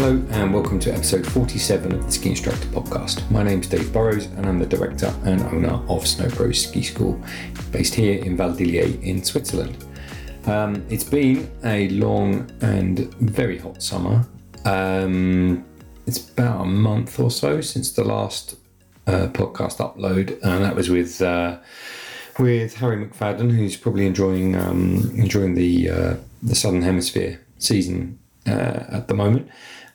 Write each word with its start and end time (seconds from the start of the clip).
Hello, 0.00 0.24
and 0.30 0.54
welcome 0.54 0.80
to 0.80 0.94
episode 0.94 1.26
47 1.26 1.92
of 1.92 2.06
the 2.06 2.10
Ski 2.10 2.30
Instructor 2.30 2.66
Podcast. 2.68 3.30
My 3.30 3.42
name's 3.42 3.66
Dave 3.66 3.92
Burrows, 3.92 4.24
and 4.24 4.46
I'm 4.46 4.58
the 4.58 4.64
director 4.64 5.14
and 5.24 5.42
owner 5.42 5.74
of 5.90 6.06
Snow 6.06 6.24
Snowpro 6.24 6.56
Ski 6.56 6.80
School, 6.80 7.22
based 7.70 7.94
here 7.94 8.18
in 8.24 8.34
Val 8.34 8.54
d'Illiez 8.54 9.02
in 9.02 9.22
Switzerland. 9.22 9.84
Um, 10.46 10.86
it's 10.88 11.04
been 11.04 11.50
a 11.64 11.90
long 11.90 12.50
and 12.62 13.12
very 13.16 13.58
hot 13.58 13.82
summer. 13.82 14.26
Um, 14.64 15.66
it's 16.06 16.30
about 16.30 16.62
a 16.62 16.64
month 16.64 17.20
or 17.20 17.30
so 17.30 17.60
since 17.60 17.92
the 17.92 18.02
last 18.02 18.56
uh, 19.06 19.26
podcast 19.26 19.86
upload, 19.86 20.42
and 20.42 20.64
that 20.64 20.74
was 20.74 20.88
with 20.88 21.20
uh, 21.20 21.58
with 22.38 22.74
Harry 22.76 23.04
McFadden, 23.04 23.54
who's 23.54 23.76
probably 23.76 24.06
enjoying 24.06 24.56
um, 24.56 25.12
enjoying 25.14 25.52
the 25.56 25.90
uh, 25.90 26.14
the 26.42 26.54
Southern 26.54 26.80
Hemisphere 26.80 27.38
season 27.58 28.18
uh, 28.46 28.84
at 28.88 29.08
the 29.08 29.14
moment. 29.14 29.50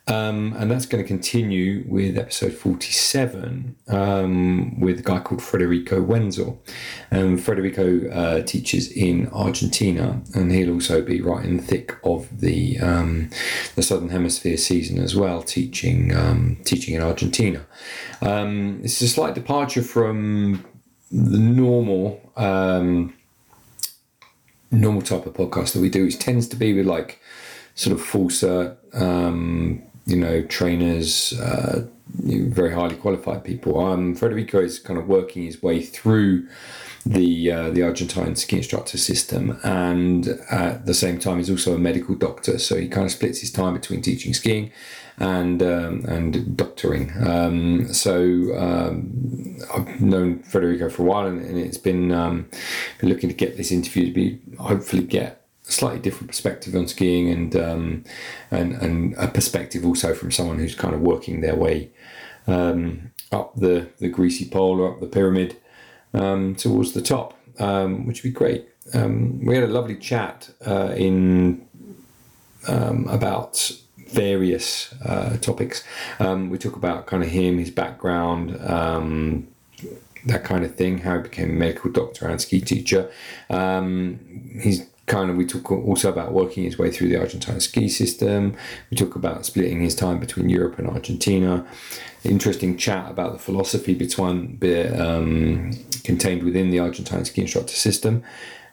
Um, 0.08 0.54
and 0.56 0.70
that's 0.70 0.86
going 0.86 1.02
to 1.02 1.08
continue 1.08 1.84
with 1.88 2.16
episode 2.16 2.52
47 2.52 3.74
um, 3.88 4.78
with 4.78 5.00
a 5.00 5.02
guy 5.02 5.18
called 5.18 5.42
Federico 5.42 6.00
Wenzel. 6.00 6.62
Um, 7.10 7.36
Federico 7.36 8.08
uh, 8.10 8.42
teaches 8.42 8.92
in 8.92 9.28
Argentina, 9.32 10.22
and 10.32 10.52
he'll 10.52 10.74
also 10.74 11.02
be 11.02 11.20
right 11.20 11.44
in 11.44 11.56
the 11.56 11.62
thick 11.62 11.96
of 12.04 12.40
the 12.40 12.78
um, 12.78 13.30
the 13.74 13.82
Southern 13.82 14.10
Hemisphere 14.10 14.56
season 14.56 14.98
as 14.98 15.16
well, 15.16 15.42
teaching 15.42 16.14
um, 16.14 16.56
teaching 16.64 16.94
in 16.94 17.02
Argentina. 17.02 17.66
Um, 18.22 18.80
it's 18.84 19.00
a 19.00 19.08
slight 19.08 19.34
departure 19.34 19.82
from 19.82 20.64
the 21.10 21.38
normal 21.38 22.20
normal 24.70 25.02
type 25.02 25.26
of 25.26 25.34
podcast 25.34 25.72
that 25.72 25.80
we 25.80 25.90
do, 25.90 26.04
which 26.04 26.18
tends 26.18 26.46
to 26.48 26.56
be 26.56 26.74
with 26.74 26.86
like 26.86 27.20
sort 27.74 27.94
of 27.94 28.04
full 28.04 28.28
cert 28.28 28.76
um, 28.94 29.82
you 30.06 30.16
know, 30.16 30.42
trainers, 30.42 31.32
uh, 31.40 31.86
very 32.08 32.72
highly 32.72 32.96
qualified 32.96 33.44
people. 33.44 33.84
Um, 33.84 34.14
Federico 34.14 34.60
is 34.60 34.78
kind 34.78 34.98
of 34.98 35.08
working 35.08 35.42
his 35.42 35.62
way 35.62 35.82
through 35.82 36.48
the 37.04 37.52
uh, 37.52 37.70
the 37.70 37.82
Argentine 37.82 38.34
ski 38.36 38.56
instructor 38.56 38.98
system, 38.98 39.58
and 39.62 40.28
at 40.50 40.86
the 40.86 40.94
same 40.94 41.18
time, 41.18 41.38
he's 41.38 41.50
also 41.50 41.74
a 41.74 41.78
medical 41.78 42.14
doctor. 42.14 42.58
So 42.58 42.76
he 42.76 42.88
kind 42.88 43.04
of 43.04 43.12
splits 43.12 43.40
his 43.40 43.52
time 43.52 43.74
between 43.74 44.02
teaching 44.02 44.34
skiing 44.34 44.72
and 45.18 45.62
um, 45.62 46.04
and 46.06 46.56
doctoring. 46.56 47.12
Um, 47.24 47.92
so 47.92 48.16
um, 48.56 49.58
I've 49.74 50.00
known 50.00 50.40
Federico 50.40 50.88
for 50.88 51.02
a 51.02 51.06
while, 51.06 51.26
and, 51.26 51.44
and 51.44 51.58
it's 51.58 51.78
been 51.78 52.12
um, 52.12 52.48
been 53.00 53.08
looking 53.08 53.28
to 53.28 53.34
get 53.34 53.56
this 53.56 53.70
interview 53.70 54.06
to 54.06 54.12
be 54.12 54.40
hopefully 54.58 55.04
get 55.04 55.45
slightly 55.68 56.00
different 56.00 56.28
perspective 56.28 56.74
on 56.74 56.86
skiing 56.86 57.28
and 57.28 57.56
um, 57.56 58.04
and 58.50 58.72
and 58.74 59.14
a 59.14 59.28
perspective 59.28 59.84
also 59.84 60.14
from 60.14 60.30
someone 60.30 60.58
who's 60.58 60.74
kind 60.74 60.94
of 60.94 61.00
working 61.00 61.40
their 61.40 61.56
way 61.56 61.90
um, 62.46 63.10
up 63.32 63.54
the 63.56 63.88
the 63.98 64.08
greasy 64.08 64.48
pole 64.48 64.80
or 64.80 64.92
up 64.92 65.00
the 65.00 65.06
pyramid 65.06 65.56
um, 66.14 66.54
towards 66.54 66.92
the 66.92 67.02
top, 67.02 67.38
um, 67.58 68.06
which 68.06 68.22
would 68.22 68.30
be 68.30 68.38
great. 68.38 68.68
Um, 68.94 69.44
we 69.44 69.54
had 69.54 69.64
a 69.64 69.68
lovely 69.68 69.96
chat 69.96 70.50
uh, 70.64 70.94
in 70.96 71.66
um, 72.68 73.06
about 73.08 73.72
various 73.96 74.94
uh, 75.04 75.36
topics. 75.38 75.82
we 76.20 76.58
talk 76.58 76.76
about 76.76 77.06
kind 77.06 77.24
of 77.24 77.28
him, 77.28 77.58
his 77.58 77.70
background 77.70 78.52
that 80.26 80.42
kind 80.42 80.64
of 80.64 80.74
thing, 80.74 80.98
how 80.98 81.16
he 81.16 81.22
became 81.22 81.50
a 81.50 81.52
medical 81.52 81.90
doctor 81.90 82.26
and 82.26 82.40
ski 82.40 82.60
teacher. 82.60 83.10
Um, 83.48 84.18
he's 84.60 84.86
kind 85.06 85.30
of 85.30 85.36
we 85.36 85.46
talk 85.46 85.70
also 85.70 86.10
about 86.10 86.32
working 86.32 86.64
his 86.64 86.78
way 86.78 86.90
through 86.90 87.08
the 87.08 87.16
Argentine 87.16 87.60
ski 87.60 87.88
system. 87.88 88.56
We 88.90 88.96
talk 88.96 89.14
about 89.14 89.46
splitting 89.46 89.80
his 89.80 89.94
time 89.94 90.18
between 90.18 90.48
Europe 90.48 90.78
and 90.78 90.88
Argentina. 90.88 91.66
Interesting 92.24 92.76
chat 92.76 93.08
about 93.10 93.32
the 93.32 93.38
philosophy 93.38 93.94
between 93.94 94.58
um, 94.98 95.72
contained 96.02 96.42
within 96.42 96.70
the 96.70 96.80
Argentine 96.80 97.24
ski 97.24 97.42
instructor 97.42 97.74
system, 97.74 98.24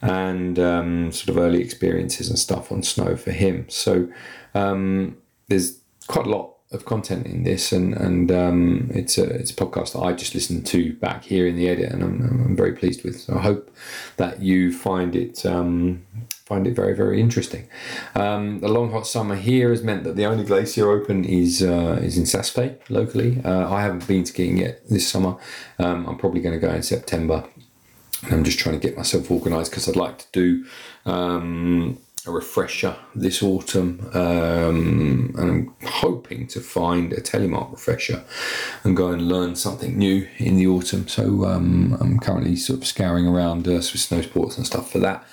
and 0.02 0.58
um, 0.58 1.12
sort 1.12 1.30
of 1.30 1.38
early 1.38 1.62
experiences 1.62 2.30
and 2.30 2.40
stuff 2.40 2.72
on 2.72 2.82
snow 2.82 3.16
for 3.16 3.32
him. 3.32 3.68
So 3.70 4.08
um, 4.56 5.18
there's 5.50 5.80
quite 6.08 6.26
a 6.26 6.30
lot 6.30 6.53
of 6.74 6.86
content 6.86 7.26
in 7.28 7.44
this, 7.44 7.72
and 7.72 7.94
and 7.94 8.32
um, 8.32 8.90
it's 8.94 9.18
a 9.18 9.24
it's 9.24 9.52
a 9.52 9.56
podcast 9.56 9.94
that 9.94 10.00
I 10.00 10.14
just 10.14 10.34
listened 10.34 10.66
to 10.68 10.94
back 10.94 11.24
here 11.24 11.48
in 11.48 11.56
the 11.56 11.68
edit, 11.70 11.92
and 11.92 12.04
I'm, 12.04 12.22
I'm 12.46 12.56
very 12.56 12.74
pleased 12.74 13.04
with. 13.04 13.20
So 13.20 13.36
I 13.36 13.42
hope 13.42 13.76
that 14.18 14.42
you 14.42 14.72
find 14.72 15.16
it 15.16 15.46
um, 15.46 16.06
find 16.46 16.68
it 16.68 16.76
very 16.76 16.96
very 16.96 17.20
interesting. 17.20 17.68
Um, 18.16 18.60
the 18.60 18.68
long 18.68 18.92
hot 18.92 19.08
summer 19.08 19.36
here 19.36 19.70
has 19.70 19.84
meant 19.84 20.04
that 20.04 20.16
the 20.16 20.26
only 20.26 20.44
glacier 20.44 20.92
open 20.92 21.26
is 21.26 21.62
uh, 21.62 22.00
is 22.02 22.18
in 22.18 22.26
Saas-Fee 22.26 22.76
locally. 22.90 23.42
Uh, 23.44 23.72
I 23.74 23.82
haven't 23.82 24.08
been 24.08 24.26
skiing 24.26 24.58
yet 24.58 24.88
this 24.90 25.08
summer. 25.08 25.38
Um, 25.80 26.08
I'm 26.08 26.18
probably 26.18 26.42
going 26.42 26.60
to 26.60 26.68
go 26.68 26.74
in 26.74 26.84
September. 26.84 27.46
And 28.24 28.32
I'm 28.32 28.44
just 28.46 28.58
trying 28.58 28.80
to 28.80 28.88
get 28.88 28.96
myself 28.96 29.30
organised 29.30 29.72
because 29.72 29.90
I'd 29.90 29.98
like 29.98 30.18
to 30.18 30.26
do 30.32 30.66
um, 31.06 31.98
a 32.26 32.32
refresher 32.32 32.96
this 33.16 33.44
autumn, 33.44 34.10
um, 34.14 35.34
and 35.38 35.50
I'm 35.52 35.76
hoping 35.88 36.48
to 36.48 36.62
find 36.62 37.12
a 37.14 37.22
telemark 37.22 37.72
refresher 37.72 38.24
and 38.84 38.96
go 38.96 39.08
and 39.10 39.28
learn 39.28 39.56
something 39.56 39.98
new 39.98 40.28
in 40.38 40.56
the 40.56 40.68
autumn. 40.68 41.08
So 41.08 41.46
um, 41.46 41.98
I'm 42.00 42.20
currently 42.20 42.56
sort 42.56 42.80
of 42.80 42.88
scouring 42.88 43.28
around 43.28 43.68
uh, 43.68 43.82
Swiss 43.82 44.06
snow 44.06 44.22
sports 44.22 44.58
and 44.58 44.66
stuff 44.66 44.92
for 44.92 45.00
that, 45.00 45.26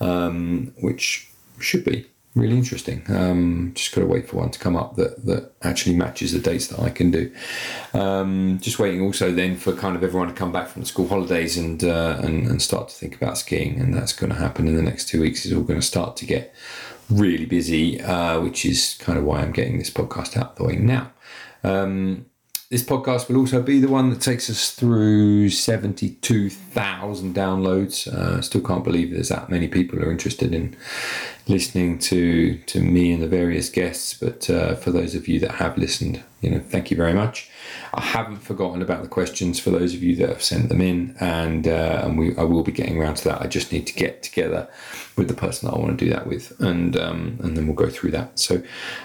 um, 0.00 0.72
which 0.80 1.28
should 1.58 1.84
be 1.84 2.06
really 2.36 2.56
interesting. 2.56 3.02
Um, 3.08 3.72
just 3.74 3.94
got 3.94 4.02
to 4.02 4.06
wait 4.06 4.28
for 4.28 4.36
one 4.36 4.50
to 4.50 4.58
come 4.58 4.76
up 4.76 4.96
that, 4.96 5.24
that 5.24 5.52
actually 5.62 5.96
matches 5.96 6.32
the 6.32 6.38
dates 6.38 6.68
that 6.68 6.78
I 6.78 6.90
can 6.90 7.10
do. 7.10 7.34
Um, 7.94 8.58
just 8.60 8.78
waiting 8.78 9.00
also 9.00 9.32
then 9.32 9.56
for 9.56 9.72
kind 9.72 9.96
of 9.96 10.04
everyone 10.04 10.28
to 10.28 10.34
come 10.34 10.52
back 10.52 10.68
from 10.68 10.82
the 10.82 10.86
school 10.86 11.08
holidays 11.08 11.56
and, 11.56 11.82
uh, 11.82 12.20
and 12.22 12.46
and 12.46 12.62
start 12.62 12.90
to 12.90 12.94
think 12.94 13.16
about 13.16 13.38
skiing, 13.38 13.80
and 13.80 13.94
that's 13.94 14.12
going 14.12 14.30
to 14.30 14.38
happen 14.38 14.68
in 14.68 14.76
the 14.76 14.82
next 14.82 15.08
two 15.08 15.20
weeks. 15.20 15.44
It's 15.44 15.54
all 15.54 15.62
going 15.62 15.80
to 15.80 15.86
start 15.86 16.16
to 16.18 16.26
get 16.26 16.54
really 17.08 17.46
busy, 17.46 18.00
uh, 18.00 18.40
which 18.40 18.64
is 18.66 18.96
kind 19.00 19.18
of 19.18 19.24
why 19.24 19.40
I'm 19.40 19.52
getting 19.52 19.78
this 19.78 19.90
podcast 19.90 20.36
out 20.36 20.56
the 20.56 20.64
way 20.64 20.76
now. 20.76 21.12
Um, 21.64 22.26
this 22.76 22.84
podcast 22.84 23.30
will 23.30 23.38
also 23.38 23.62
be 23.62 23.80
the 23.80 23.88
one 23.88 24.10
that 24.10 24.20
takes 24.20 24.50
us 24.50 24.70
through 24.70 25.48
72,000 25.48 27.34
downloads. 27.34 28.06
Uh, 28.06 28.42
still 28.42 28.60
can't 28.60 28.84
believe 28.84 29.12
there's 29.12 29.30
that 29.30 29.48
many 29.48 29.66
people 29.66 29.98
are 29.98 30.10
interested 30.10 30.52
in 30.54 30.76
listening 31.48 31.98
to 31.98 32.58
to 32.66 32.82
me 32.82 33.12
and 33.12 33.22
the 33.22 33.28
various 33.28 33.70
guests. 33.70 34.12
But 34.12 34.50
uh, 34.50 34.74
for 34.74 34.90
those 34.90 35.14
of 35.14 35.26
you 35.26 35.40
that 35.40 35.52
have 35.52 35.78
listened, 35.78 36.22
you 36.42 36.50
know, 36.50 36.60
thank 36.60 36.90
you 36.90 36.98
very 36.98 37.14
much. 37.14 37.50
I 37.94 38.02
haven't 38.02 38.38
forgotten 38.38 38.82
about 38.82 39.02
the 39.02 39.08
questions 39.08 39.58
for 39.58 39.70
those 39.70 39.94
of 39.94 40.02
you 40.02 40.16
that 40.16 40.28
have 40.28 40.42
sent 40.42 40.68
them 40.68 40.80
in, 40.80 41.16
and 41.20 41.66
uh, 41.66 42.02
and 42.04 42.18
we 42.18 42.36
I 42.36 42.42
will 42.42 42.62
be 42.62 42.72
getting 42.72 43.00
around 43.00 43.16
to 43.16 43.24
that. 43.24 43.40
I 43.40 43.46
just 43.46 43.72
need 43.72 43.86
to 43.86 43.94
get 43.94 44.22
together 44.22 44.68
with 45.16 45.28
the 45.28 45.34
person 45.34 45.68
that 45.68 45.74
I 45.74 45.78
want 45.78 45.98
to 45.98 46.04
do 46.04 46.10
that 46.10 46.26
with, 46.26 46.58
and 46.60 46.96
um, 46.96 47.38
and 47.42 47.56
then 47.56 47.66
we'll 47.66 47.76
go 47.76 47.88
through 47.88 48.10
that. 48.12 48.38
So 48.38 48.62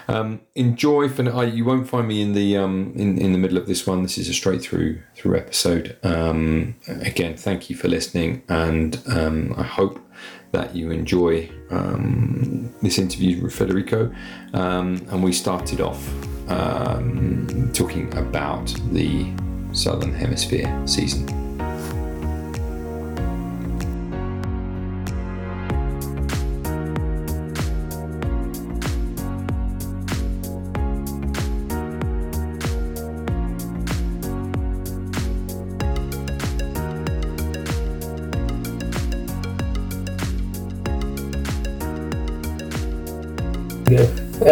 um, 0.08 0.40
enjoy. 0.54 1.08
For 1.08 1.30
I, 1.34 1.44
you 1.44 1.64
won't 1.64 1.88
find 1.88 2.08
me 2.08 2.20
in 2.20 2.34
the 2.34 2.56
um, 2.56 2.92
in 2.96 3.18
in 3.18 3.32
the 3.32 3.38
middle 3.38 3.58
of 3.58 3.66
this 3.66 3.86
one. 3.86 4.02
This 4.02 4.18
is 4.18 4.28
a 4.28 4.34
straight 4.34 4.62
through 4.62 5.00
through 5.14 5.36
episode. 5.36 5.96
Um, 6.02 6.76
again, 6.86 7.36
thank 7.36 7.70
you 7.70 7.76
for 7.76 7.88
listening, 7.88 8.42
and 8.48 9.00
um, 9.06 9.54
I 9.56 9.62
hope 9.62 10.00
that 10.52 10.76
you 10.76 10.90
enjoy 10.90 11.50
um, 11.70 12.72
this 12.82 12.98
interview 12.98 13.42
with 13.42 13.54
Federico. 13.54 14.12
Um, 14.54 15.04
and 15.10 15.22
we 15.22 15.32
started 15.32 15.80
off 15.80 16.08
um, 16.48 17.70
talking 17.72 18.12
about 18.16 18.66
the 18.92 19.32
Southern 19.72 20.14
Hemisphere 20.14 20.82
season. 20.86 21.41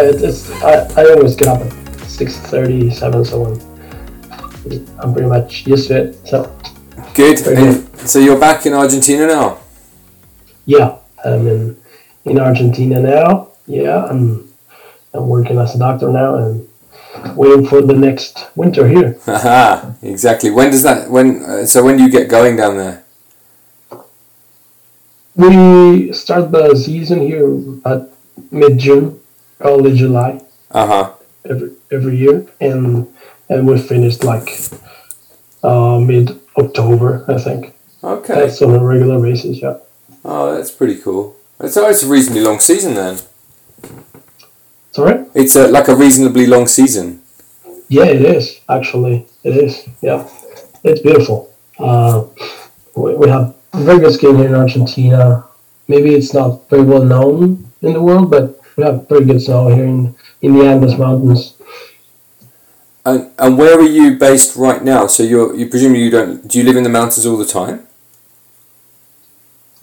It's, 0.02 0.22
it's 0.22 0.50
I, 0.62 1.02
I 1.02 1.10
always 1.12 1.36
get 1.36 1.48
up 1.48 1.60
at 1.60 1.72
six 2.06 2.36
thirty, 2.36 2.90
seven, 2.90 3.24
so 3.24 3.46
I'm, 3.46 4.88
I'm 4.98 5.12
pretty 5.12 5.28
much 5.28 5.66
used 5.66 5.88
to 5.88 6.02
it. 6.02 6.28
So 6.28 6.54
good. 7.14 7.38
so 8.08 8.18
you're 8.18 8.38
back 8.38 8.66
in 8.66 8.74
Argentina 8.74 9.26
now. 9.26 9.58
Yeah, 10.66 10.98
I'm 11.24 11.46
in 11.46 11.76
in 12.24 12.40
Argentina 12.40 13.00
now. 13.00 13.48
Yeah, 13.66 14.04
I'm 14.04 14.52
I'm 15.14 15.28
working 15.28 15.58
as 15.58 15.74
a 15.74 15.78
doctor 15.78 16.10
now 16.10 16.36
and 16.36 16.68
waiting 17.36 17.66
for 17.66 17.82
the 17.82 17.94
next 17.94 18.48
winter 18.56 18.86
here. 18.88 19.18
Aha, 19.26 19.94
exactly. 20.02 20.50
When 20.50 20.70
does 20.70 20.82
that? 20.82 21.10
When? 21.10 21.42
Uh, 21.42 21.66
so 21.66 21.84
when 21.84 21.96
do 21.96 22.04
you 22.04 22.10
get 22.10 22.28
going 22.28 22.56
down 22.56 22.76
there? 22.76 23.04
We 25.36 26.12
start 26.12 26.50
the 26.50 26.74
season 26.74 27.20
here 27.20 27.46
at 27.86 28.08
mid 28.50 28.78
June 28.78 29.19
early 29.60 29.96
July. 29.96 30.40
Uh 30.70 30.86
huh. 30.86 31.12
Every 31.44 31.70
every 31.90 32.16
year, 32.16 32.46
and 32.60 33.06
and 33.48 33.66
we 33.66 33.78
finished 33.78 34.24
like 34.24 34.48
uh, 35.62 35.98
mid 35.98 36.38
October, 36.56 37.24
I 37.28 37.38
think. 37.38 37.74
Okay. 38.02 38.34
That's 38.34 38.62
on 38.62 38.74
a 38.74 38.82
regular 38.82 39.20
basis, 39.20 39.60
yeah. 39.60 39.76
Oh, 40.24 40.54
that's 40.54 40.70
pretty 40.70 40.96
cool. 40.96 41.36
It's, 41.58 41.76
oh, 41.76 41.88
it's 41.88 42.02
a 42.02 42.08
reasonably 42.08 42.42
long 42.42 42.58
season 42.58 42.94
then. 42.94 43.18
Sorry? 44.92 45.26
It's 45.34 45.54
a, 45.56 45.68
like 45.68 45.88
a 45.88 45.94
reasonably 45.94 46.46
long 46.46 46.66
season. 46.66 47.22
Yeah, 47.88 48.04
it 48.04 48.22
is 48.22 48.60
actually. 48.68 49.26
It 49.44 49.56
is. 49.56 49.88
Yeah, 50.00 50.28
it's 50.84 51.00
beautiful. 51.00 51.52
Uh, 51.78 52.24
we, 52.96 53.14
we 53.14 53.28
have 53.28 53.54
very 53.74 53.98
good 53.98 54.14
skiing 54.14 54.36
here 54.38 54.48
in 54.48 54.54
Argentina. 54.54 55.44
Maybe 55.88 56.14
it's 56.14 56.32
not 56.32 56.68
very 56.70 56.82
well 56.82 57.04
known 57.04 57.70
in 57.82 57.92
the 57.92 58.00
world, 58.00 58.30
but 58.30 58.59
we 58.76 58.84
have 58.84 59.08
very 59.08 59.24
good 59.24 59.42
snow 59.42 59.68
here 59.68 59.84
in, 59.84 60.14
in 60.42 60.54
the 60.54 60.64
Andes 60.64 60.98
Mountains. 60.98 61.56
And, 63.04 63.30
and 63.38 63.56
where 63.56 63.78
are 63.78 63.82
you 63.82 64.18
based 64.18 64.56
right 64.56 64.82
now? 64.82 65.06
So 65.06 65.22
you're 65.22 65.54
you 65.54 65.68
presumably 65.68 66.02
you 66.02 66.10
don't 66.10 66.46
do 66.46 66.58
you 66.58 66.64
live 66.64 66.76
in 66.76 66.82
the 66.82 66.90
mountains 66.90 67.24
all 67.24 67.38
the 67.38 67.46
time? 67.46 67.86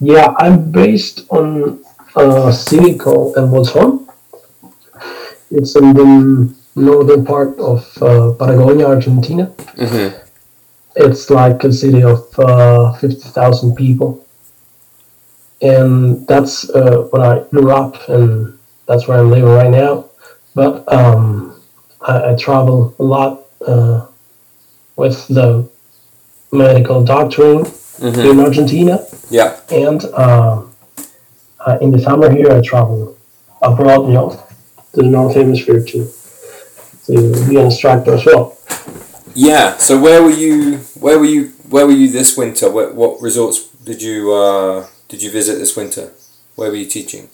Yeah, 0.00 0.34
I'm 0.38 0.70
based 0.70 1.26
on 1.30 1.84
a 2.14 2.52
city 2.52 2.96
called 2.96 3.36
El 3.36 3.48
Bolsón. 3.48 4.08
It's 5.50 5.74
in 5.74 5.92
the 5.94 6.54
northern 6.76 7.24
part 7.24 7.58
of 7.58 7.80
uh, 8.02 8.32
Patagonia, 8.38 8.86
Argentina. 8.86 9.46
Mm-hmm. 9.76 10.16
It's 10.96 11.30
like 11.30 11.64
a 11.64 11.72
city 11.72 12.02
of 12.02 12.26
uh, 12.38 12.92
50,000 12.94 13.74
people. 13.74 14.24
And 15.60 16.26
that's 16.28 16.70
uh, 16.70 17.08
where 17.10 17.22
I 17.22 17.48
grew 17.48 17.70
up, 17.72 18.08
and 18.08 18.57
that's 18.88 19.06
where 19.06 19.18
I'm 19.18 19.30
living 19.30 19.50
right 19.50 19.70
now. 19.70 20.06
But 20.54 20.90
um, 20.92 21.60
I, 22.00 22.32
I 22.32 22.36
travel 22.36 22.94
a 22.98 23.02
lot 23.02 23.42
uh, 23.64 24.06
with 24.96 25.28
the 25.28 25.68
medical 26.50 27.04
doctoring 27.04 27.66
Mm-hmm. 27.98 28.20
in 28.20 28.38
Argentina. 28.40 29.04
Yeah. 29.28 29.58
And 29.72 30.04
um, 30.14 30.72
uh, 31.58 31.78
in 31.80 31.90
the 31.90 31.98
summer 31.98 32.30
here, 32.30 32.52
I 32.52 32.60
travel 32.60 33.18
abroad, 33.60 34.06
you 34.06 34.14
know, 34.14 34.30
to 34.94 35.02
the 35.02 35.08
North 35.08 35.34
Hemisphere 35.34 35.82
to 35.84 36.08
to 37.06 37.48
be 37.48 37.56
an 37.56 37.64
instructor 37.64 38.14
as 38.14 38.24
well. 38.24 38.56
Yeah. 39.34 39.76
So 39.78 40.00
where 40.00 40.22
were 40.22 40.30
you? 40.30 40.78
Where 41.00 41.18
were 41.18 41.24
you? 41.24 41.48
Where 41.68 41.86
were 41.86 41.92
you 41.92 42.08
this 42.08 42.36
winter? 42.36 42.70
What, 42.70 42.94
what 42.94 43.20
resorts 43.20 43.66
did 43.84 44.00
you 44.00 44.32
uh, 44.32 44.86
did 45.08 45.20
you 45.20 45.32
visit 45.32 45.58
this 45.58 45.76
winter? 45.76 46.12
Where 46.54 46.70
were 46.70 46.76
you 46.76 46.86
teaching? 46.86 47.30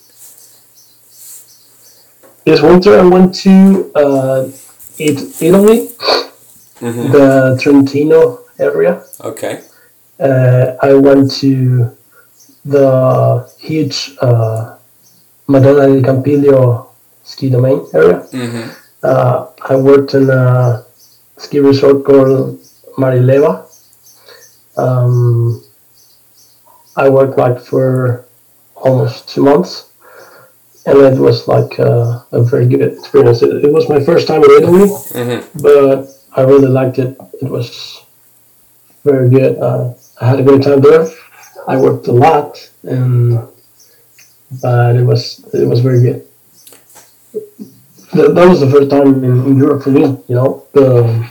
This 2.45 2.61
winter, 2.61 2.99
I 2.99 3.05
went 3.07 3.35
to 3.47 3.91
uh, 3.95 4.49
it, 4.99 5.43
Italy, 5.43 5.89
Mm-hmm. 6.81 7.13
the 7.13 7.57
Trentino 7.63 8.41
area. 8.59 9.03
Okay. 9.21 9.63
Uh, 10.21 10.75
I 10.83 10.93
went 10.95 11.31
to 11.41 11.97
the 12.65 13.49
huge 13.59 14.17
uh, 14.21 14.77
Madonna 15.47 15.87
di 15.89 16.03
Campiglio 16.03 16.89
ski 17.23 17.49
domain 17.49 17.87
area. 17.95 18.27
Mm-hmm. 18.33 18.69
Uh, 19.03 19.47
I 19.71 19.77
worked 19.77 20.13
in 20.15 20.29
a 20.29 20.85
ski 21.39 21.61
resort 21.61 22.05
called 22.05 22.59
Marilleva. 22.99 23.65
Um, 24.77 25.63
I 26.97 27.09
worked 27.09 27.39
like 27.39 27.61
for 27.61 28.27
almost 28.75 29.29
two 29.31 29.45
months, 29.45 29.89
and 30.87 30.99
it 30.99 31.19
was 31.19 31.49
like 31.49 31.79
uh, 31.81 32.21
a 32.33 32.43
very 32.43 32.67
good 32.67 32.83
experience. 32.83 33.43
It, 33.43 33.65
it 33.65 33.73
was 33.73 33.89
my 33.89 34.01
first 34.05 34.27
time 34.29 34.43
in 34.45 34.51
Italy, 34.51 34.89
Mm-hmm. 34.89 35.59
but 35.63 36.09
I 36.37 36.43
really 36.43 36.69
liked 36.69 36.99
it. 36.99 37.17
It 37.41 37.49
was 37.51 38.03
very 39.05 39.29
good. 39.31 39.59
Uh, 39.59 39.95
I 40.21 40.29
had 40.31 40.41
a 40.41 40.43
great 40.43 40.63
time 40.63 40.81
there. 40.81 41.07
I 41.67 41.77
worked 41.77 42.07
a 42.09 42.13
lot, 42.13 42.51
and 42.83 43.39
but 44.63 44.97
it 44.97 45.03
was 45.05 45.41
it 45.55 45.67
was 45.67 45.81
very 45.81 46.01
good. 46.03 46.27
That, 48.15 48.35
that 48.35 48.47
was 48.49 48.61
the 48.61 48.71
first 48.71 48.91
time 48.91 49.25
in, 49.25 49.45
in 49.47 49.57
Europe 49.57 49.83
for 49.83 49.91
me. 49.91 50.03
You 50.29 50.35
know, 50.39 50.67
the, 50.73 51.31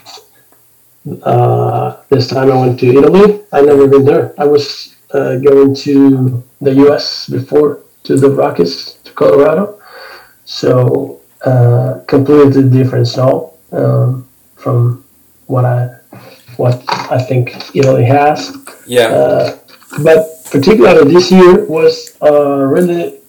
uh, 1.24 2.02
this 2.10 2.28
time 2.28 2.52
I 2.52 2.56
went 2.56 2.80
to 2.80 2.88
Italy. 2.88 3.42
I 3.52 3.62
never 3.62 3.88
been 3.88 4.06
there. 4.06 4.34
I 4.38 4.46
was 4.46 4.96
uh, 5.14 5.36
going 5.38 5.76
to 5.76 6.44
the 6.62 6.74
U.S. 6.86 7.28
before 7.30 7.82
to 8.04 8.18
the 8.18 8.30
Rockies 8.30 8.98
Colorado, 9.16 9.80
so 10.46 11.22
uh, 11.46 12.00
completely 12.08 12.70
different 12.70 13.08
snow 13.08 13.54
um, 13.72 14.28
from 14.56 15.04
what 15.48 15.66
I 15.66 15.90
what 16.58 16.84
I 16.88 17.22
think 17.22 17.76
Italy 17.76 18.06
has. 18.06 18.56
Yeah. 18.88 19.08
Uh, 19.08 19.58
but 20.04 20.26
particularly 20.52 21.14
this 21.14 21.32
year 21.32 21.66
was 21.66 22.18
uh, 22.22 22.64
really 22.64 23.20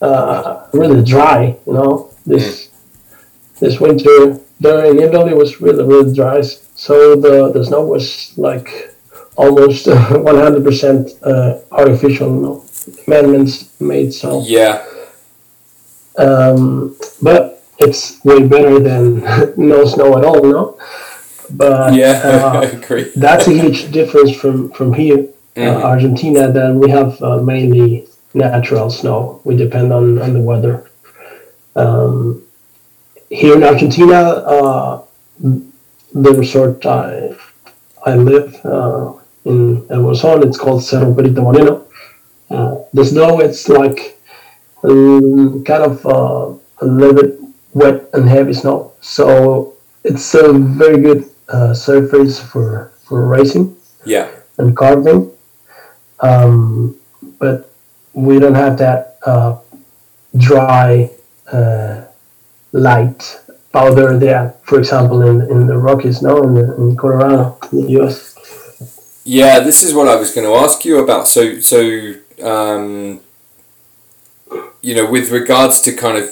uh, 0.00 0.66
really 0.72 1.02
dry. 1.04 1.56
You 1.66 1.72
know, 1.72 2.10
this 2.24 2.70
this 3.60 3.80
winter 3.80 4.38
there 4.60 4.84
in 4.86 4.98
Italy 5.00 5.34
was 5.34 5.60
really 5.60 5.84
really 5.84 6.14
dry. 6.14 6.42
So 6.74 7.16
the 7.16 7.52
the 7.52 7.64
snow 7.64 7.84
was 7.84 8.32
like 8.36 8.96
almost 9.36 9.86
100% 9.86 11.22
uh, 11.22 11.58
artificial, 11.70 12.28
you 12.34 12.40
know, 12.40 12.64
man-made 13.06 13.52
made 13.80 14.12
snow. 14.12 14.42
yeah. 14.46 14.84
Um, 16.18 16.96
but 17.22 17.62
it's 17.78 18.24
way 18.24 18.46
better 18.46 18.78
than 18.80 19.20
no 19.56 19.84
snow 19.84 20.16
at 20.18 20.24
all, 20.24 20.42
no. 20.42 20.78
But 21.50 21.94
Yeah. 21.94 22.20
I 22.24 22.28
uh, 22.58 22.70
agree. 22.72 23.12
that's 23.16 23.46
a 23.48 23.52
huge 23.52 23.90
difference 23.92 24.32
from 24.34 24.70
from 24.70 24.92
here, 24.94 25.28
Mhm. 25.56 25.76
uh, 25.76 25.82
Argentina. 25.92 26.50
That 26.52 26.74
we 26.74 26.90
have 26.90 27.20
uh, 27.22 27.38
mainly 27.42 28.08
natural 28.34 28.90
snow. 28.90 29.40
We 29.44 29.56
depend 29.56 29.92
on 29.92 30.18
on 30.20 30.32
the 30.34 30.40
weather. 30.40 30.84
Um, 31.76 32.42
here 33.30 33.54
in 33.56 33.62
Argentina, 33.62 34.20
uh, 34.54 35.02
the 36.14 36.32
resort 36.32 36.84
I 36.86 37.34
I 38.04 38.14
live 38.16 38.54
uh, 38.64 39.12
in 39.44 39.84
El 39.90 40.02
Bolsón, 40.02 40.44
it's 40.44 40.58
called 40.58 40.82
Cerro 40.82 41.12
Perito 41.14 41.42
Moreno. 41.42 41.84
Uh, 42.50 42.76
the 42.92 43.04
snow, 43.04 43.40
it's 43.40 43.68
like 43.68 44.15
um, 44.82 45.64
kind 45.64 45.82
of 45.82 46.04
uh, 46.06 46.54
a 46.80 46.86
little 46.86 47.14
bit 47.14 47.40
wet 47.74 48.08
and 48.12 48.28
heavy 48.28 48.52
snow. 48.54 48.92
So 49.00 49.74
it's 50.04 50.34
a 50.34 50.52
very 50.52 51.00
good 51.00 51.28
uh, 51.48 51.74
surface 51.74 52.40
for, 52.40 52.92
for 53.04 53.26
racing 53.26 53.76
Yeah. 54.04 54.28
and 54.58 54.76
carving. 54.76 55.30
Um, 56.20 56.96
but 57.38 57.70
we 58.14 58.38
don't 58.38 58.54
have 58.54 58.78
that 58.78 59.18
uh, 59.26 59.58
dry, 60.36 61.10
uh, 61.52 62.04
light 62.72 63.40
powder 63.72 64.18
there, 64.18 64.54
for 64.62 64.78
example, 64.78 65.22
in, 65.22 65.42
in 65.50 65.66
the 65.66 65.76
Rockies, 65.76 66.22
no, 66.22 66.42
in, 66.42 66.54
the, 66.54 66.74
in 66.76 66.96
Colorado, 66.96 67.58
in 67.72 67.82
the 67.86 68.02
US. 68.02 68.32
Yeah, 69.24 69.60
this 69.60 69.82
is 69.82 69.92
what 69.92 70.08
I 70.08 70.16
was 70.16 70.32
going 70.34 70.46
to 70.46 70.54
ask 70.54 70.84
you 70.84 70.98
about. 71.02 71.28
So, 71.28 71.60
so 71.60 72.14
um, 72.42 73.20
you 74.86 74.94
know, 74.94 75.04
with 75.04 75.32
regards 75.32 75.80
to 75.80 75.92
kind 75.92 76.16
of 76.16 76.26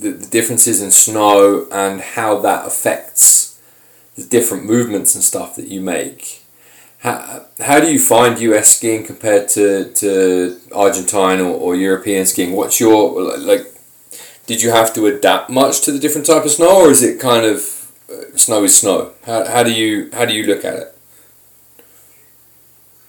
the, 0.00 0.10
the 0.10 0.26
differences 0.28 0.80
in 0.80 0.92
snow 0.92 1.66
and 1.72 2.00
how 2.00 2.38
that 2.38 2.64
affects 2.64 3.60
the 4.14 4.22
different 4.22 4.64
movements 4.64 5.16
and 5.16 5.24
stuff 5.24 5.56
that 5.56 5.66
you 5.66 5.80
make. 5.80 6.44
How, 6.98 7.46
how 7.58 7.80
do 7.80 7.92
you 7.92 7.98
find 7.98 8.38
US 8.38 8.76
skiing 8.76 9.04
compared 9.04 9.48
to, 9.48 9.92
to 9.94 10.60
Argentine 10.72 11.40
or, 11.40 11.52
or 11.64 11.74
European 11.74 12.24
skiing? 12.24 12.52
What's 12.52 12.78
your 12.78 13.36
like? 13.36 13.66
Did 14.46 14.62
you 14.62 14.70
have 14.70 14.94
to 14.94 15.06
adapt 15.06 15.50
much 15.50 15.80
to 15.82 15.90
the 15.90 15.98
different 15.98 16.28
type 16.28 16.44
of 16.44 16.52
snow, 16.52 16.84
or 16.84 16.90
is 16.90 17.02
it 17.02 17.20
kind 17.20 17.44
of 17.44 17.56
uh, 18.08 18.36
snow 18.36 18.62
is 18.62 18.78
snow? 18.78 19.12
How, 19.26 19.44
how 19.44 19.62
do 19.64 19.72
you 19.72 20.08
how 20.12 20.24
do 20.24 20.34
you 20.34 20.44
look 20.46 20.64
at 20.64 20.74
it? 20.74 20.94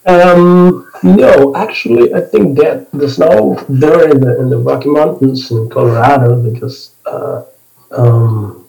Um, 0.05 0.88
no, 1.03 1.55
actually, 1.55 2.13
I 2.13 2.21
think 2.21 2.57
that 2.59 2.91
the 2.91 3.09
snow 3.09 3.55
there 3.69 4.09
in 4.09 4.19
the 4.21 4.39
in 4.39 4.49
the 4.49 4.57
Rocky 4.57 4.89
Mountains 4.89 5.51
in 5.51 5.69
Colorado, 5.69 6.41
because 6.41 6.95
uh, 7.05 7.43
um, 7.91 8.65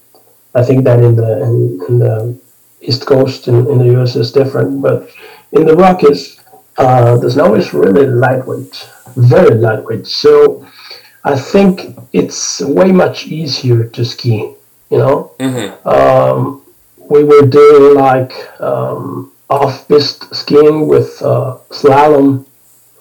I 0.55 0.63
think 0.63 0.85
that 0.85 1.01
in 1.01 1.17
the 1.17 1.43
in, 1.43 1.81
in 1.89 1.99
the 1.99 2.39
East 2.81 3.07
Coast 3.07 3.49
in, 3.49 3.67
in 3.71 3.79
the 3.79 3.87
U.S. 3.97 4.17
is 4.17 4.33
different, 4.33 4.81
but 4.83 5.09
in 5.53 5.67
the 5.67 5.75
Rockies, 5.77 6.41
uh, 6.79 7.17
the 7.19 7.31
snow 7.31 7.55
is 7.55 7.75
really 7.75 8.07
lightweight, 8.07 8.89
very 9.17 9.55
lightweight. 9.57 10.07
So 10.07 10.67
I 11.25 11.37
think 11.39 11.99
it's 12.13 12.61
way 12.61 12.93
much 12.93 13.27
easier 13.27 13.85
to 13.85 14.05
ski. 14.05 14.55
You 14.91 14.99
know, 14.99 15.33
Mm-hmm. 15.39 15.89
um, 15.89 16.63
we 16.99 17.23
were 17.25 17.47
doing 17.47 17.95
like 17.95 18.33
um, 18.61 19.30
off-piste 19.51 20.35
skiing 20.35 20.89
with 20.89 21.21
uh, 21.23 21.59
slalom 21.71 22.47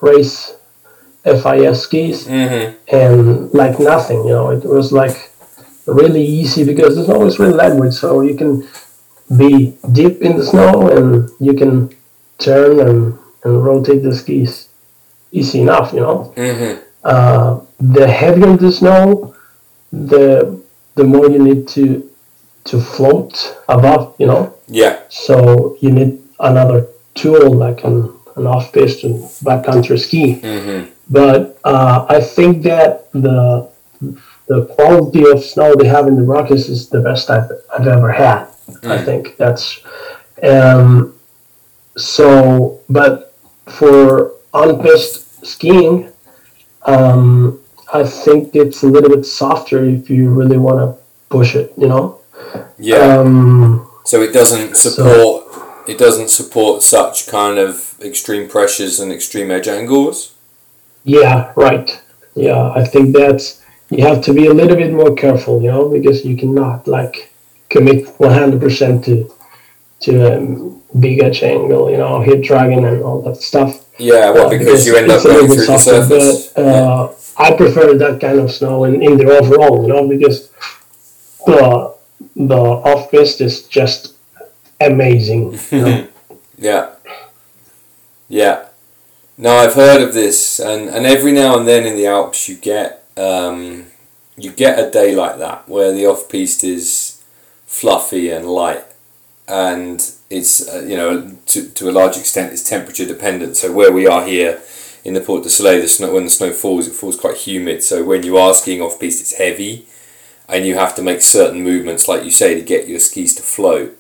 race 0.01 0.56
FIS 1.24 1.82
skis 1.84 2.27
Mm-hmm. 2.27 2.96
and 2.96 3.53
like 3.53 3.79
nothing 3.79 4.20
you 4.27 4.34
know 4.34 4.50
it 4.50 4.63
was 4.65 4.91
like 4.91 5.29
really 5.89 6.24
easy 6.24 6.63
because 6.63 6.96
the 6.96 7.03
snow 7.03 7.25
is 7.25 7.39
really 7.39 7.53
lightweight, 7.53 7.94
so 7.94 8.22
you 8.22 8.36
can 8.36 8.68
be 9.38 9.75
deep 9.91 10.22
in 10.22 10.38
the 10.38 10.46
snow 10.46 10.89
and 10.89 11.29
you 11.39 11.53
can 11.53 11.89
turn 12.38 12.79
and, 12.79 13.18
and 13.44 13.63
rotate 13.63 14.03
the 14.03 14.15
skis 14.15 14.70
easy 15.32 15.62
enough, 15.62 15.94
you 15.94 16.00
know. 16.00 16.34
Mm-hmm. 16.36 16.82
Uh, 17.03 17.62
the 17.79 18.08
heavier 18.08 18.58
the 18.58 18.72
snow, 18.72 19.36
the 19.91 20.60
the 20.96 21.03
more 21.03 21.29
you 21.29 21.39
need 21.39 21.68
to 21.70 22.10
to 22.65 22.79
float 22.79 23.58
above, 23.68 24.15
you 24.20 24.27
know. 24.27 24.53
Yeah. 24.68 25.00
So 25.10 25.77
you 25.82 25.91
need 25.91 26.22
another 26.39 26.88
tool 27.15 27.51
like 27.53 27.84
an, 27.84 28.13
an 28.36 28.48
off-piste 28.48 29.03
and 29.03 29.15
backcountry 29.43 30.00
ski. 30.00 30.36
Mm-hmm. 30.41 30.91
But 31.10 31.60
uh, 31.63 32.05
I 32.10 32.22
think 32.22 32.63
that 32.63 33.12
the 33.13 33.69
the 34.48 34.65
quality 34.65 35.24
of 35.29 35.43
snow 35.43 35.75
they 35.75 35.88
have 35.88 36.08
in 36.08 36.15
the 36.15 36.24
Rockies 36.24 36.69
is 36.69 36.89
the 36.89 37.01
best 37.01 37.29
I've, 37.29 37.50
I've 37.77 37.88
ever 37.88 38.12
had. 38.12 38.48
I 38.84 38.98
Mm. 38.98 39.05
think 39.05 39.38
that's 39.38 39.81
um, 40.43 41.15
so. 41.98 42.79
But 42.89 43.34
for 43.67 44.34
on-piste 44.53 45.46
skiing, 45.46 46.12
um, 46.86 47.60
I 47.93 48.03
think 48.03 48.55
it's 48.55 48.84
a 48.84 48.88
little 48.88 49.10
bit 49.10 49.25
softer 49.25 49.84
if 49.86 50.10
you 50.10 50.29
really 50.29 50.58
want 50.58 50.79
to 50.79 51.01
push 51.29 51.55
it. 51.55 51.74
You 51.77 51.88
know. 51.88 52.19
Yeah. 52.77 53.17
Um, 53.19 53.89
so 54.05 54.22
it 54.22 54.31
doesn't 54.34 54.75
so- 54.77 54.89
support. 54.89 55.46
It 55.89 55.98
doesn't 55.98 56.29
support 56.29 56.84
such 56.84 57.27
kind 57.27 57.58
of 57.58 57.96
extreme 58.01 58.48
pressures 58.48 59.00
and 59.00 59.12
extreme 59.12 59.50
edge 59.51 59.67
angles. 59.67 60.34
Yeah, 61.03 61.51
right. 61.55 61.89
Yeah, 62.36 62.72
I 62.81 62.84
think 62.86 63.15
that's 63.15 63.46
you 63.89 64.03
have 64.10 64.22
to 64.25 64.34
be 64.34 64.46
a 64.48 64.53
little 64.53 64.77
bit 64.77 64.93
more 64.93 65.15
careful, 65.15 65.62
you 65.62 65.72
know, 65.72 65.89
because 65.89 66.24
you 66.24 66.38
cannot 66.38 66.88
like 66.88 67.34
commit 67.69 68.08
one 68.19 68.34
hundred 68.34 68.60
percent 68.62 69.05
to 69.05 69.15
to 70.01 70.12
um, 70.38 70.81
big 71.00 71.19
edge 71.27 71.41
angle, 71.43 71.89
you 71.91 71.98
know, 71.98 72.22
hit 72.22 72.41
dragon 72.43 72.86
and 72.86 73.03
all 73.03 73.22
that 73.22 73.38
stuff. 73.38 73.72
Yeah. 73.98 74.31
Well, 74.31 74.48
Uh, 74.48 74.58
because 74.58 74.86
you 74.86 74.96
end 74.96 75.12
up 75.12 75.25
a 75.25 75.27
going 75.27 75.48
through 75.48 75.65
the 75.65 75.77
surface. 75.77 76.53
But 76.53 76.62
uh, 76.63 77.13
I 77.38 77.55
prefer 77.55 77.98
that 77.98 78.22
kind 78.22 78.39
of 78.39 78.51
snow 78.51 78.84
in, 78.86 79.01
in 79.01 79.17
the 79.17 79.27
overall, 79.38 79.81
you 79.84 79.89
know, 79.93 80.08
because 80.08 80.50
the 81.46 81.96
the 82.36 82.62
off 82.89 83.12
piste 83.12 83.41
is 83.41 83.67
just 83.67 84.13
amazing. 84.80 85.60
Yeah. 86.60 86.96
Yeah. 88.28 88.66
No, 89.38 89.52
I've 89.52 89.74
heard 89.76 90.02
of 90.02 90.14
this, 90.14 90.60
and, 90.60 90.90
and 90.90 91.06
every 91.06 91.32
now 91.32 91.58
and 91.58 91.66
then 91.66 91.88
in 91.88 91.96
the 91.96 92.08
Alps 92.08 92.50
you 92.50 92.56
get 92.58 93.06
um, 93.16 93.86
you 94.38 94.52
get 94.52 94.78
a 94.78 94.92
day 94.92 95.16
like 95.16 95.40
that 95.40 95.70
where 95.70 95.94
the 95.94 96.06
off 96.06 96.28
piste 96.28 96.64
is 96.64 97.24
fluffy 97.66 98.30
and 98.30 98.46
light, 98.46 98.84
and 99.48 100.12
it's 100.30 100.68
uh, 100.68 100.86
you 100.86 100.98
know 100.98 101.38
to, 101.46 101.70
to 101.70 101.90
a 101.90 101.94
large 101.94 102.18
extent 102.18 102.52
it's 102.52 102.68
temperature 102.68 103.06
dependent. 103.06 103.56
So 103.56 103.72
where 103.72 103.94
we 103.94 104.06
are 104.06 104.26
here 104.26 104.62
in 105.06 105.14
the 105.14 105.22
Portes 105.22 105.44
du 105.46 105.50
Soleil, 105.50 105.82
the 105.82 105.88
snow 105.88 106.14
when 106.14 106.26
the 106.26 106.30
snow 106.30 106.52
falls, 106.52 106.88
it 106.88 106.94
falls 106.94 107.18
quite 107.18 107.38
humid. 107.38 107.82
So 107.84 108.04
when 108.04 108.24
you 108.24 108.38
are 108.38 108.54
skiing 108.54 108.82
off 108.82 109.00
piste, 109.00 109.22
it's 109.22 109.38
heavy, 109.38 109.88
and 110.50 110.66
you 110.66 110.76
have 110.76 110.94
to 110.96 111.02
make 111.02 111.22
certain 111.22 111.64
movements, 111.64 112.10
like 112.10 112.26
you 112.26 112.32
say, 112.32 112.56
to 112.56 112.62
get 112.62 112.90
your 112.90 113.00
skis 113.00 113.34
to 113.36 113.44
float 113.44 113.98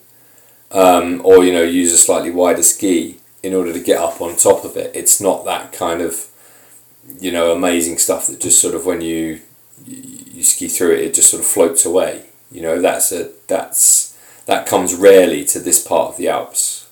um, 0.71 1.21
or 1.23 1.43
you 1.43 1.53
know 1.53 1.63
use 1.63 1.93
a 1.93 1.97
slightly 1.97 2.31
wider 2.31 2.63
ski 2.63 3.17
in 3.41 3.53
order 3.53 3.73
to 3.73 3.79
get 3.79 3.99
up 3.99 4.21
on 4.21 4.35
top 4.35 4.63
of 4.65 4.75
it. 4.75 4.95
It's 4.95 5.21
not 5.21 5.45
that 5.45 5.71
kind 5.71 6.01
of 6.01 6.27
you 7.19 7.31
know 7.31 7.51
amazing 7.51 7.97
stuff 7.97 8.27
that 8.27 8.39
just 8.39 8.61
sort 8.61 8.75
of 8.75 8.85
when 8.85 9.01
you 9.01 9.41
you 9.85 10.43
ski 10.43 10.67
through 10.67 10.93
it, 10.93 10.99
it 10.99 11.13
just 11.13 11.31
sort 11.31 11.41
of 11.41 11.47
floats 11.47 11.85
away. 11.85 12.25
You 12.51 12.61
know 12.61 12.81
that's 12.81 13.11
a 13.11 13.31
that's 13.47 14.17
that 14.45 14.65
comes 14.65 14.95
rarely 14.95 15.45
to 15.45 15.59
this 15.59 15.85
part 15.85 16.09
of 16.09 16.17
the 16.17 16.27
Alps. 16.27 16.87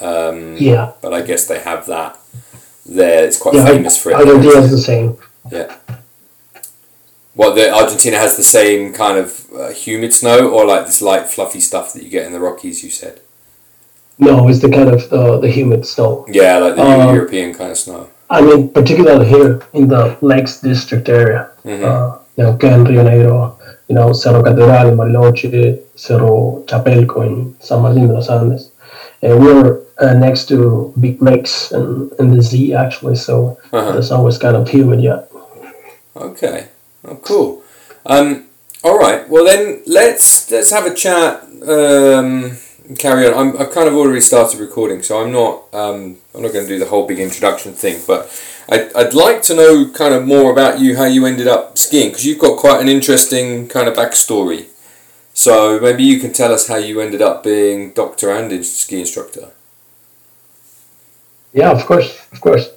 Um, 0.00 0.56
Yeah, 0.58 0.92
but 1.00 1.14
I 1.14 1.22
guess 1.22 1.46
they 1.46 1.60
have 1.60 1.86
that 1.86 2.18
there. 2.84 3.24
It's 3.24 3.38
quite 3.38 3.54
yeah. 3.54 3.66
famous 3.66 4.00
for 4.00 4.10
it. 4.10 4.16
Argentina 4.16 4.60
is 4.60 4.70
the 4.70 4.78
same. 4.78 5.18
What 7.36 7.54
the 7.54 7.70
Argentina 7.70 8.16
has 8.16 8.36
the 8.36 8.42
same 8.58 8.92
kind 8.94 9.18
of 9.18 9.28
uh, 9.54 9.68
humid 9.68 10.12
snow, 10.14 10.48
or 10.48 10.64
like 10.64 10.86
this 10.86 11.02
light 11.02 11.28
fluffy 11.28 11.60
stuff 11.60 11.92
that 11.92 12.02
you 12.02 12.08
get 12.08 12.24
in 12.26 12.32
the 12.32 12.40
Rockies. 12.40 12.82
You 12.82 12.90
said, 12.90 13.20
No, 14.18 14.48
it's 14.48 14.60
the 14.60 14.70
kind 14.70 14.88
of 14.88 15.00
the, 15.10 15.38
the 15.40 15.50
humid 15.50 15.86
snow. 15.86 16.24
yeah, 16.28 16.56
like 16.58 16.76
the 16.76 16.82
Uh, 16.82 17.12
European 17.12 17.52
kind 17.54 17.70
of 17.72 17.78
snow. 17.78 18.08
I 18.30 18.40
mean, 18.40 18.70
particularly 18.70 19.26
here 19.26 19.60
in 19.74 19.88
the 19.88 20.16
Lakes 20.22 20.60
District 20.60 21.06
area, 21.08 21.50
Mhm. 21.64 21.84
uh, 21.84 22.18
Neuquén, 22.38 22.88
Rio 22.88 23.04
Negro, 23.04 23.38
you 23.88 23.94
know, 23.94 24.12
Cerro 24.14 24.42
Catedral, 24.42 24.96
Bariloche, 24.96 25.78
Cerro 25.94 26.62
Chapelco 26.66 27.20
in 27.26 27.54
San 27.60 27.82
Martin 27.82 28.06
de 28.08 28.14
los 28.14 28.28
Andes. 28.30 28.70
And 29.22 29.40
we're 29.44 29.80
uh, 29.98 30.14
next 30.14 30.48
to 30.48 30.92
big 31.00 31.20
lakes 31.22 31.70
and, 31.72 32.10
and 32.18 32.32
the 32.36 32.42
sea, 32.42 32.74
actually, 32.74 33.16
so 33.16 33.58
Uh-huh. 33.72 33.92
the 33.92 34.02
snow 34.02 34.26
is 34.26 34.38
kind 34.38 34.56
of 34.56 34.68
humid, 34.68 35.00
yeah. 35.02 35.20
Okay. 36.16 36.66
Oh, 37.06 37.16
cool. 37.16 37.62
Um, 38.04 38.46
all 38.82 38.98
right. 38.98 39.28
Well, 39.28 39.44
then 39.44 39.82
let's 39.86 40.50
let's 40.50 40.70
have 40.70 40.86
a 40.86 40.94
chat. 40.94 41.44
Um, 41.66 42.56
carry 42.98 43.26
on. 43.26 43.34
I'm, 43.34 43.60
I've 43.60 43.72
kind 43.72 43.88
of 43.88 43.94
already 43.94 44.20
started 44.20 44.60
recording, 44.60 45.02
so 45.02 45.22
I'm 45.22 45.32
not 45.32 45.72
um, 45.72 46.18
I'm 46.34 46.42
not 46.42 46.52
going 46.52 46.66
to 46.66 46.68
do 46.68 46.78
the 46.78 46.86
whole 46.86 47.06
big 47.06 47.18
introduction 47.18 47.72
thing. 47.72 48.02
But 48.06 48.30
I'd, 48.68 48.92
I'd 48.94 49.14
like 49.14 49.42
to 49.42 49.54
know 49.54 49.90
kind 49.90 50.14
of 50.14 50.26
more 50.26 50.50
about 50.50 50.80
you, 50.80 50.96
how 50.96 51.04
you 51.04 51.26
ended 51.26 51.48
up 51.48 51.78
skiing, 51.78 52.10
because 52.10 52.26
you've 52.26 52.38
got 52.38 52.58
quite 52.58 52.80
an 52.80 52.88
interesting 52.88 53.68
kind 53.68 53.88
of 53.88 53.94
backstory. 53.94 54.66
So 55.34 55.78
maybe 55.80 56.02
you 56.02 56.18
can 56.18 56.32
tell 56.32 56.52
us 56.52 56.66
how 56.66 56.76
you 56.76 57.00
ended 57.00 57.20
up 57.20 57.44
being 57.44 57.92
doctor 57.92 58.30
and 58.30 58.64
ski 58.64 59.00
instructor. 59.00 59.50
Yeah, 61.52 61.70
of 61.70 61.84
course, 61.84 62.18
of 62.32 62.40
course. 62.40 62.70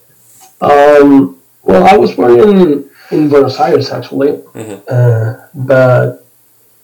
Um, 0.61 1.39
well, 1.63 1.85
I 1.85 1.95
was 1.97 2.15
born 2.15 2.88
in, 3.11 3.29
Buenos 3.29 3.59
Aires, 3.59 3.91
actually, 3.91 4.31
Mhm. 4.55 4.81
uh, 4.87 5.33
but 5.53 6.25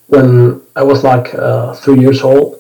when 0.08 0.62
I 0.76 0.84
was 0.84 1.04
like 1.04 1.34
uh, 1.34 1.74
three 1.74 2.00
years 2.00 2.22
old, 2.24 2.60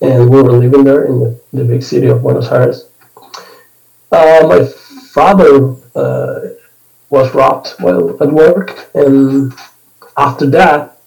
and 0.00 0.28
we 0.30 0.42
were 0.42 0.52
living 0.52 0.84
there 0.84 1.04
in 1.04 1.20
the, 1.20 1.30
the 1.52 1.64
big 1.64 1.82
city 1.82 2.06
of 2.08 2.22
Buenos 2.22 2.50
Aires, 2.52 2.86
uh, 4.12 4.46
my 4.48 4.64
father 5.12 5.74
uh, 5.94 6.34
was 7.10 7.32
robbed 7.34 7.68
while 7.80 8.16
at 8.22 8.30
work, 8.30 8.88
and 8.94 9.52
after 10.16 10.46
that, 10.46 10.98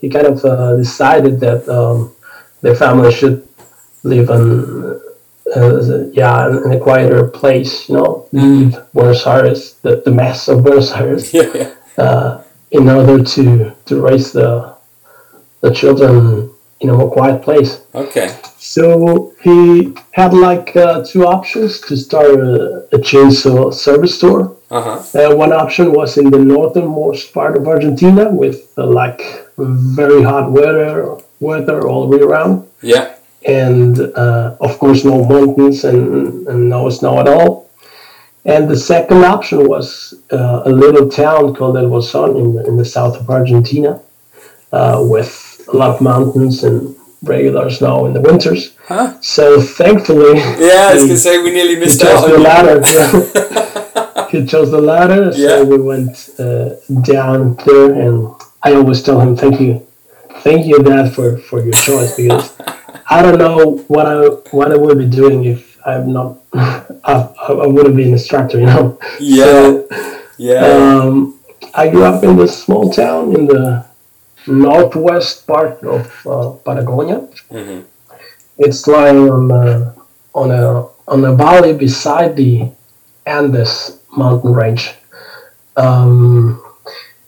he 0.00 0.08
kind 0.08 0.26
of 0.26 0.44
uh, 0.44 0.76
decided 0.76 1.40
that 1.40 1.68
um, 1.68 2.12
their 2.62 2.74
family 2.74 3.12
should 3.12 3.46
live 4.02 4.28
in 4.30 5.00
uh, 5.56 6.08
yeah, 6.12 6.48
in, 6.48 6.64
in 6.64 6.72
a 6.72 6.80
quieter 6.80 7.28
place, 7.28 7.88
you 7.88 7.96
know, 7.96 8.26
leave 8.32 8.76
Buenos 8.92 9.26
Aires, 9.26 9.74
the, 9.82 10.02
the 10.04 10.10
mess 10.10 10.48
of 10.48 10.62
Buenos 10.64 10.92
Aires, 10.92 11.32
Yeah, 11.38 11.50
yeah. 11.54 11.74
uh, 11.96 12.42
in 12.70 12.88
order 12.88 13.24
to, 13.24 13.72
to 13.86 14.00
raise 14.00 14.32
the, 14.32 14.74
the 15.60 15.72
children 15.72 16.50
in 16.80 16.90
a 16.90 16.92
more 16.92 17.10
quiet 17.10 17.42
place. 17.42 17.80
Okay. 17.94 18.28
So 18.58 19.34
he 19.42 19.94
had 20.12 20.32
like 20.34 20.76
uh, 20.76 21.04
two 21.04 21.26
options 21.26 21.80
to 21.82 21.96
start 21.96 22.38
a, 22.38 22.86
a 22.92 22.98
chainsaw 22.98 23.72
service 23.72 24.16
store. 24.16 24.56
Uh 24.70 24.82
huh. 25.00 25.18
Uh, 25.32 25.34
one 25.34 25.52
option 25.52 25.92
was 25.92 26.18
in 26.18 26.30
the 26.30 26.38
northernmost 26.38 27.32
part 27.32 27.56
of 27.56 27.66
Argentina 27.66 28.28
with 28.30 28.70
uh, 28.76 28.86
like 28.86 29.22
very 29.56 30.22
hot 30.22 30.52
weather, 30.52 31.16
weather 31.40 31.88
all 31.88 32.14
year 32.14 32.26
round 32.26 32.68
Yeah. 32.82 33.14
And 33.46 33.98
uh, 34.16 34.56
of 34.60 34.78
course 34.78 35.04
no 35.04 35.24
mountains 35.24 35.84
and, 35.84 36.46
and 36.48 36.68
no 36.68 36.88
snow 36.90 37.20
at 37.20 37.28
all. 37.28 37.70
And 38.44 38.68
the 38.68 38.76
second 38.76 39.24
option 39.24 39.68
was 39.68 40.14
uh, 40.32 40.62
a 40.64 40.70
little 40.70 41.08
town 41.10 41.54
called 41.54 41.76
El 41.76 41.90
Bolson 41.90 42.36
in 42.38 42.54
the, 42.54 42.66
in 42.66 42.76
the 42.76 42.84
south 42.84 43.16
of 43.20 43.28
Argentina, 43.28 44.00
uh, 44.72 44.98
with 45.06 45.62
a 45.72 45.76
lot 45.76 45.90
of 45.94 46.00
mountains 46.00 46.64
and 46.64 46.96
regular 47.22 47.68
snow 47.68 48.06
in 48.06 48.12
the 48.14 48.20
winters. 48.20 48.74
Huh? 48.86 49.20
So 49.20 49.60
thankfully, 49.60 50.38
Yeah, 50.58 50.88
I 50.90 50.94
was 50.94 51.02
gonna 51.04 51.16
say 51.16 51.42
we 51.42 51.50
nearly 51.50 51.76
missed 51.76 52.00
chose 52.00 52.22
out. 52.22 52.28
the 52.28 52.36
on 52.36 52.42
latter. 52.42 52.80
yeah. 52.94 54.28
he 54.30 54.46
chose 54.46 54.70
the 54.70 54.80
latter, 54.80 55.24
Yeah. 55.34 55.48
so 55.48 55.64
we 55.64 55.78
went 55.78 56.30
uh, 56.38 56.70
down 57.02 57.56
there, 57.66 57.92
and 57.92 58.28
I 58.62 58.74
always 58.74 59.02
tell 59.02 59.20
him, 59.20 59.36
"Thank 59.36 59.60
you, 59.60 59.86
thank 60.42 60.66
you, 60.66 60.82
Dad, 60.82 61.14
for, 61.14 61.38
for 61.38 61.62
your 61.62 61.72
choice 61.72 62.16
because 62.16 62.52
I 63.08 63.22
don't 63.22 63.38
know 63.38 63.78
what 63.88 64.06
I 64.06 64.16
what 64.50 64.72
I 64.72 64.76
would 64.76 64.98
be 64.98 65.06
doing 65.06 65.44
if 65.44 65.78
I'm 65.86 66.12
not 66.12 66.38
I, 66.54 67.28
I 67.48 67.66
wouldn't 67.66 67.96
be 67.96 68.04
an 68.04 68.12
instructor, 68.12 68.58
you 68.60 68.66
know. 68.66 68.98
Yeah. 69.20 69.44
So, 69.44 69.88
Yeah. 70.38 70.66
um, 70.66 71.38
I 71.74 71.88
grew 71.90 72.04
up 72.04 72.22
in 72.24 72.36
this 72.36 72.56
small 72.64 72.92
town 72.92 73.34
in 73.36 73.46
the 73.46 73.84
northwest 74.46 75.46
part 75.46 75.82
of 75.84 76.26
uh, 76.26 76.50
Patagonia. 76.64 77.28
hmm 77.50 77.80
It's 78.58 78.86
lying 78.86 79.28
on 79.30 79.50
a, 79.50 79.94
on 80.34 80.50
a 80.50 80.88
on 81.08 81.24
a 81.24 81.34
valley 81.34 81.72
beside 81.72 82.36
the 82.36 82.70
Andes 83.26 83.98
mountain 84.16 84.52
range. 84.52 84.94
Um, 85.76 86.62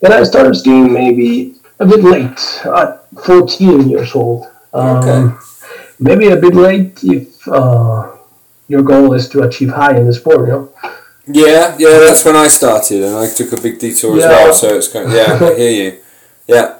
and 0.02 0.12
I 0.12 0.22
started 0.24 0.54
skiing 0.56 0.92
maybe 0.92 1.54
a 1.80 1.86
bit 1.86 2.04
late 2.04 2.60
at 2.66 3.06
14 3.24 3.88
years 3.88 4.14
old. 4.14 4.46
Um, 4.72 4.98
Okay. 4.98 5.36
Maybe 6.02 6.28
a 6.28 6.36
bit 6.36 6.54
late 6.54 6.98
if 7.02 7.46
uh, 7.46 8.16
your 8.68 8.82
goal 8.82 9.12
is 9.12 9.28
to 9.30 9.42
achieve 9.42 9.68
high 9.70 9.96
in 9.98 10.06
the 10.06 10.14
sport, 10.14 10.40
you 10.40 10.46
know. 10.46 10.72
Yeah, 11.26 11.76
yeah, 11.78 11.98
that's 11.98 12.24
when 12.24 12.36
I 12.36 12.48
started, 12.48 13.02
and 13.04 13.16
I 13.16 13.28
took 13.28 13.52
a 13.52 13.60
big 13.60 13.78
detour 13.78 14.16
as 14.16 14.22
well. 14.24 14.54
So 14.54 14.76
it's 14.78 14.88
kind 14.88 15.06
of, 15.06 15.12
yeah, 15.12 15.38
I 15.40 15.54
hear 15.54 15.70
you. 15.70 15.98
Yeah. 16.46 16.78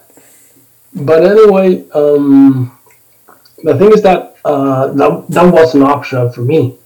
But 0.95 1.25
anyway, 1.25 1.85
um, 1.91 2.77
the 3.63 3.77
thing 3.77 3.93
is 3.93 4.03
that, 4.03 4.37
uh, 4.45 4.87
that 4.95 5.27
that 5.29 5.53
was 5.53 5.75
an 5.75 5.83
option 5.83 6.33
for 6.33 6.41
me. 6.41 6.77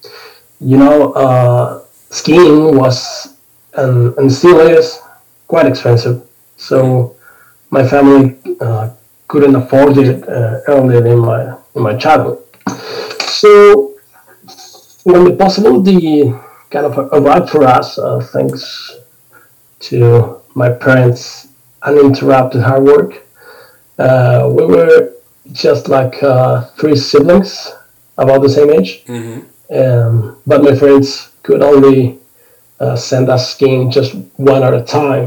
You 0.61 0.77
know, 0.79 1.13
uh, 1.13 1.85
skiing 2.11 2.77
was 2.77 3.37
and, 3.75 4.17
and 4.19 4.31
still 4.33 4.59
is 4.61 4.99
quite 5.47 5.67
expensive. 5.67 6.27
So 6.57 7.14
my 7.77 7.85
family 7.95 8.25
uh, 8.67 8.85
couldn't 9.29 9.57
afford 9.63 9.97
it 9.99 10.11
uh, 10.29 10.61
earlier 10.75 11.05
in 11.13 11.19
my 11.31 11.41
in 11.77 11.83
my 11.89 11.95
childhood. 12.05 12.39
So 13.41 13.51
when 15.05 15.25
the 15.29 15.35
possibility 15.45 16.33
kind 16.73 16.87
of 16.91 16.95
arrived 17.19 17.49
for 17.51 17.63
us, 17.79 17.99
uh, 17.99 18.21
thanks 18.35 18.63
to 19.89 20.41
my 20.55 20.71
parents' 20.71 21.49
uninterrupted 21.83 22.63
hard 22.63 22.85
work, 22.93 23.11
uh, 23.99 24.41
we 24.57 24.65
were 24.75 25.13
just 25.53 25.89
like 25.89 26.15
uh, 26.23 26.65
three 26.79 26.97
siblings 26.97 27.51
about 28.23 28.41
the 28.43 28.53
same 28.59 28.71
age. 28.79 28.93
hmm 29.07 29.41
Um, 29.83 30.15
but 30.51 30.59
my 30.69 30.75
friends 30.83 31.09
could 31.45 31.63
only 31.71 31.97
uh, 32.85 32.97
send 33.11 33.27
us 33.35 33.43
skiing 33.53 33.91
just 33.97 34.13
one 34.53 34.63
at 34.69 34.75
a 34.83 34.85
time. 35.01 35.27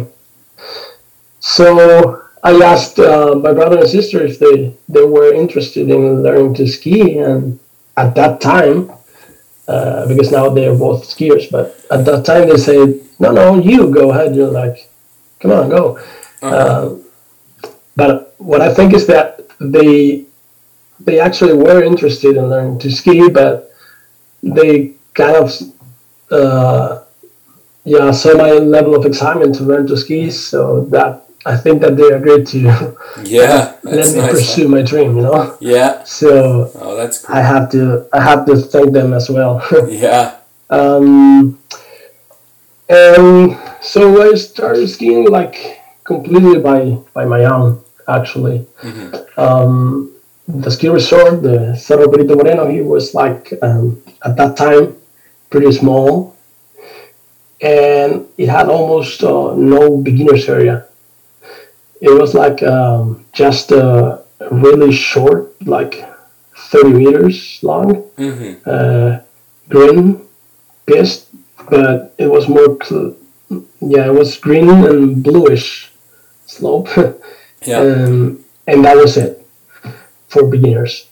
So 1.39 2.26
I 2.43 2.53
asked 2.63 2.99
uh, 2.99 3.35
my 3.35 3.53
brother 3.53 3.79
and 3.79 3.89
sister 3.89 4.23
if 4.23 4.39
they, 4.39 4.73
they 4.87 5.03
were 5.03 5.33
interested 5.33 5.89
in 5.89 6.23
learning 6.23 6.53
to 6.55 6.67
ski. 6.67 7.17
And 7.19 7.59
at 7.97 8.15
that 8.15 8.41
time, 8.41 8.91
uh, 9.67 10.07
because 10.07 10.31
now 10.31 10.49
they 10.49 10.67
are 10.67 10.75
both 10.75 11.03
skiers, 11.03 11.51
but 11.51 11.75
at 11.91 12.05
that 12.05 12.25
time 12.25 12.47
they 12.47 12.57
said, 12.57 13.01
no, 13.19 13.31
no, 13.31 13.57
you 13.59 13.91
go 13.91 14.11
ahead. 14.11 14.35
You're 14.35 14.51
like, 14.51 14.89
come 15.39 15.51
on, 15.51 15.69
go. 15.69 15.97
Uh-huh. 16.41 16.55
Uh, 16.55 16.97
but 17.95 18.35
what 18.37 18.61
I 18.61 18.73
think 18.73 18.93
is 18.93 19.07
that 19.07 19.41
they 19.59 20.25
they 20.99 21.19
actually 21.19 21.53
were 21.53 21.83
interested 21.83 22.37
in 22.37 22.49
learning 22.49 22.79
to 22.79 22.91
ski, 22.91 23.29
but 23.29 23.71
they 24.41 24.93
kind 25.13 25.35
of 25.35 25.51
uh, 26.31 27.03
yeah 27.83 28.11
saw 28.11 28.37
my 28.37 28.51
level 28.51 28.95
of 28.95 29.05
excitement 29.05 29.55
to 29.55 29.63
learn 29.63 29.87
to 29.87 29.97
ski, 29.97 30.29
so 30.29 30.85
that 30.85 31.26
I 31.53 31.55
think 31.55 31.81
that 31.83 31.95
they 31.95 32.09
agreed 32.19 32.45
to 32.53 32.59
Yeah, 33.23 33.73
let 33.83 34.07
me 34.13 34.17
nice. 34.19 34.31
pursue 34.31 34.67
my 34.67 34.81
dream. 34.81 35.15
You 35.17 35.23
know, 35.23 35.57
Yeah. 35.61 36.03
so 36.03 36.69
Oh, 36.75 36.95
that's 36.99 37.19
cool. 37.23 37.35
I 37.35 37.41
have 37.41 37.69
to 37.71 38.05
I 38.11 38.19
have 38.29 38.45
to 38.47 38.55
thank 38.57 38.91
them 38.93 39.13
as 39.13 39.29
well. 39.29 39.63
Yeah. 39.87 40.35
Um, 40.69 41.57
and 42.89 43.57
so 43.81 44.21
I 44.21 44.35
started 44.35 44.87
skiing 44.89 45.27
like 45.29 45.79
completely 46.03 46.59
by 46.59 46.97
by 47.13 47.25
my 47.25 47.45
own, 47.45 47.79
actually. 48.07 48.67
Mhm. 48.83 49.07
Um, 49.37 50.11
the 50.47 50.71
ski 50.71 50.87
resort, 50.89 51.43
the 51.43 51.75
Cerro 51.75 52.07
Perito 52.11 52.35
Moreno, 52.35 52.67
he 52.67 52.81
was 52.81 53.13
like 53.13 53.53
um, 53.61 54.01
at 54.23 54.35
that 54.37 54.55
time 54.57 54.95
pretty 55.49 55.71
small, 55.71 56.35
and 57.61 58.25
it 58.37 58.47
had 58.49 58.67
almost 58.69 59.23
uh, 59.23 59.53
no 59.55 59.97
beginners 59.97 60.47
area. 60.49 60.86
It 62.01 62.09
was 62.21 62.33
like 62.33 62.61
um, 62.63 63.25
just 63.33 63.71
a 63.71 64.21
really 64.51 64.91
short, 64.91 65.53
like 65.65 65.95
30 66.55 66.93
meters 66.93 67.59
long 67.63 68.03
hmm 68.17 68.53
uh, 68.65 69.19
green 69.69 70.21
piste, 70.85 71.27
but 71.69 72.13
it 72.17 72.27
was 72.27 72.47
more, 72.47 72.77
cl- 72.83 73.15
yeah, 73.81 74.05
it 74.07 74.13
was 74.13 74.37
green 74.37 74.69
and 74.69 75.23
bluish 75.23 75.91
slope, 76.45 76.87
Yeah. 77.65 77.79
um, 77.79 78.43
and 78.67 78.85
that 78.85 78.95
was 78.95 79.17
it 79.17 79.45
for 80.27 80.43
beginners. 80.47 81.07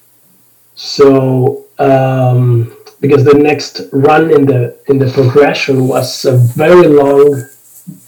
So 0.76 1.66
um, 1.80 2.76
because 3.02 3.24
the 3.24 3.34
next 3.34 3.82
run 3.92 4.32
in 4.32 4.46
the 4.46 4.78
in 4.88 5.00
the 5.00 5.10
progression 5.12 5.88
was 5.88 6.26
a 6.26 6.36
very 6.38 6.88
long 6.88 7.44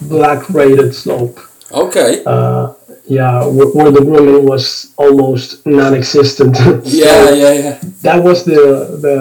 black 0.01 0.49
rated 0.49 0.93
slope. 0.95 1.39
Okay. 1.71 2.23
Uh, 2.25 2.73
yeah, 3.07 3.43
wh- 3.43 3.75
where 3.75 3.91
the 3.91 4.01
grooming 4.01 4.45
was 4.45 4.93
almost 4.97 5.65
non-existent. 5.65 6.55
So- 6.57 6.81
Yeah, 6.85 7.29
yeah, 7.31 7.51
yeah. 7.53 7.79
that 8.03 8.23
was 8.23 8.43
the 8.45 8.97
the 9.01 9.15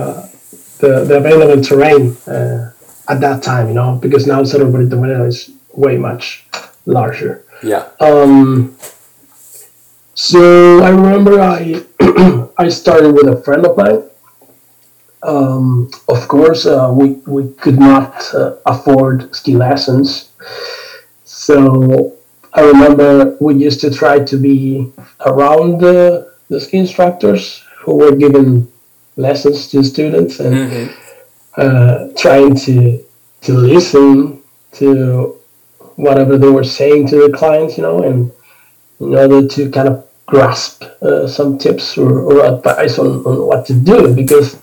the, 0.78 1.04
the 1.04 1.16
available 1.16 1.62
terrain 1.62 2.16
uh, 2.28 2.70
at 3.08 3.20
that 3.20 3.42
time, 3.42 3.68
you 3.68 3.74
know, 3.74 3.96
because 3.96 4.26
now 4.26 4.44
Cerro 4.44 4.70
Perito 4.70 4.98
Moreno 4.98 5.24
is 5.24 5.50
way 5.72 5.96
much 5.96 6.44
larger. 6.84 7.44
Yeah. 7.62 7.88
Um, 8.00 8.76
so 10.14 10.82
I 10.82 10.90
remember 10.90 11.40
I 11.40 11.82
I 12.58 12.68
started 12.68 13.12
with 13.12 13.28
a 13.28 13.40
friend 13.42 13.64
of 13.66 13.76
mine. 13.76 14.02
Um, 15.22 15.90
of 16.08 16.28
course, 16.28 16.66
uh, 16.66 16.92
we 16.94 17.18
we 17.26 17.48
could 17.54 17.78
not 17.78 18.14
uh, 18.34 18.56
afford 18.66 19.34
ski 19.34 19.56
lessons, 19.56 20.30
so 21.24 22.15
I 22.56 22.62
remember 22.62 23.36
we 23.40 23.54
used 23.54 23.80
to 23.82 23.90
try 23.90 24.18
to 24.20 24.36
be 24.36 24.92
around 25.24 25.80
the, 25.80 26.32
the 26.48 26.60
ski 26.60 26.78
instructors 26.78 27.62
who 27.78 27.96
were 27.96 28.16
giving 28.16 28.72
lessons 29.16 29.68
to 29.68 29.84
students 29.84 30.40
and 30.40 30.72
hmm 30.72 30.86
uh, 31.56 32.08
trying 32.16 32.54
to 32.54 33.02
to 33.40 33.52
listen 33.54 34.42
to 34.72 35.38
whatever 35.96 36.36
they 36.36 36.48
were 36.48 36.64
saying 36.64 37.08
to 37.08 37.16
the 37.16 37.36
clients, 37.36 37.78
you 37.78 37.82
know, 37.82 38.02
and 38.02 38.30
in 39.00 39.14
order 39.14 39.46
to 39.48 39.70
kind 39.70 39.88
of 39.88 40.06
grasp 40.26 40.82
uh, 41.02 41.26
some 41.26 41.56
tips 41.56 41.96
or, 41.96 42.20
or 42.20 42.44
advice 42.44 42.98
on, 42.98 43.24
on 43.24 43.46
what 43.46 43.64
to 43.64 43.74
do 43.74 44.14
because 44.14 44.60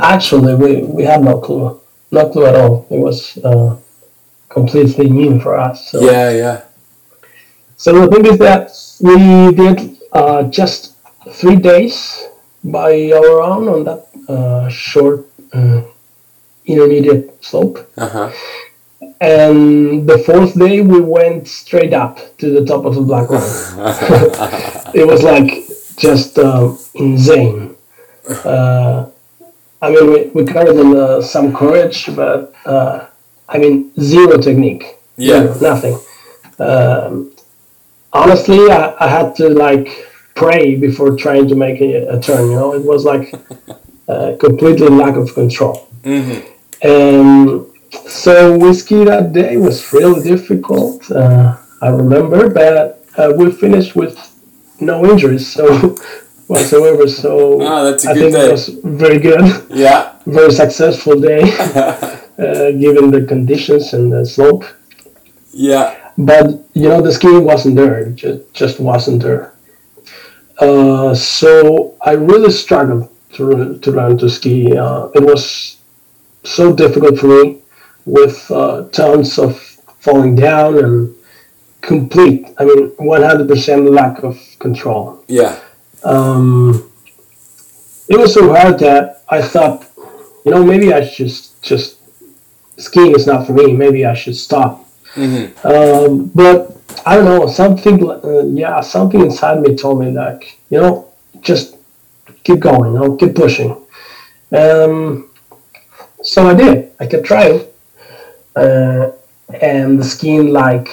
actually 0.00 0.54
we, 0.54 0.82
we 0.82 1.02
had 1.02 1.22
no 1.22 1.40
clue, 1.40 1.80
no 2.10 2.28
clue 2.30 2.46
at 2.46 2.54
all. 2.54 2.86
It 2.90 2.98
was 2.98 3.38
uh, 3.38 3.76
completely 4.48 5.08
new 5.08 5.40
for 5.40 5.58
us. 5.58 5.90
So. 5.90 6.00
Yeah, 6.02 6.30
yeah. 6.30 6.62
So 7.84 7.92
the 7.92 8.16
thing 8.16 8.24
is 8.24 8.38
that 8.38 8.72
we 9.02 9.52
did 9.52 9.98
uh, 10.10 10.44
just 10.44 10.96
three 11.32 11.56
days 11.56 12.28
by 12.64 13.12
our 13.12 13.42
own 13.42 13.68
on 13.68 13.84
that 13.84 14.08
uh, 14.26 14.70
short 14.70 15.28
uh, 15.52 15.82
intermediate 16.64 17.44
slope. 17.44 17.76
Uh 17.98 18.08
huh. 18.08 18.32
And 19.20 20.08
the 20.08 20.16
fourth 20.16 20.58
day 20.58 20.80
we 20.80 20.98
went 20.98 21.46
straight 21.46 21.92
up 21.92 22.16
to 22.38 22.58
the 22.58 22.64
top 22.64 22.86
of 22.86 22.94
the 22.94 23.02
black 23.02 23.28
rock. 23.28 23.44
it 24.94 25.06
was 25.06 25.22
like 25.22 25.68
just 25.98 26.38
uh, 26.38 26.74
insane. 26.94 27.76
Uh, 28.26 29.10
I 29.82 29.90
mean, 29.90 30.10
we, 30.10 30.20
we 30.28 30.46
carried 30.46 30.76
in, 30.76 30.96
uh, 30.96 31.20
some 31.20 31.54
courage, 31.54 32.08
but 32.16 32.54
uh, 32.64 33.08
I 33.46 33.58
mean, 33.58 33.92
zero 34.00 34.38
technique. 34.38 34.96
Yeah. 35.18 35.52
Zero, 35.52 35.74
nothing. 35.74 36.00
Um, 36.58 37.33
honestly, 38.14 38.58
I, 38.70 38.94
I 39.00 39.08
had 39.08 39.34
to 39.36 39.48
like 39.48 39.88
pray 40.34 40.76
before 40.76 41.16
trying 41.16 41.48
to 41.48 41.54
make 41.54 41.80
a, 41.80 42.06
a 42.16 42.20
turn. 42.20 42.50
You 42.50 42.56
know, 42.56 42.74
it 42.74 42.84
was 42.84 43.04
like 43.04 43.34
uh, 44.08 44.36
completely 44.40 44.88
lack 44.88 45.16
of 45.16 45.34
control. 45.34 45.76
hmm 46.04 46.38
And 46.82 47.66
so 48.08 48.58
whiskey 48.58 49.04
that 49.04 49.32
day 49.32 49.56
was 49.56 49.92
really 49.92 50.22
difficult. 50.22 51.10
Uh, 51.10 51.56
I 51.82 51.88
remember, 51.88 52.48
but 52.50 53.04
uh, 53.18 53.32
we 53.36 53.50
finished 53.52 53.94
with 53.96 54.16
no 54.80 55.04
injuries, 55.06 55.46
so 55.52 55.64
whatsoever. 56.48 57.06
So 57.08 57.58
that's 57.58 58.04
a 58.06 58.10
I 58.10 58.14
think 58.14 58.32
day. 58.34 58.46
it 58.46 58.52
was 58.52 58.68
very 59.04 59.18
good, 59.18 59.44
Yeah. 59.70 60.12
very 60.26 60.52
successful 60.52 61.20
day, 61.20 61.42
uh, 62.44 62.70
given 62.84 63.10
the 63.10 63.24
conditions 63.28 63.92
and 63.94 64.12
the 64.12 64.24
slope. 64.26 64.64
yeah. 65.52 66.03
But 66.16 66.46
you 66.74 66.88
know, 66.88 67.00
the 67.00 67.12
skiing 67.12 67.44
wasn't 67.44 67.76
there; 67.76 67.98
it 67.98 68.16
just 68.16 68.54
just 68.54 68.80
wasn't 68.80 69.22
there. 69.22 69.52
Uh, 70.58 71.14
so 71.14 71.96
I 72.02 72.12
really 72.12 72.50
struggled 72.50 73.10
to 73.32 73.78
to 73.78 73.90
learn 73.90 74.18
to 74.18 74.28
ski. 74.30 74.76
Uh, 74.76 75.08
it 75.14 75.22
was 75.22 75.78
so 76.44 76.72
difficult 76.72 77.18
for 77.18 77.26
me, 77.26 77.58
with 78.06 78.48
uh, 78.50 78.84
tons 78.90 79.38
of 79.38 79.58
falling 79.98 80.36
down 80.36 80.78
and 80.78 81.14
complete. 81.80 82.46
I 82.58 82.64
mean, 82.64 82.92
one 82.98 83.22
hundred 83.22 83.48
percent 83.48 83.90
lack 83.90 84.22
of 84.22 84.38
control. 84.60 85.24
Yeah. 85.26 85.58
Um, 86.04 86.90
it 88.08 88.18
was 88.18 88.34
so 88.34 88.54
hard 88.54 88.78
that 88.80 89.22
I 89.28 89.40
thought, 89.40 89.86
you 90.44 90.52
know, 90.52 90.62
maybe 90.62 90.92
I 90.92 91.04
should 91.04 91.32
just 91.62 91.96
skiing 92.76 93.14
is 93.14 93.26
not 93.26 93.46
for 93.46 93.52
me. 93.54 93.72
Maybe 93.72 94.04
I 94.06 94.14
should 94.14 94.36
stop. 94.36 94.83
Hmm 95.14 95.46
Um, 95.64 96.30
but 96.34 96.76
I 97.06 97.16
don't 97.16 97.24
know 97.24 97.46
something. 97.46 98.10
Uh, 98.10 98.44
yeah, 98.46 98.80
something 98.80 99.20
inside 99.20 99.60
me 99.60 99.76
told 99.76 100.00
me 100.00 100.10
like 100.10 100.58
you 100.70 100.80
know 100.80 101.12
just 101.40 101.76
keep 102.42 102.60
going, 102.60 102.92
you 102.92 102.98
know, 102.98 103.16
keep 103.16 103.34
pushing. 103.34 103.76
Um, 104.52 105.30
so 106.22 106.48
I 106.48 106.54
did. 106.54 106.92
I 107.00 107.06
kept 107.06 107.26
trying, 107.26 107.66
uh, 108.56 109.10
and 109.60 109.98
the 109.98 110.04
skiing 110.04 110.52
like 110.52 110.88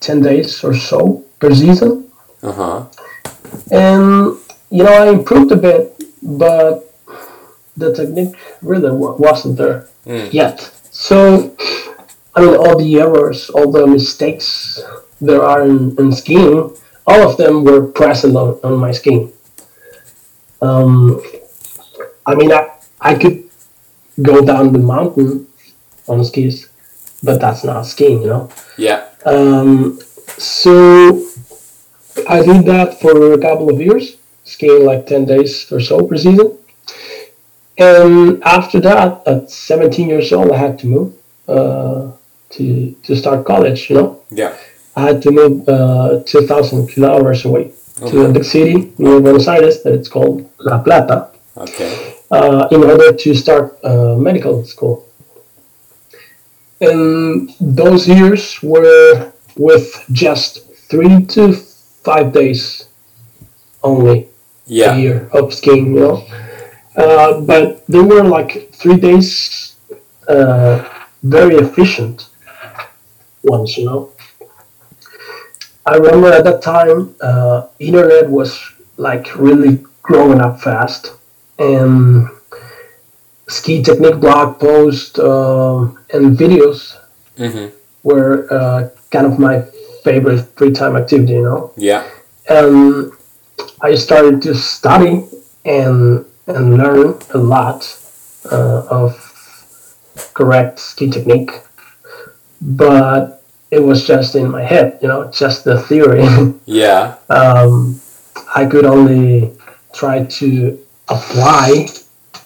ten 0.00 0.22
days 0.22 0.62
or 0.64 0.74
so 0.74 1.24
per 1.38 1.54
season. 1.54 2.10
Uh 2.42 2.52
huh. 2.52 2.86
And 3.70 4.38
you 4.70 4.84
know, 4.84 4.92
I 4.92 5.10
improved 5.10 5.52
a 5.52 5.56
bit, 5.56 6.02
but 6.22 6.88
the 7.76 7.94
technique 7.94 8.34
really 8.60 8.90
wasn't 8.90 9.56
there 9.58 9.88
mm. 10.06 10.32
yet. 10.32 10.60
So, 10.90 11.54
I 12.34 12.40
mean, 12.40 12.56
all 12.56 12.78
the 12.78 13.00
errors, 13.00 13.50
all 13.50 13.70
the 13.70 13.86
mistakes 13.86 14.80
there 15.20 15.42
are 15.42 15.62
in, 15.62 15.94
in 15.98 16.12
skiing, 16.12 16.74
all 17.06 17.28
of 17.28 17.36
them 17.36 17.64
were 17.64 17.86
present 17.86 18.36
on, 18.36 18.58
on 18.64 18.78
my 18.78 18.92
skiing. 18.92 19.32
Um, 20.60 21.20
I 22.26 22.34
mean, 22.34 22.52
I, 22.52 22.70
I 23.00 23.14
could 23.14 23.50
go 24.20 24.44
down 24.44 24.72
the 24.72 24.78
mountain 24.78 25.46
on 26.08 26.24
skis, 26.24 26.68
but 27.22 27.40
that's 27.40 27.64
not 27.64 27.82
skiing, 27.82 28.22
you 28.22 28.28
know? 28.28 28.50
Yeah. 28.78 29.08
Um, 29.24 29.98
so 30.38 31.26
I 32.28 32.42
did 32.42 32.64
that 32.66 33.00
for 33.00 33.32
a 33.32 33.38
couple 33.38 33.70
of 33.70 33.80
years, 33.80 34.16
skiing 34.44 34.84
like 34.84 35.06
10 35.06 35.26
days 35.26 35.70
or 35.70 35.80
so 35.80 36.06
per 36.06 36.16
season. 36.16 36.58
And 37.78 38.42
after 38.44 38.80
that, 38.80 39.26
at 39.26 39.50
17 39.50 40.08
years 40.08 40.32
old, 40.32 40.52
I 40.52 40.56
had 40.56 40.78
to 40.80 40.86
move 40.86 41.14
uh, 41.48 42.11
to, 42.52 42.92
to 43.02 43.16
start 43.16 43.44
college, 43.44 43.90
you 43.90 43.96
know? 43.96 44.22
Yeah. 44.30 44.56
I 44.96 45.02
had 45.02 45.22
to 45.22 45.30
move 45.30 45.68
uh, 45.68 46.22
2,000 46.26 46.88
kilometers 46.88 47.44
away 47.44 47.72
okay. 48.00 48.10
to 48.10 48.26
a 48.26 48.32
big 48.32 48.44
city 48.44 48.92
near 48.98 49.20
Buenos 49.20 49.48
Aires 49.48 49.82
that 49.82 49.94
it's 49.94 50.08
called 50.08 50.48
La 50.58 50.82
Plata. 50.82 51.30
Okay. 51.56 52.14
Uh, 52.30 52.68
in 52.70 52.82
order 52.82 53.12
to 53.12 53.34
start 53.34 53.78
uh, 53.84 54.16
medical 54.16 54.64
school. 54.64 55.06
And 56.80 57.50
those 57.60 58.08
years 58.08 58.62
were 58.62 59.32
with 59.56 60.04
just 60.12 60.74
three 60.90 61.24
to 61.26 61.52
five 61.52 62.32
days 62.32 62.88
only 63.82 64.28
yeah. 64.66 64.94
a 64.94 64.98
year 64.98 65.28
of 65.32 65.52
skiing, 65.54 65.94
you 65.94 66.00
know. 66.00 66.26
Uh, 66.96 67.40
but 67.40 67.86
they 67.86 68.00
were 68.00 68.22
like 68.22 68.72
three 68.72 68.96
days 68.96 69.76
uh, 70.28 70.88
very 71.22 71.56
efficient 71.56 72.28
ones, 73.42 73.76
you 73.76 73.86
know. 73.86 74.10
I 75.84 75.96
remember 75.96 76.32
at 76.32 76.44
that 76.44 76.62
time, 76.62 77.14
uh, 77.20 77.66
internet 77.78 78.30
was 78.30 78.60
like 78.96 79.34
really 79.36 79.84
growing 80.02 80.40
up 80.40 80.60
fast, 80.60 81.12
and 81.58 82.28
ski 83.48 83.82
technique 83.82 84.20
blog 84.20 84.60
posts 84.60 85.18
uh, 85.18 85.82
and 86.12 86.36
videos 86.36 86.96
mm-hmm. 87.36 87.74
were 88.02 88.46
uh, 88.52 88.88
kind 89.10 89.26
of 89.26 89.38
my 89.38 89.62
favorite 90.04 90.42
free 90.56 90.72
time 90.72 90.96
activity. 90.96 91.34
You 91.34 91.42
know. 91.42 91.72
Yeah. 91.76 92.08
And 92.48 93.12
I 93.80 93.94
started 93.94 94.42
to 94.42 94.54
study 94.54 95.26
and 95.64 96.24
and 96.46 96.76
learn 96.76 97.18
a 97.34 97.38
lot 97.38 97.98
uh, 98.50 98.86
of 98.90 99.14
correct 100.34 100.78
ski 100.78 101.10
technique, 101.10 101.52
but 102.62 103.42
it 103.70 103.80
was 103.80 104.06
just 104.06 104.34
in 104.36 104.50
my 104.50 104.62
head, 104.62 104.98
you 105.02 105.08
know, 105.08 105.30
just 105.30 105.64
the 105.64 105.80
theory. 105.82 106.24
yeah. 106.66 107.16
Um, 107.28 108.00
I 108.54 108.66
could 108.66 108.84
only 108.84 109.52
try 109.92 110.24
to 110.24 110.78
apply 111.08 111.88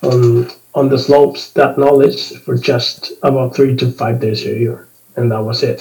on 0.03 0.51
on 0.75 0.89
the 0.91 0.99
slopes 0.99 1.53
that 1.53 1.79
knowledge 1.79 2.39
for 2.41 2.57
just 2.57 3.13
about 3.23 3.57
three 3.57 3.75
to 3.77 3.91
five 3.93 4.21
days 4.21 4.45
a 4.47 4.51
year, 4.51 4.89
and 5.17 5.31
that 5.33 5.43
was 5.43 5.63
it. 5.63 5.79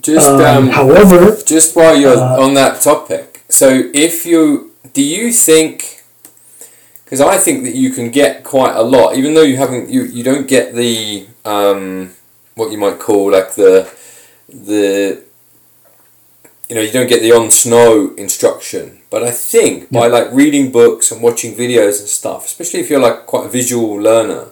Just 0.00 0.28
um, 0.28 0.40
um, 0.40 0.68
however, 0.68 1.36
just 1.46 1.76
while 1.76 1.96
you're 1.96 2.16
uh, 2.16 2.40
on 2.42 2.54
that 2.54 2.80
topic, 2.80 3.42
so 3.48 3.90
if 3.94 4.26
you 4.26 4.72
do 4.92 5.02
you 5.02 5.32
think 5.32 6.02
because 7.04 7.20
I 7.20 7.36
think 7.38 7.64
that 7.64 7.74
you 7.74 7.90
can 7.90 8.10
get 8.10 8.44
quite 8.44 8.74
a 8.74 8.82
lot, 8.82 9.16
even 9.16 9.34
though 9.34 9.42
you 9.42 9.56
haven't 9.56 9.90
you, 9.90 10.02
you 10.04 10.24
don't 10.24 10.48
get 10.48 10.74
the 10.74 11.26
um, 11.44 12.10
what 12.54 12.70
you 12.70 12.78
might 12.78 12.98
call 12.98 13.32
like 13.32 13.54
the 13.54 13.90
the 14.48 15.22
you 16.68 16.74
know 16.74 16.80
you 16.80 16.92
don't 16.92 17.08
get 17.08 17.20
the 17.20 17.32
on 17.32 17.50
snow 17.50 18.14
instruction 18.16 19.00
but 19.10 19.22
i 19.22 19.30
think 19.30 19.88
yeah. 19.90 20.00
by 20.00 20.06
like 20.06 20.32
reading 20.32 20.70
books 20.70 21.10
and 21.10 21.22
watching 21.22 21.54
videos 21.54 22.00
and 22.00 22.08
stuff 22.08 22.46
especially 22.46 22.80
if 22.80 22.88
you're 22.88 23.00
like 23.00 23.26
quite 23.26 23.46
a 23.46 23.50
visual 23.50 23.94
learner 23.94 24.48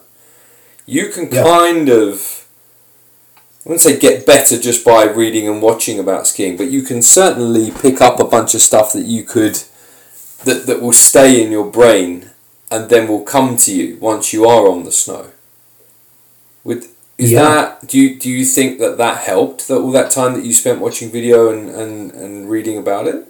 you 0.86 1.08
can 1.08 1.30
yeah. 1.30 1.42
kind 1.42 1.88
of 1.88 2.46
i 3.64 3.68
wouldn't 3.68 3.80
say 3.80 3.98
get 3.98 4.26
better 4.26 4.58
just 4.58 4.84
by 4.84 5.04
reading 5.04 5.48
and 5.48 5.62
watching 5.62 5.98
about 5.98 6.26
skiing 6.26 6.56
but 6.56 6.70
you 6.70 6.82
can 6.82 7.00
certainly 7.00 7.70
pick 7.70 8.00
up 8.00 8.18
a 8.18 8.24
bunch 8.24 8.54
of 8.54 8.60
stuff 8.60 8.92
that 8.92 9.06
you 9.06 9.22
could 9.22 9.62
that, 10.44 10.66
that 10.66 10.82
will 10.82 10.92
stay 10.92 11.42
in 11.42 11.52
your 11.52 11.70
brain 11.70 12.30
and 12.70 12.90
then 12.90 13.06
will 13.06 13.22
come 13.22 13.56
to 13.56 13.74
you 13.74 13.96
once 13.98 14.32
you 14.32 14.44
are 14.44 14.66
on 14.68 14.84
the 14.84 14.92
snow 14.92 15.30
with 16.64 16.91
is 17.22 17.30
yeah. 17.30 17.42
that 17.42 17.88
do 17.88 17.98
you 17.98 18.18
do 18.18 18.28
you 18.28 18.44
think 18.44 18.78
that 18.80 18.98
that 18.98 19.16
helped 19.18 19.68
that 19.68 19.76
all 19.76 19.92
that 19.92 20.10
time 20.10 20.34
that 20.34 20.44
you 20.44 20.52
spent 20.52 20.80
watching 20.80 21.10
video 21.10 21.52
and, 21.52 21.70
and, 21.70 22.10
and 22.12 22.50
reading 22.50 22.78
about 22.78 23.06
it? 23.06 23.28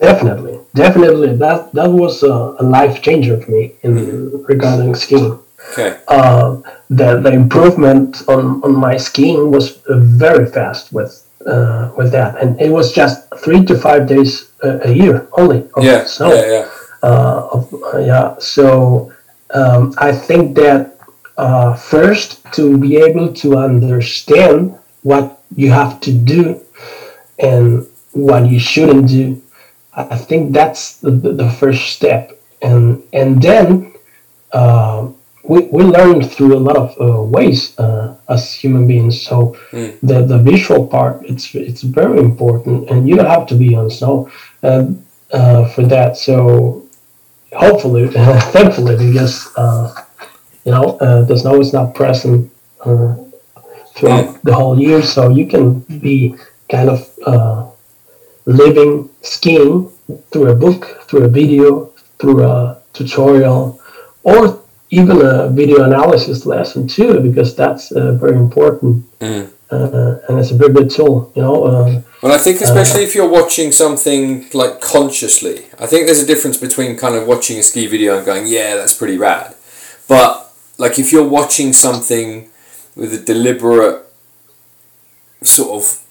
Definitely, 0.00 0.58
definitely. 0.74 1.36
That 1.36 1.72
that 1.74 1.90
was 1.90 2.22
a, 2.22 2.56
a 2.62 2.64
life 2.78 3.02
changer 3.02 3.40
for 3.40 3.50
me 3.50 3.74
in 3.82 3.94
mm-hmm. 3.94 4.44
regarding 4.44 4.94
skiing. 4.94 5.38
Okay. 5.72 5.98
Uh, 6.08 6.60
the 6.88 7.20
the 7.20 7.32
improvement 7.32 8.22
on, 8.28 8.62
on 8.64 8.74
my 8.74 8.96
skiing 8.96 9.50
was 9.50 9.80
very 9.86 10.46
fast 10.50 10.92
with 10.92 11.26
uh, 11.46 11.90
with 11.96 12.10
that, 12.12 12.40
and 12.40 12.60
it 12.60 12.70
was 12.70 12.92
just 12.92 13.26
three 13.38 13.64
to 13.64 13.76
five 13.76 14.06
days 14.06 14.50
a, 14.62 14.88
a 14.88 14.92
year 14.92 15.28
only 15.32 15.68
of 15.74 15.84
yeah, 15.84 16.04
snow. 16.04 16.32
Yeah, 16.34 16.50
yeah. 16.50 16.68
Uh, 17.02 17.48
of, 17.52 17.74
uh, 17.74 17.98
yeah. 17.98 18.38
So 18.38 19.12
um, 19.54 19.94
I 19.98 20.12
think 20.12 20.56
that 20.56 20.97
uh, 21.38 21.74
first 21.74 22.44
to 22.52 22.76
be 22.76 22.96
able 22.96 23.32
to 23.32 23.56
understand 23.56 24.76
what 25.02 25.40
you 25.54 25.70
have 25.70 26.00
to 26.00 26.12
do 26.12 26.60
and 27.38 27.86
what 28.12 28.50
you 28.50 28.58
shouldn't 28.58 29.08
do. 29.08 29.40
I 29.94 30.16
think 30.16 30.52
that's 30.52 30.98
the, 30.98 31.10
the 31.10 31.50
first 31.50 31.90
step, 31.96 32.38
and 32.62 33.02
and 33.12 33.42
then 33.42 33.94
uh, 34.52 35.08
we, 35.42 35.62
we 35.72 35.82
learn 35.82 36.22
through 36.22 36.56
a 36.56 36.62
lot 36.68 36.76
of 36.76 36.90
uh, 37.00 37.22
ways 37.22 37.78
uh, 37.78 38.16
as 38.28 38.52
human 38.52 38.86
beings. 38.86 39.20
So 39.20 39.56
mm. 39.70 39.98
the, 40.02 40.24
the 40.24 40.38
visual 40.38 40.86
part 40.86 41.24
it's 41.24 41.54
it's 41.54 41.82
very 41.82 42.18
important, 42.18 42.90
and 42.90 43.08
you 43.08 43.16
don't 43.16 43.26
have 43.26 43.46
to 43.48 43.54
be 43.54 43.74
on 43.74 43.90
snow 43.90 44.30
uh, 44.62 44.86
uh, 45.32 45.68
for 45.68 45.82
that. 45.82 46.16
So 46.16 46.86
hopefully, 47.52 48.06
thankfully, 48.54 48.96
because 48.96 49.52
you 50.64 50.72
know, 50.72 50.98
uh, 50.98 51.22
the 51.22 51.36
snow 51.36 51.60
is 51.60 51.72
not 51.72 51.94
present 51.94 52.50
uh, 52.84 53.16
throughout 53.94 54.42
the 54.42 54.54
whole 54.54 54.78
year, 54.78 55.02
so 55.02 55.28
you 55.28 55.46
can 55.46 55.80
be 56.00 56.34
kind 56.70 56.88
of 56.88 57.08
uh, 57.26 57.66
living 58.46 59.10
skiing 59.22 59.90
through 60.30 60.50
a 60.50 60.54
book, 60.54 61.02
through 61.08 61.24
a 61.24 61.28
video, 61.28 61.92
through 62.18 62.44
a 62.44 62.80
tutorial, 62.92 63.80
or 64.22 64.62
even 64.90 65.20
a 65.20 65.48
video 65.50 65.84
analysis 65.84 66.46
lesson 66.46 66.88
too, 66.88 67.20
because 67.20 67.54
that's 67.54 67.92
uh, 67.92 68.12
very 68.12 68.36
important. 68.36 69.04
Mm. 69.20 69.50
Uh, 69.70 70.18
and 70.28 70.38
it's 70.38 70.50
a 70.50 70.56
very 70.56 70.72
good 70.72 70.88
tool, 70.88 71.30
you 71.36 71.42
know. 71.42 71.64
Uh, 71.64 72.02
well, 72.22 72.32
I 72.32 72.38
think 72.38 72.62
especially 72.62 73.02
if 73.02 73.14
you're 73.14 73.28
watching 73.28 73.70
something 73.70 74.46
like 74.54 74.80
consciously, 74.80 75.66
I 75.78 75.86
think 75.86 76.06
there's 76.06 76.22
a 76.22 76.26
difference 76.26 76.56
between 76.56 76.96
kind 76.96 77.14
of 77.14 77.26
watching 77.26 77.58
a 77.58 77.62
ski 77.62 77.86
video 77.86 78.16
and 78.16 78.24
going, 78.24 78.46
"Yeah, 78.46 78.76
that's 78.76 78.94
pretty 78.94 79.18
rad," 79.18 79.54
but 80.08 80.47
like 80.78 80.98
if 80.98 81.12
you're 81.12 81.28
watching 81.28 81.72
something 81.72 82.48
with 82.96 83.12
a 83.12 83.18
deliberate 83.18 84.06
sort 85.42 85.82
of 85.82 86.04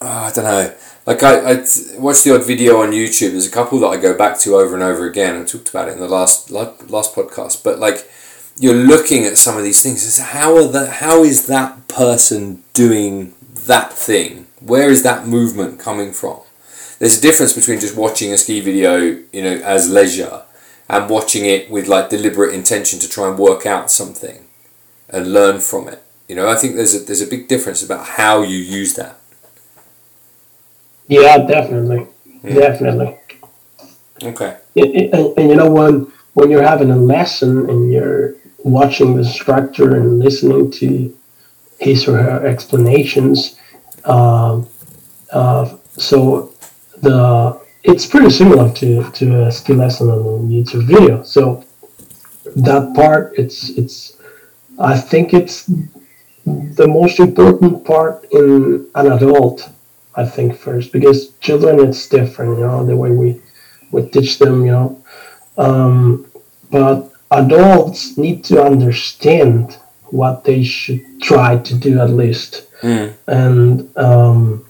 oh, 0.00 0.06
I 0.06 0.32
don't 0.32 0.44
know. 0.44 0.74
Like 1.06 1.22
I, 1.22 1.52
I 1.52 1.64
watch 1.98 2.22
the 2.22 2.34
odd 2.34 2.46
video 2.46 2.80
on 2.80 2.90
YouTube. 2.90 3.32
There's 3.32 3.46
a 3.46 3.50
couple 3.50 3.80
that 3.80 3.88
I 3.88 3.96
go 3.96 4.16
back 4.16 4.38
to 4.40 4.56
over 4.56 4.74
and 4.74 4.82
over 4.82 5.06
again. 5.06 5.40
I 5.40 5.44
talked 5.44 5.70
about 5.70 5.88
it 5.88 5.92
in 5.92 6.00
the 6.00 6.08
last 6.08 6.50
last 6.50 7.14
podcast. 7.14 7.64
But 7.64 7.78
like 7.78 8.08
you're 8.58 8.74
looking 8.74 9.24
at 9.24 9.38
some 9.38 9.56
of 9.56 9.64
these 9.64 9.82
things. 9.82 10.18
And 10.18 10.28
how 10.28 10.56
are 10.56 10.68
that 10.68 10.94
how 10.94 11.24
is 11.24 11.46
that 11.46 11.88
person 11.88 12.62
doing 12.74 13.34
that 13.66 13.92
thing? 13.92 14.46
Where 14.60 14.90
is 14.90 15.02
that 15.02 15.26
movement 15.26 15.80
coming 15.80 16.12
from? 16.12 16.40
There's 16.98 17.18
a 17.18 17.22
difference 17.22 17.54
between 17.54 17.80
just 17.80 17.96
watching 17.96 18.32
a 18.32 18.38
ski 18.38 18.60
video 18.60 18.98
you 19.32 19.42
know 19.42 19.56
as 19.64 19.90
leisure 19.90 20.42
and 20.90 21.08
watching 21.08 21.46
it 21.46 21.70
with 21.70 21.86
like 21.86 22.10
deliberate 22.10 22.52
intention 22.52 22.98
to 22.98 23.08
try 23.08 23.28
and 23.28 23.38
work 23.38 23.64
out 23.64 23.90
something 23.90 24.44
and 25.08 25.32
learn 25.32 25.60
from 25.60 25.88
it. 25.88 26.02
You 26.28 26.34
know, 26.34 26.48
I 26.48 26.56
think 26.56 26.74
there's 26.74 26.94
a 26.94 26.98
there's 26.98 27.20
a 27.20 27.26
big 27.26 27.46
difference 27.48 27.82
about 27.82 28.06
how 28.06 28.42
you 28.42 28.58
use 28.58 28.94
that. 28.94 29.16
Yeah, 31.06 31.38
definitely, 31.38 32.06
definitely. 32.44 33.16
Okay. 34.22 34.56
And, 34.76 34.94
and, 35.14 35.38
and 35.38 35.50
you 35.50 35.56
know 35.56 35.70
when 35.70 36.12
when 36.34 36.50
you're 36.50 36.62
having 36.62 36.90
a 36.90 36.96
lesson 36.96 37.70
and 37.70 37.92
you're 37.92 38.34
watching 38.58 39.14
the 39.14 39.22
instructor 39.22 39.96
and 39.96 40.18
listening 40.18 40.72
to 40.72 41.16
his 41.78 42.06
or 42.08 42.16
her 42.16 42.46
explanations, 42.46 43.58
um, 44.04 44.68
uh, 45.32 45.76
so 45.96 46.52
the 46.98 47.59
it's 47.82 48.06
pretty 48.06 48.30
similar 48.30 48.72
to, 48.74 49.10
to 49.12 49.46
a 49.46 49.52
skill 49.52 49.76
lesson 49.76 50.08
on 50.08 50.48
YouTube 50.48 50.84
video. 50.84 51.22
So 51.22 51.64
that 52.56 52.94
part, 52.94 53.34
it's 53.38 53.70
it's 53.70 54.16
I 54.78 54.98
think 54.98 55.34
it's 55.34 55.70
the 56.44 56.88
most 56.88 57.20
important 57.20 57.84
part 57.84 58.24
in 58.32 58.88
an 58.94 59.12
adult. 59.12 59.68
I 60.16 60.24
think 60.24 60.56
first 60.56 60.92
because 60.92 61.30
children 61.38 61.78
it's 61.80 62.08
different, 62.08 62.58
you 62.58 62.66
know, 62.66 62.84
the 62.84 62.96
way 62.96 63.10
we 63.10 63.40
we 63.92 64.08
teach 64.08 64.38
them, 64.38 64.64
you 64.64 64.72
know. 64.72 65.04
Um, 65.56 66.26
but 66.70 67.12
adults 67.30 68.16
need 68.16 68.44
to 68.44 68.62
understand 68.62 69.78
what 70.06 70.44
they 70.44 70.64
should 70.64 71.22
try 71.22 71.58
to 71.58 71.74
do 71.74 72.00
at 72.00 72.10
least. 72.10 72.66
Mm. 72.82 73.14
And 73.26 73.96
um, 73.96 74.66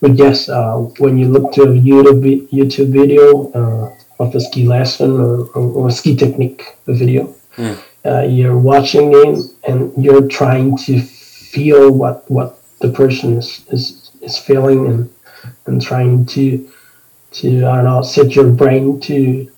but 0.00 0.16
yes, 0.16 0.48
uh, 0.48 0.76
when 0.98 1.18
you 1.18 1.28
look 1.28 1.52
to 1.52 1.62
a 1.62 1.66
YouTube 1.66 2.48
YouTube 2.50 2.90
video 2.92 3.50
uh, 3.52 3.94
of 4.22 4.34
a 4.34 4.40
ski 4.40 4.66
lesson 4.66 5.10
or, 5.20 5.44
or, 5.54 5.64
or 5.78 5.88
a 5.88 5.92
ski 5.92 6.16
technique 6.16 6.76
video, 6.86 7.34
Mm. 7.58 7.76
uh, 8.06 8.22
you're 8.22 8.56
watching 8.56 9.10
it 9.12 9.38
and 9.66 9.92
you're 10.04 10.28
trying 10.28 10.76
to 10.86 11.00
feel 11.00 11.90
what 11.90 12.30
what 12.30 12.50
the 12.80 12.88
person 12.88 13.36
is 13.36 13.64
is, 13.70 14.12
is 14.22 14.38
feeling 14.38 14.86
and 14.86 15.10
and 15.66 15.82
trying 15.82 16.24
to 16.26 16.68
to 17.32 17.48
I 17.66 17.76
don't 17.76 17.84
know 17.84 18.02
set 18.02 18.36
your 18.36 18.50
brain 18.52 19.00
to 19.00 19.50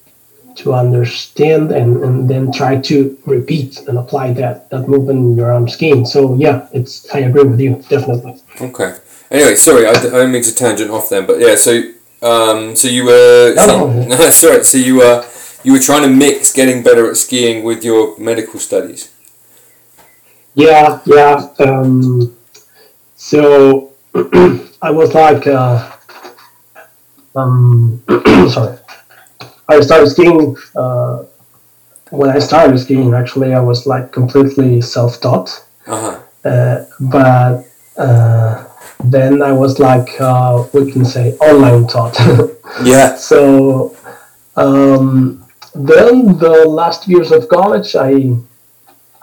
to 0.56 0.72
understand 0.74 1.72
and, 1.72 2.02
and 2.02 2.28
then 2.28 2.50
try 2.52 2.76
to 2.90 3.16
repeat 3.26 3.78
and 3.86 3.98
apply 3.98 4.32
that 4.34 4.70
that 4.70 4.88
movement 4.88 5.18
in 5.18 5.36
your 5.36 5.52
arm 5.52 5.68
skiing. 5.68 6.06
So 6.06 6.34
yeah, 6.36 6.66
it's 6.72 6.92
I 7.14 7.18
agree 7.28 7.44
with 7.44 7.60
you 7.60 7.84
definitely. 7.88 8.40
Okay. 8.60 8.94
Anyway, 9.30 9.54
sorry, 9.54 9.86
I 9.86 9.92
didn't 9.94 10.32
mean 10.32 10.42
to 10.42 10.54
tangent 10.54 10.90
off 10.90 11.08
then, 11.10 11.26
but 11.26 11.38
yeah. 11.38 11.54
So, 11.54 11.82
um, 12.22 12.74
so 12.74 12.88
you 12.88 13.04
were 13.04 13.54
No, 13.54 13.66
so, 13.66 13.90
no. 13.92 14.02
no, 14.08 14.16
that's 14.16 14.42
all 14.44 14.50
right. 14.50 14.64
So 14.64 14.78
you 14.78 14.96
were 14.96 15.24
you 15.62 15.72
were 15.72 15.78
trying 15.78 16.02
to 16.02 16.08
mix 16.08 16.52
getting 16.52 16.82
better 16.82 17.08
at 17.10 17.16
skiing 17.16 17.62
with 17.64 17.84
your 17.84 18.18
medical 18.18 18.58
studies. 18.58 19.10
Yeah, 20.54 21.00
yeah. 21.06 21.48
Um, 21.60 22.36
so 23.16 23.92
I 24.82 24.90
was 24.90 25.14
like, 25.14 25.46
uh, 25.46 25.92
um, 27.36 28.02
sorry. 28.50 28.78
I 29.68 29.80
started 29.80 30.10
skiing. 30.10 30.56
Uh, 30.74 31.24
when 32.10 32.30
I 32.30 32.40
started 32.40 32.76
skiing, 32.80 33.14
actually, 33.14 33.54
I 33.54 33.60
was 33.60 33.86
like 33.86 34.10
completely 34.10 34.80
self-taught. 34.80 35.64
Uh 35.86 36.00
huh. 36.00 36.48
Uh, 36.48 36.84
but 36.98 37.64
uh, 37.96 38.39
then 39.04 39.42
I 39.42 39.52
was 39.52 39.78
like, 39.78 40.20
uh, 40.20 40.66
we 40.72 40.90
can 40.92 41.04
say, 41.04 41.34
online 41.38 41.86
taught. 41.86 42.16
Yeah. 42.84 43.16
so 43.16 43.96
um, 44.56 45.44
then 45.74 46.38
the 46.38 46.64
last 46.68 47.08
years 47.08 47.32
of 47.32 47.48
college, 47.48 47.96
I 47.96 48.30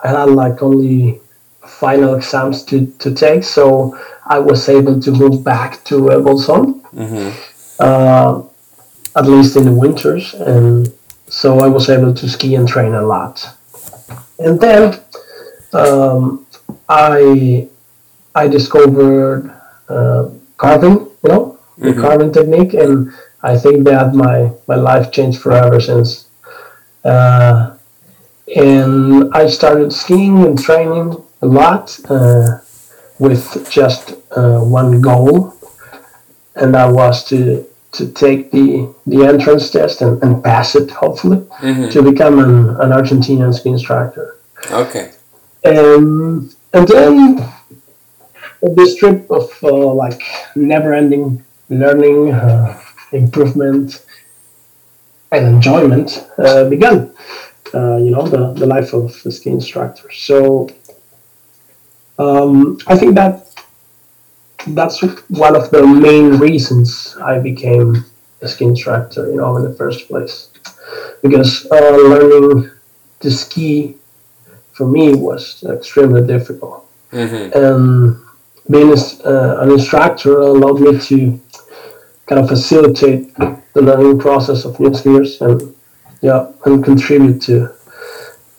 I 0.04 0.08
had 0.08 0.30
like 0.30 0.62
only 0.62 1.20
final 1.66 2.14
exams 2.14 2.62
to, 2.64 2.86
to 2.98 3.14
take, 3.14 3.42
so 3.44 3.98
I 4.26 4.38
was 4.38 4.68
able 4.68 5.00
to 5.00 5.10
move 5.10 5.42
back 5.42 5.82
to 5.84 6.10
El 6.12 6.22
Bolsón, 6.22 6.80
Mm-hmm. 6.92 7.30
uh, 7.80 8.42
at 9.16 9.26
least 9.26 9.56
in 9.56 9.64
the 9.64 9.72
winters, 9.72 10.34
and 10.34 10.92
so 11.28 11.60
I 11.60 11.68
was 11.68 11.88
able 11.88 12.12
to 12.14 12.28
ski 12.28 12.54
and 12.54 12.68
train 12.68 12.94
a 12.94 13.02
lot. 13.02 13.46
And 14.38 14.60
then 14.60 15.00
um, 15.72 16.46
I 16.88 17.68
I 18.34 18.46
discovered 18.48 19.50
uh, 19.88 20.28
carving, 20.56 20.98
you 21.22 21.28
know, 21.30 21.56
the 21.78 21.92
Mhm. 21.92 22.00
carving 22.00 22.32
technique, 22.32 22.74
and 22.74 23.12
I 23.42 23.56
think 23.56 23.84
that 23.84 24.14
my 24.14 24.50
my 24.66 24.76
life 24.76 25.10
changed 25.10 25.40
forever 25.40 25.80
since. 25.80 26.26
Uh, 27.04 27.70
and 28.56 29.32
I 29.34 29.46
started 29.48 29.92
skiing 29.92 30.44
and 30.46 30.58
training 30.58 31.16
a 31.42 31.46
lot 31.46 31.98
uh, 32.08 32.58
with 33.18 33.68
just 33.70 34.14
uh, 34.36 34.58
one 34.60 35.00
goal, 35.00 35.54
and 36.56 36.74
that 36.74 36.90
was 36.92 37.24
to 37.24 37.64
to 37.92 38.06
take 38.08 38.50
the 38.50 38.88
the 39.06 39.24
entrance 39.24 39.70
test 39.70 40.02
and, 40.02 40.22
and 40.22 40.42
pass 40.44 40.74
it, 40.74 40.90
hopefully, 40.90 41.38
Mm-hmm. 41.60 41.88
to 41.90 42.02
become 42.02 42.38
an, 42.38 42.70
an 42.82 42.90
Argentinian 42.90 43.52
ski 43.54 43.70
instructor. 43.70 44.36
Okay. 44.70 45.10
And 45.64 46.54
and 46.72 46.86
then 46.88 47.44
this 48.62 48.96
trip 48.96 49.30
of 49.30 49.50
uh, 49.62 49.92
like 49.94 50.20
never-ending 50.56 51.44
learning, 51.70 52.32
uh, 52.32 52.80
improvement, 53.12 54.04
and 55.32 55.46
enjoyment 55.46 56.26
uh, 56.38 56.68
began. 56.68 57.12
Uh, 57.74 57.98
you 57.98 58.10
know, 58.10 58.26
the, 58.26 58.54
the 58.54 58.66
life 58.66 58.94
of 58.94 59.14
a 59.26 59.30
ski 59.30 59.50
instructor. 59.50 60.10
So 60.10 60.70
um, 62.18 62.78
I 62.86 62.96
think 62.96 63.14
that 63.16 63.46
that's 64.68 65.02
one 65.28 65.54
of 65.54 65.70
the 65.70 65.86
main 65.86 66.38
reasons 66.38 67.16
I 67.22 67.38
became 67.38 68.04
a 68.40 68.48
ski 68.48 68.64
instructor. 68.64 69.28
You 69.28 69.36
know, 69.36 69.56
in 69.58 69.64
the 69.64 69.74
first 69.74 70.08
place, 70.08 70.50
because 71.22 71.66
uh, 71.70 71.96
learning 71.96 72.70
to 73.20 73.30
ski 73.30 73.96
for 74.72 74.86
me 74.86 75.14
was 75.14 75.62
extremely 75.64 76.26
difficult 76.26 76.88
Mm-hmm. 77.12 77.58
and 77.58 78.16
being 78.70 78.92
a- 78.92 79.28
uh, 79.28 79.62
an 79.62 79.70
instructor 79.70 80.40
allowed 80.40 80.80
me 80.80 80.98
to 80.98 81.40
kind 82.26 82.40
of 82.42 82.48
facilitate 82.48 83.34
the 83.36 83.82
learning 83.82 84.18
process 84.18 84.64
of 84.64 84.78
new 84.80 84.90
skiers 84.90 85.40
and 85.40 85.74
yeah 86.20 86.46
and 86.64 86.84
contribute 86.84 87.40
to 87.42 87.70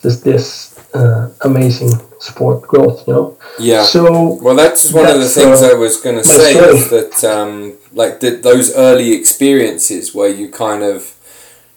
this 0.02 0.22
this 0.22 0.76
uh, 0.96 1.30
amazing 1.42 1.92
sport 2.20 2.62
growth 2.64 3.08
you 3.08 3.14
know 3.14 3.38
Yeah. 3.60 3.84
so 3.84 4.02
Well, 4.42 4.56
that's 4.56 4.92
one 4.92 5.06
of 5.08 5.20
the 5.20 5.28
things 5.28 5.62
uh, 5.62 5.70
I 5.72 5.74
was 5.74 5.98
going 5.98 6.18
to 6.18 6.24
say 6.24 6.54
story. 6.54 6.76
is 6.78 6.90
that, 6.90 7.24
um, 7.24 7.74
like, 7.94 8.20
th- 8.20 8.42
those 8.42 8.74
early 8.76 9.12
experiences 9.14 10.16
where 10.16 10.30
you 10.30 10.50
kind 10.50 10.84
of, 10.84 11.14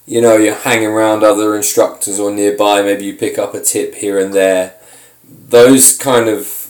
you 0.06 0.20
know, 0.22 0.36
you're 0.36 0.54
hanging 0.54 0.88
around 0.88 1.22
other 1.24 1.54
instructors 1.56 2.18
or 2.18 2.30
nearby, 2.30 2.82
maybe 2.82 3.04
you 3.04 3.14
pick 3.14 3.38
up 3.38 3.54
a 3.54 3.60
tip 3.60 3.94
here 3.96 4.18
and 4.18 4.32
there. 4.32 4.74
Those 5.48 5.96
kind 5.98 6.28
of, 6.28 6.61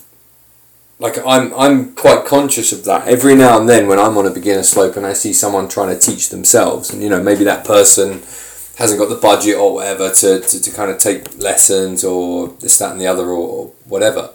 like, 1.03 1.19
I'm, 1.27 1.53
I'm 1.55 1.95
quite 1.95 2.25
conscious 2.25 2.73
of 2.73 2.85
that. 2.85 3.07
Every 3.07 3.35
now 3.35 3.61
and 3.61 3.69
then 3.69 3.89
when 3.89 3.99
I'm 3.99 4.17
on 4.17 4.27
a 4.27 4.31
beginner 4.31 4.63
slope 4.63 4.97
and 4.97 5.05
I 5.05 5.13
see 5.13 5.35
someone 5.35 5.69
trying 5.69 5.95
to 5.95 6.01
teach 6.01 6.31
themselves, 6.31 6.91
and, 6.91 7.03
you 7.03 7.11
know, 7.11 7.23
maybe 7.23 7.45
that 7.45 7.67
person 7.67 8.23
hasn't 8.77 8.99
got 8.99 9.11
the 9.11 9.21
budget 9.21 9.57
or 9.57 9.75
whatever 9.75 10.11
to, 10.11 10.41
to, 10.41 10.63
to 10.63 10.71
kind 10.71 10.91
of 10.91 10.99
take 10.99 11.39
lessons 11.39 12.03
or 12.03 12.49
this, 12.61 12.79
that, 12.79 12.93
and 12.93 13.01
the 13.01 13.07
other 13.07 13.29
or 13.29 13.67
whatever 13.85 14.31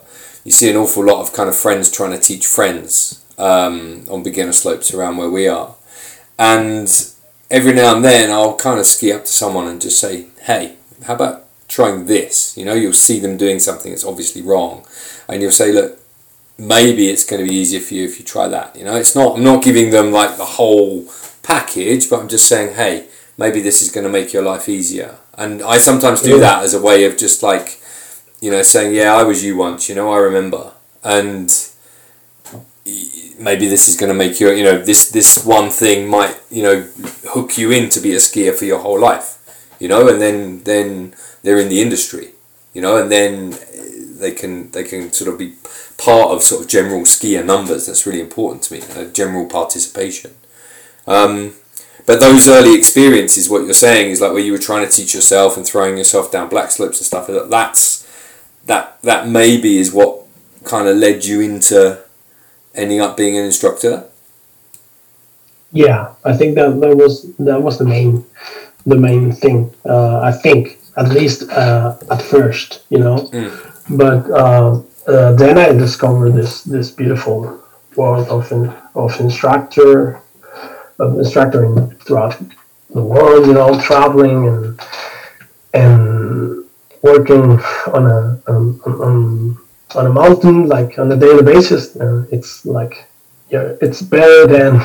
you 0.48 0.52
see 0.52 0.70
an 0.70 0.76
awful 0.76 1.04
lot 1.04 1.20
of 1.20 1.34
kind 1.34 1.46
of 1.46 1.54
friends 1.54 1.90
trying 1.90 2.10
to 2.10 2.18
teach 2.18 2.46
friends 2.46 3.22
um, 3.36 4.02
on 4.10 4.22
beginner 4.22 4.52
slopes 4.52 4.94
around 4.94 5.18
where 5.18 5.28
we 5.28 5.46
are. 5.46 5.74
And 6.38 6.88
every 7.50 7.74
now 7.74 7.96
and 7.96 8.02
then 8.02 8.30
I'll 8.30 8.56
kind 8.56 8.80
of 8.80 8.86
ski 8.86 9.12
up 9.12 9.26
to 9.26 9.30
someone 9.30 9.68
and 9.68 9.78
just 9.78 10.00
say, 10.00 10.28
hey, 10.44 10.76
how 11.04 11.16
about 11.16 11.44
trying 11.68 12.06
this? 12.06 12.56
You 12.56 12.64
know, 12.64 12.72
you'll 12.72 12.94
see 12.94 13.20
them 13.20 13.36
doing 13.36 13.58
something 13.58 13.92
that's 13.92 14.06
obviously 14.06 14.40
wrong. 14.40 14.86
And 15.28 15.42
you'll 15.42 15.50
say, 15.50 15.70
look, 15.70 16.00
maybe 16.58 17.08
it's 17.08 17.24
going 17.24 17.42
to 17.42 17.48
be 17.48 17.54
easier 17.56 17.80
for 17.80 17.94
you 17.94 18.04
if 18.04 18.18
you 18.18 18.24
try 18.24 18.48
that. 18.48 18.76
You 18.76 18.84
know, 18.84 18.96
it's 18.96 19.14
not, 19.14 19.36
I'm 19.36 19.44
not 19.44 19.62
giving 19.62 19.90
them 19.90 20.10
like 20.10 20.36
the 20.36 20.44
whole 20.44 21.06
package, 21.42 22.10
but 22.10 22.20
I'm 22.20 22.28
just 22.28 22.46
saying, 22.48 22.74
hey, 22.74 23.06
maybe 23.36 23.60
this 23.60 23.80
is 23.80 23.90
going 23.90 24.04
to 24.04 24.10
make 24.10 24.32
your 24.32 24.42
life 24.42 24.68
easier. 24.68 25.16
And 25.34 25.62
I 25.62 25.78
sometimes 25.78 26.20
do 26.20 26.32
Yeah. 26.32 26.38
that 26.40 26.64
as 26.64 26.74
a 26.74 26.82
way 26.82 27.04
of 27.04 27.16
just 27.16 27.42
like, 27.42 27.80
you 28.40 28.50
know, 28.50 28.62
saying, 28.62 28.94
yeah, 28.94 29.14
I 29.14 29.22
was 29.22 29.44
you 29.44 29.56
once, 29.56 29.88
you 29.88 29.94
know, 29.94 30.12
I 30.12 30.18
remember. 30.18 30.72
And 31.04 31.48
maybe 33.38 33.68
this 33.68 33.88
is 33.88 33.96
going 33.96 34.08
to 34.08 34.14
make 34.14 34.40
you, 34.40 34.50
you 34.50 34.64
know, 34.64 34.82
this, 34.82 35.10
this 35.10 35.44
one 35.44 35.70
thing 35.70 36.08
might, 36.08 36.40
you 36.50 36.62
know, 36.64 36.80
hook 37.28 37.56
you 37.56 37.70
in 37.70 37.88
to 37.90 38.00
be 38.00 38.12
a 38.12 38.16
skier 38.16 38.52
for 38.54 38.64
your 38.64 38.80
whole 38.80 38.98
life, 38.98 39.38
you 39.78 39.86
know, 39.86 40.08
and 40.08 40.20
then, 40.20 40.62
then 40.64 41.14
they're 41.42 41.60
in 41.60 41.68
the 41.68 41.80
industry, 41.80 42.30
you 42.74 42.82
know, 42.82 42.96
and 42.96 43.12
then 43.12 43.56
they 44.18 44.32
can, 44.32 44.70
they 44.72 44.84
can 44.84 45.12
sort 45.12 45.30
of 45.32 45.38
be 45.38 45.54
part 45.96 46.30
of 46.30 46.42
sort 46.42 46.62
of 46.62 46.68
general 46.68 47.02
skier 47.02 47.44
numbers. 47.44 47.86
That's 47.86 48.06
really 48.06 48.20
important 48.20 48.62
to 48.64 48.74
me, 48.74 48.82
uh, 48.96 49.04
general 49.12 49.46
participation. 49.46 50.32
Um, 51.06 51.54
but 52.06 52.20
those 52.20 52.48
early 52.48 52.74
experiences, 52.78 53.48
what 53.50 53.64
you're 53.64 53.74
saying 53.74 54.10
is 54.10 54.20
like 54.20 54.32
where 54.32 54.42
you 54.42 54.52
were 54.52 54.58
trying 54.58 54.86
to 54.86 54.90
teach 54.92 55.14
yourself 55.14 55.56
and 55.56 55.66
throwing 55.66 55.96
yourself 55.98 56.30
down 56.32 56.48
black 56.48 56.70
slopes 56.70 56.98
and 56.98 57.06
stuff. 57.06 57.26
that- 57.26 57.50
That's 57.50 58.06
that 58.66 58.98
that 59.02 59.28
maybe 59.28 59.78
is 59.78 59.92
what 59.92 60.20
kind 60.64 60.88
of 60.88 60.96
led 60.96 61.24
you 61.24 61.40
into 61.40 61.98
ending 62.74 63.00
up 63.00 63.16
being 63.16 63.36
an 63.38 63.44
instructor. 63.44 64.04
yeah, 65.72 66.14
I 66.24 66.36
think 66.36 66.54
that 66.56 66.80
that 66.80 66.96
was 66.96 67.26
that 67.38 67.62
was 67.62 67.78
the 67.78 67.84
main 67.84 68.24
the 68.86 68.96
main 68.96 69.32
thing. 69.32 69.70
Uh, 69.84 70.20
I 70.20 70.32
think 70.32 70.78
at 70.96 71.08
least 71.10 71.42
uh, 71.50 71.96
at 72.10 72.22
first, 72.22 72.82
you 72.90 72.98
know. 72.98 73.28
Mm. 73.32 73.50
But 73.90 74.30
uh, 74.30 74.80
uh, 75.06 75.32
then 75.32 75.58
I 75.58 75.72
discovered 75.72 76.32
this 76.32 76.62
this 76.62 76.90
beautiful 76.90 77.62
world 77.96 78.28
of 78.28 78.50
in, 78.52 78.72
of 78.94 79.18
instructor 79.20 80.20
of 80.98 81.12
instructoring 81.14 81.96
throughout 82.02 82.36
the 82.90 83.02
world, 83.02 83.46
you 83.46 83.54
know, 83.54 83.80
traveling 83.80 84.48
and 84.48 84.80
and 85.74 86.64
working 87.02 87.60
on 87.94 88.06
a 88.06 88.40
on, 88.48 88.80
on, 88.86 89.58
on 89.94 90.06
a 90.06 90.10
mountain 90.10 90.66
like 90.68 90.98
on 90.98 91.10
a 91.12 91.16
daily 91.16 91.42
basis. 91.42 91.96
And 91.96 92.26
it's 92.32 92.66
like 92.66 93.06
yeah, 93.50 93.74
it's 93.80 94.02
better 94.02 94.46
than 94.46 94.80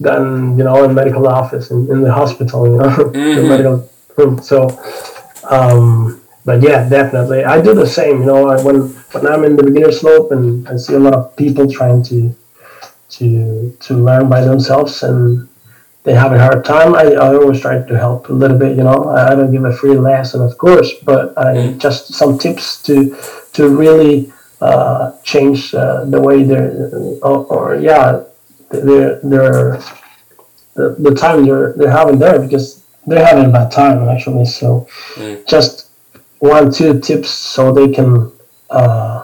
than 0.00 0.58
you 0.58 0.64
know 0.64 0.84
in 0.84 0.94
medical 0.94 1.26
office 1.28 1.70
in, 1.70 1.90
in 1.90 2.02
the 2.02 2.12
hospital, 2.12 2.66
you 2.66 2.76
know, 2.78 2.88
Mhm. 3.14 3.34
the 3.36 3.42
medical 3.42 3.90
room. 4.16 4.42
So 4.42 4.68
um, 5.48 6.20
but 6.44 6.62
yeah, 6.62 6.88
definitely. 6.88 7.44
I 7.44 7.60
do 7.60 7.74
the 7.74 7.86
same. 7.86 8.20
You 8.20 8.26
know, 8.26 8.48
I, 8.48 8.60
when 8.60 8.88
when 9.12 9.26
I'm 9.26 9.44
in 9.44 9.56
the 9.56 9.62
beginner 9.62 9.92
slope 9.92 10.32
and 10.32 10.68
I 10.68 10.76
see 10.76 10.94
a 10.94 10.98
lot 10.98 11.14
of 11.14 11.36
people 11.36 11.70
trying 11.70 12.02
to 12.04 12.34
to 13.10 13.76
to 13.80 13.94
learn 13.94 14.28
by 14.28 14.40
themselves 14.42 15.02
and 15.02 15.48
they 16.04 16.14
have 16.14 16.32
a 16.32 16.38
hard 16.38 16.64
time, 16.64 16.94
I, 16.94 17.04
I 17.14 17.34
always 17.34 17.60
try 17.60 17.78
to 17.80 17.98
help 17.98 18.28
a 18.28 18.32
little 18.32 18.58
bit. 18.58 18.76
You 18.76 18.84
know, 18.84 19.04
I, 19.10 19.32
I 19.32 19.34
don't 19.34 19.52
give 19.52 19.64
a 19.64 19.72
free 19.72 19.96
lesson, 19.96 20.42
of 20.42 20.56
course, 20.58 20.92
but 21.02 21.36
I 21.38 21.54
Mm. 21.54 21.78
just 21.78 22.14
some 22.14 22.38
tips 22.38 22.82
to 22.82 23.16
to 23.54 23.68
really 23.68 24.32
uh, 24.60 25.12
change 25.22 25.74
uh, 25.74 26.04
the 26.04 26.20
way 26.20 26.42
they're 26.42 26.72
or, 27.22 27.38
or 27.54 27.76
yeah, 27.76 28.22
they're 28.70 29.20
they're 29.22 29.78
the, 30.74 30.96
the 30.98 31.14
time 31.14 31.44
they're 31.46 31.72
they're 31.74 31.90
having 31.90 32.18
there 32.18 32.38
because 32.38 32.82
they're 33.06 33.24
having 33.24 33.44
a 33.46 33.48
bad 33.48 33.70
time 33.70 34.08
actually. 34.08 34.46
So 34.46 34.86
Mm. 35.16 35.46
just 35.46 35.88
one 36.44 36.70
two 36.70 37.00
tips 37.00 37.30
so 37.30 37.72
they 37.72 37.88
can 37.96 38.10
uh, 38.70 39.18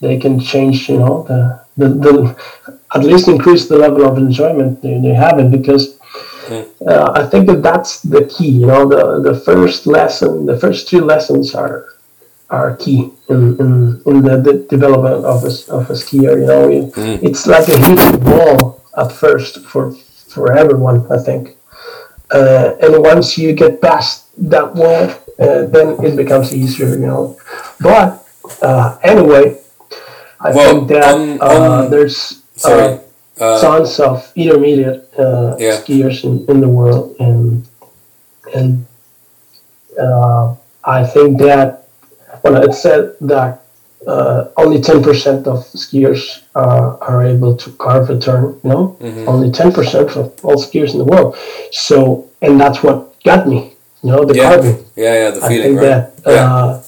they 0.00 0.16
can 0.18 0.38
change 0.40 0.88
you 0.88 0.98
know 0.98 1.14
the, 1.28 1.40
the, 1.80 1.88
the 2.04 2.12
at 2.94 3.02
least 3.04 3.28
increase 3.28 3.68
the 3.68 3.76
level 3.76 4.02
of 4.08 4.18
enjoyment 4.18 4.82
they, 4.82 4.98
they 5.00 5.14
have 5.14 5.38
it 5.38 5.50
because 5.50 5.84
uh, 6.86 7.12
I 7.20 7.26
think 7.30 7.46
that 7.46 7.62
that's 7.62 7.92
the 8.02 8.22
key 8.26 8.50
you 8.62 8.66
know 8.66 8.82
the 8.94 9.02
the 9.28 9.38
first 9.48 9.86
lesson 9.86 10.46
the 10.46 10.58
first 10.58 10.88
two 10.90 11.02
lessons 11.12 11.54
are 11.54 11.86
are 12.50 12.74
key 12.76 13.00
in, 13.28 13.40
in, 13.62 13.70
in 14.10 14.16
the, 14.26 14.34
the 14.46 14.54
development 14.68 15.24
of 15.24 15.44
a, 15.44 15.52
of 15.76 15.82
a 15.88 15.96
skier 16.02 16.34
you 16.42 16.46
know. 16.50 16.64
It, 16.78 16.86
Mm. 16.94 17.22
it's 17.28 17.46
like 17.46 17.68
a 17.68 17.78
huge 17.86 18.06
wall 18.30 18.82
at 19.02 19.12
first 19.22 19.52
for 19.70 19.92
for 20.34 20.44
everyone 20.62 20.98
I 21.16 21.18
think. 21.28 21.44
Uh, 22.38 22.74
and 22.82 22.92
once 23.12 23.38
you 23.38 23.52
get 23.52 23.80
past 23.80 24.12
that 24.50 24.74
wall, 24.74 25.02
uh, 25.40 25.66
then 25.66 25.96
it 26.04 26.16
becomes 26.16 26.54
easier, 26.54 26.88
you 26.90 27.06
know. 27.06 27.36
But 27.80 28.24
uh, 28.62 28.98
anyway, 29.02 29.58
I 30.40 30.50
Well, 30.52 30.70
think 30.86 30.88
that 30.88 31.14
on- 31.14 31.38
uh, 31.40 31.88
there's 31.88 32.42
Sorry. 32.56 32.94
uh, 32.94 32.98
Uh, 33.40 33.56
tons 33.60 33.96
of 34.00 34.20
intermediate 34.36 35.08
uh, 35.16 35.56
Yeah. 35.58 35.80
skiers 35.80 36.24
in, 36.28 36.44
in 36.52 36.60
the 36.60 36.68
world, 36.68 37.16
and 37.18 37.64
and 38.54 38.84
uh, 39.98 40.54
I 40.84 41.04
think 41.04 41.38
that 41.40 41.86
well, 42.42 42.56
it 42.62 42.74
said 42.74 43.14
that 43.22 43.62
uh, 44.06 44.48
only 44.56 44.80
ten 44.80 45.02
percent 45.02 45.46
of 45.46 45.58
skiers 45.72 46.42
uh, 46.54 46.96
are 47.00 47.24
able 47.24 47.54
to 47.56 47.70
carve 47.72 48.10
a 48.10 48.18
turn, 48.18 48.58
you 48.64 48.70
know 48.70 48.96
mhm. 49.00 49.26
only 49.28 49.50
10% 49.50 50.16
of 50.16 50.32
all 50.44 50.56
skiers 50.56 50.92
in 50.92 50.98
the 50.98 51.04
world. 51.04 51.36
So, 51.72 52.28
and 52.42 52.60
that's 52.60 52.82
what 52.82 52.96
got 53.24 53.46
me, 53.48 53.74
you 54.02 54.10
know, 54.10 54.24
the 54.24 54.34
Yeah. 54.34 54.48
carving. 54.48 54.84
Yeah, 54.96 55.14
yeah, 55.14 55.30
the 55.30 55.40
feeling. 55.40 55.78
I 55.78 55.80
think 55.80 55.80
right? 55.80 56.24
that 56.24 56.40
uh, 56.42 56.82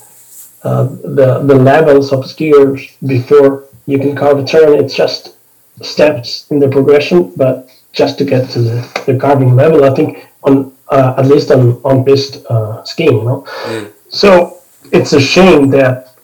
uh, 0.65 0.85
the, 1.19 1.29
the 1.51 1.55
levels 1.55 2.13
of 2.13 2.21
skiers 2.25 2.91
before 3.07 3.65
you 3.87 3.99
can 3.99 4.15
carve 4.15 4.39
a 4.39 4.45
turn, 4.45 4.79
it's 4.79 4.95
just 4.95 5.35
steps 5.83 6.47
in 6.51 6.59
the 6.59 6.69
progression, 6.69 7.33
but 7.37 7.69
just 7.93 8.19
to 8.19 8.25
get 8.25 8.49
to 8.51 8.61
the, 8.61 9.03
the 9.07 9.19
carving 9.19 9.55
level, 9.57 9.85
I 9.85 9.95
think 9.95 10.29
on 10.45 10.73
uh, 10.89 11.15
at 11.17 11.27
least 11.27 11.51
on, 11.51 11.81
on 11.85 12.05
piste 12.05 12.45
uh, 12.51 12.85
skiing, 12.85 13.17
you 13.17 13.25
know. 13.25 13.45
Mm. 13.65 13.93
So 14.09 14.59
it's 14.93 15.13
a 15.15 15.21
shame 15.21 15.71
that 15.71 16.17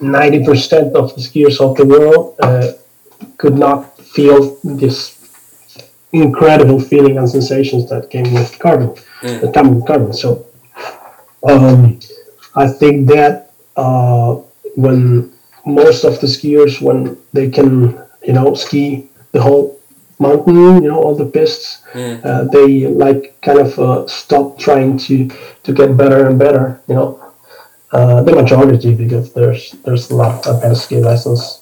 90% 0.00 0.94
of 0.94 1.14
the 1.14 1.20
skiers 1.20 1.60
of 1.60 1.76
the 1.76 1.86
world 1.86 2.36
uh, 2.42 2.72
could 3.38 3.56
not 3.56 3.96
feel 3.98 4.58
this 4.64 5.18
incredible 6.12 6.80
feeling 6.80 7.16
and 7.18 7.28
sensations 7.28 7.88
that 7.88 8.10
came 8.10 8.34
with 8.34 8.58
carving, 8.58 8.98
Mm. 9.22 9.40
that 9.52 9.86
come. 9.86 10.12
So 10.12 10.46
um, 11.48 11.98
I 12.54 12.68
think 12.68 13.08
that 13.08 13.52
uh, 13.76 14.34
when 14.76 15.32
most 15.66 16.04
of 16.04 16.20
the 16.20 16.26
skiers, 16.26 16.80
when 16.80 17.16
they 17.32 17.50
can, 17.50 17.98
you 18.22 18.32
know, 18.32 18.54
ski 18.54 19.08
the 19.32 19.40
whole 19.42 19.78
mountain, 20.18 20.82
you 20.82 20.88
know, 20.90 21.00
all 21.02 21.14
the 21.14 21.26
pistes, 21.26 21.78
Mm. 21.94 22.24
uh, 22.24 22.44
they 22.52 22.86
like 22.86 23.36
kind 23.42 23.58
of 23.60 23.78
uh, 23.78 24.06
stop 24.06 24.58
trying 24.58 24.96
to 25.06 25.28
to 25.64 25.72
get 25.72 25.96
better 25.96 26.26
and 26.28 26.38
better, 26.38 26.80
you 26.88 26.94
know. 26.94 27.18
Uh, 27.92 28.22
the 28.22 28.32
majority 28.32 28.94
because 28.94 29.32
there's 29.34 29.72
there's 29.84 30.10
a 30.10 30.14
lot 30.16 30.46
of 30.46 30.56
advanced 30.56 30.84
ski 30.84 30.98
lessons 31.00 31.60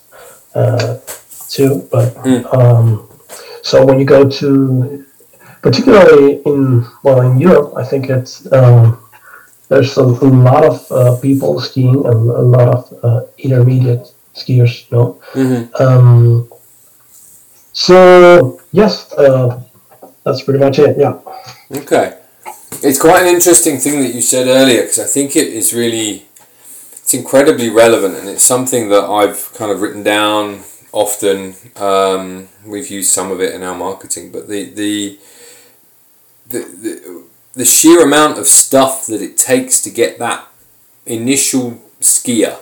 uh, 0.54 0.98
too, 1.48 1.88
but 1.90 2.14
Mm. 2.24 2.42
um, 2.54 3.08
so 3.62 3.84
when 3.84 3.98
you 3.98 4.06
go 4.06 4.28
to 4.28 5.04
particularly 5.62 6.42
in 6.44 6.84
well 7.02 7.20
in 7.22 7.38
Europe, 7.38 7.74
I 7.76 7.84
think 7.84 8.08
it's 8.10 8.50
um, 8.52 8.98
there's 9.68 9.96
a, 9.98 10.02
a 10.02 10.30
lot 10.48 10.64
of 10.64 10.92
uh, 10.92 11.16
people 11.20 11.60
skiing 11.60 12.04
and 12.06 12.30
a 12.30 12.42
lot 12.42 12.68
of 12.68 13.04
uh, 13.04 13.20
intermediate 13.38 14.12
skiers, 14.34 14.90
you 14.90 14.96
know. 14.96 15.20
Mhm. 15.34 15.80
Um, 15.80 16.48
so 17.72 18.60
yes, 18.72 19.12
uh, 19.12 19.62
that's 20.24 20.42
pretty 20.42 20.60
much 20.60 20.78
it. 20.78 20.96
Yeah. 20.98 21.18
Okay. 21.70 22.16
It's 22.82 23.00
quite 23.00 23.22
an 23.22 23.34
interesting 23.34 23.78
thing 23.78 24.00
that 24.00 24.14
you 24.14 24.22
said 24.22 24.48
earlier 24.48 24.82
because 24.82 24.98
I 24.98 25.04
think 25.04 25.36
it 25.36 25.48
is 25.48 25.74
really, 25.74 26.24
it's 26.92 27.12
incredibly 27.14 27.68
relevant 27.68 28.14
and 28.16 28.28
it's 28.28 28.42
something 28.42 28.88
that 28.88 29.04
I've 29.04 29.52
kind 29.54 29.70
of 29.70 29.80
written 29.82 30.02
down 30.02 30.60
often. 30.92 31.54
Um, 31.76 32.48
we've 32.64 32.88
used 32.90 33.10
some 33.10 33.30
of 33.30 33.40
it 33.40 33.54
in 33.54 33.62
our 33.62 33.74
marketing, 33.74 34.32
but 34.32 34.48
the, 34.48 34.64
the, 34.70 35.18
the, 36.50 36.58
the, 36.58 37.24
the 37.54 37.64
sheer 37.64 38.02
amount 38.04 38.38
of 38.38 38.46
stuff 38.46 39.06
that 39.06 39.22
it 39.22 39.36
takes 39.36 39.80
to 39.82 39.90
get 39.90 40.18
that 40.18 40.46
initial 41.06 41.82
skier 42.00 42.58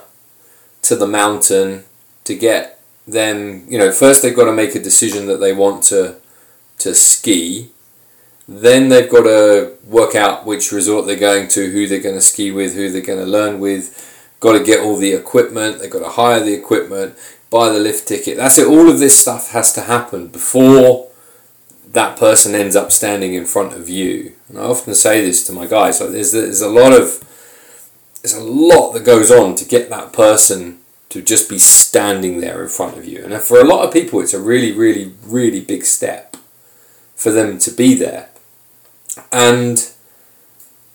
to 0.81 0.95
the 0.95 1.07
mountain 1.07 1.83
to 2.23 2.35
get 2.35 2.79
them, 3.07 3.65
you 3.67 3.77
know, 3.77 3.91
first 3.91 4.21
they've 4.21 4.35
got 4.35 4.45
to 4.45 4.53
make 4.53 4.75
a 4.75 4.81
decision 4.81 5.27
that 5.27 5.37
they 5.37 5.53
want 5.53 5.83
to, 5.83 6.15
to 6.77 6.95
ski 6.95 7.71
then 8.49 8.89
they've 8.89 9.09
got 9.09 9.23
to 9.23 9.77
work 9.85 10.15
out 10.15 10.43
which 10.43 10.71
resort 10.71 11.05
they're 11.05 11.15
going 11.15 11.47
to, 11.49 11.69
who 11.69 11.85
they're 11.85 12.01
going 12.01 12.15
to 12.15 12.21
ski 12.21 12.49
with, 12.49 12.73
who 12.73 12.89
they're 12.89 13.01
going 13.01 13.23
to 13.23 13.31
learn 13.31 13.59
with. 13.59 14.35
Got 14.39 14.53
to 14.53 14.63
get 14.63 14.83
all 14.83 14.97
the 14.97 15.13
equipment. 15.13 15.79
They've 15.79 15.91
got 15.91 15.99
to 15.99 16.09
hire 16.09 16.39
the 16.39 16.55
equipment, 16.55 17.15
buy 17.51 17.69
the 17.69 17.77
lift 17.77 18.07
ticket. 18.07 18.37
That's 18.37 18.57
it. 18.57 18.65
All 18.65 18.89
of 18.89 18.97
this 18.97 19.19
stuff 19.19 19.51
has 19.51 19.71
to 19.73 19.81
happen 19.81 20.29
before 20.29 21.08
that 21.91 22.17
person 22.17 22.53
ends 22.53 22.75
up 22.75 22.91
standing 22.91 23.33
in 23.33 23.45
front 23.45 23.73
of 23.73 23.89
you. 23.89 24.33
And 24.47 24.57
I 24.57 24.63
often 24.63 24.93
say 24.93 25.21
this 25.21 25.45
to 25.47 25.53
my 25.53 25.65
guys: 25.65 25.99
like 25.99 26.11
there's 26.11 26.31
there's 26.31 26.61
a 26.61 26.69
lot 26.69 26.93
of 26.93 27.23
there's 28.21 28.35
a 28.35 28.43
lot 28.43 28.91
that 28.91 29.05
goes 29.05 29.31
on 29.31 29.55
to 29.55 29.65
get 29.65 29.89
that 29.89 30.13
person 30.13 30.79
to 31.09 31.21
just 31.21 31.49
be 31.49 31.57
standing 31.57 32.39
there 32.39 32.61
in 32.61 32.69
front 32.69 32.97
of 32.97 33.05
you. 33.05 33.23
And 33.23 33.33
for 33.41 33.59
a 33.59 33.63
lot 33.63 33.85
of 33.85 33.93
people, 33.93 34.19
it's 34.21 34.33
a 34.33 34.39
really, 34.39 34.71
really, 34.71 35.13
really 35.23 35.61
big 35.61 35.83
step 35.83 36.37
for 37.15 37.31
them 37.31 37.57
to 37.59 37.71
be 37.71 37.95
there. 37.95 38.29
And 39.31 39.89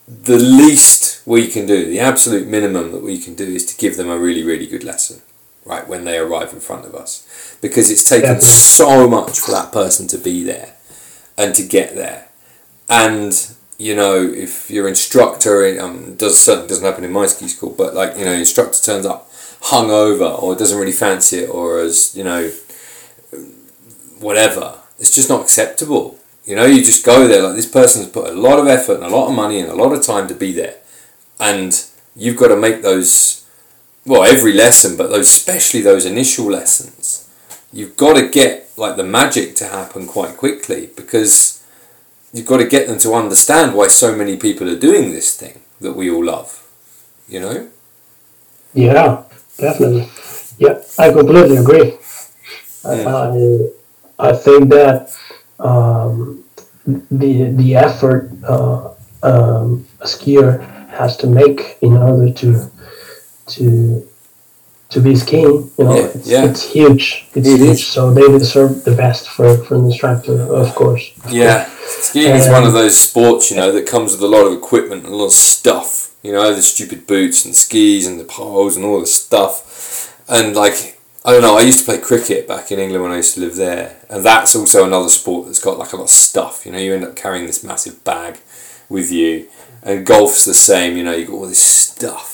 the 0.06 0.38
least 0.38 1.26
we 1.26 1.48
can 1.48 1.66
do, 1.66 1.86
the 1.86 1.98
absolute 1.98 2.46
minimum 2.46 2.92
that 2.92 3.02
we 3.02 3.18
can 3.18 3.34
do, 3.34 3.44
is 3.44 3.66
to 3.66 3.76
give 3.76 3.96
them 3.96 4.08
a 4.08 4.18
really, 4.18 4.44
really 4.44 4.68
good 4.68 4.84
lesson, 4.84 5.22
right, 5.64 5.88
when 5.88 6.04
they 6.04 6.16
arrive 6.16 6.52
in 6.52 6.60
front 6.60 6.86
of 6.86 6.94
us. 6.94 7.56
Because 7.60 7.90
it's 7.90 8.08
taken 8.08 8.40
so 8.40 9.08
much 9.08 9.40
for 9.40 9.50
that 9.50 9.72
person 9.72 10.06
to 10.08 10.18
be 10.18 10.44
there 10.44 10.73
and 11.36 11.54
to 11.54 11.62
get 11.62 11.94
there. 11.94 12.28
And, 12.88 13.32
you 13.78 13.94
know, 13.96 14.22
if 14.22 14.70
your 14.70 14.88
instructor, 14.88 15.80
um, 15.80 16.16
does 16.16 16.38
certainly 16.38 16.68
doesn't 16.68 16.84
happen 16.84 17.04
in 17.04 17.12
my 17.12 17.26
ski 17.26 17.48
school, 17.48 17.74
but 17.76 17.94
like, 17.94 18.16
you 18.16 18.24
know, 18.24 18.32
instructor 18.32 18.80
turns 18.80 19.06
up 19.06 19.30
hungover 19.62 20.40
or 20.42 20.54
doesn't 20.54 20.78
really 20.78 20.92
fancy 20.92 21.38
it 21.38 21.48
or 21.48 21.80
as, 21.80 22.14
you 22.14 22.24
know, 22.24 22.50
whatever, 24.20 24.78
it's 24.98 25.14
just 25.14 25.28
not 25.28 25.42
acceptable. 25.42 26.18
You 26.44 26.56
know, 26.56 26.66
you 26.66 26.84
just 26.84 27.04
go 27.04 27.26
there 27.26 27.42
like 27.42 27.56
this 27.56 27.70
person's 27.70 28.08
put 28.08 28.28
a 28.28 28.32
lot 28.32 28.58
of 28.58 28.66
effort 28.66 28.96
and 28.96 29.04
a 29.04 29.08
lot 29.08 29.28
of 29.28 29.34
money 29.34 29.60
and 29.60 29.70
a 29.70 29.74
lot 29.74 29.92
of 29.92 30.04
time 30.04 30.28
to 30.28 30.34
be 30.34 30.52
there, 30.52 30.76
and 31.40 31.84
you've 32.14 32.36
got 32.36 32.48
to 32.48 32.56
make 32.56 32.82
those. 32.82 33.46
Well, 34.06 34.24
every 34.24 34.52
lesson, 34.52 34.98
but 34.98 35.08
those 35.08 35.28
especially 35.28 35.80
those 35.80 36.04
initial 36.04 36.44
lessons, 36.44 37.23
you've 37.74 37.96
got 37.96 38.14
to 38.14 38.28
get 38.28 38.70
like 38.76 38.96
the 38.96 39.02
magic 39.02 39.56
to 39.56 39.64
happen 39.64 40.06
quite 40.06 40.36
quickly 40.36 40.90
because 40.96 41.62
you've 42.32 42.46
got 42.46 42.58
to 42.58 42.66
get 42.66 42.86
them 42.86 42.98
to 43.00 43.12
understand 43.14 43.74
why 43.74 43.88
so 43.88 44.16
many 44.16 44.36
people 44.36 44.68
are 44.70 44.78
doing 44.78 45.10
this 45.10 45.36
thing 45.36 45.60
that 45.80 45.94
we 45.94 46.10
all 46.10 46.24
love. 46.24 46.60
You 47.28 47.40
know? 47.40 47.68
Yeah, 48.72 49.24
definitely. 49.58 50.08
Yeah, 50.58 50.80
I 50.98 51.10
completely 51.10 51.56
agree. 51.56 51.98
I, 52.84 53.68
I 54.18 54.32
think 54.32 54.68
that 54.70 55.16
um, 55.58 56.44
the 56.86 57.50
the 57.52 57.76
effort 57.76 58.30
uh, 58.46 58.92
um, 59.22 59.86
a 60.00 60.04
skier 60.04 60.60
has 60.90 61.16
to 61.16 61.26
make 61.26 61.78
in 61.80 61.96
order 61.96 62.32
to 62.32 62.70
to 63.46 64.08
to 64.94 65.00
be 65.00 65.14
skiing, 65.16 65.70
you 65.78 65.84
know, 65.84 65.96
Yeah, 65.96 66.06
it's, 66.14 66.28
yeah. 66.28 66.44
it's 66.46 66.62
huge. 66.72 67.26
It's 67.34 67.46
It 67.48 67.58
huge. 67.58 67.68
is. 67.70 67.86
So 67.86 68.12
they 68.12 68.26
deserve 68.38 68.84
the 68.84 68.94
best 68.96 69.28
for, 69.28 69.58
for 69.64 69.74
an 69.76 69.86
instructor, 69.86 70.40
of 70.54 70.74
course. 70.74 71.12
Yeah, 71.28 71.68
skiing 71.86 72.34
is 72.34 72.48
one 72.48 72.64
of 72.64 72.72
those 72.72 72.98
sports, 72.98 73.50
you 73.50 73.56
know, 73.56 73.70
that 73.72 73.86
comes 73.86 74.12
with 74.12 74.22
a 74.22 74.26
lot 74.36 74.46
of 74.46 74.52
equipment 74.52 75.04
and 75.04 75.12
a 75.12 75.16
lot 75.16 75.26
of 75.26 75.32
stuff. 75.32 76.14
You 76.22 76.32
know, 76.32 76.54
the 76.54 76.62
stupid 76.62 77.06
boots 77.06 77.44
and 77.44 77.54
skis 77.54 78.06
and 78.06 78.18
the 78.18 78.24
poles 78.24 78.76
and 78.76 78.84
all 78.84 79.00
the 79.00 79.06
stuff. 79.06 80.14
And 80.28 80.56
like, 80.56 80.98
I 81.24 81.32
don't 81.32 81.42
know, 81.42 81.58
I 81.58 81.60
used 81.62 81.80
to 81.80 81.84
play 81.84 81.98
cricket 81.98 82.48
back 82.48 82.72
in 82.72 82.78
England 82.78 83.02
when 83.02 83.12
I 83.12 83.16
used 83.16 83.34
to 83.34 83.40
live 83.40 83.56
there. 83.56 83.96
And 84.08 84.24
that's 84.24 84.56
also 84.56 84.86
another 84.86 85.10
sport 85.10 85.46
that's 85.46 85.60
got 85.62 85.78
like 85.78 85.92
a 85.92 85.96
lot 85.96 86.04
of 86.04 86.08
stuff. 86.10 86.64
You 86.64 86.72
know, 86.72 86.78
you 86.78 86.94
end 86.94 87.04
up 87.04 87.14
carrying 87.14 87.46
this 87.46 87.62
massive 87.62 88.02
bag 88.04 88.38
with 88.88 89.10
you. 89.12 89.48
And 89.82 90.06
golf's 90.06 90.46
the 90.46 90.54
same, 90.54 90.96
you 90.96 91.04
know, 91.04 91.12
you've 91.14 91.28
got 91.28 91.34
all 91.34 91.46
this 91.46 91.58
stuff. 91.58 92.33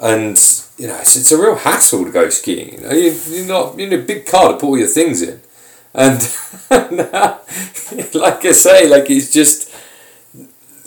And, 0.00 0.38
you 0.78 0.86
know, 0.88 0.96
it's, 0.98 1.16
it's 1.16 1.32
a 1.32 1.36
real 1.40 1.56
hassle 1.56 2.04
to 2.04 2.10
go 2.10 2.28
skiing. 2.28 2.74
You 2.74 2.80
know, 2.80 2.92
you, 2.92 3.18
you're 3.30 3.46
not, 3.46 3.78
you 3.78 3.88
need 3.88 3.98
a 3.98 4.02
big 4.02 4.26
car 4.26 4.52
to 4.52 4.54
put 4.54 4.64
all 4.64 4.78
your 4.78 4.86
things 4.86 5.22
in. 5.22 5.40
And 5.94 6.20
like 8.14 8.44
I 8.44 8.52
say, 8.52 8.88
like 8.88 9.10
it's 9.10 9.32
just 9.32 9.74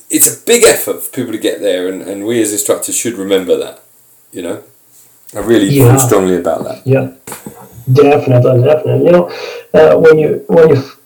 it's 0.09 0.27
a 0.41 0.45
big 0.45 0.63
effort 0.63 1.01
for 1.03 1.09
people 1.11 1.31
to 1.31 1.37
get 1.37 1.59
there, 1.61 1.87
and, 1.87 2.01
and 2.01 2.25
we 2.25 2.41
as 2.41 2.51
instructors 2.51 2.95
should 2.97 3.15
remember 3.15 3.57
that. 3.57 3.81
You 4.31 4.43
know, 4.43 4.63
I 5.35 5.39
really 5.39 5.69
Yeah. 5.69 5.91
feel 5.91 5.99
strongly 5.99 6.37
about 6.37 6.63
that. 6.65 6.85
Yeah, 6.85 7.11
definitely, 7.91 8.63
definitely. 8.63 9.05
You 9.05 9.11
know, 9.11 9.31
uh, 9.73 9.95
when 9.97 10.19
you 10.19 10.43
when 10.47 10.69
you 10.69 10.75
f- 10.75 10.97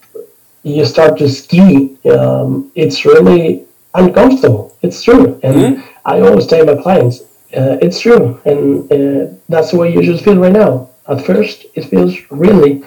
you 0.63 0.85
start 0.85 1.17
to 1.19 1.29
ski, 1.29 1.97
um, 2.09 2.71
it's 2.75 3.05
really 3.05 3.63
uncomfortable. 3.93 4.75
It's 4.81 5.01
true, 5.03 5.39
and 5.43 5.83
I 6.05 6.19
always 6.21 6.47
tell 6.47 6.65
my 6.65 6.75
clients, 6.81 7.21
uh, 7.55 7.77
it's 7.81 7.99
true, 7.99 8.39
and 8.45 8.91
uh, 8.91 9.33
that's 9.49 9.71
the 9.71 9.77
way 9.77 9.93
you 9.93 10.01
should 10.03 10.19
feel 10.21 10.37
right 10.37 10.51
now. 10.51 10.89
At 11.07 11.25
first, 11.25 11.65
it 11.75 11.85
feels 11.85 12.15
really 12.31 12.83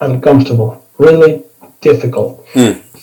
uncomfortable, 0.00 0.84
really 0.98 1.44
difficult. 1.80 2.44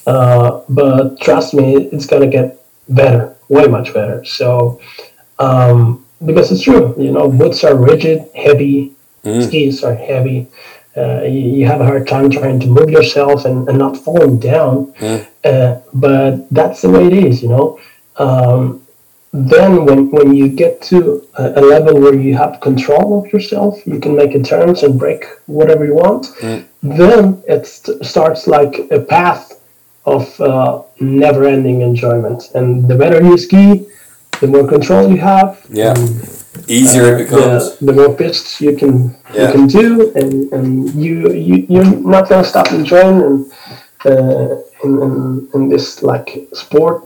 Uh, 0.07 0.61
but 0.69 1.19
trust 1.21 1.53
me, 1.53 1.75
it's 1.91 2.05
gonna 2.05 2.27
get 2.27 2.61
better, 2.89 3.35
way 3.49 3.65
much 3.67 3.93
better. 3.93 4.23
So, 4.25 4.79
um, 5.39 6.05
because 6.25 6.51
it's 6.51 6.61
true, 6.61 6.95
you 6.97 7.11
know, 7.11 7.29
boots 7.29 7.63
are 7.63 7.75
rigid, 7.75 8.29
heavy, 8.35 8.93
skis 9.41 9.83
are 9.83 9.95
heavy. 9.95 10.47
Uh, 10.97 11.23
you, 11.23 11.41
you 11.57 11.65
have 11.65 11.81
a 11.81 11.85
hard 11.85 12.07
time 12.07 12.29
trying 12.29 12.59
to 12.59 12.67
move 12.67 12.89
yourself 12.89 13.45
and, 13.45 13.67
and 13.67 13.77
not 13.77 13.97
falling 13.97 14.39
down. 14.39 14.93
Uh, 15.43 15.81
but 15.93 16.47
that's 16.51 16.81
the 16.81 16.89
way 16.89 17.07
it 17.07 17.13
is, 17.13 17.43
you 17.43 17.49
know. 17.49 17.79
Um, 18.17 18.81
then 19.35 19.85
when, 19.85 20.09
when 20.11 20.33
you 20.33 20.47
get 20.47 20.81
to 20.81 21.27
a, 21.37 21.59
a 21.59 21.61
level 21.61 21.99
where 21.99 22.15
you 22.15 22.35
have 22.37 22.61
control 22.61 23.19
of 23.19 23.33
yourself, 23.33 23.85
you 23.85 23.99
can 23.99 24.15
make 24.15 24.33
a 24.33 24.41
turns 24.41 24.83
and 24.83 24.97
brake 24.97 25.25
whatever 25.47 25.85
you 25.85 25.93
want. 25.93 26.27
Then 26.81 27.43
it 27.47 27.67
st- 27.67 28.05
starts 28.05 28.47
like 28.47 28.89
a 28.91 28.99
path 29.01 29.59
of 30.05 30.39
uh, 30.39 30.83
never-ending 31.01 31.81
enjoyment. 31.81 32.51
And 32.55 32.87
the 32.87 32.95
better 32.95 33.21
you 33.21 33.37
ski, 33.37 33.85
the 34.39 34.47
more 34.47 34.67
control 34.67 35.09
you 35.09 35.17
have. 35.17 35.65
Yeah, 35.69 35.93
and, 35.97 36.09
easier 36.67 37.07
it 37.07 37.13
uh, 37.13 37.17
becomes. 37.23 37.77
the, 37.79 37.85
the 37.87 37.93
more 37.93 38.15
pitches 38.15 38.61
you 38.61 38.77
can 38.77 39.17
Yeah. 39.33 39.47
you 39.47 39.51
can 39.51 39.67
do, 39.67 40.13
and, 40.15 40.33
and 40.53 40.67
you, 40.95 41.33
you 41.33 41.65
you're 41.67 41.83
not 42.13 42.29
gonna 42.29 42.45
stop 42.45 42.71
enjoying 42.71 43.21
and 43.21 43.51
uh, 44.05 44.55
in, 44.83 44.91
in, 45.05 45.49
in 45.55 45.69
this 45.69 46.01
like 46.03 46.29
sport. 46.53 47.03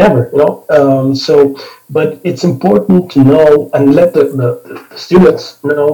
Never, 0.00 0.20
you 0.32 0.38
know. 0.40 0.52
Um, 0.78 1.14
so, 1.26 1.56
but 1.96 2.08
it's 2.24 2.44
important 2.52 3.10
to 3.14 3.18
know 3.32 3.70
and 3.74 3.94
let 3.98 4.08
the, 4.14 4.24
the, 4.40 4.48
the 4.90 4.96
students 5.06 5.62
know 5.70 5.88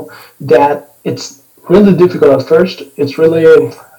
that 0.53 0.77
it's 1.05 1.43
really 1.69 1.95
difficult 2.03 2.31
at 2.41 2.49
first. 2.49 2.77
It's 2.97 3.19
really 3.19 3.45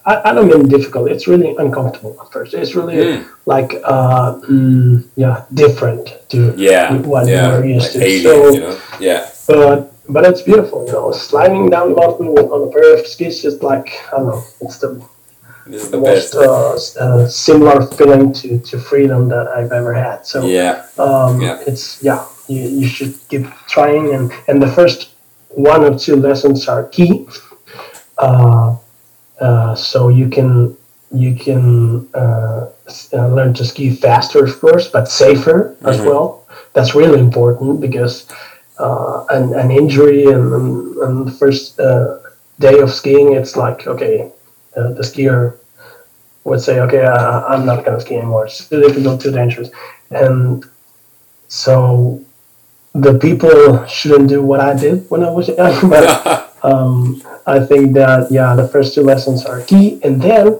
I, 0.05 0.29
I 0.29 0.33
don't 0.33 0.47
mean 0.47 0.67
difficult. 0.77 1.11
It's 1.11 1.27
really 1.27 1.49
uncomfortable 1.63 2.13
at 2.21 2.31
first. 2.31 2.53
It's 2.53 2.73
really 2.79 2.95
Mm. 2.95 3.19
like 3.45 3.71
uh, 3.83 4.29
mm, 4.49 5.03
yeah 5.23 5.35
different 5.53 6.05
to 6.31 6.37
Yeah, 6.57 6.95
what 7.13 7.27
yeah, 7.27 7.49
you're 7.51 7.65
used 7.77 7.93
like 7.95 8.03
to. 8.03 8.09
alien, 8.09 8.23
so, 8.23 8.53
you 8.55 8.61
know. 8.65 8.75
Yeah, 9.09 9.21
but 9.47 9.77
but 10.15 10.21
it's 10.29 10.41
beautiful, 10.49 10.79
you 10.87 10.93
know. 10.93 11.11
Sliding 11.11 11.69
down 11.69 11.85
the 11.91 11.97
mountain 12.01 12.27
on 12.55 12.59
a 12.67 12.71
pair 12.71 12.89
of 12.97 13.05
skis, 13.13 13.35
just 13.45 13.59
like 13.71 13.87
I 14.13 14.17
don't 14.17 14.27
know, 14.31 14.43
it's 14.63 14.77
the, 14.81 14.89
this 15.71 15.83
is 15.83 15.91
the 15.91 15.97
the 15.97 16.03
most 16.03 16.33
best. 16.33 16.97
uh, 16.99 17.03
uh, 17.03 17.27
similar 17.27 17.85
feeling 17.97 18.33
to, 18.33 18.59
to 18.59 18.79
freedom 18.79 19.29
that 19.29 19.47
I've 19.47 19.71
ever 19.71 19.93
had. 19.93 20.25
So 20.25 20.45
Yeah, 20.45 20.85
um, 20.97 21.41
Yeah. 21.41 21.59
it's 21.69 22.01
yeah, 22.03 22.21
you, 22.47 22.63
you 22.81 22.87
should 22.87 23.13
keep 23.29 23.45
trying, 23.67 24.13
and 24.15 24.31
and 24.47 24.61
the 24.61 24.71
first 24.79 24.99
one 25.49 25.81
or 25.87 25.97
two 25.97 26.15
lessons 26.15 26.67
are 26.67 26.83
key. 26.95 27.27
Uh, 28.17 28.75
uh, 29.39 29.75
so 29.75 30.09
you 30.09 30.27
can 30.29 30.75
you 31.11 31.33
can 31.35 32.07
uh, 32.13 32.67
uh, 33.13 33.27
learn 33.37 33.53
to 33.55 33.65
ski 33.65 33.89
faster, 33.95 34.43
of 34.45 34.59
course, 34.61 34.87
but 34.95 35.07
safer 35.07 35.75
as 35.85 35.97
Mhm. 35.97 36.05
well. 36.09 36.27
That's 36.73 36.93
really 36.95 37.19
important 37.19 37.81
because 37.81 38.25
uh, 38.79 39.25
an, 39.29 39.53
an 39.53 39.71
injury 39.71 40.25
and, 40.25 40.53
and, 40.53 40.97
and 41.03 41.27
the 41.27 41.31
first 41.31 41.79
uh, 41.79 42.17
day 42.59 42.79
of 42.79 42.91
skiing, 42.91 43.33
it's 43.33 43.55
like 43.55 43.87
okay, 43.87 44.31
uh, 44.79 44.93
the 44.93 45.03
skier 45.03 45.57
would 46.43 46.61
say, 46.61 46.79
okay, 46.79 47.03
uh, 47.03 47.45
I'm 47.45 47.65
not 47.65 47.85
gonna 47.85 47.99
ski 47.99 48.15
anymore. 48.15 48.45
It's 48.45 48.67
too 48.67 48.81
difficult, 48.81 49.21
too 49.21 49.31
dangerous, 49.31 49.69
and 50.09 50.65
so 51.47 52.23
the 52.93 53.17
people 53.19 53.85
shouldn't 53.85 54.29
do 54.29 54.41
what 54.41 54.59
I 54.59 54.75
did 54.75 55.09
when 55.09 55.23
I 55.23 55.29
was 55.29 55.47
young. 55.59 55.89
But 55.89 56.55
um, 56.63 57.21
I 57.45 57.59
think 57.59 57.93
that 57.93 58.31
yeah, 58.31 58.55
the 58.55 58.67
first 58.67 58.95
two 58.95 59.03
lessons 59.03 59.45
are 59.45 59.61
key, 59.61 59.99
and 60.03 60.21
then 60.21 60.59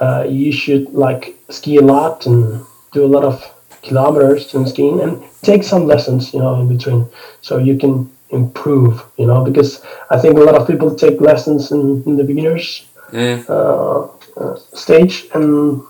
uh, 0.00 0.24
you 0.28 0.52
should 0.52 0.92
like 0.94 1.36
ski 1.50 1.76
a 1.76 1.82
lot 1.82 2.26
and 2.26 2.64
do 2.92 3.04
a 3.04 3.10
lot 3.16 3.24
of 3.24 3.42
kilometers 3.82 4.54
in 4.54 4.66
skiing, 4.66 5.00
and 5.00 5.22
take 5.42 5.62
some 5.62 5.86
lessons, 5.86 6.32
you 6.34 6.40
know, 6.40 6.60
in 6.60 6.68
between, 6.68 7.06
so 7.42 7.58
you 7.58 7.78
can 7.78 8.10
improve, 8.30 9.02
you 9.16 9.26
know, 9.26 9.44
because 9.44 9.82
I 10.10 10.18
think 10.18 10.36
a 10.36 10.40
lot 10.40 10.54
of 10.54 10.66
people 10.66 10.94
take 10.94 11.20
lessons 11.20 11.72
in, 11.72 12.02
in 12.04 12.16
the 12.16 12.24
beginners 12.24 12.86
Uh, 13.48 14.08
uh, 14.36 14.56
stage, 14.74 15.26
and 15.34 15.82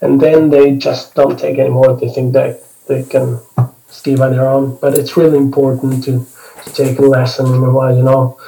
and 0.00 0.20
then 0.20 0.50
they 0.50 0.76
just 0.76 1.14
don't 1.14 1.38
take 1.38 1.58
anymore. 1.58 1.94
They 1.96 2.08
think 2.08 2.32
that 2.32 2.60
they 2.88 3.02
can 3.02 3.40
ski 3.88 4.16
by 4.16 4.30
their 4.30 4.48
own, 4.48 4.78
but 4.80 4.98
it's 4.98 5.16
really 5.16 5.38
important 5.38 6.04
to, 6.04 6.26
to 6.64 6.72
take 6.72 6.98
a 6.98 7.02
lesson 7.02 7.46
in 7.46 7.72
while. 7.72 7.96
You 7.96 8.02
know, 8.02 8.40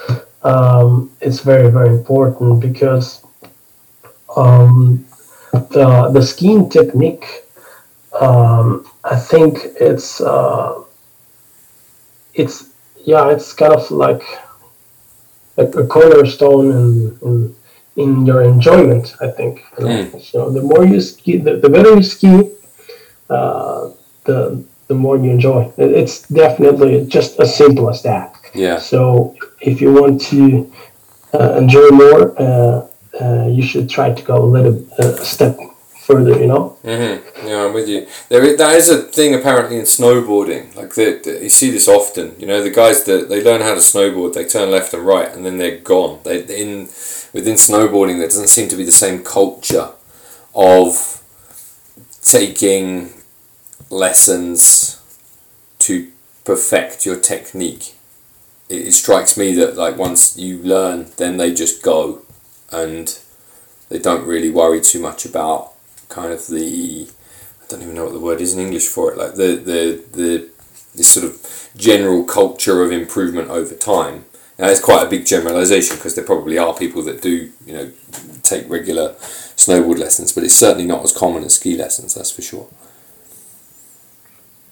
um, 0.43 1.11
it's 1.21 1.41
very 1.41 1.71
very 1.71 1.91
important 1.91 2.61
because 2.61 3.23
um, 4.37 5.05
the 5.53 6.11
the 6.13 6.23
skiing 6.23 6.71
technique. 6.71 7.27
Um, 8.19 8.87
I 9.05 9.17
think 9.17 9.59
it's 9.79 10.21
uh, 10.21 10.83
it's 12.35 12.71
yeah, 13.05 13.31
it's 13.31 13.53
kind 13.53 13.75
of 13.75 13.91
like 13.91 14.23
a, 15.59 15.65
a 15.65 15.87
cornerstone 15.87 16.71
in, 16.71 17.19
in 17.23 17.56
in 17.97 18.27
your 18.27 18.43
enjoyment. 18.43 19.15
I 19.21 19.29
think. 19.29 19.65
know. 19.79 20.19
So 20.21 20.51
the 20.51 20.63
more 20.63 20.85
you 20.85 21.01
ski, 21.01 21.39
the, 21.39 21.57
the 21.57 21.69
better 21.69 21.95
you 21.97 22.03
ski, 22.03 22.51
uh, 23.31 23.91
the 24.25 24.65
the 24.89 24.95
more 24.95 25.17
you 25.17 25.31
enjoy. 25.31 25.73
It's 25.77 26.23
definitely 26.29 27.07
just 27.07 27.41
as 27.41 27.57
simple 27.57 27.91
as 27.91 28.03
that. 28.03 28.35
yeah, 28.55 28.79
So 28.79 29.35
if 29.61 29.81
you 29.81 29.93
want 29.93 30.21
to 30.33 30.73
uh, 31.35 31.55
enjoy 31.55 31.89
more, 31.91 32.41
uh, 32.41 32.87
uh, 33.21 33.47
you 33.49 33.63
should 33.63 33.91
try 33.91 34.13
to 34.13 34.23
go 34.23 34.45
a 34.45 34.51
little 34.57 34.87
uh, 34.99 35.17
step 35.25 35.59
further. 36.07 36.39
You 36.39 36.47
know. 36.47 36.79
hmm 36.83 37.47
Yeah, 37.47 37.65
I'm 37.67 37.73
with 37.75 37.89
you. 37.89 38.07
There, 38.29 38.45
is, 38.45 38.57
that 38.59 38.77
is 38.77 38.89
a 38.89 39.03
thing 39.03 39.35
apparently 39.35 39.77
in 39.79 39.85
snowboarding. 39.85 40.75
Like 40.77 40.95
the, 40.95 41.21
the, 41.25 41.43
you 41.43 41.49
see 41.49 41.71
this 41.71 41.89
often. 41.89 42.39
You 42.39 42.47
know, 42.47 42.63
the 42.63 42.71
guys 42.71 43.05
that 43.05 43.29
they 43.29 43.43
learn 43.43 43.63
how 43.63 43.75
to 43.75 43.81
snowboard, 43.81 44.35
they 44.35 44.47
turn 44.47 44.71
left 44.71 44.95
and 44.95 45.05
right, 45.05 45.31
and 45.35 45.45
then 45.45 45.59
they're 45.59 45.79
gone. 45.79 46.21
They 46.23 46.43
in 46.63 46.89
within 47.37 47.57
snowboarding, 47.57 48.17
there 48.17 48.29
doesn't 48.29 48.49
seem 48.49 48.67
to 48.71 48.77
be 48.77 48.83
the 48.85 48.91
same 48.91 49.23
culture 49.23 49.91
of 50.55 51.23
taking 52.23 53.13
lessons 53.91 55.01
to 55.79 56.11
perfect 56.45 57.05
your 57.05 57.21
technique. 57.21 57.95
it, 58.69 58.87
it 58.89 58.93
strikes 58.93 59.37
me 59.37 59.53
that 59.55 59.77
like 59.77 59.97
once 59.99 60.37
you 60.39 60.59
learn, 60.63 61.09
then 61.19 61.37
they 61.37 61.53
just 61.53 61.83
go, 61.83 62.23
and 62.73 63.19
they 63.91 63.99
don't 63.99 64.27
really 64.27 64.51
worry 64.51 64.81
too 64.81 65.01
much 65.01 65.25
about 65.27 65.73
kind 66.09 66.33
of 66.33 66.47
the 66.49 67.09
I 67.63 67.65
don't 67.69 67.83
even 67.83 67.95
know 67.97 68.05
what 68.05 68.13
the 68.13 68.21
word 68.21 68.41
is 68.41 68.55
in 68.55 68.61
English 68.61 68.89
for 68.89 69.13
it, 69.13 69.19
like 69.19 69.35
the 69.35 69.57
the 69.57 70.03
the 70.13 70.49
this 70.95 71.13
sort 71.13 71.27
of 71.27 71.71
general 71.77 72.25
culture 72.25 72.83
of 72.83 72.91
improvement 72.93 73.51
over 73.51 73.75
time. 73.75 74.25
Now 74.59 74.69
it's 74.69 74.81
quite 74.81 75.07
a 75.07 75.11
big 75.11 75.27
generalisation 75.27 75.97
because 75.97 76.15
there 76.15 76.25
probably 76.25 76.57
are 76.59 76.73
people 76.75 77.03
that 77.03 77.21
do 77.21 77.51
you 77.67 77.73
know 77.73 77.93
take 78.43 78.69
regular 78.71 79.15
snowboard 79.57 79.99
lessons, 79.99 80.33
but 80.33 80.45
it's 80.45 80.55
certainly 80.55 80.87
not 80.87 81.03
as 81.03 81.13
common 81.13 81.45
as 81.45 81.55
ski 81.57 81.77
lessons. 81.77 82.15
That's 82.15 82.31
for 82.31 82.43
sure. 82.43 82.69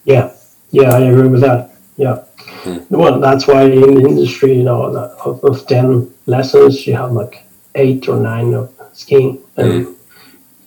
Yeah, 0.05 0.33
yeah, 0.71 0.95
I 0.95 1.01
agree 1.01 1.29
with 1.29 1.41
that. 1.43 1.71
Yeah, 1.97 2.25
Hmm. 2.65 2.79
well, 2.91 3.21
that's 3.21 3.47
why 3.47 3.63
in 3.65 3.81
the 3.81 4.09
industry, 4.09 4.55
you 4.57 4.63
know, 4.65 4.83
of, 5.25 5.43
of 5.45 5.67
ten 5.67 6.13
lessons, 6.27 6.87
you 6.87 6.95
have 6.97 7.13
like 7.13 7.45
eight 7.75 8.09
or 8.09 8.17
nine 8.19 8.53
of 8.55 8.73
skiing 8.93 9.39
and, 9.57 9.95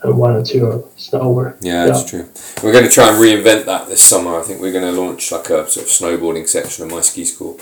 and 0.04 0.18
one 0.18 0.36
or 0.36 0.44
two 0.44 0.66
of 0.66 0.84
snowboard. 0.96 1.58
Hmm. 1.60 1.66
Yeah, 1.66 1.86
that's 1.86 2.10
true. 2.10 2.30
We're 2.64 2.72
going 2.72 2.86
to 2.86 2.92
try 2.92 3.10
and 3.10 3.18
reinvent 3.18 3.66
that 3.66 3.88
this 3.90 4.02
summer. 4.04 4.40
I 4.40 4.44
think 4.44 4.62
we're 4.62 4.72
going 4.72 4.94
to 4.94 5.00
launch 5.02 5.32
like 5.32 5.50
a 5.50 5.68
sort 5.70 5.86
of 5.86 5.92
snowboarding 5.92 6.48
section 6.48 6.86
of 6.86 6.92
my 6.92 7.02
ski 7.02 7.26
school, 7.26 7.60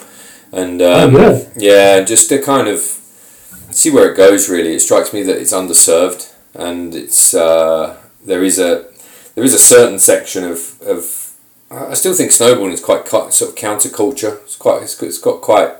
and 0.55 0.81
um, 0.81 1.11
good. 1.11 1.51
yeah, 1.57 2.01
just 2.01 2.29
to 2.29 2.41
kind 2.41 2.67
of 2.69 2.79
see 2.79 3.91
where 3.91 4.11
it 4.11 4.15
goes. 4.15 4.49
Really, 4.49 4.75
it 4.75 4.79
strikes 4.79 5.13
me 5.13 5.21
that 5.23 5.37
it's 5.37 5.53
underserved, 5.53 6.33
and 6.53 6.95
it's 6.95 7.33
uh, 7.33 7.97
there 8.25 8.43
is 8.43 8.57
a 8.57 8.85
there 9.35 9.43
is 9.43 9.53
a 9.53 9.59
certain 9.59 9.99
section 9.99 10.45
of 10.45 10.81
of 10.81 11.33
I 11.69 11.93
still 11.93 12.13
think 12.13 12.31
snowboarding 12.31 12.71
is 12.71 12.83
quite 12.83 13.05
cu- 13.05 13.31
sort 13.31 13.51
of 13.51 13.55
counterculture. 13.57 14.41
It's 14.43 14.55
quite 14.55 14.83
it's, 14.83 15.01
it's 15.03 15.17
got 15.17 15.41
quite 15.41 15.71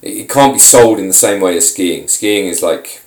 it, 0.00 0.16
it 0.16 0.30
can't 0.30 0.54
be 0.54 0.58
sold 0.58 0.98
in 0.98 1.06
the 1.06 1.12
same 1.12 1.42
way 1.42 1.58
as 1.58 1.70
skiing. 1.70 2.08
Skiing 2.08 2.46
is 2.46 2.62
like 2.62 3.02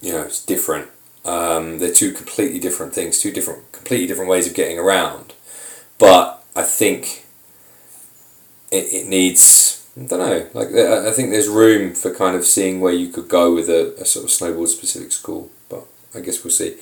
you 0.00 0.12
know 0.12 0.22
it's 0.22 0.44
different. 0.44 0.90
Um, 1.24 1.80
they're 1.80 1.92
two 1.92 2.12
completely 2.12 2.60
different 2.60 2.94
things, 2.94 3.18
two 3.18 3.32
different 3.32 3.72
completely 3.72 4.06
different 4.06 4.30
ways 4.30 4.46
of 4.46 4.54
getting 4.54 4.78
around. 4.78 5.34
But 5.98 6.44
I 6.54 6.62
think 6.62 7.25
it, 8.76 8.92
it 8.92 9.08
needs 9.08 9.86
I 9.98 10.04
don't 10.04 10.18
know 10.18 10.46
like 10.52 10.68
I 10.68 11.10
think 11.12 11.30
there's 11.30 11.48
room 11.48 11.94
for 11.94 12.14
kind 12.14 12.36
of 12.36 12.44
seeing 12.44 12.80
where 12.80 12.92
you 12.92 13.08
could 13.08 13.28
go 13.28 13.54
with 13.54 13.68
a, 13.68 13.94
a 14.00 14.04
sort 14.04 14.24
of 14.24 14.30
snowboard 14.30 14.68
specific 14.68 15.12
school. 15.12 15.50
But 15.68 15.84
I 16.14 16.20
guess 16.20 16.44
we'll 16.44 16.50
see. 16.50 16.76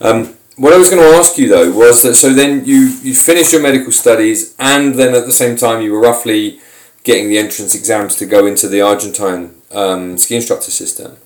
Um, 0.00 0.36
what 0.56 0.72
I 0.72 0.78
was 0.78 0.88
going 0.88 1.02
to 1.02 1.16
ask 1.16 1.36
you 1.36 1.48
though 1.48 1.72
was 1.72 2.02
that 2.02 2.14
so 2.14 2.32
then 2.32 2.64
you 2.64 2.96
you 3.02 3.14
finished 3.14 3.52
your 3.52 3.62
medical 3.62 3.92
studies 3.92 4.54
and 4.58 4.94
then 4.94 5.14
at 5.14 5.26
the 5.26 5.32
same 5.32 5.56
time 5.56 5.82
you 5.82 5.92
were 5.92 6.00
roughly 6.00 6.60
getting 7.02 7.28
the 7.28 7.38
entrance 7.38 7.74
exams 7.74 8.16
to 8.16 8.26
go 8.26 8.46
into 8.46 8.68
the 8.68 8.80
Argentine 8.80 9.60
um, 9.72 10.16
ski 10.16 10.36
instructor 10.36 10.70
system. 10.70 11.16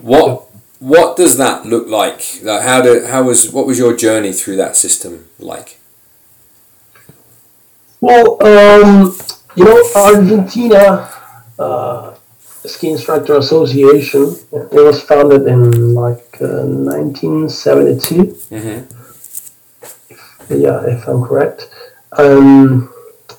What 0.00 0.46
what 0.78 1.16
does 1.16 1.36
that 1.36 1.66
look 1.66 1.88
like? 1.88 2.40
Like 2.42 2.62
how 2.62 2.80
did 2.80 3.06
how 3.06 3.24
was 3.24 3.52
what 3.52 3.66
was 3.66 3.78
your 3.78 3.96
journey 3.96 4.32
through 4.32 4.56
that 4.56 4.76
system 4.76 5.28
like? 5.38 5.78
Well, 8.00 8.42
um, 8.42 9.14
you 9.56 9.64
know, 9.64 9.82
Argentina 9.96 11.10
uh, 11.58 12.14
Ski 12.64 12.90
Instructor 12.90 13.36
Association. 13.36 14.36
It 14.52 14.72
was 14.72 15.02
founded 15.02 15.46
in 15.46 15.94
like 15.94 16.36
uh, 16.40 16.64
1972. 16.64 18.14
Mm-hmm. 18.50 18.96
Yeah, 20.60 20.84
if 20.86 21.06
I'm 21.08 21.22
correct. 21.22 21.68
Um, 22.12 22.92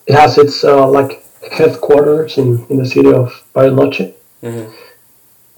it 0.07 0.13
has 0.15 0.37
its 0.37 0.63
uh, 0.63 0.87
like 0.87 1.23
headquarters 1.51 2.37
in, 2.37 2.65
in 2.69 2.77
the 2.77 2.85
city 2.85 3.11
of 3.11 3.31
Bariloche. 3.53 4.13
Mm-hmm. 4.41 4.71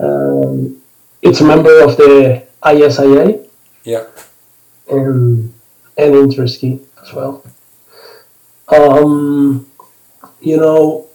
Um, 0.04 0.82
it's 1.22 1.41
a 1.41 1.45
member 1.45 1.84
of 1.84 1.95
the 1.97 2.45
ISIA 2.64 3.47
Yeah. 3.84 4.06
and 4.89 5.54
and 5.97 6.14
Interski 6.16 6.80
as 7.01 7.14
well. 7.14 7.43
Um, 8.68 9.68
you 10.44 10.58
know, 10.58 11.08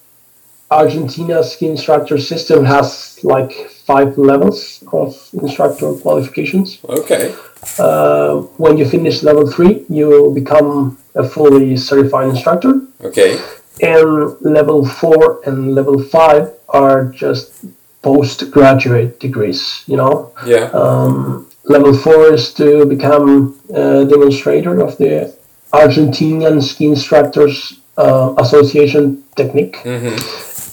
Argentina's 0.71 1.53
ski 1.53 1.67
instructor 1.69 2.19
system 2.19 2.65
has 2.65 3.19
like 3.23 3.53
five 3.71 4.19
levels 4.19 4.85
of 4.93 5.17
instructor 5.33 5.93
qualifications. 5.95 6.79
Okay. 6.85 7.35
Uh, 7.79 8.41
when 8.59 8.77
you 8.77 8.89
finish 8.89 9.23
level 9.23 9.51
three, 9.51 9.85
you 9.89 10.31
become 10.35 10.99
a 11.15 11.27
fully 11.27 11.77
certified 11.77 12.29
instructor. 12.29 12.83
Okay. 13.01 13.41
And 13.81 14.37
level 14.43 14.85
four 14.85 15.41
and 15.47 15.75
level 15.75 16.03
five 16.03 16.53
are 16.69 17.05
just 17.07 17.65
postgraduate 18.03 19.21
degrees, 19.21 19.85
you 19.87 19.97
know. 19.97 20.33
Yeah. 20.47 20.71
Um, 20.73 21.49
level 21.65 21.97
four 21.97 22.35
is 22.35 22.53
to 22.55 22.85
become 22.87 23.59
a 23.71 24.05
demonstrator 24.05 24.81
of 24.81 24.99
the 24.99 25.35
Argentinian 25.73 26.63
Ski 26.63 26.87
Instructors 26.87 27.81
uh, 27.99 28.35
Association 28.39 29.25
technique. 29.37 29.77
Mm-hmm. 29.83 30.17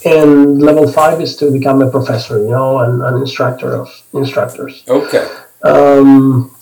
And 0.08 0.62
level 0.62 0.88
five 0.92 1.20
is 1.20 1.36
to 1.38 1.52
become 1.52 1.82
a 1.82 1.90
professor, 1.90 2.38
you 2.38 2.52
know, 2.52 2.80
and 2.80 3.02
an 3.02 3.16
instructor 3.18 3.76
of 3.76 3.90
instructors. 4.14 4.84
Okay. 4.88 5.28
Um, 5.64 6.56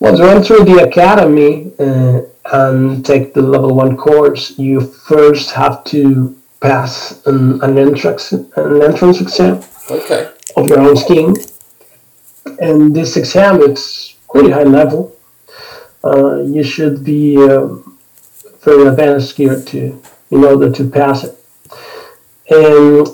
once 0.00 0.18
you 0.18 0.26
enter 0.26 0.64
the 0.64 0.78
academy 0.82 1.70
uh, 1.78 2.22
and 2.52 3.06
take 3.06 3.32
the 3.32 3.42
level 3.42 3.76
one 3.76 3.96
course, 3.96 4.58
you 4.58 4.80
first 4.80 5.52
have 5.52 5.84
to 5.84 6.36
pass 6.60 7.24
an, 7.26 7.62
an 7.62 7.78
entrance 7.78 8.32
an 8.32 8.82
entrance 8.82 9.20
exam 9.20 9.62
Okay. 9.90 10.30
of 10.56 10.68
your 10.68 10.80
own 10.80 10.96
skiing. 10.96 11.36
And 12.58 12.94
this 12.94 13.16
exam 13.16 13.60
is 13.60 14.16
pretty 14.28 14.50
high 14.50 14.64
level. 14.64 15.16
Uh, 16.02 16.42
you 16.42 16.64
should 16.64 17.04
be 17.04 17.36
um, 17.38 17.93
very 18.64 18.86
advanced 18.86 19.36
skier 19.36 19.64
to 19.68 20.00
in 20.30 20.44
order 20.44 20.70
to 20.72 20.88
pass 20.88 21.24
it. 21.24 21.34
And 22.50 23.06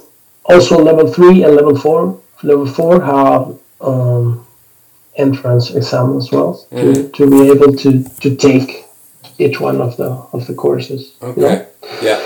also 0.45 0.83
level 0.83 1.13
three 1.13 1.45
and 1.45 1.55
level 1.55 1.77
four. 1.77 2.21
Level 2.43 2.67
four 2.67 3.03
have 3.03 3.59
um, 3.81 4.47
entrance 5.17 5.71
exam 5.71 6.17
as 6.17 6.31
well 6.33 6.67
to, 6.71 7.09
to 7.11 7.31
be 7.31 7.51
able 7.51 7.77
to, 7.77 8.03
to 8.21 8.37
take 8.37 8.85
each 9.39 9.61
one 9.61 9.81
of 9.81 9.97
the 9.97 10.11
of 10.33 10.47
the 10.47 10.55
courses. 10.55 11.17
you 11.21 11.27
know? 11.29 11.33
Okay. 11.33 11.67
Yeah. 12.03 12.21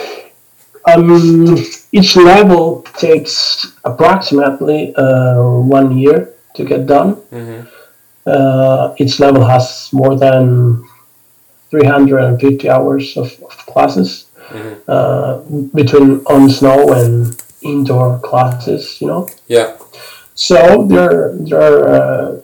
Um, 0.86 1.56
each 1.92 2.16
level 2.16 2.82
takes 2.98 3.72
approximately 3.84 4.94
uh, 4.96 5.42
one 5.42 5.96
year 5.96 6.34
to 6.56 6.64
get 6.64 6.86
done. 6.86 7.16
Mm-hmm. 7.32 7.68
Uh, 8.26 8.94
each 8.98 9.18
level 9.20 9.44
has 9.44 9.88
more 9.92 10.16
than 10.16 10.84
350 11.78 12.68
hours 12.70 13.16
of, 13.16 13.26
of 13.42 13.56
classes 13.66 14.26
Mhm. 14.52 14.74
uh, 14.94 15.32
between 15.74 16.10
on 16.26 16.48
snow 16.50 16.92
and 16.92 17.34
indoor 17.62 18.18
classes, 18.28 19.00
you 19.00 19.06
know. 19.08 19.26
Yeah. 19.48 19.68
So 20.34 20.86
they're, 20.90 21.34
they're 21.48 21.80
uh, 21.98 22.36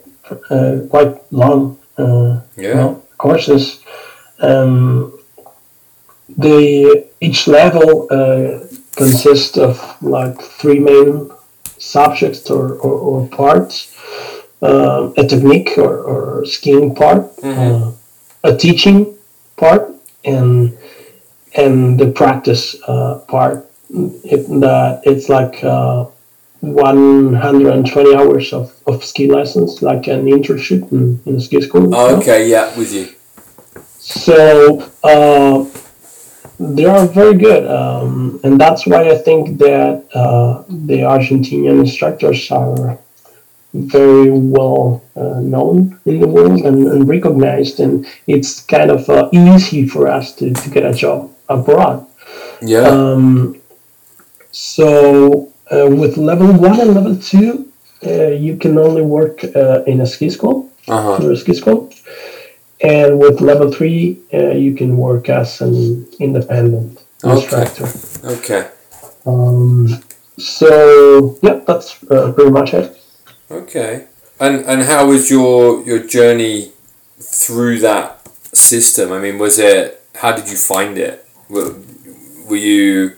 uh, 0.55 0.77
quite 0.93 1.13
long 1.31 1.77
uh, 1.99 2.41
you 2.57 2.69
Yeah. 2.69 2.75
know, 2.81 3.03
courses. 3.19 3.79
Um, 4.41 5.13
the 6.39 7.05
each 7.21 7.47
level 7.49 8.07
uh, 8.11 8.61
consists 8.97 9.57
of 9.59 9.77
like 10.01 10.41
three 10.61 10.79
main 10.79 11.31
subjects 11.79 12.51
or, 12.51 12.65
or, 12.85 12.95
or 13.09 13.29
parts: 13.29 13.93
uh, 14.63 15.11
a 15.17 15.25
technique 15.27 15.73
or, 15.79 15.95
or 16.13 16.45
skiing 16.47 16.95
part, 16.95 17.23
Mhm. 17.43 17.59
uh, 17.59 17.91
a 18.51 18.57
teaching 18.57 18.99
part, 19.61 19.83
and 20.25 20.77
and 21.55 22.01
the 22.01 22.11
practice 22.11 22.65
uh, 22.89 23.21
part. 23.29 23.67
It, 23.93 24.47
that 24.61 25.03
it's 25.05 25.29
like 25.29 25.65
uh, 25.65 26.07
120 26.61 28.15
hours 28.15 28.53
of, 28.53 28.73
of 28.87 29.05
ski 29.05 29.27
lessons, 29.27 29.83
like 29.83 30.07
an 30.07 30.27
internship 30.27 30.93
in, 30.93 31.21
in 31.27 31.37
a 31.37 31.41
ski 31.41 31.61
school. 31.61 31.83
you 31.83 31.89
know? 31.89 31.99
Oh, 31.99 32.19
okay. 32.19 32.49
Yeah. 32.49 32.77
With 32.79 32.93
you. 32.93 33.09
So 33.99 34.91
uh, 35.03 35.67
they 36.59 36.85
are 36.85 37.07
very 37.07 37.37
good, 37.37 37.67
um, 37.67 38.41
and 38.45 38.61
that's 38.61 38.87
why 38.87 39.09
I 39.11 39.19
think 39.19 39.59
that 39.59 40.07
uh, 40.15 40.63
the 40.69 40.99
Argentinian 41.15 41.81
instructors 41.81 42.51
are 42.51 42.99
very 43.73 44.31
well 44.31 45.03
uh, 45.17 45.41
known 45.41 45.99
in 46.05 46.21
the 46.21 46.27
world 46.27 46.61
and, 46.63 46.89
and 46.89 47.09
recognized, 47.09 47.81
and 47.81 48.07
it's 48.27 48.61
kind 48.63 48.91
of 48.91 49.09
uh, 49.09 49.29
easy 49.33 49.87
for 49.87 50.09
us 50.09 50.35
to, 50.37 50.53
to 50.53 50.71
get 50.71 50.85
a 50.85 50.93
job 50.93 51.31
abroad. 51.49 52.07
Yeah. 52.63 52.89
Um, 52.89 53.61
so 54.53 55.53
uh, 55.71 55.89
with 55.89 56.17
level 56.17 56.53
one 56.53 56.81
and 56.81 56.95
level 56.95 57.17
two, 57.17 57.71
uh, 58.05 58.29
you 58.29 58.57
can 58.57 58.79
only 58.79 59.03
work 59.03 59.45
uh, 59.45 59.83
in 59.87 60.01
a 60.01 60.07
ski 60.07 60.31
school 60.31 60.69
Uh 60.89 61.03
huh. 61.03 61.17
through 61.17 61.33
a 61.33 61.37
ski 61.37 61.55
school. 61.55 61.91
And 62.83 63.19
with 63.19 63.41
level 63.41 63.71
three, 63.71 64.19
uh, 64.33 64.53
you 64.57 64.75
can 64.75 64.97
work 64.97 65.29
as 65.29 65.61
an 65.61 66.07
independent 66.19 67.05
Okay. 67.23 67.35
instructor. 67.35 67.87
Okay. 68.25 68.63
Um, 69.27 69.87
so 70.39 71.37
yeah, 71.43 71.61
that's 71.67 72.03
uh, 72.11 72.33
pretty 72.33 72.51
much 72.51 72.73
it. 72.75 72.97
Okay. 73.51 74.07
And 74.39 74.65
and 74.65 74.83
how 74.83 75.07
was 75.09 75.31
your 75.31 75.83
your 75.85 75.99
journey 75.99 76.73
through 77.19 77.81
that 77.81 78.27
system? 78.55 79.13
I 79.13 79.19
mean, 79.19 79.39
was 79.39 79.59
it? 79.59 80.03
How 80.17 80.33
did 80.33 80.49
you 80.49 80.57
find 80.57 80.99
it? 80.99 81.27
Were, 81.49 81.75
were 82.49 82.57
you? 82.57 83.17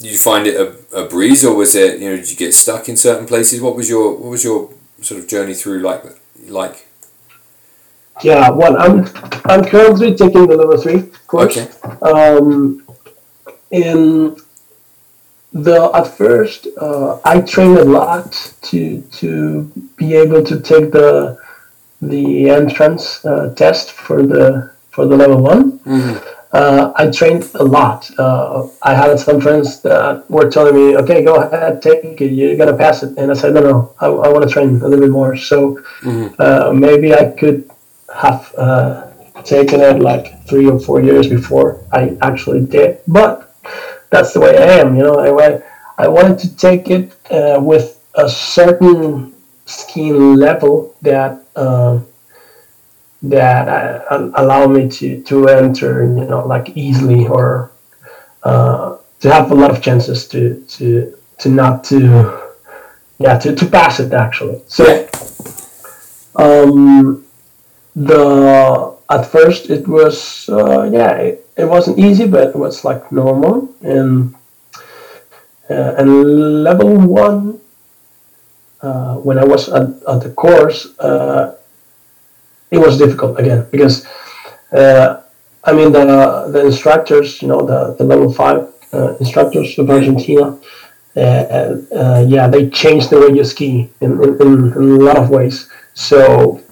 Did 0.00 0.12
you 0.12 0.18
find 0.18 0.46
it 0.46 0.56
a, 0.56 1.02
a 1.04 1.08
breeze, 1.08 1.44
or 1.44 1.54
was 1.54 1.74
it? 1.74 2.00
You 2.00 2.10
know, 2.10 2.16
did 2.16 2.30
you 2.30 2.36
get 2.36 2.54
stuck 2.54 2.88
in 2.88 2.96
certain 2.96 3.26
places? 3.26 3.60
What 3.60 3.76
was 3.76 3.88
your 3.88 4.16
What 4.16 4.30
was 4.30 4.44
your 4.44 4.70
sort 5.00 5.20
of 5.20 5.28
journey 5.28 5.54
through 5.54 5.80
like 5.80 6.04
like? 6.48 6.86
Yeah, 8.22 8.50
well, 8.50 8.76
I'm 8.76 9.06
I'm 9.46 9.64
currently 9.64 10.14
taking 10.14 10.46
the 10.46 10.56
level 10.56 10.76
three 10.76 11.10
course. 11.30 11.56
Okay. 11.56 11.68
Um, 12.02 12.84
and 13.70 14.36
the 15.52 15.90
at 15.94 16.06
first 16.06 16.68
uh, 16.80 17.18
I 17.24 17.40
trained 17.40 17.78
a 17.78 17.84
lot 17.84 18.54
to 18.62 19.00
to 19.20 19.64
be 19.96 20.14
able 20.14 20.44
to 20.44 20.60
take 20.60 20.92
the 20.92 21.38
the 22.00 22.48
entrance 22.50 23.24
uh, 23.24 23.52
test 23.56 23.90
for 23.92 24.22
the 24.22 24.70
for 24.90 25.06
the 25.06 25.16
level 25.16 25.42
one. 25.42 25.78
Mm-hmm. 25.80 26.16
Uh, 26.52 26.92
I 26.96 27.08
trained 27.10 27.48
a 27.54 27.62
lot. 27.62 28.10
Uh, 28.18 28.66
I 28.82 28.94
had 28.94 29.16
some 29.20 29.40
friends 29.40 29.80
that 29.82 30.28
were 30.28 30.50
telling 30.50 30.74
me, 30.74 30.96
"Okay, 30.96 31.22
go 31.22 31.36
ahead, 31.36 31.80
take 31.82 32.20
it. 32.20 32.32
You're 32.32 32.56
gonna 32.56 32.76
pass 32.76 33.02
it." 33.04 33.16
And 33.18 33.30
I 33.30 33.34
said, 33.34 33.54
"No, 33.54 33.60
no, 33.60 33.94
I, 34.00 34.06
I 34.06 34.28
want 34.28 34.42
to 34.44 34.50
train 34.50 34.80
a 34.82 34.88
little 34.88 35.00
bit 35.00 35.10
more." 35.10 35.36
So 35.36 35.78
Mhm. 36.02 36.34
uh, 36.38 36.72
maybe 36.72 37.14
I 37.14 37.26
could 37.26 37.70
have 38.12 38.52
uh, 38.56 39.02
taken 39.44 39.80
it 39.80 40.00
like 40.00 40.44
three 40.48 40.68
or 40.68 40.78
four 40.80 41.00
years 41.00 41.28
before 41.28 41.78
I 41.92 42.16
actually 42.20 42.62
did. 42.66 42.98
But 43.06 43.49
that's 44.10 44.32
the 44.32 44.40
way 44.40 44.56
I 44.58 44.80
am. 44.80 44.96
You 44.96 45.02
know, 45.04 45.18
I. 45.18 45.62
I 45.98 46.08
wanted 46.08 46.38
to 46.38 46.56
take 46.56 46.88
it 46.88 47.14
uh, 47.30 47.60
with 47.60 48.02
a 48.14 48.26
certain 48.26 49.34
skiing 49.66 50.34
level 50.34 50.96
that. 51.02 51.44
Uh, 51.54 52.00
that 53.22 53.68
uh, 54.10 54.30
allow 54.36 54.66
me 54.66 54.88
to, 54.88 55.22
to 55.24 55.48
enter, 55.48 56.04
you 56.04 56.24
know, 56.24 56.46
like 56.46 56.74
easily 56.74 57.26
or 57.26 57.70
uh, 58.44 58.96
to 59.20 59.30
have 59.30 59.50
a 59.50 59.54
lot 59.54 59.70
of 59.70 59.82
chances 59.82 60.26
to 60.28 60.64
to 60.68 61.14
to 61.38 61.50
not 61.50 61.84
to 61.84 62.50
yeah 63.18 63.38
to, 63.38 63.54
to 63.54 63.66
pass 63.66 64.00
it 64.00 64.14
actually. 64.14 64.62
So 64.68 65.06
um, 66.36 67.26
the 67.94 68.96
at 69.10 69.26
first 69.26 69.70
it 69.70 69.86
was 69.86 70.48
uh, 70.48 70.88
yeah 70.92 71.12
it, 71.16 71.46
it 71.56 71.64
wasn't 71.64 71.98
easy 71.98 72.26
but 72.26 72.48
it 72.48 72.56
was 72.56 72.84
like 72.84 73.10
normal 73.10 73.68
and 73.82 74.34
uh, 75.68 75.94
and 75.98 76.64
level 76.64 76.96
one 76.98 77.60
uh, 78.82 79.16
when 79.16 79.38
I 79.38 79.44
was 79.44 79.68
at, 79.68 79.88
at 80.08 80.20
the 80.22 80.32
course 80.36 80.98
uh, 80.98 81.54
it 82.70 82.78
was 82.78 82.98
difficult 82.98 83.38
again 83.38 83.66
because 83.70 84.06
uh, 84.72 85.22
I 85.64 85.72
mean 85.72 85.92
the 85.92 86.48
the 86.52 86.64
instructors, 86.64 87.42
you 87.42 87.48
know, 87.48 87.66
the, 87.66 87.94
the 87.98 88.04
level 88.04 88.32
five 88.32 88.68
uh, 88.92 89.16
instructors 89.16 89.78
of 89.78 89.90
Argentina, 89.90 90.58
yeah, 91.14 92.48
they 92.48 92.70
changed 92.70 93.10
the 93.10 93.20
way 93.20 93.36
you 93.36 93.44
ski 93.44 93.90
in, 94.00 94.12
in, 94.22 94.40
in, 94.40 94.72
a 94.72 95.04
lot 95.04 95.16
of 95.16 95.28
ways. 95.30 95.68
So 95.94 96.62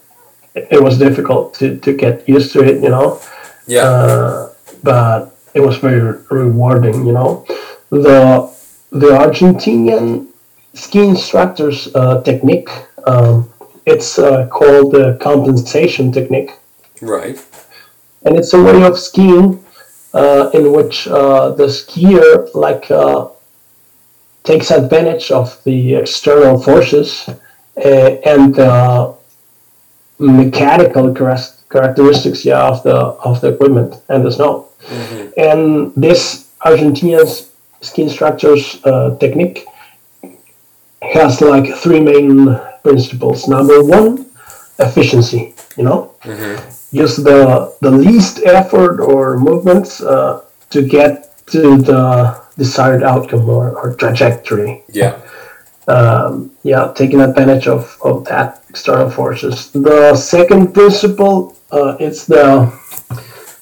it 0.70 0.82
was 0.82 0.98
difficult 0.98 1.54
to, 1.54 1.78
to 1.78 1.92
get 1.92 2.28
used 2.28 2.52
to 2.52 2.62
it, 2.64 2.82
you 2.82 2.90
know. 2.90 3.20
Yeah. 3.66 3.82
Uh, 3.82 4.52
but 4.82 5.36
it 5.54 5.61
was 5.61 5.76
very 5.78 6.18
rewarding, 6.30 7.06
you 7.06 7.12
know. 7.12 7.44
The 7.90 8.50
the 8.90 9.09
Argentinian 9.09 10.28
ski 10.74 11.00
instructors 11.00 11.94
uh, 11.94 12.22
technique. 12.22 12.70
Um, 13.06 13.50
it's 13.86 14.18
uh, 14.18 14.46
called 14.48 14.92
the 14.92 15.16
compensation 15.20 16.12
technique, 16.12 16.50
Right. 17.00 17.38
and 18.24 18.36
it's 18.36 18.52
a 18.52 18.62
way 18.62 18.82
of 18.82 18.98
skiing 18.98 19.64
uh, 20.12 20.50
in 20.52 20.72
which 20.72 21.09
uh, 21.09 21.50
the 21.50 21.66
skier 21.66 22.48
like 22.54 22.90
uh, 22.90 23.28
takes 24.44 24.70
advantage 24.70 25.30
of 25.30 25.62
the 25.64 25.94
external 25.94 26.61
forces 26.61 27.28
uh, 27.28 27.80
and 28.24 28.59
mechanical 30.18 31.14
characteristics 31.14 32.44
yeah, 32.44 32.66
of 32.66 32.82
the 32.82 32.96
of 32.96 33.40
the 33.40 33.48
equipment 33.48 33.94
and 34.08 34.24
the 34.24 34.30
snow. 34.30 34.68
Mm-hmm. 34.86 35.28
And 35.36 35.92
this 35.94 36.50
Argentinian 36.64 37.26
ski 37.80 38.02
instructors 38.02 38.80
uh, 38.84 39.16
technique 39.18 39.64
has 41.02 41.40
like 41.40 41.74
three 41.76 42.00
main 42.00 42.58
principles. 42.82 43.48
Number 43.48 43.82
one, 43.82 44.26
efficiency. 44.78 45.54
You 45.76 45.84
know, 45.84 46.14
Mm-hmm. 46.24 46.56
use 46.90 47.16
the 47.16 47.72
the 47.80 47.90
least 47.90 48.42
effort 48.44 49.00
or 49.00 49.38
movements 49.38 50.00
uh, 50.00 50.42
to 50.70 50.82
get 50.82 51.30
to 51.46 51.76
the 51.78 52.02
desired 52.58 53.02
outcome 53.04 53.48
or, 53.48 53.70
or 53.78 53.94
trajectory. 53.94 54.82
Yeah. 54.90 55.20
Um, 55.89 56.51
yeah, 56.64 56.93
taking 56.95 57.20
advantage 57.20 57.66
of, 57.66 57.97
of 58.03 58.24
that 58.26 58.62
external 58.68 59.09
forces. 59.11 59.70
The 59.72 60.14
second 60.16 60.74
principle 60.74 61.57
uh, 61.72 61.97
is 61.99 62.26
the 62.26 62.70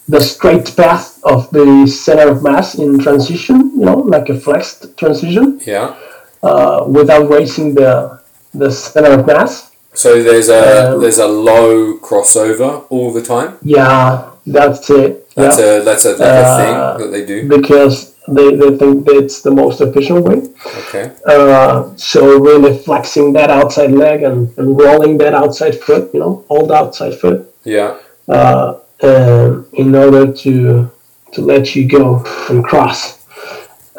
the 0.09 0.20
straight 0.20 0.74
path 0.77 1.20
of 1.24 1.51
the 1.51 1.87
center 1.87 2.29
of 2.31 2.43
mass 2.43 2.74
in 2.83 2.99
transition. 2.99 3.57
You 3.79 3.85
know, 3.89 3.99
like 4.14 4.29
a 4.29 4.39
flexed 4.41 4.97
transition 4.99 5.61
Yeah. 5.64 5.95
uh, 6.43 6.85
without 6.89 7.29
raising 7.31 7.74
the 7.74 8.18
the 8.55 8.70
center 8.70 9.12
of 9.20 9.27
mass. 9.27 9.70
So 9.95 10.09
there's 10.22 10.49
a 10.49 10.62
Um, 10.95 11.01
there's 11.03 11.18
a 11.18 11.29
low 11.51 11.95
crossover 11.99 12.70
all 12.91 13.12
the 13.12 13.22
time. 13.22 13.51
Yeah, 13.62 14.31
that's 14.47 14.91
it. 14.91 15.31
That's 15.35 15.59
yeah. 15.59 15.81
a 15.81 15.85
that's 15.89 16.05
a, 16.07 16.12
a 16.18 16.27
Uh, 16.27 16.57
thing 16.59 16.74
that 17.03 17.11
they 17.14 17.24
do. 17.24 17.49
because 17.57 18.12
they, 18.29 18.57
they 18.57 18.77
think 18.77 19.07
that's 19.07 19.43
the 19.43 19.51
most 19.51 19.81
efficient 19.81 20.24
way. 20.24 20.43
Okay. 20.89 21.12
Uh, 21.27 21.95
so 21.97 22.39
really 22.39 22.77
flexing 22.79 23.33
that 23.35 23.51
outside 23.51 23.93
leg 23.93 24.22
and, 24.22 24.57
and 24.59 24.79
rolling 24.79 25.18
that 25.18 25.35
outside 25.35 25.74
foot, 25.79 26.12
you 26.12 26.20
know, 26.20 26.45
hold 26.49 26.72
outside 26.72 27.14
foot, 27.14 27.53
Yeah. 27.64 27.99
uh, 28.29 28.79
um, 29.03 29.66
in 29.74 29.95
order 29.95 30.33
to 30.33 30.91
to 31.33 31.41
let 31.43 31.77
you 31.77 31.87
go 31.87 32.24
and 32.49 32.64
cross. 32.64 33.24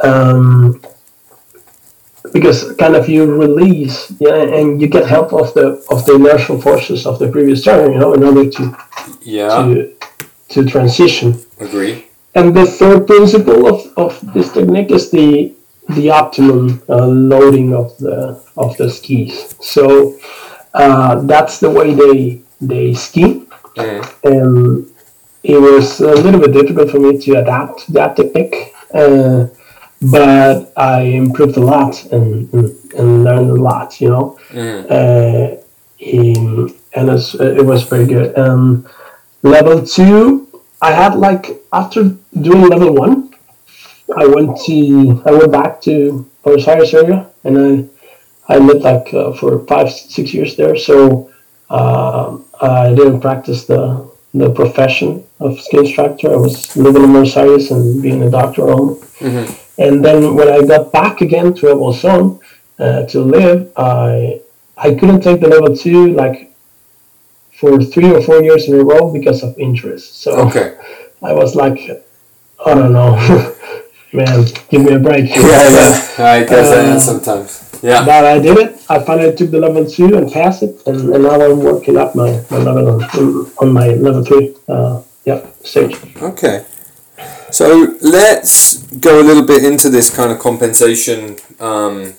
Um, 0.03 0.81
because 2.33 2.73
kind 2.75 2.95
of 2.95 3.07
you 3.07 3.25
release, 3.25 4.11
yeah, 4.19 4.35
and 4.35 4.81
you 4.81 4.87
get 4.87 5.07
help 5.07 5.33
of 5.33 5.53
the 5.53 5.83
of 5.89 6.05
the 6.05 6.15
inertial 6.15 6.59
forces 6.59 7.05
of 7.05 7.19
the 7.19 7.27
previous 7.29 7.63
turn, 7.63 7.93
you 7.93 7.99
know, 7.99 8.13
in 8.13 8.23
order 8.23 8.49
to 8.49 8.77
Yeah. 9.21 9.49
to 9.63 9.93
to 10.49 10.65
transition. 10.65 11.39
Agree. 11.59 12.06
And 12.35 12.55
the 12.55 12.65
third 12.65 13.07
principle 13.07 13.67
of, 13.67 13.93
of 13.97 14.33
this 14.33 14.51
technique 14.53 14.91
is 14.91 15.09
the 15.11 15.53
the 15.89 16.11
optimum 16.11 16.83
uh, 16.89 17.07
loading 17.07 17.73
of 17.73 17.97
the 17.97 18.39
of 18.57 18.75
the 18.77 18.89
skis. 18.89 19.55
So 19.61 20.17
uh, 20.73 21.21
that's 21.21 21.59
the 21.59 21.69
way 21.69 21.93
they 21.93 22.41
they 22.61 22.93
ski, 22.93 23.43
Mm. 23.77 24.01
and 24.23 24.89
it 25.43 25.59
was 25.59 25.99
a 26.01 26.15
little 26.15 26.39
bit 26.39 26.51
difficult 26.51 26.89
for 26.89 26.99
me 26.99 27.17
to 27.19 27.31
adapt 27.41 27.91
that 27.93 28.15
technique. 28.15 28.73
Uh, 28.93 29.47
but 30.01 30.73
I 30.75 31.01
improved 31.01 31.57
a 31.57 31.59
lot 31.59 32.03
and, 32.11 32.51
and, 32.53 32.93
and 32.97 33.23
learned 33.23 33.51
a 33.51 33.61
lot, 33.61 33.99
you 34.01 34.09
know. 34.09 34.39
Mm. 34.49 34.85
Uh, 34.89 35.61
in, 35.99 36.73
and 36.93 37.09
it's, 37.09 37.33
it 37.35 37.65
was 37.65 37.83
very 37.83 38.05
good. 38.05 38.37
Um, 38.37 38.87
level 39.43 39.85
two, 39.85 40.47
I 40.81 40.91
had 40.91 41.15
like 41.15 41.61
after 41.81 42.01
doing 42.47 42.63
level 42.73 42.93
one, 43.05 43.15
I 44.23 44.25
went 44.35 44.51
to 44.67 44.77
I 45.25 45.31
went 45.39 45.51
back 45.51 45.81
to 45.87 45.93
Buenos 46.43 46.67
Aires 46.67 46.93
area, 46.93 47.19
and 47.43 47.53
I 47.65 47.69
I 48.53 48.57
lived 48.67 48.83
like 48.91 49.07
uh, 49.13 49.31
for 49.39 49.51
five 49.71 49.87
six 49.91 50.33
years 50.33 50.55
there. 50.59 50.75
So 50.89 50.95
uh, 51.69 52.37
I 52.61 52.93
didn't 52.97 53.21
practice 53.27 53.65
the 53.71 53.83
the 54.33 54.49
profession 54.61 55.23
of 55.39 55.59
ski 55.65 55.77
instructor. 55.85 56.27
I 56.33 56.39
was 56.45 56.55
living 56.85 57.03
in 57.03 57.11
Buenos 57.11 57.35
Aires 57.37 57.71
and 57.71 58.01
being 58.01 58.21
a 58.23 58.29
doctor 58.39 58.61
at 58.67 58.73
home. 58.75 58.91
Mhm. 59.27 59.45
And 59.85 59.95
then 60.05 60.19
when 60.37 60.49
I 60.57 60.59
got 60.73 60.83
back 60.99 61.15
again 61.27 61.47
to 61.57 61.61
El 61.71 61.77
Bolsón 61.83 62.23
uh, 62.83 63.01
to 63.11 63.17
live, 63.37 63.59
I 63.77 64.41
I 64.87 64.89
couldn't 64.97 65.21
take 65.27 65.39
the 65.43 65.49
level 65.55 65.71
two 65.83 66.01
like 66.21 66.37
for 67.59 67.71
three 67.93 68.11
or 68.15 68.21
four 68.27 68.39
years 68.47 68.67
in 68.67 68.73
a 68.81 68.83
row 68.91 69.03
because 69.17 69.39
of 69.47 69.51
injuries. 69.67 70.05
So 70.23 70.29
Okay. 70.47 70.67
I 71.23 71.33
was 71.33 71.55
like, 71.55 71.79
I 72.65 72.73
don't 72.73 72.93
know, 72.93 73.15
man, 74.13 74.45
give 74.69 74.81
me 74.83 74.93
a 74.93 74.99
break. 74.99 75.29
Yeah, 75.29 75.69
yeah. 75.69 76.11
I 76.19 76.43
guess 76.43 76.67
I 76.71 76.79
Uh, 76.79 76.93
am 76.93 76.99
sometimes. 76.99 77.63
Yeah. 77.83 78.05
But 78.05 78.25
I 78.25 78.39
did 78.39 78.57
it. 78.57 78.81
I 78.89 78.99
finally 78.99 79.35
took 79.35 79.51
the 79.51 79.59
level 79.59 79.85
two 79.85 80.15
and 80.17 80.31
passed 80.31 80.63
it, 80.63 80.81
and, 80.87 81.13
and 81.13 81.23
now 81.23 81.39
I'm 81.41 81.59
working 81.59 81.97
up 81.97 82.15
my, 82.15 82.43
my 82.49 82.57
level 82.57 82.89
on, 83.03 83.51
on 83.59 83.71
my 83.73 83.89
level 83.89 84.23
three. 84.23 84.55
Uh, 84.67 85.01
yeah, 85.25 85.45
stage. 85.63 85.95
Okay. 86.21 86.65
So 87.51 87.95
let's 88.01 88.83
go 88.97 89.21
a 89.21 89.23
little 89.23 89.43
bit 89.45 89.63
into 89.63 89.89
this 89.89 90.09
kind 90.15 90.31
of 90.31 90.39
compensation 90.39 91.37
um, 91.59 92.13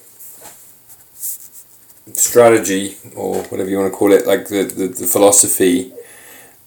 strategy, 2.12 2.96
or 3.16 3.42
whatever 3.44 3.68
you 3.70 3.78
want 3.78 3.92
to 3.92 3.96
call 3.96 4.12
it, 4.12 4.26
like 4.26 4.48
the, 4.48 4.62
the, 4.64 4.88
the 4.88 5.06
philosophy. 5.06 5.92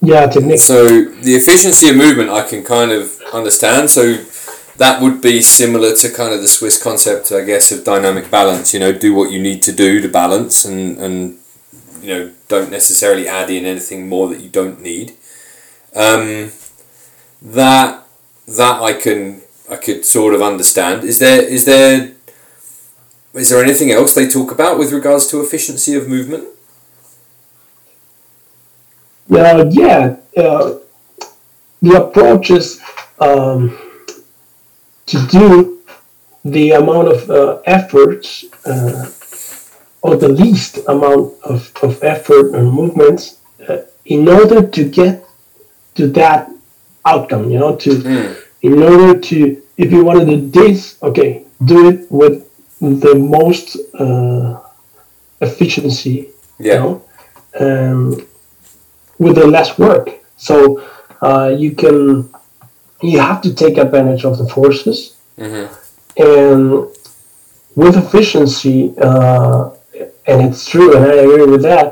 Yeah, 0.01 0.27
technique. 0.27 0.59
So 0.59 0.87
the 0.87 1.35
efficiency 1.35 1.89
of 1.89 1.95
movement, 1.95 2.29
I 2.29 2.47
can 2.47 2.63
kind 2.63 2.91
of 2.91 3.21
understand. 3.33 3.89
So 3.89 4.15
that 4.77 5.01
would 5.01 5.21
be 5.21 5.41
similar 5.41 5.95
to 5.95 6.09
kind 6.11 6.33
of 6.33 6.41
the 6.41 6.47
Swiss 6.47 6.81
concept, 6.81 7.31
I 7.31 7.43
guess, 7.43 7.71
of 7.71 7.83
dynamic 7.83 8.31
balance. 8.31 8.73
You 8.73 8.79
know, 8.79 8.91
do 8.91 9.13
what 9.13 9.31
you 9.31 9.39
need 9.39 9.61
to 9.63 9.71
do 9.71 10.01
to 10.01 10.09
balance, 10.09 10.65
and 10.65 10.97
and 10.97 11.37
you 12.01 12.07
know, 12.07 12.31
don't 12.47 12.71
necessarily 12.71 13.27
add 13.27 13.51
in 13.51 13.65
anything 13.65 14.09
more 14.09 14.27
that 14.29 14.39
you 14.39 14.49
don't 14.49 14.81
need. 14.81 15.11
Um, 15.95 16.51
that 17.41 18.03
that 18.47 18.81
I 18.81 18.93
can 18.93 19.41
I 19.69 19.75
could 19.75 20.03
sort 20.03 20.33
of 20.33 20.41
understand. 20.41 21.03
Is 21.03 21.19
there 21.19 21.43
is 21.43 21.65
there 21.65 22.13
is 23.35 23.49
there 23.49 23.63
anything 23.63 23.91
else 23.91 24.15
they 24.15 24.27
talk 24.27 24.51
about 24.51 24.79
with 24.79 24.91
regards 24.91 25.27
to 25.27 25.41
efficiency 25.41 25.93
of 25.95 26.07
movement? 26.07 26.47
Uh, 29.31 29.65
yeah, 29.71 30.17
uh, 30.37 30.73
the 31.81 31.93
approach 32.03 32.51
is 32.51 32.81
um, 33.19 33.77
to 35.05 35.17
do 35.27 35.81
the 36.43 36.71
amount 36.71 37.07
of 37.07 37.29
uh, 37.29 37.61
efforts 37.65 38.45
uh, 38.65 39.09
or 40.01 40.17
the 40.17 40.27
least 40.27 40.79
amount 40.87 41.33
of, 41.43 41.71
of 41.81 42.03
effort 42.03 42.53
and 42.55 42.69
movements 42.71 43.37
uh, 43.69 43.77
in 44.05 44.27
order 44.27 44.67
to 44.67 44.83
get 44.89 45.23
to 45.95 46.07
that 46.07 46.49
outcome, 47.05 47.49
you 47.49 47.59
know, 47.59 47.75
to 47.75 47.89
Mm. 47.91 48.35
in 48.61 48.83
order 48.83 49.19
to 49.19 49.61
if 49.77 49.91
you 49.91 50.03
want 50.03 50.19
to 50.19 50.25
do 50.25 50.49
this, 50.51 50.97
okay, 51.01 51.45
do 51.65 51.87
it 51.89 52.11
with 52.11 52.43
the 52.81 53.15
most 53.15 53.77
uh, 53.97 54.59
efficiency, 55.39 56.29
you 56.59 56.71
Yeah. 56.71 56.79
know, 56.79 57.01
um, 57.59 58.27
with 59.23 59.35
the 59.35 59.47
less 59.55 59.69
work. 59.85 60.07
So 60.47 60.55
uh, 61.27 61.49
you 61.63 61.71
can 61.81 61.97
you 63.11 63.19
have 63.29 63.39
to 63.45 63.51
take 63.61 63.75
advantage 63.85 64.23
of 64.29 64.33
the 64.41 64.47
forces 64.57 64.97
hmm 65.41 65.65
and 66.17 66.61
with 67.81 67.95
efficiency, 68.05 68.79
uh, 69.01 69.69
and 70.29 70.37
it's 70.47 70.63
true, 70.73 70.89
and 70.95 71.03
I 71.05 71.15
agree 71.25 71.45
with 71.55 71.63
that. 71.71 71.87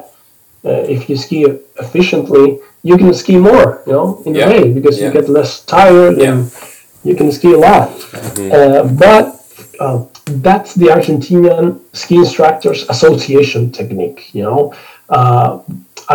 Uh, 0.65 0.95
if 0.95 1.09
you 1.09 1.15
ski 1.15 1.39
efficiently, 1.85 2.45
you 2.83 2.95
can 3.01 3.13
ski 3.13 3.35
more, 3.49 3.69
you 3.87 3.93
know, 3.97 4.07
in 4.25 4.31
Yeah. 4.35 4.45
a 4.45 4.49
way 4.51 4.63
because 4.77 4.95
Yeah. 4.97 5.05
you 5.05 5.11
get 5.19 5.25
less 5.29 5.51
tired 5.75 6.15
Yeah. 6.17 6.29
and 6.31 6.39
you 7.07 7.15
can 7.19 7.29
ski 7.37 7.49
a 7.53 7.61
lot. 7.69 7.89
Mhm. 8.11 8.47
Uh, 8.57 8.83
but 9.05 9.25
uh, 9.85 9.99
that's 10.47 10.71
the 10.81 10.87
Argentinian 10.97 11.65
Ski 12.01 12.15
Instructors 12.25 12.79
Association 12.93 13.61
technique. 13.79 14.19
You 14.37 14.43
know, 14.47 14.61
uh, 15.17 15.49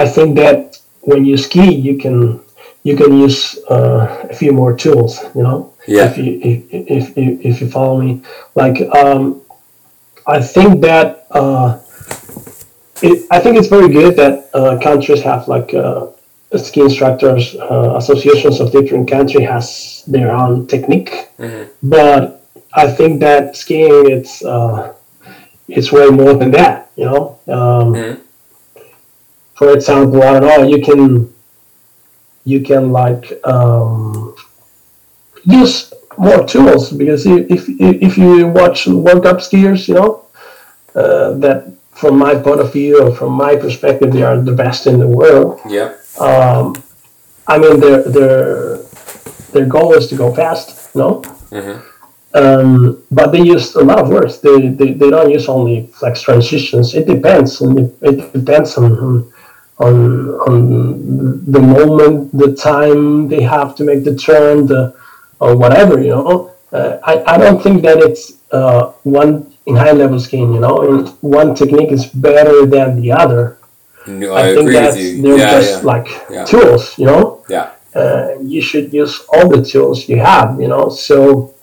I 0.03 0.05
think 0.15 0.37
that 0.43 0.61
when 1.07 1.25
you 1.25 1.37
ski, 1.37 1.75
you 1.75 1.97
can 1.99 2.41
you 2.83 2.97
can 2.97 3.19
use 3.19 3.59
uh, 3.71 4.27
a 4.31 4.35
few 4.35 4.53
more 4.53 4.75
tools. 4.77 5.21
You 5.35 5.43
know, 5.43 5.73
Yeah. 5.87 6.07
if 6.11 6.19
you 6.19 6.41
if, 6.43 6.63
if, 6.71 7.19
if, 7.19 7.41
if 7.47 7.61
you 7.61 7.69
follow 7.71 8.01
me, 8.01 8.23
like 8.55 8.79
um, 8.95 9.41
I 10.27 10.41
think 10.43 10.81
that 10.83 11.27
uh, 11.31 11.79
it, 13.03 13.27
I 13.31 13.39
think 13.41 13.57
it's 13.57 13.69
very 13.69 13.89
good 13.89 14.17
that 14.17 14.51
uh, 14.55 14.79
countries 14.81 15.23
have 15.23 15.49
like 15.49 15.75
uh, 15.75 16.07
ski 16.57 16.81
instructors 16.83 17.57
uh, 17.57 17.95
associations 17.97 18.61
of 18.61 18.73
different 18.73 19.11
country 19.11 19.43
has 19.45 20.03
their 20.07 20.31
own 20.31 20.67
technique, 20.67 21.29
Mhm. 21.39 21.69
but 21.83 22.43
I 22.73 22.87
think 22.91 23.21
that 23.21 23.57
skiing 23.57 24.11
it's 24.11 24.45
uh, 24.45 24.93
it's 25.69 25.91
way 25.93 26.09
more 26.09 26.35
than 26.35 26.51
that. 26.53 26.91
You 26.97 27.07
know, 27.07 27.39
um, 27.49 27.95
Mhm. 27.95 28.21
For 29.55 29.73
example, 29.73 30.23
I 30.23 30.41
don't 30.41 30.43
know, 30.43 30.69
you 30.69 30.83
can 30.83 31.33
you 32.45 32.61
can 32.61 32.93
like 32.93 33.33
um, 33.45 34.35
use 35.45 35.93
more 36.19 36.47
tools 36.47 36.93
because 36.93 37.27
if, 37.27 37.69
if 37.69 37.69
if 38.09 38.19
you 38.19 38.49
watch 38.49 38.87
World 38.87 39.23
Cup 39.25 39.39
skiers, 39.39 39.89
you 39.89 39.95
know 39.95 40.27
uh, 40.95 41.35
that 41.39 41.73
from 41.93 42.19
my 42.19 42.35
point 42.35 42.61
of 42.61 42.73
view 42.73 43.03
or 43.03 43.15
from 43.15 43.33
my 43.33 43.57
perspective, 43.57 44.13
they 44.13 44.23
are 44.23 44.41
the 44.41 44.53
best 44.53 44.87
in 44.87 44.99
the 44.99 45.07
world. 45.07 45.61
Yeah. 45.69 45.95
Um, 46.19 46.75
I 47.47 47.59
mean, 47.59 47.81
their 47.81 48.03
their 48.03 48.79
their 49.53 49.67
goal 49.67 49.95
is 49.95 50.09
to 50.09 50.17
go 50.17 50.35
fast, 50.35 50.95
you 50.95 51.01
know. 51.01 51.23
hmm 51.51 51.79
Um, 52.35 52.99
but 53.13 53.31
they 53.31 53.43
use 53.55 53.77
a 53.77 53.85
lot 53.91 54.01
of 54.03 54.09
words. 54.09 54.41
They, 54.41 54.67
they, 54.79 54.91
they 55.01 55.09
don't 55.15 55.31
use 55.31 55.47
only 55.49 55.87
flex 55.99 56.21
transitions. 56.21 56.93
It 56.99 57.07
depends, 57.07 57.61
and 57.63 57.79
it, 57.79 57.91
it 58.03 58.33
depends 58.33 58.77
on 58.77 59.31
on 59.79 60.31
on 60.47 61.45
the 61.51 61.61
moment, 61.61 62.31
the 62.37 62.55
time 62.55 63.29
they 63.29 63.43
have 63.43 63.75
to 63.77 63.85
make 63.85 64.05
the 64.05 64.15
turn, 64.17 64.67
the 64.67 64.95
or 65.41 65.57
whatever. 65.57 66.01
You 66.01 66.11
know, 66.11 66.55
uh, 66.73 66.99
I 67.05 67.35
I 67.35 67.39
don't 67.39 67.63
think 67.63 67.83
that 67.83 67.99
it's 67.99 68.33
uh, 68.53 68.93
one 69.03 69.53
in 69.67 69.77
high 69.77 69.93
level 69.93 70.21
skiing. 70.21 70.55
You 70.55 70.61
know, 70.61 70.77
and 70.89 71.09
one 71.21 71.55
technique 71.55 71.93
is 71.93 72.07
better 72.07 72.67
than 72.67 73.01
the 73.01 73.13
other. 73.13 73.59
No, 74.07 74.35
I, 74.35 74.55
think 74.55 74.69
agree 74.69 74.75
that's 74.75 74.97
they're 74.97 75.39
Yeah, 75.39 75.51
just 75.61 75.73
yeah. 75.83 75.91
like 75.93 76.09
Yeah. 76.31 76.45
tools. 76.45 76.99
You 76.99 77.07
know 77.07 77.45
Yeah. 77.49 77.71
uh, 77.97 78.35
you 78.43 78.61
should 78.61 78.93
use 78.93 79.23
all 79.33 79.49
the 79.49 79.65
tools 79.65 80.09
you 80.09 80.19
have, 80.21 80.61
you 80.61 80.69
know. 80.69 80.89
So 80.91 81.55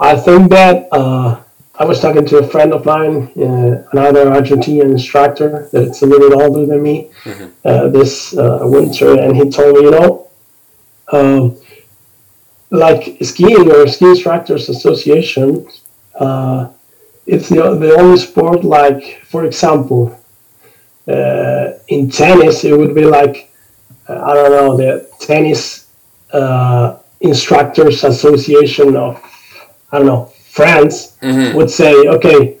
I 0.00 0.16
think 0.16 0.50
that 0.50 0.88
uh, 0.92 1.40
I 1.80 1.84
was 1.84 1.98
talking 1.98 2.26
to 2.26 2.38
a 2.38 2.46
friend 2.46 2.74
of 2.74 2.84
mine, 2.84 3.16
uh, 3.38 3.82
another 3.92 4.26
Argentinian 4.26 4.90
instructor 4.98 5.68
that's 5.72 6.02
a 6.02 6.06
little 6.06 6.28
bit 6.28 6.38
older 6.42 6.66
than 6.66 6.82
me, 6.82 6.96
Mhm. 7.24 7.46
uh, 7.64 7.88
this 7.88 8.12
uh, 8.36 8.58
winter, 8.76 9.10
and 9.22 9.34
he 9.34 9.44
told 9.48 9.70
me, 9.76 9.82
you 9.86 9.92
know, 9.96 10.10
um, 11.10 11.56
like 12.70 13.02
skiing 13.22 13.66
or 13.72 13.86
ski 13.88 14.06
instructors 14.14 14.68
association, 14.68 15.66
uh, 16.24 16.68
it's 17.26 17.48
the, 17.48 17.62
the 17.84 17.92
only 18.00 18.18
sport 18.18 18.62
like, 18.62 19.02
for 19.32 19.44
example, 19.44 20.02
uh, 21.08 21.64
in 21.88 22.10
tennis, 22.10 22.62
it 22.64 22.76
would 22.78 22.94
be 22.94 23.06
like 23.18 23.36
uh, 24.08 24.20
I 24.30 24.34
don't 24.34 24.52
know, 24.58 24.76
the 24.76 25.08
tennis 25.18 25.86
uh, 26.32 26.96
instructors 27.20 28.04
association 28.04 28.96
of 28.96 29.12
I 29.92 29.98
don't 29.98 30.06
know 30.06 30.30
France 30.50 30.96
Mhm. 31.22 31.54
would 31.54 31.70
say, 31.70 31.92
okay, 32.16 32.56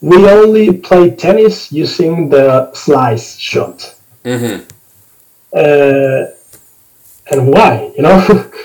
we 0.00 0.16
only 0.28 0.72
play 0.88 1.10
tennis 1.10 1.72
using 1.72 2.30
the 2.30 2.70
slice 2.74 3.36
shot. 3.38 3.94
Mhm. 4.24 4.62
Uh, 5.62 6.26
and 7.32 7.40
why? 7.54 7.90
You 7.96 8.02
know, 8.02 8.18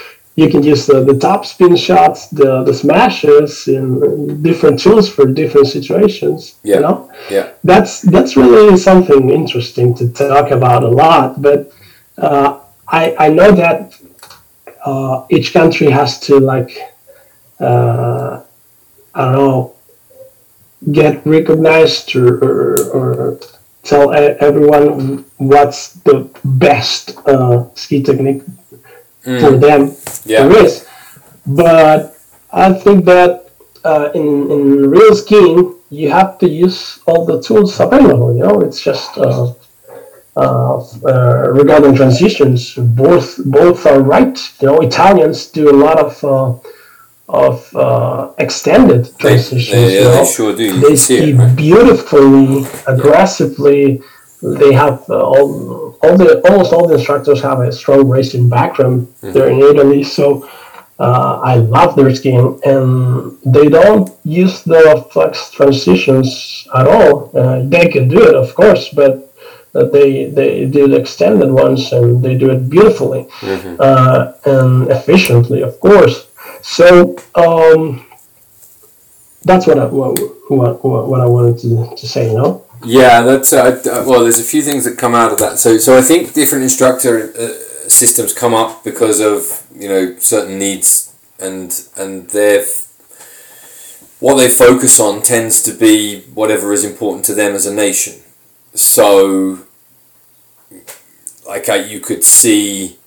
you 0.36 0.50
can 0.50 0.64
use 0.64 0.86
the, 0.86 1.04
the 1.04 1.18
top 1.28 1.46
spin 1.46 1.76
shots, 1.76 2.28
the, 2.28 2.64
the 2.64 2.74
smashes, 2.74 3.68
and 3.68 4.44
different 4.44 4.80
tools 4.80 5.08
for 5.10 5.26
different 5.26 5.68
situations. 5.68 6.56
Yeah. 6.64 6.76
You 6.76 6.82
know, 6.82 7.10
Yeah. 7.30 7.48
that's 7.64 8.02
that's 8.02 8.36
really 8.36 8.78
something 8.78 9.30
interesting 9.30 9.94
to 9.96 10.10
talk 10.10 10.52
about 10.52 10.84
a 10.84 10.90
lot. 11.04 11.42
But 11.42 11.72
uh, 12.18 12.60
I 12.88 13.04
I 13.26 13.28
know 13.30 13.52
that 13.64 13.80
uh, 14.86 15.16
each 15.36 15.54
country 15.54 15.90
has 15.90 16.20
to 16.28 16.40
like 16.40 16.72
uh, 17.60 18.42
I 19.16 19.26
don't 19.32 19.36
know 19.36 19.74
get 20.92 21.26
recognized 21.26 22.16
or 22.16 22.30
or, 22.46 22.60
or 22.98 23.40
tell 23.84 24.14
everyone 24.14 25.26
what's 25.38 25.94
the 26.08 26.30
best 26.44 27.18
uh, 27.28 27.66
ski 27.76 28.02
technique 28.04 28.44
for 29.42 29.52
Mm. 29.58 29.62
them 29.62 29.82
Yeah. 30.26 30.48
there 30.48 30.66
is. 30.66 30.86
But 31.46 32.18
I 32.54 32.74
think 32.74 33.06
that 33.06 33.50
uh, 33.84 34.10
in, 34.16 34.52
in 34.52 34.90
real 34.90 35.14
skiing, 35.16 35.76
you 35.90 36.10
have 36.12 36.38
to 36.40 36.48
use 36.50 37.00
all 37.08 37.26
the 37.26 37.42
tools 37.42 37.80
available. 37.80 38.36
You 38.38 38.44
know, 38.44 38.62
it's 38.62 38.82
just 38.82 39.18
uh, 39.18 39.54
uh, 40.36 40.78
uh, 41.12 41.50
regarding 41.62 41.96
transitions, 41.96 42.74
both 42.76 43.28
both 43.46 43.86
are 43.86 44.02
right. 44.02 44.38
You 44.62 44.68
know, 44.68 44.80
Italians 44.82 45.48
do 45.48 45.70
a 45.70 45.78
lot 45.86 45.98
of 46.00 46.12
uh, 46.24 46.54
of 47.28 47.76
uh, 47.76 48.32
extended 48.38 49.06
They, 49.06 49.12
transitions. 49.24 49.72
they, 49.72 49.94
you 50.00 50.08
yeah, 50.08 50.20
they 50.22 50.26
sure 50.26 50.56
do. 50.56 50.74
They 50.80 50.88
can 50.88 50.98
see 50.98 51.18
ski 51.18 51.32
it, 51.32 51.36
right? 51.38 51.56
beautifully, 51.56 52.66
aggressively. 52.88 54.02
They 54.42 54.74
have 54.74 55.04
uh, 55.10 55.24
all, 55.24 55.98
all 56.04 56.18
the 56.18 56.42
almost 56.48 56.72
all 56.74 56.88
the 56.88 56.96
instructors 56.96 57.42
have 57.42 57.60
a 57.62 57.72
strong 57.72 58.08
racing 58.08 58.48
background. 58.50 59.08
Mm-hmm. 59.08 59.32
They're 59.34 59.50
in 59.50 59.60
Italy, 59.60 60.04
so 60.04 60.48
uh, 61.00 61.40
I 61.44 61.56
love 61.56 61.96
their 61.96 62.14
skiing, 62.14 62.60
and 62.64 63.38
they 63.44 63.68
don't 63.70 64.10
use 64.24 64.62
the 64.64 65.08
flex 65.12 65.50
transitions 65.52 66.68
at 66.76 66.86
all. 66.88 67.32
Uh, 67.36 67.64
they 67.66 67.88
can 67.88 68.08
do 68.08 68.22
it, 68.22 68.36
of 68.36 68.54
course, 68.54 68.90
but 68.90 69.14
that 69.74 69.92
they 69.92 70.26
they 70.30 70.66
do 70.68 70.88
the 70.88 70.98
extended 70.98 71.52
ones 71.52 71.92
and 71.92 72.24
they 72.24 72.36
do 72.38 72.50
it 72.52 72.70
beautifully 72.70 73.24
Mm-hmm. 73.42 73.76
uh, 73.80 74.32
and 74.46 74.90
efficiently, 74.92 75.62
of 75.64 75.80
course. 75.80 76.28
So 76.68 77.16
um, 77.36 78.08
that's 79.44 79.68
what 79.68 79.78
I 79.78 79.86
what, 79.86 80.20
what, 80.50 80.84
what 81.08 81.22
I 81.22 81.26
wanted 81.26 81.60
to, 81.60 81.96
to 81.96 82.08
say. 82.08 82.32
You 82.32 82.38
know. 82.38 82.66
Yeah, 82.84 83.22
that's 83.22 83.54
uh, 83.54 83.82
uh, 83.86 84.04
well. 84.06 84.24
There's 84.24 84.40
a 84.40 84.44
few 84.44 84.64
things 84.64 84.84
that 84.86 84.98
come 84.98 85.14
out 85.14 85.32
of 85.32 85.38
that. 85.38 85.60
So, 85.60 85.78
so 85.78 85.96
I 85.96 86.02
think 86.02 86.34
different 86.34 86.64
instructor 86.64 87.32
uh, 87.38 87.88
systems 87.88 88.34
come 88.34 88.56
up 88.56 88.84
because 88.84 89.22
of 89.22 89.64
you 89.80 89.88
know 89.88 90.18
certain 90.18 90.58
needs 90.58 91.16
and 91.40 91.88
and 91.96 92.32
their 92.32 92.66
what 94.20 94.36
they 94.36 94.50
focus 94.50 95.00
on 95.00 95.22
tends 95.22 95.62
to 95.64 95.72
be 95.72 96.22
whatever 96.34 96.74
is 96.74 96.84
important 96.84 97.26
to 97.26 97.36
them 97.36 97.54
as 97.54 97.68
a 97.68 97.74
nation. 97.74 98.16
So, 98.74 99.60
like 101.48 101.70
I, 101.70 101.76
you 101.76 102.00
could 102.00 102.24
see 102.24 102.98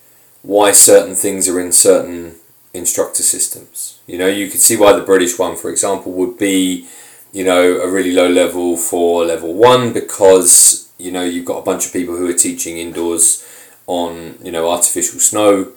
why 0.42 0.70
certain 0.70 1.16
things 1.16 1.48
are 1.48 1.60
in 1.60 1.72
certain 1.72 2.37
instructor 2.74 3.22
systems. 3.22 4.00
You 4.06 4.18
know, 4.18 4.26
you 4.26 4.50
could 4.50 4.60
see 4.60 4.76
why 4.76 4.92
the 4.92 5.04
British 5.04 5.38
one, 5.38 5.56
for 5.56 5.70
example, 5.70 6.12
would 6.12 6.38
be 6.38 6.86
you 7.32 7.44
know, 7.44 7.80
a 7.80 7.90
really 7.90 8.12
low 8.12 8.28
level 8.28 8.76
for 8.76 9.24
level 9.24 9.52
one 9.54 9.92
because, 9.92 10.90
you 10.98 11.12
know, 11.12 11.24
you've 11.24 11.44
got 11.44 11.58
a 11.58 11.62
bunch 11.62 11.86
of 11.86 11.92
people 11.92 12.16
who 12.16 12.28
are 12.28 12.34
teaching 12.34 12.78
indoors 12.78 13.46
on, 13.86 14.36
you 14.42 14.50
know, 14.50 14.68
artificial 14.68 15.20
snow 15.20 15.72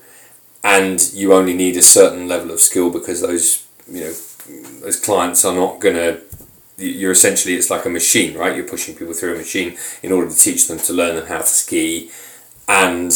and 0.64 1.12
you 1.14 1.34
only 1.34 1.54
need 1.54 1.76
a 1.76 1.82
certain 1.82 2.28
level 2.28 2.52
of 2.52 2.60
skill 2.60 2.90
because 2.90 3.22
those, 3.22 3.68
you 3.90 4.02
know, 4.02 4.14
those 4.82 5.00
clients 5.00 5.44
are 5.44 5.54
not 5.54 5.80
going 5.80 5.96
to, 5.96 6.22
you're 6.78 7.12
essentially, 7.12 7.56
it's 7.56 7.70
like 7.70 7.86
a 7.86 7.90
machine, 7.90 8.38
right? 8.38 8.56
You're 8.56 8.68
pushing 8.68 8.96
people 8.96 9.14
through 9.14 9.36
a 9.36 9.38
machine 9.38 9.78
in 10.02 10.12
order 10.12 10.30
to 10.30 10.36
teach 10.36 10.68
them 10.68 10.80
to 10.80 10.94
learn 10.94 11.16
them 11.16 11.28
how 11.28 11.40
to 11.40 11.46
ski 11.46 12.12
and 12.68 13.12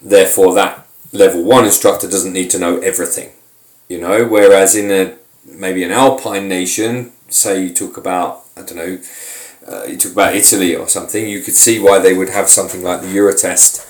therefore 0.00 0.54
that 0.54 0.87
level 1.12 1.42
one 1.42 1.64
instructor 1.64 2.08
doesn't 2.08 2.32
need 2.32 2.50
to 2.50 2.58
know 2.58 2.78
everything, 2.78 3.30
you 3.88 4.00
know, 4.00 4.26
whereas 4.26 4.74
in 4.74 4.90
a, 4.90 5.16
maybe 5.44 5.82
an 5.82 5.90
alpine 5.90 6.48
nation, 6.48 7.12
say 7.28 7.64
you 7.64 7.74
talk 7.74 7.96
about 7.96 8.42
I 8.56 8.62
don't 8.62 8.76
know, 8.76 8.98
uh, 9.68 9.84
you 9.84 9.96
talk 9.96 10.12
about 10.12 10.34
Italy 10.34 10.74
or 10.74 10.88
something, 10.88 11.28
you 11.28 11.42
could 11.42 11.54
see 11.54 11.78
why 11.78 11.98
they 11.98 12.14
would 12.14 12.30
have 12.30 12.48
something 12.48 12.82
like 12.82 13.00
the 13.00 13.06
Eurotest 13.06 13.84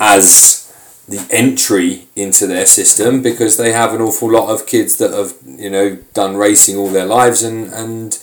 as 0.00 0.60
the 1.06 1.26
entry 1.30 2.08
into 2.16 2.46
their 2.46 2.64
system 2.64 3.20
because 3.22 3.58
they 3.58 3.72
have 3.72 3.92
an 3.92 4.00
awful 4.00 4.30
lot 4.30 4.48
of 4.48 4.66
kids 4.66 4.96
that 4.96 5.12
have 5.12 5.34
you 5.44 5.68
know 5.68 5.96
done 6.14 6.36
racing 6.36 6.76
all 6.76 6.88
their 6.88 7.04
lives 7.04 7.42
and 7.42 7.70
and 7.74 8.18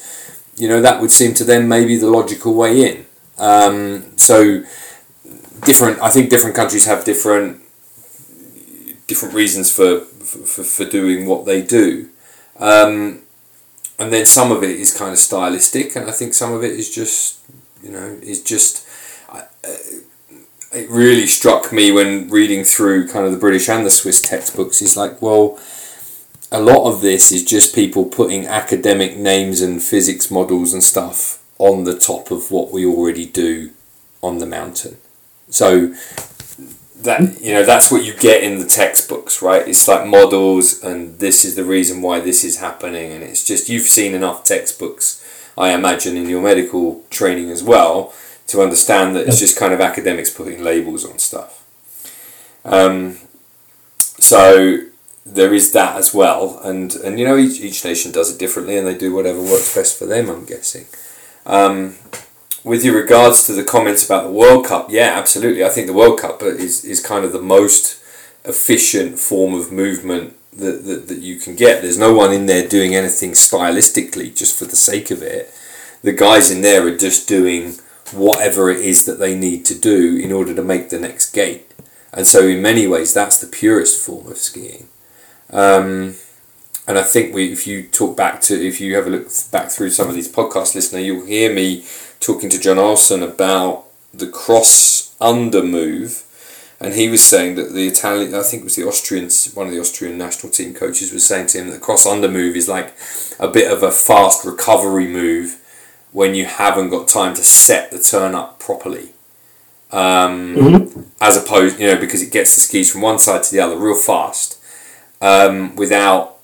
you 0.58 0.68
know 0.68 0.82
that 0.82 1.00
would 1.00 1.12
seem 1.12 1.34
to 1.36 1.44
them 1.44 1.68
maybe 1.68 1.96
the 1.96 2.10
logical 2.10 2.54
way 2.54 2.82
in. 2.82 3.06
Um, 3.38 4.18
so 4.18 4.64
different, 5.64 6.00
I 6.02 6.10
think 6.10 6.30
different 6.30 6.56
countries 6.56 6.86
have 6.86 7.04
different 7.04 7.62
different 9.12 9.36
reasons 9.36 9.68
for 9.78 9.92
for, 10.52 10.64
for 10.64 10.86
doing 10.86 11.26
what 11.26 11.46
they 11.46 11.62
do. 11.62 12.10
Um, 12.58 13.22
and 14.00 14.12
then 14.14 14.26
some 14.26 14.52
of 14.56 14.64
it 14.64 14.76
is 14.84 14.98
kind 15.02 15.12
of 15.12 15.20
stylistic, 15.20 15.96
and 15.96 16.10
I 16.10 16.14
think 16.14 16.34
some 16.34 16.54
of 16.54 16.64
it 16.64 16.72
is 16.72 16.90
just, 17.02 17.40
you 17.84 17.92
know, 17.92 18.08
is 18.34 18.42
just. 18.54 18.88
Uh, 19.30 19.44
it 20.74 20.90
really 20.90 21.28
struck 21.28 21.74
me 21.74 21.92
when 21.92 22.30
reading 22.30 22.64
through 22.64 23.10
kind 23.10 23.26
of 23.26 23.34
the 23.34 23.44
British 23.46 23.68
and 23.68 23.86
the 23.86 23.92
Swiss 23.92 24.22
textbooks. 24.22 24.82
Is 24.82 24.96
like, 24.96 25.22
well, 25.22 25.60
a 26.50 26.62
lot 26.62 26.88
of 26.90 27.02
this 27.02 27.32
is 27.32 27.44
just 27.44 27.76
people 27.76 28.06
putting 28.06 28.48
academic 28.48 29.18
names 29.18 29.62
and 29.62 29.84
physics 29.84 30.32
models 30.32 30.74
and 30.74 30.84
stuff 30.84 31.44
on 31.58 31.84
the 31.84 31.98
top 32.00 32.32
of 32.32 32.50
what 32.50 32.72
we 32.72 32.86
already 32.86 33.26
do 33.26 33.72
on 34.22 34.38
the 34.40 34.46
mountain. 34.46 34.98
So 35.50 35.94
that 37.04 37.42
you 37.42 37.54
know 37.54 37.64
that's 37.64 37.92
what 37.92 38.04
you 38.06 38.14
get 38.14 38.44
in 38.44 38.60
the 38.60 38.66
textbooks 38.66 39.42
right? 39.42 39.68
It's 39.68 39.88
like 39.88 40.08
models 40.08 40.84
and 40.84 41.20
this 41.20 41.44
is 41.46 41.56
the 41.56 41.64
reason 41.64 42.02
why 42.02 42.20
this 42.20 42.44
is 42.44 42.60
happening. 42.60 43.12
And 43.12 43.24
it's 43.24 43.46
just 43.46 43.70
you've 43.70 43.84
seen 43.84 44.14
enough 44.14 44.44
textbooks 44.44 45.18
i 45.58 45.74
imagine 45.74 46.16
in 46.16 46.30
your 46.30 46.42
medical 46.42 47.04
training 47.10 47.50
as 47.50 47.62
well 47.62 48.14
to 48.48 48.62
understand 48.62 49.16
that 49.16 49.28
it's 49.28 49.40
just 49.40 49.58
kind 49.58 49.74
of 49.74 49.82
academics 49.82 50.30
putting 50.30 50.64
labels 50.64 51.06
on 51.06 51.20
stuff. 51.20 51.66
Um, 52.66 53.18
so 53.98 54.86
there 55.26 55.54
is 55.54 55.72
that 55.72 55.96
as 55.96 56.14
well. 56.14 56.60
And 56.64 56.94
and 56.96 57.20
you 57.20 57.26
know 57.26 57.38
each, 57.38 57.60
each 57.60 57.84
nation 57.86 58.12
does 58.12 58.34
it 58.34 58.40
differently 58.40 58.78
and 58.78 58.88
they 58.88 58.98
do 58.98 59.14
whatever 59.14 59.42
works 59.42 59.74
best 59.74 59.98
for 59.98 60.06
them 60.06 60.30
i'm 60.30 60.46
guessing. 60.46 60.86
Um, 61.46 61.96
with 62.64 62.86
your 62.86 62.96
regards 62.96 63.46
to 63.48 63.54
the 63.54 63.64
comments 63.64 64.06
about 64.06 64.24
the 64.24 64.32
World 64.32 64.66
Cup, 64.66 64.88
yeah, 64.90 65.14
absolutely. 65.16 65.64
I 65.64 65.70
think 65.70 65.88
the 65.88 65.94
World 65.94 66.20
Cup 66.20 66.42
is, 66.44 66.86
is 66.86 67.06
kind 67.06 67.26
of 67.26 67.32
the 67.32 67.42
most 67.42 68.02
efficient 68.46 69.20
form 69.20 69.54
of 69.54 69.72
movement 69.72 70.36
that, 70.54 70.86
that, 70.86 71.08
that 71.08 71.20
you 71.20 71.38
can 71.38 71.56
get. 71.56 71.82
There's 71.82 71.98
no 71.98 72.14
one 72.14 72.34
in 72.34 72.46
there 72.46 72.68
doing 72.68 72.96
anything 72.96 73.32
stylistically 73.32 74.36
just 74.36 74.58
for 74.58 74.66
the 74.66 74.76
sake 74.76 75.12
of 75.12 75.22
it. 75.22 75.54
The 76.04 76.14
guys 76.14 76.52
in 76.52 76.62
there 76.62 76.88
are 76.88 76.98
just 76.98 77.28
doing 77.28 77.76
whatever 78.12 78.70
it 78.70 78.80
is 78.80 79.06
that 79.06 79.20
they 79.20 79.38
need 79.38 79.66
to 79.66 79.80
do 79.80 80.18
in 80.18 80.32
order 80.32 80.54
to 80.54 80.64
make 80.64 80.90
the 80.90 81.00
next 81.00 81.32
gate. 81.32 81.72
And 82.14 82.28
so, 82.28 82.46
in 82.46 82.62
many 82.62 82.88
ways, 82.88 83.14
that's 83.14 83.40
the 83.40 83.48
purest 83.48 84.06
form 84.06 84.28
of 84.28 84.38
skiing. 84.38 84.88
Um, 85.50 86.16
and 86.88 86.98
I 86.98 87.04
think 87.04 87.34
we, 87.34 87.54
if 87.54 87.68
you 87.68 87.84
talk 87.84 88.18
back 88.18 88.42
to, 88.42 88.56
if 88.56 88.82
you 88.82 88.96
have 88.96 89.08
a 89.08 89.10
look 89.10 89.28
back 89.52 89.70
through 89.70 89.92
some 89.92 90.10
of 90.10 90.16
these 90.16 90.32
podcasts, 90.32 90.76
listener, 90.76 91.00
you'll 91.00 91.26
hear 91.26 91.54
me 91.54 91.86
talking 92.22 92.50
to 92.50 92.60
John 92.60 92.80
Olsen 92.80 93.22
about 93.22 93.86
the 94.14 94.28
cross 94.28 95.14
under 95.20 95.62
move, 95.62 96.24
and 96.80 96.94
he 96.94 97.10
was 97.10 97.24
saying 97.24 97.56
that 97.56 97.74
the 97.74 97.88
Italian, 97.88 98.34
I 98.34 98.44
think 98.44 98.62
it 98.62 98.64
was 98.64 98.76
the 98.78 98.88
Austrian, 98.88 99.30
one 99.54 99.68
of 99.68 99.74
the 99.74 99.80
Austrian 99.80 100.18
national 100.18 100.54
team 100.54 100.74
coaches 100.74 101.12
was 101.12 101.28
saying 101.28 101.48
to 101.48 101.60
him 101.60 101.68
that 101.68 101.74
the 101.74 101.80
cross 101.80 102.06
under 102.06 102.30
move 102.30 102.56
is 102.56 102.70
like 102.70 102.96
a 103.40 103.50
bit 103.50 103.70
of 103.70 103.84
a 103.84 103.92
fast 103.92 104.46
recovery 104.46 105.08
move 105.08 105.58
when 106.14 106.34
you 106.36 106.46
haven't 106.46 106.90
got 106.90 107.08
time 107.08 107.34
to 107.36 107.44
set 107.44 107.92
the 107.92 108.00
turn 108.00 108.34
up 108.36 108.60
properly. 108.60 109.10
Um, 109.92 110.56
Mm-hmm. 110.56 111.02
As 111.20 111.38
opposed, 111.38 111.80
you 111.80 111.88
know, 111.88 112.00
because 112.00 112.22
it 112.22 112.32
gets 112.32 112.56
the 112.56 112.62
skis 112.62 112.92
from 112.92 113.02
one 113.02 113.20
side 113.20 113.44
to 113.44 113.52
the 113.52 113.60
other 113.60 113.78
real 113.78 113.96
fast, 113.96 114.58
um, 115.22 115.76
without 115.76 116.38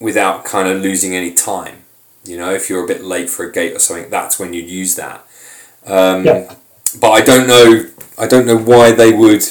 without 0.00 0.44
kind 0.44 0.68
of 0.68 0.82
losing 0.82 1.14
any 1.14 1.32
time. 1.32 1.77
You 2.28 2.36
know, 2.36 2.52
if 2.52 2.68
you're 2.68 2.84
a 2.84 2.86
bit 2.86 3.02
late 3.02 3.30
for 3.30 3.46
a 3.46 3.52
gate 3.52 3.74
or 3.74 3.78
something, 3.78 4.10
that's 4.10 4.38
when 4.38 4.52
you'd 4.52 4.70
use 4.70 4.94
that. 4.96 5.26
Um, 5.86 6.24
Yeah. 6.24 6.54
But 7.00 7.10
I 7.10 7.20
don't 7.20 7.46
know. 7.46 7.86
I 8.18 8.26
don't 8.26 8.46
know 8.46 8.56
why 8.56 8.92
they 8.92 9.12
would. 9.12 9.44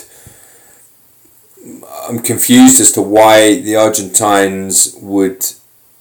I'm 2.08 2.20
confused 2.20 2.80
as 2.80 2.92
to 2.94 3.02
why 3.02 3.60
the 3.62 3.76
Argentines 3.76 4.96
would 5.02 5.46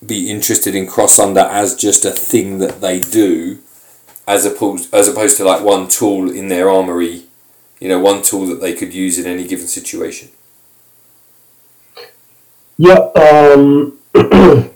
be 0.05 0.31
interested 0.31 0.75
in 0.75 0.87
cross 0.87 1.19
under 1.19 1.41
as 1.41 1.75
just 1.75 2.05
a 2.05 2.11
thing 2.11 2.59
that 2.59 2.81
they 2.81 3.01
do, 3.01 3.59
as 4.27 4.45
opposed 4.47 4.95
as 4.95 5.09
opposed 5.09 5.37
to 5.39 5.45
like 5.45 5.63
one 5.63 5.89
tool 5.89 6.31
in 6.31 6.49
their 6.49 6.71
armory. 6.71 7.25
You 7.81 7.89
know, 7.91 7.99
one 7.99 8.23
tool 8.23 8.47
that 8.47 8.61
they 8.63 8.73
could 8.73 8.95
use 8.95 9.19
in 9.19 9.27
any 9.27 9.47
given 9.47 9.67
situation. 9.67 10.31
Yeah. 12.79 13.11
Um, 13.15 13.99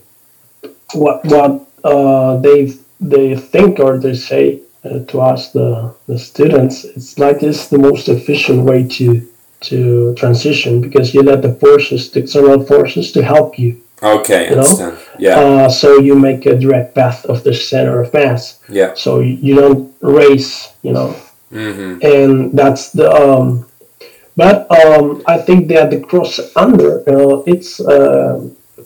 what 0.92 1.24
what 1.24 1.69
uh, 1.84 2.36
they 2.38 2.72
they 3.00 3.36
think 3.36 3.78
or 3.80 3.98
they 3.98 4.14
say 4.14 4.60
uh, 4.84 5.00
to 5.10 5.20
us 5.20 5.52
the 5.52 5.94
the 6.06 6.18
students, 6.18 6.84
it's 6.84 7.18
like 7.18 7.42
it's 7.42 7.68
the 7.68 7.78
most 7.78 8.08
efficient 8.08 8.64
way 8.64 8.86
to 8.98 9.26
to 9.60 10.14
transition 10.14 10.80
because 10.80 11.12
you 11.14 11.22
let 11.22 11.42
the 11.42 11.52
forces, 11.54 12.10
the 12.10 12.20
external 12.20 12.64
forces, 12.64 13.12
to 13.12 13.22
help 13.22 13.58
you. 13.58 13.76
Okay, 14.02 14.44
You 14.48 14.56
know? 14.56 14.62
understand. 14.62 14.96
Yeah, 15.18 15.38
Uh, 15.40 15.68
so 15.68 15.98
you 15.98 16.14
make 16.14 16.46
a 16.46 16.56
direct 16.56 16.94
path 16.94 17.26
of 17.26 17.42
the 17.44 17.52
center 17.52 18.00
of 18.00 18.12
mass. 18.14 18.58
yeah. 18.70 18.94
So 18.94 19.20
you 19.20 19.54
don't 19.54 19.92
race, 20.00 20.72
you 20.82 20.92
know, 20.92 21.14
Mm-hmm. 21.52 21.98
and 22.02 22.52
that's 22.58 22.92
the 22.92 23.10
um 23.10 23.66
but 24.36 24.70
um 24.70 25.20
i 25.26 25.36
think 25.36 25.66
that 25.68 25.90
the 25.90 25.98
cross 26.00 26.38
under 26.54 27.02
uh, 27.10 27.42
it's 27.44 27.80
uh, 27.80 28.38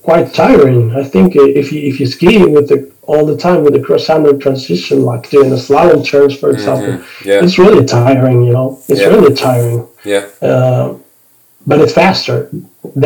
quite 0.08 0.26
tiring 0.42 0.94
i 1.02 1.04
think 1.12 1.28
if 1.62 1.66
you 1.72 1.80
if 1.90 1.94
you 2.00 2.06
ski 2.14 2.32
with 2.56 2.66
the 2.72 2.78
all 3.10 3.24
the 3.32 3.38
time 3.46 3.60
with 3.64 3.74
the 3.76 3.84
cross 3.86 4.08
under 4.16 4.32
transition 4.46 4.98
like 5.10 5.22
doing 5.34 5.48
the 5.54 5.60
slalom 5.66 6.00
turns 6.10 6.34
for 6.42 6.50
example 6.56 6.92
Mm-hmm. 6.94 7.28
Yeah, 7.28 7.44
it's 7.44 7.58
really 7.64 7.84
tiring 7.98 8.38
you 8.48 8.52
know 8.56 8.68
it's 8.90 9.00
Yeah. 9.02 9.12
really 9.14 9.34
tiring 9.46 9.80
yeah. 10.12 10.24
uh, 10.50 10.86
but 11.68 11.76
it's 11.82 11.94
faster 12.02 12.36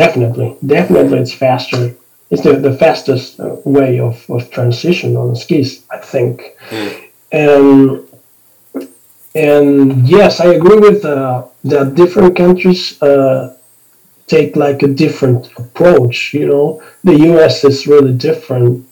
definitely 0.03 0.49
definitely 0.75 1.17
it's 1.23 1.35
faster 1.47 1.81
it's 2.31 2.43
the, 2.47 2.53
the 2.67 2.75
fastest 2.83 3.39
uh, 3.39 3.55
way 3.77 3.91
of, 4.07 4.15
of 4.35 4.41
transition 4.57 5.09
on 5.21 5.27
skis 5.43 5.69
i 5.97 5.97
think 6.13 6.35
Mm. 6.75 6.91
and 7.47 7.69
and 9.35 10.07
yes, 10.07 10.39
I 10.39 10.47
agree 10.59 10.79
with 10.87 11.05
uh, 11.05 11.45
that 11.65 11.95
different 11.95 12.35
countries 12.35 12.81
uh, 13.01 13.53
take 14.29 14.55
like 14.55 14.83
a 14.83 14.87
different 14.87 15.51
approach. 15.57 16.33
You 16.33 16.47
know, 16.47 16.83
the 17.03 17.17
U.S. 17.31 17.63
is 17.63 17.87
really 17.87 18.13
different 18.13 18.87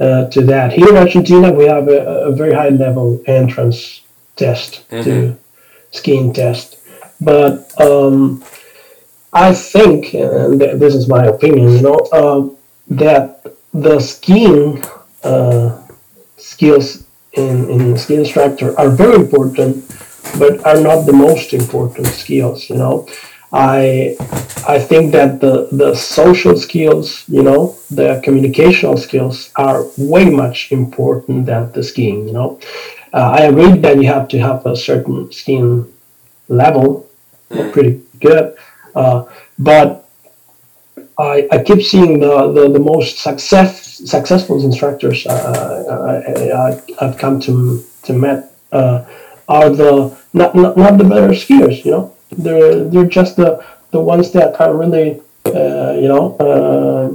uh, 0.00 0.28
to 0.30 0.42
that. 0.42 0.72
Here 0.72 0.88
in 0.88 0.96
Argentina, 0.96 1.52
we 1.52 1.64
have 1.66 1.88
a, 1.88 2.26
a 2.28 2.32
very 2.32 2.54
high 2.54 2.68
level 2.68 3.22
entrance 3.26 4.02
test 4.36 4.88
to 5.04 5.36
skiing 5.92 6.32
test. 6.32 6.78
But 7.20 7.72
um, 7.80 8.44
I 9.32 9.54
think, 9.54 10.14
and 10.14 10.60
th- 10.60 10.78
this 10.78 10.94
is 10.94 11.08
my 11.08 11.24
opinion, 11.26 11.72
you 11.72 11.82
know, 11.82 11.98
uh, 12.12 12.48
that 12.88 13.46
the 13.72 13.98
skiing 14.00 14.82
uh, 15.24 15.82
skills 16.36 17.04
in, 17.32 17.68
in 17.70 17.98
ski 17.98 18.16
instructor 18.16 18.78
are 18.78 18.90
very 18.90 19.16
important, 19.16 19.84
but 20.38 20.64
are 20.66 20.80
not 20.80 21.04
the 21.06 21.12
most 21.12 21.52
important 21.52 22.06
skills, 22.06 22.68
you 22.70 22.76
know. 22.76 23.06
I 23.56 24.16
I 24.68 24.78
think 24.78 25.12
that 25.12 25.40
the 25.40 25.68
the 25.72 25.94
social 25.94 26.56
skills, 26.58 27.24
you 27.26 27.42
know, 27.42 27.76
the 27.90 28.20
communicational 28.24 28.98
skills 28.98 29.50
are 29.56 29.86
way 29.96 30.26
much 30.26 30.70
important 30.72 31.46
than 31.46 31.72
the 31.72 31.82
skiing. 31.82 32.28
You 32.28 32.34
know, 32.34 32.60
uh, 33.14 33.30
I 33.38 33.40
agree 33.44 33.78
that 33.78 33.96
you 33.96 34.08
have 34.08 34.28
to 34.28 34.38
have 34.38 34.66
a 34.66 34.76
certain 34.76 35.32
skiing 35.32 35.90
level, 36.48 37.08
mm. 37.50 37.72
pretty 37.72 38.02
good, 38.20 38.56
uh, 38.94 39.24
but 39.58 40.06
I, 41.18 41.48
I 41.50 41.62
keep 41.62 41.80
seeing 41.82 42.20
the, 42.20 42.52
the, 42.52 42.68
the 42.68 42.78
most 42.78 43.20
success 43.20 44.02
successful 44.04 44.62
instructors 44.62 45.26
uh, 45.26 45.32
I, 45.88 46.52
I, 46.52 47.04
have 47.06 47.16
come 47.16 47.40
to 47.40 47.82
to 48.02 48.12
met 48.12 48.52
uh, 48.70 49.06
are 49.48 49.70
the 49.70 50.14
not, 50.34 50.54
not 50.54 50.76
not 50.76 50.98
the 50.98 51.04
better 51.04 51.32
skiers. 51.32 51.82
You 51.86 51.92
know 51.92 52.15
they're 52.38 52.84
they're 52.84 53.06
just 53.06 53.36
the 53.36 53.64
the 53.90 54.00
ones 54.00 54.32
that 54.32 54.60
are 54.60 54.76
really 54.76 55.20
uh, 55.46 55.92
you 55.92 56.08
know 56.08 56.36
uh, 56.36 57.08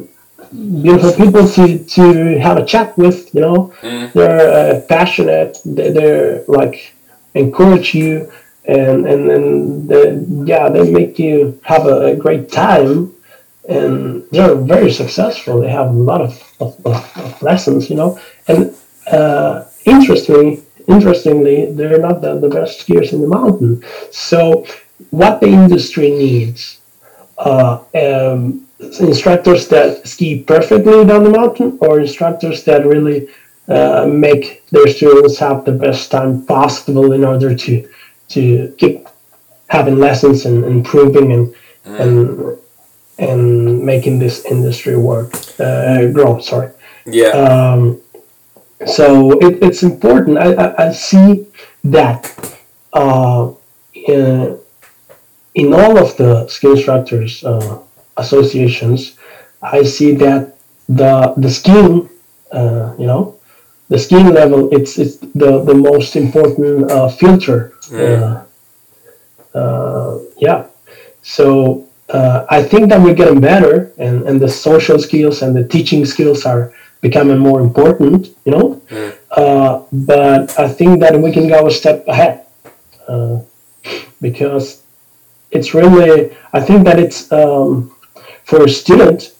beautiful 0.82 1.14
people 1.14 1.48
to 1.48 1.84
to 1.86 2.40
have 2.40 2.58
a 2.58 2.66
chat 2.66 2.98
with. 2.98 3.34
You 3.36 3.42
know, 3.42 3.74
mm. 3.82 4.12
they're 4.14 4.48
uh, 4.52 4.82
passionate. 4.88 5.58
They're, 5.66 5.94
they're, 5.94 6.44
like 6.48 6.94
encourage 7.34 7.94
you 7.96 8.30
and 8.66 9.08
and 9.08 9.32
and 9.32 9.90
they, 9.90 10.20
yeah, 10.46 10.70
they 10.70 10.92
make 10.92 11.18
you 11.18 11.60
have 11.64 11.86
a, 11.86 12.14
a, 12.14 12.16
great 12.16 12.52
time. 12.52 13.14
And 13.70 14.28
they're 14.32 14.56
very 14.56 14.92
successful. 14.92 15.62
They 15.62 15.70
have 15.70 15.88
a 15.88 15.94
lot 15.94 16.22
of, 16.22 16.54
of, 16.60 16.86
of 16.86 17.42
lessons, 17.42 17.90
you 17.90 17.96
know. 17.96 18.20
And 18.48 18.76
uh, 19.12 19.66
interestingly, 19.86 20.64
interestingly, 20.88 21.72
they're 21.72 22.00
not 22.00 22.22
the, 22.22 22.40
the 22.40 22.50
best 22.50 22.86
skiers 22.86 23.14
in 23.14 23.22
the 23.22 23.28
mountain. 23.28 23.84
So 24.12 24.66
what 25.10 25.42
the 25.42 25.48
industry 25.48 26.12
needs. 26.12 26.80
Uh, 27.38 27.84
um, 27.96 28.68
instructors 29.00 29.68
that 29.68 30.08
ski 30.08 30.44
perfectly 30.44 31.06
down 31.06 31.24
the 31.24 31.30
mountain 31.30 31.78
or 31.82 32.00
instructors 32.00 32.64
that 32.64 32.86
really 32.86 33.28
uh, 33.68 34.06
make 34.08 34.68
their 34.70 34.88
students 34.88 35.38
have 35.38 35.66
the 35.66 35.72
best 35.72 36.12
time 36.12 36.46
possible 36.46 37.14
in 37.14 37.24
order 37.24 37.56
to 37.56 37.88
to 38.28 38.74
keep 38.78 39.08
having 39.68 39.98
lessons 39.98 40.46
and 40.46 40.66
improving 40.66 41.32
and 41.32 41.56
mm. 41.86 42.00
and 42.00 42.58
and 43.20 43.84
making 43.84 44.20
this 44.20 44.46
industry 44.46 44.98
work 44.98 45.32
uh, 45.60 46.08
grow 46.12 46.40
sorry 46.40 46.72
yeah 47.06 47.30
um, 47.30 48.02
so 48.86 49.32
it, 49.40 49.62
it's 49.62 49.84
important 49.84 50.38
I, 50.38 50.54
I, 50.54 50.88
I 50.88 50.92
see 50.92 51.48
that 51.84 52.22
uh, 52.94 53.52
in, 53.94 54.60
in 55.54 55.74
all 55.74 55.98
of 55.98 56.16
the 56.18 56.48
ski 56.48 56.68
instructors 56.72 57.44
uh, 57.44 57.80
associations, 58.18 59.18
I 59.62 59.84
see 59.84 60.14
that 60.16 60.56
the 60.88 61.34
the 61.38 61.50
skiing, 61.50 62.10
uh, 62.52 62.96
you 62.98 63.06
know, 63.06 63.36
the 63.90 64.00
skiing 64.00 64.30
level, 64.34 64.70
it's 64.74 64.98
it's 64.98 65.18
the 65.18 65.64
the 65.64 65.74
most 65.74 66.16
important 66.16 66.92
uh, 66.92 67.10
filter. 67.10 67.74
Mm. 67.90 68.46
yeah, 70.38 70.66
so 71.22 71.88
uh, 72.10 72.46
I 72.50 72.64
think 72.64 72.90
that 72.90 73.02
we're 73.02 73.14
getting 73.16 73.42
better, 73.42 73.92
and 73.98 74.24
and 74.28 74.40
the 74.40 74.50
social 74.50 75.00
skills 75.00 75.42
and 75.42 75.56
the 75.56 75.68
teaching 75.68 76.06
skills 76.06 76.46
are 76.46 76.74
becoming 77.02 77.38
more 77.38 77.60
important. 77.60 78.30
You 78.46 78.52
know, 78.52 78.82
mm. 78.90 79.86
but 79.92 80.58
I 80.58 80.68
think 80.70 81.00
that 81.02 81.20
we 81.20 81.32
can 81.32 81.48
go 81.48 81.68
a 81.68 81.72
step 81.72 82.08
ahead 82.08 82.46
because 84.22 84.82
it's 85.52 85.74
really 85.74 86.36
I 86.54 86.62
think 86.62 86.86
that 86.86 87.00
it's 87.00 87.32
um, 87.32 87.96
for 88.44 88.64
a 88.64 88.70
student 88.70 89.36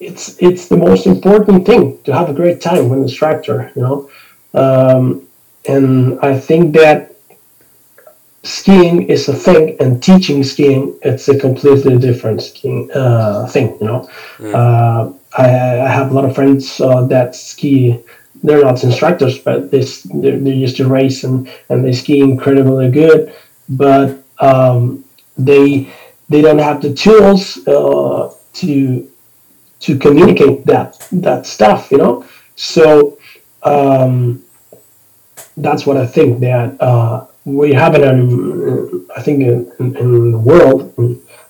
it's 0.00 0.36
it's 0.38 0.68
the 0.68 0.76
most 0.76 1.06
important 1.06 1.66
thing 1.66 1.98
to 2.04 2.12
have 2.12 2.28
a 2.28 2.34
great 2.34 2.60
time 2.60 2.88
with 2.88 3.00
instructor 3.00 3.72
you 3.74 3.82
know 3.82 4.10
um, 4.54 5.26
and 5.66 6.18
I 6.20 6.38
think 6.38 6.74
that 6.74 7.14
skiing 8.42 9.08
is 9.08 9.28
a 9.28 9.32
thing 9.34 9.76
and 9.80 10.02
teaching 10.02 10.44
skiing 10.44 10.98
it's 11.02 11.28
a 11.28 11.38
completely 11.38 11.96
different 11.98 12.42
skiing 12.42 12.90
uh, 12.92 13.46
thing 13.46 13.76
you 13.80 13.86
know 13.86 14.08
mm. 14.38 14.54
uh, 14.54 15.12
I, 15.36 15.46
I, 15.80 15.88
have 15.88 16.10
a 16.10 16.14
lot 16.14 16.26
of 16.26 16.34
friends 16.34 16.80
uh, 16.80 17.06
that 17.06 17.34
ski 17.34 17.98
they're 18.42 18.62
not 18.62 18.84
instructors 18.84 19.38
but 19.38 19.70
they, 19.70 19.80
they, 20.12 20.32
they 20.32 20.52
used 20.52 20.76
to 20.76 20.86
race 20.86 21.24
and, 21.24 21.50
and 21.70 21.82
they 21.84 21.92
ski 21.92 22.20
incredibly 22.20 22.90
good 22.90 23.34
but 23.70 24.22
um, 24.40 25.03
they 25.36 25.92
they 26.28 26.40
don't 26.42 26.58
have 26.58 26.80
the 26.80 26.94
tools 26.94 27.66
uh, 27.66 28.32
to 28.54 29.10
to 29.80 29.98
communicate 29.98 30.64
that 30.66 31.06
that 31.12 31.46
stuff 31.46 31.90
you 31.90 31.98
know? 31.98 32.24
So 32.56 33.18
um, 33.62 34.42
that's 35.56 35.86
what 35.86 35.96
I 35.96 36.06
think 36.06 36.40
that 36.40 36.80
uh, 36.80 37.26
we 37.44 37.72
have 37.72 37.94
an 37.94 39.06
I 39.16 39.22
think 39.22 39.42
in, 39.42 39.96
in 39.96 40.32
the 40.32 40.38
world 40.38 40.94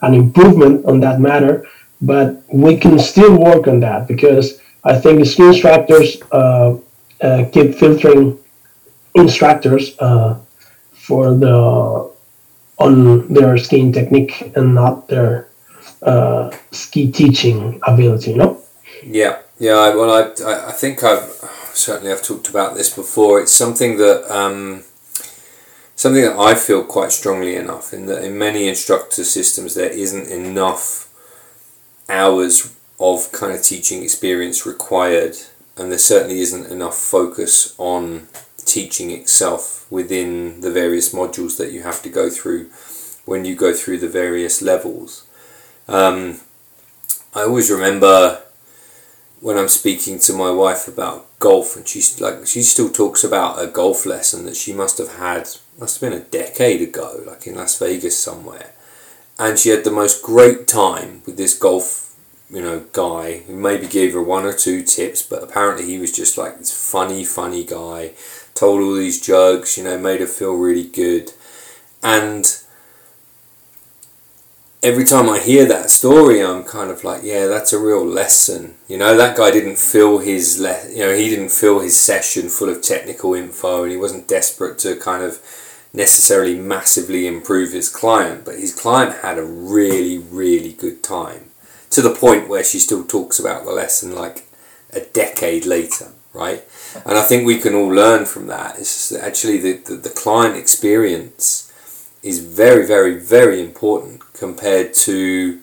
an 0.03 0.14
improvement 0.14 0.85
on 0.87 1.01
that 1.01 1.20
matter 1.20 1.66
but 2.03 2.43
we 2.53 2.76
can 2.76 2.99
still 2.99 3.39
work 3.39 3.66
on 3.66 3.80
that 3.80 4.07
because 4.07 4.61
I 4.85 4.99
think 4.99 5.20
the 5.20 5.26
ski 5.26 5.45
instructors 5.45 6.20
uh, 6.30 6.76
uh, 7.20 7.45
keep 7.53 7.74
filtering 7.74 8.39
instructors 9.14 9.97
uh, 9.99 10.39
for 10.93 11.35
the 11.35 12.14
on 12.85 13.32
their 13.32 13.57
skiing 13.57 13.93
technique 13.93 14.53
and 14.57 14.74
not 14.74 15.09
their 15.09 15.49
uh, 16.03 16.51
ski 16.70 17.11
teaching 17.11 17.80
ability. 17.87 18.35
Know? 18.35 18.61
Yeah, 19.03 19.41
yeah. 19.59 19.95
Well, 19.95 20.11
I 20.11 20.68
I 20.68 20.72
think 20.72 21.03
I've 21.03 21.28
certainly 21.72 22.12
I've 22.12 22.22
talked 22.22 22.49
about 22.49 22.74
this 22.74 22.95
before. 22.95 23.41
It's 23.41 23.53
something 23.53 23.97
that. 23.99 24.30
Um, 24.30 24.85
something 25.97 26.22
that 26.22 26.37
I 26.37 26.55
feel 26.55 26.82
quite 26.82 27.12
strongly 27.12 27.55
enough 27.55 27.93
in 27.93 28.07
that 28.07 28.24
in 28.24 28.37
many 28.37 28.68
instructor 28.68 29.22
systems 29.24 29.74
there 29.74 29.91
isn't 29.91 30.28
enough 30.28 31.09
hours 32.09 32.74
of 32.99 33.30
kind 33.32 33.55
of 33.55 33.62
teaching 33.62 34.03
experience 34.03 34.66
required 34.66 35.37
and 35.76 35.91
there 35.91 35.99
certainly 35.99 36.41
isn't 36.41 36.66
enough 36.66 36.97
focus 36.97 37.74
on 37.78 38.26
teaching 38.65 39.11
itself 39.11 39.87
within 39.91 40.61
the 40.61 40.71
various 40.71 41.15
modules 41.15 41.57
that 41.59 41.73
you 41.73 41.83
have 41.83 42.03
to 42.03 42.09
go 42.09 42.31
through 42.31 42.71
when 43.25 43.45
you 43.45 43.55
go 43.55 43.73
through 43.73 43.99
the 43.99 44.09
various 44.09 44.62
levels. 44.62 45.27
Um, 45.89 46.41
I 47.35 47.43
always 47.43 47.71
remember 47.71 48.43
when 49.41 49.59
I'm 49.59 49.69
speaking 49.69 50.19
to 50.21 50.33
my 50.33 50.51
wife 50.51 50.89
about 50.89 51.27
golf, 51.39 51.77
and 51.77 51.87
she's 51.87 52.21
like, 52.21 52.47
she 52.47 52.62
still 52.62 52.89
talks 52.89 53.23
about 53.23 53.62
a 53.62 53.67
golf 53.67 54.07
lesson 54.07 54.47
that 54.47 54.57
she 54.57 54.73
must 54.73 54.97
have 54.99 55.17
had, 55.17 55.49
must 55.79 56.01
have 56.01 56.11
been 56.11 56.19
a 56.19 56.25
decade 56.25 56.81
ago, 56.81 57.23
like 57.27 57.47
in 57.47 57.57
Las 57.57 57.79
Vegas 57.79 58.19
somewhere. 58.19 58.73
And 59.39 59.59
she 59.59 59.71
had 59.71 59.85
the 59.85 59.91
most 59.91 60.23
great 60.23 60.67
time 60.67 61.23
with 61.27 61.37
this 61.37 61.59
golf, 61.59 62.17
you 62.49 62.62
know, 62.62 62.85
guy 62.93 63.41
who 63.41 63.57
maybe 63.57 63.87
gave 63.87 64.12
her 64.15 64.23
one 64.23 64.47
or 64.47 64.53
two 64.53 64.83
tips, 64.83 65.23
but 65.23 65.43
apparently 65.43 65.85
he 65.85 65.99
was 65.99 66.12
just 66.12 66.39
like 66.39 66.59
this 66.59 66.73
funny, 66.73 67.25
funny 67.25 67.65
guy 67.65 68.12
told 68.55 68.81
all 68.81 68.95
these 68.95 69.21
jokes, 69.21 69.77
you 69.77 69.85
know, 69.85 69.99
made 69.99 70.21
her 70.21 70.27
feel 70.27 70.55
really 70.55 70.85
good. 70.85 71.33
And 72.03 72.47
every 74.83 75.05
time 75.05 75.29
I 75.29 75.39
hear 75.39 75.65
that 75.67 75.91
story, 75.91 76.43
I'm 76.43 76.63
kind 76.63 76.91
of 76.91 77.05
like, 77.05 77.23
yeah, 77.25 77.47
that's 77.47 77.73
a 77.73 77.79
real 77.79 78.05
lesson. 78.05 78.75
You 78.87 78.99
know, 78.99 79.17
that 79.17 79.37
guy 79.37 79.51
didn't 79.51 79.79
fill 79.79 80.19
his, 80.19 80.61
le- 80.61 80.91
you 80.91 80.99
know, 80.99 81.15
he 81.15 81.29
didn't 81.31 81.51
fill 81.51 81.81
his 81.81 81.99
session 81.99 82.49
full 82.49 82.69
of 82.69 82.83
technical 82.83 83.35
info 83.35 83.83
and 83.83 83.93
he 83.93 83.97
wasn't 83.97 84.29
desperate 84.29 84.79
to 84.81 84.97
kind 84.97 85.23
of 85.25 85.41
necessarily 85.95 86.55
massively 86.59 87.27
improve 87.27 87.73
his 87.73 87.89
client, 87.89 88.45
but 88.45 88.57
his 88.57 88.75
client 88.75 89.23
had 89.23 89.39
a 89.39 89.45
really, 89.45 90.19
really 90.19 90.73
good 90.73 91.03
time 91.03 91.51
to 91.91 92.03
the 92.03 92.15
point 92.15 92.49
where 92.49 92.65
she 92.65 92.79
still 92.79 93.05
talks 93.05 93.39
about 93.39 93.65
the 93.65 93.71
lesson 93.71 94.15
like 94.15 94.49
a 94.93 95.01
decade 95.01 95.65
later, 95.65 96.09
right? 96.33 96.65
And 97.05 97.18
I 97.18 97.22
think 97.22 97.45
we 97.45 97.59
can 97.59 97.74
all 97.74 97.88
learn 97.88 98.24
from 98.24 98.47
that. 98.47 98.78
It's 98.78 99.12
actually 99.12 99.59
the, 99.59 99.72
the, 99.72 99.97
the 99.97 100.11
client 100.11 100.57
experience 100.57 101.72
is 102.22 102.38
very, 102.40 102.86
very, 102.86 103.18
very 103.18 103.61
important 103.61 104.32
compared 104.32 104.95
to 104.95 105.61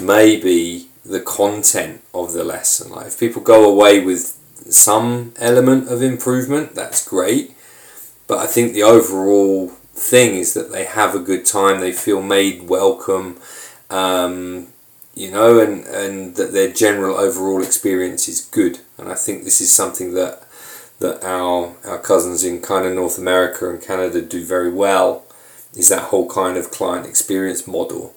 maybe 0.00 0.88
the 1.04 1.20
content 1.20 2.02
of 2.14 2.32
the 2.32 2.44
lesson. 2.44 2.90
Like 2.92 3.06
if 3.08 3.20
people 3.20 3.42
go 3.42 3.70
away 3.70 4.04
with 4.04 4.38
some 4.70 5.34
element 5.38 5.88
of 5.88 6.02
improvement, 6.02 6.74
that's 6.74 7.06
great. 7.06 7.54
but 8.26 8.38
I 8.38 8.46
think 8.46 8.72
the 8.72 8.82
overall 8.82 9.68
thing 9.94 10.36
is 10.36 10.54
that 10.54 10.72
they 10.72 10.84
have 10.84 11.14
a 11.14 11.18
good 11.18 11.44
time. 11.44 11.80
They 11.80 11.92
feel 11.92 12.22
made 12.22 12.68
welcome. 12.68 13.38
Um, 13.90 14.68
you 15.14 15.30
know, 15.30 15.60
and, 15.60 15.84
and 15.84 16.36
that 16.36 16.52
their 16.52 16.72
general 16.72 17.16
overall 17.16 17.62
experience 17.62 18.28
is 18.28 18.40
good. 18.40 18.78
And 18.96 19.10
I 19.10 19.14
think 19.14 19.44
this 19.44 19.60
is 19.60 19.70
something 19.70 20.14
that 20.14 20.48
that 21.02 21.22
our 21.24 21.74
our 21.84 21.98
cousins 21.98 22.42
in 22.44 22.62
kind 22.62 22.86
of 22.86 22.94
North 22.94 23.18
America 23.18 23.68
and 23.68 23.82
Canada 23.82 24.22
do 24.22 24.44
very 24.44 24.72
well 24.72 25.24
is 25.74 25.88
that 25.88 26.10
whole 26.10 26.28
kind 26.28 26.56
of 26.56 26.70
client 26.70 27.06
experience 27.06 27.66
model. 27.66 28.14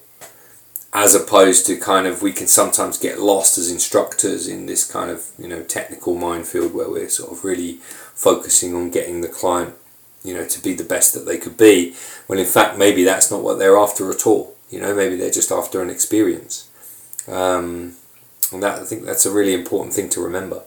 As 0.93 1.13
opposed 1.13 1.65
to 1.65 1.77
kind 1.77 2.07
of 2.07 2.21
we 2.21 2.31
can 2.31 2.47
sometimes 2.47 2.97
get 2.97 3.19
lost 3.19 3.57
as 3.57 3.69
instructors 3.69 4.47
in 4.47 4.67
this 4.67 4.89
kind 4.89 5.11
of 5.11 5.25
you 5.37 5.47
know 5.47 5.63
technical 5.63 6.15
minefield 6.15 6.73
where 6.73 6.89
we're 6.89 7.09
sort 7.09 7.31
of 7.31 7.43
really 7.43 7.79
focusing 8.13 8.73
on 8.75 8.91
getting 8.91 9.19
the 9.19 9.27
client 9.27 9.75
you 10.23 10.33
know 10.33 10.45
to 10.45 10.61
be 10.61 10.73
the 10.73 10.83
best 10.83 11.13
that 11.13 11.25
they 11.25 11.37
could 11.37 11.57
be. 11.57 11.95
When 12.27 12.39
in 12.39 12.45
fact 12.45 12.77
maybe 12.77 13.03
that's 13.03 13.29
not 13.31 13.43
what 13.43 13.59
they're 13.59 13.77
after 13.77 14.09
at 14.11 14.25
all. 14.25 14.55
You 14.69 14.79
know 14.79 14.95
maybe 14.95 15.15
they're 15.17 15.39
just 15.41 15.51
after 15.51 15.81
an 15.81 15.89
experience. 15.89 16.69
Um, 17.27 17.95
and 18.51 18.61
that 18.61 18.79
I 18.79 18.85
think 18.85 19.05
that's 19.05 19.25
a 19.25 19.31
really 19.31 19.55
important 19.55 19.95
thing 19.95 20.09
to 20.09 20.21
remember 20.21 20.61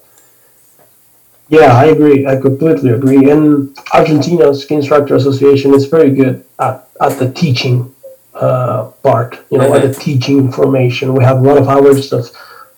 Yeah, 1.48 1.72
I 1.74 1.86
agree. 1.86 2.26
I 2.26 2.36
completely 2.36 2.90
agree. 2.90 3.30
And 3.30 3.76
Argentina's 3.94 4.62
Ski 4.62 4.74
Instructor 4.74 5.16
Association 5.16 5.74
is 5.74 5.86
very 5.86 6.10
good 6.10 6.44
at, 6.58 6.88
at 7.00 7.18
the 7.18 7.32
teaching 7.32 7.94
uh, 8.34 8.90
part, 9.02 9.38
you 9.50 9.58
know, 9.58 9.74
at 9.74 9.82
the 9.82 9.94
teaching 9.94 10.52
formation. 10.52 11.14
We 11.14 11.24
have 11.24 11.38
a 11.38 11.40
lot 11.40 11.56
of 11.56 11.68
hours 11.68 12.12
of, 12.12 12.30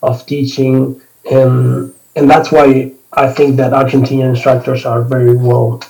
of 0.03 0.25
teaching, 0.25 1.01
and 1.31 1.93
and 2.16 2.31
that's 2.31 2.51
why 2.53 2.93
I 3.12 3.33
think 3.33 3.57
that 3.57 3.73
Argentinian 3.73 4.31
instructors 4.31 4.87
are 4.87 5.03
very 5.03 5.37
well 5.37 5.83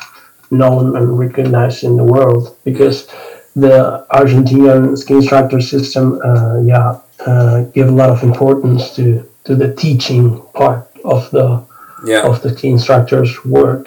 known 0.50 0.96
and 0.96 1.18
recognized 1.18 1.84
in 1.84 1.96
the 1.96 2.04
world 2.04 2.56
because 2.64 3.06
the 3.54 4.06
Argentinian 4.10 4.96
ski 4.96 5.14
instructor 5.14 5.60
system, 5.60 6.20
uh, 6.24 6.60
yeah, 6.60 6.98
uh, 7.26 7.64
give 7.74 7.88
a 7.88 7.92
lot 7.92 8.10
of 8.10 8.22
importance 8.22 8.94
to 8.96 9.28
to 9.44 9.54
the 9.54 9.74
teaching 9.74 10.40
part 10.54 10.90
of 11.04 11.30
the 11.30 11.64
yeah 12.04 12.22
of 12.22 12.40
the 12.42 12.54
key 12.54 12.68
instructor's 12.68 13.44
work. 13.44 13.86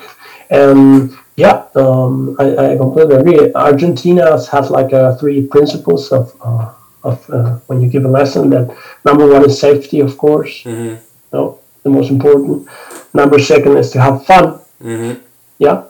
And 0.49 1.17
yeah, 1.35 1.65
um, 1.75 2.35
I, 2.39 2.73
I 2.73 2.77
completely 2.77 3.15
agree. 3.15 3.53
Argentina 3.53 4.37
has 4.51 4.69
like 4.69 4.93
uh, 4.93 5.15
three 5.15 5.47
principles 5.47 6.11
of, 6.11 6.31
uh, 6.41 6.71
of 7.03 7.27
uh, 7.29 7.55
when 7.67 7.81
you 7.81 7.89
give 7.89 8.05
a 8.05 8.07
lesson. 8.07 8.49
That 8.51 8.75
number 9.03 9.25
one 9.27 9.43
is 9.45 9.59
safety, 9.59 9.99
of 9.99 10.17
course, 10.17 10.63
hmm 10.63 10.95
no, 11.31 11.59
the 11.81 11.89
most 11.89 12.11
important. 12.11 12.67
Number 13.13 13.39
second 13.39 13.77
is 13.77 13.89
to 13.91 14.01
have 14.01 14.25
fun, 14.25 14.59
hmm 14.79 15.13
yeah, 15.57 15.85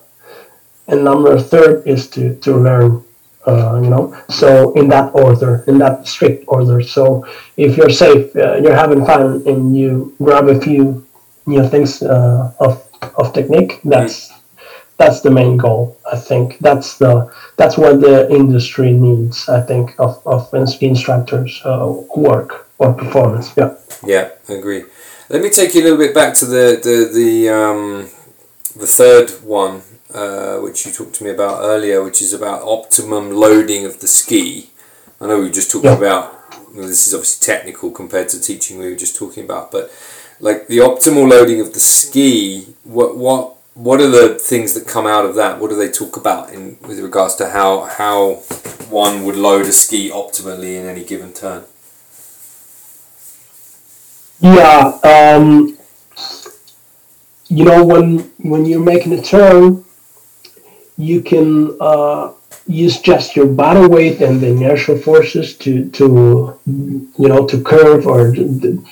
and 0.88 1.03
number 1.03 1.38
third 1.39 1.86
is 1.88 2.07
to 2.11 2.36
to 2.36 2.55
learn. 2.57 3.03
Uh, 3.45 3.82
you 3.84 3.89
know, 3.89 4.15
so 4.30 4.71
in 4.80 4.88
that 4.88 5.13
order, 5.13 5.65
in 5.67 5.78
that 5.78 6.07
strict 6.07 6.45
order. 6.47 6.80
So 6.82 7.26
if 7.57 7.76
you're 7.76 7.89
safe, 7.89 8.34
uh, 8.38 8.55
you're 8.55 8.74
having 8.74 9.05
fun, 9.05 9.43
and 9.45 9.76
you 9.76 10.15
grab 10.24 10.47
a 10.47 10.61
few 10.61 11.03
new 11.45 11.67
things 11.67 12.01
uh, 12.01 12.53
of 12.59 12.87
of 13.17 13.33
technique, 13.33 13.79
that's 13.83 14.31
that's 14.97 15.21
the 15.21 15.31
main 15.31 15.57
goal. 15.57 15.97
I 16.11 16.17
think 16.17 16.59
that's 16.59 16.97
the 16.97 17.31
that's 17.57 17.77
what 17.77 18.01
the 18.01 18.29
industry 18.29 18.91
needs. 18.91 19.49
I 19.49 19.61
think 19.61 19.95
of 19.99 20.21
of 20.25 20.49
ski 20.69 20.87
instructors' 20.87 21.61
uh, 21.65 21.93
work 22.15 22.69
or 22.77 22.93
performance. 22.93 23.51
Yeah. 23.57 23.75
Yeah, 24.05 24.29
I 24.49 24.53
agree. 24.53 24.83
Let 25.29 25.41
me 25.41 25.49
take 25.49 25.73
you 25.73 25.81
a 25.81 25.83
little 25.83 25.97
bit 25.97 26.13
back 26.13 26.33
to 26.35 26.45
the 26.45 26.79
the 26.81 27.09
the 27.13 27.49
um, 27.49 28.09
the 28.75 28.87
third 28.87 29.31
one, 29.43 29.81
uh, 30.13 30.57
which 30.57 30.85
you 30.85 30.91
talked 30.91 31.15
to 31.15 31.23
me 31.23 31.29
about 31.31 31.61
earlier, 31.63 32.03
which 32.03 32.21
is 32.21 32.33
about 32.33 32.61
optimum 32.63 33.31
loading 33.31 33.85
of 33.85 33.99
the 33.99 34.07
ski. 34.07 34.69
I 35.21 35.27
know 35.27 35.37
we 35.37 35.45
were 35.45 35.49
just 35.49 35.71
talking 35.71 35.91
Yeah. 35.91 35.97
about. 35.97 36.39
Well, 36.75 36.87
this 36.87 37.07
is 37.07 37.13
obviously 37.13 37.45
technical 37.53 37.91
compared 37.91 38.29
to 38.29 38.41
teaching 38.41 38.79
we 38.79 38.89
were 38.89 38.95
just 38.95 39.15
talking 39.15 39.43
about, 39.43 39.71
but 39.71 39.91
like 40.43 40.67
the 40.67 40.79
optimal 40.79 41.27
loading 41.29 41.61
of 41.61 41.73
the 41.73 41.79
ski. 41.79 42.67
What 42.83 43.17
what 43.17 43.55
what 43.75 44.01
are 44.01 44.09
the 44.09 44.35
things 44.35 44.73
that 44.73 44.85
come 44.85 45.07
out 45.07 45.25
of 45.25 45.35
that? 45.35 45.59
What 45.59 45.69
do 45.69 45.77
they 45.77 45.89
talk 45.89 46.17
about 46.17 46.51
in 46.51 46.77
with 46.81 46.99
regards 46.99 47.35
to 47.35 47.49
how 47.49 47.85
how 47.85 48.35
one 48.89 49.23
would 49.23 49.37
load 49.37 49.65
a 49.65 49.71
ski 49.71 50.09
optimally 50.09 50.75
in 50.79 50.85
any 50.85 51.03
given 51.05 51.31
turn? 51.33 51.63
Yeah. 54.41 54.99
Um, 55.03 55.77
you 57.47 57.63
know, 57.63 57.85
when 57.85 58.31
when 58.39 58.65
you're 58.65 58.83
making 58.93 59.13
a 59.13 59.21
turn, 59.21 59.85
you 60.97 61.21
can 61.21 61.77
uh, 61.79 62.33
use 62.67 62.99
just 62.99 63.37
your 63.37 63.47
body 63.47 63.87
weight 63.87 64.19
and 64.19 64.41
the 64.41 64.47
inertial 64.47 64.97
forces 64.97 65.55
to 65.59 65.89
to 65.91 66.59
you 66.65 67.29
know 67.29 67.47
to 67.47 67.63
curve 67.63 68.05
or 68.07 68.33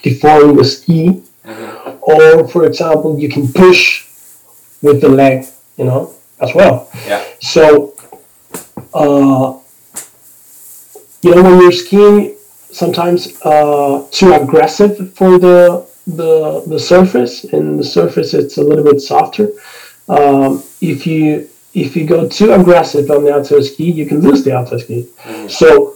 deform 0.02 0.56
the 0.56 0.64
ski. 0.64 1.22
Or, 1.44 2.48
for 2.48 2.66
example, 2.66 3.20
you 3.20 3.30
can 3.30 3.52
push 3.52 4.08
with 4.82 5.02
the 5.02 5.10
leg, 5.10 5.46
you 5.78 5.86
know, 5.86 6.14
as 6.40 6.54
well. 6.54 6.90
Yeah. 7.06 7.24
So, 7.40 7.94
uh, 8.94 9.58
you 11.22 11.36
know, 11.36 11.44
when 11.44 11.62
you're 11.62 11.72
skiing, 11.72 12.36
sometimes 12.72 13.40
uh, 13.44 14.08
too 14.12 14.34
aggressive 14.34 15.14
for 15.14 15.38
the 15.38 15.86
the 16.08 16.64
the 16.66 16.80
surface, 16.80 17.44
and 17.44 17.80
the 17.80 17.84
surface 17.84 18.34
it's 18.34 18.58
a 18.58 18.64
little 18.64 18.84
bit 18.84 19.00
softer. 19.02 19.50
Um, 20.10 20.64
if 20.82 21.06
you 21.06 21.48
if 21.74 21.96
you 21.96 22.06
go 22.06 22.28
too 22.28 22.54
aggressive 22.54 23.10
on 23.12 23.24
the 23.24 23.34
outside 23.34 23.64
ski, 23.64 23.92
you 23.92 24.06
can 24.06 24.20
lose 24.22 24.44
the 24.44 24.56
outside 24.56 24.82
ski. 24.82 25.08
So 25.48 25.96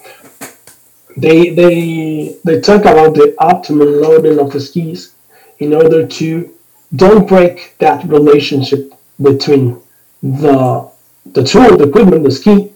they 1.17 1.49
they 1.49 2.35
they 2.43 2.61
talk 2.61 2.81
about 2.81 3.15
the 3.15 3.35
optimal 3.39 4.01
loading 4.01 4.39
of 4.39 4.51
the 4.51 4.59
skis 4.59 5.14
in 5.59 5.73
order 5.73 6.05
to 6.05 6.53
don't 6.95 7.27
break 7.27 7.75
that 7.79 8.05
relationship 8.05 8.93
between 9.21 9.81
the 10.21 10.89
the 11.25 11.43
tool, 11.43 11.77
the 11.77 11.87
equipment, 11.89 12.23
the 12.23 12.31
ski, 12.31 12.71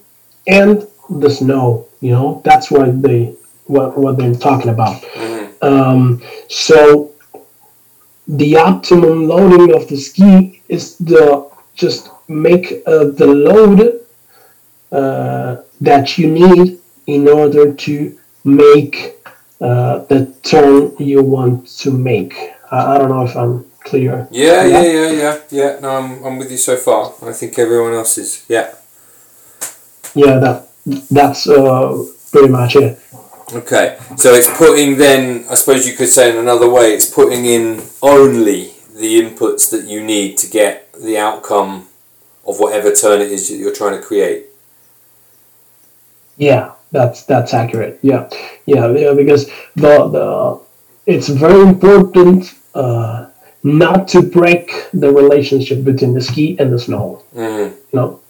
and 0.47 0.87
the 1.09 1.29
snow. 1.29 1.87
You 2.01 2.11
know, 2.11 2.41
that's 2.43 2.71
what 2.71 3.01
they 3.01 3.35
what 3.65 3.97
what 3.97 4.17
they're 4.17 4.33
talking 4.33 4.71
about. 4.71 5.03
Um, 5.61 6.21
so 6.49 7.11
the 8.27 8.57
optimum 8.57 9.27
loading 9.27 9.75
of 9.75 9.87
the 9.87 9.97
ski 9.97 10.61
is 10.67 10.97
the 10.97 11.49
just 11.73 12.09
make 12.27 12.83
uh, 12.85 13.05
the 13.05 13.27
load 13.27 14.05
uh, 14.91 15.63
that 15.81 16.17
you 16.17 16.31
need 16.31 16.79
in 17.07 17.27
order 17.27 17.73
to 17.73 18.17
make 18.43 19.15
uh, 19.61 19.99
the 20.05 20.33
turn 20.43 20.95
you 20.99 21.21
want 21.21 21.67
to 21.67 21.91
make. 21.91 22.53
I, 22.71 22.95
I 22.95 22.97
don't 22.97 23.09
know 23.09 23.25
if 23.25 23.35
I'm 23.35 23.65
clear. 23.83 24.27
Yeah, 24.31 24.65
yeah, 24.65 24.83
yeah, 24.83 25.11
yeah, 25.11 25.39
yeah. 25.49 25.79
No, 25.79 25.89
I'm, 25.97 26.23
I'm 26.23 26.37
with 26.37 26.51
you 26.51 26.57
so 26.57 26.75
far. 26.75 27.13
I 27.21 27.33
think 27.33 27.57
everyone 27.57 27.93
else 27.93 28.17
is. 28.17 28.45
Yeah. 28.47 28.73
Yeah, 30.15 30.39
that 30.39 30.69
that's 31.09 31.47
uh, 31.47 32.03
pretty 32.31 32.49
much 32.49 32.75
it. 32.75 32.99
Okay. 33.53 33.97
So 34.15 34.33
it's 34.33 34.49
putting 34.57 34.97
then, 34.97 35.45
I 35.49 35.55
suppose 35.55 35.87
you 35.87 35.95
could 35.95 36.09
say 36.09 36.29
in 36.31 36.37
another 36.37 36.69
way, 36.69 36.93
it's 36.93 37.09
putting 37.09 37.45
in 37.45 37.81
only 38.01 38.73
the 38.95 39.21
inputs 39.21 39.71
that 39.71 39.85
you 39.85 40.03
need 40.03 40.37
to 40.39 40.49
get 40.49 40.91
the 40.93 41.17
outcome 41.17 41.87
of 42.45 42.59
whatever 42.59 42.93
turn 42.93 43.21
it 43.21 43.31
is 43.31 43.49
that 43.49 43.55
you're 43.55 43.73
trying 43.73 43.99
to 43.99 44.05
create. 44.05 44.45
Yeah, 46.37 46.73
that's 46.91 47.23
that's 47.23 47.53
accurate. 47.53 47.99
Yeah, 48.01 48.29
yeah, 48.65 48.91
yeah 48.91 49.13
because 49.13 49.47
the 49.75 50.07
the 50.07 50.61
it's 51.05 51.27
very 51.27 51.61
important 51.61 52.53
uh, 52.79 53.29
not 53.63 54.07
to 54.07 54.21
break 54.21 54.65
the 54.93 55.11
relationship 55.11 55.83
between 55.83 56.13
the 56.13 56.21
ski 56.21 56.57
and 56.59 56.71
the 56.73 56.79
snow. 56.79 57.23
Mm. 57.33 57.69
You 57.91 57.95
know, 57.99 58.21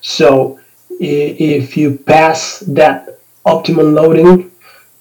so 0.00 0.60
if 1.00 1.76
you 1.76 1.98
pass 1.98 2.60
that 2.80 3.18
optimum 3.44 3.94
loading, 3.94 4.50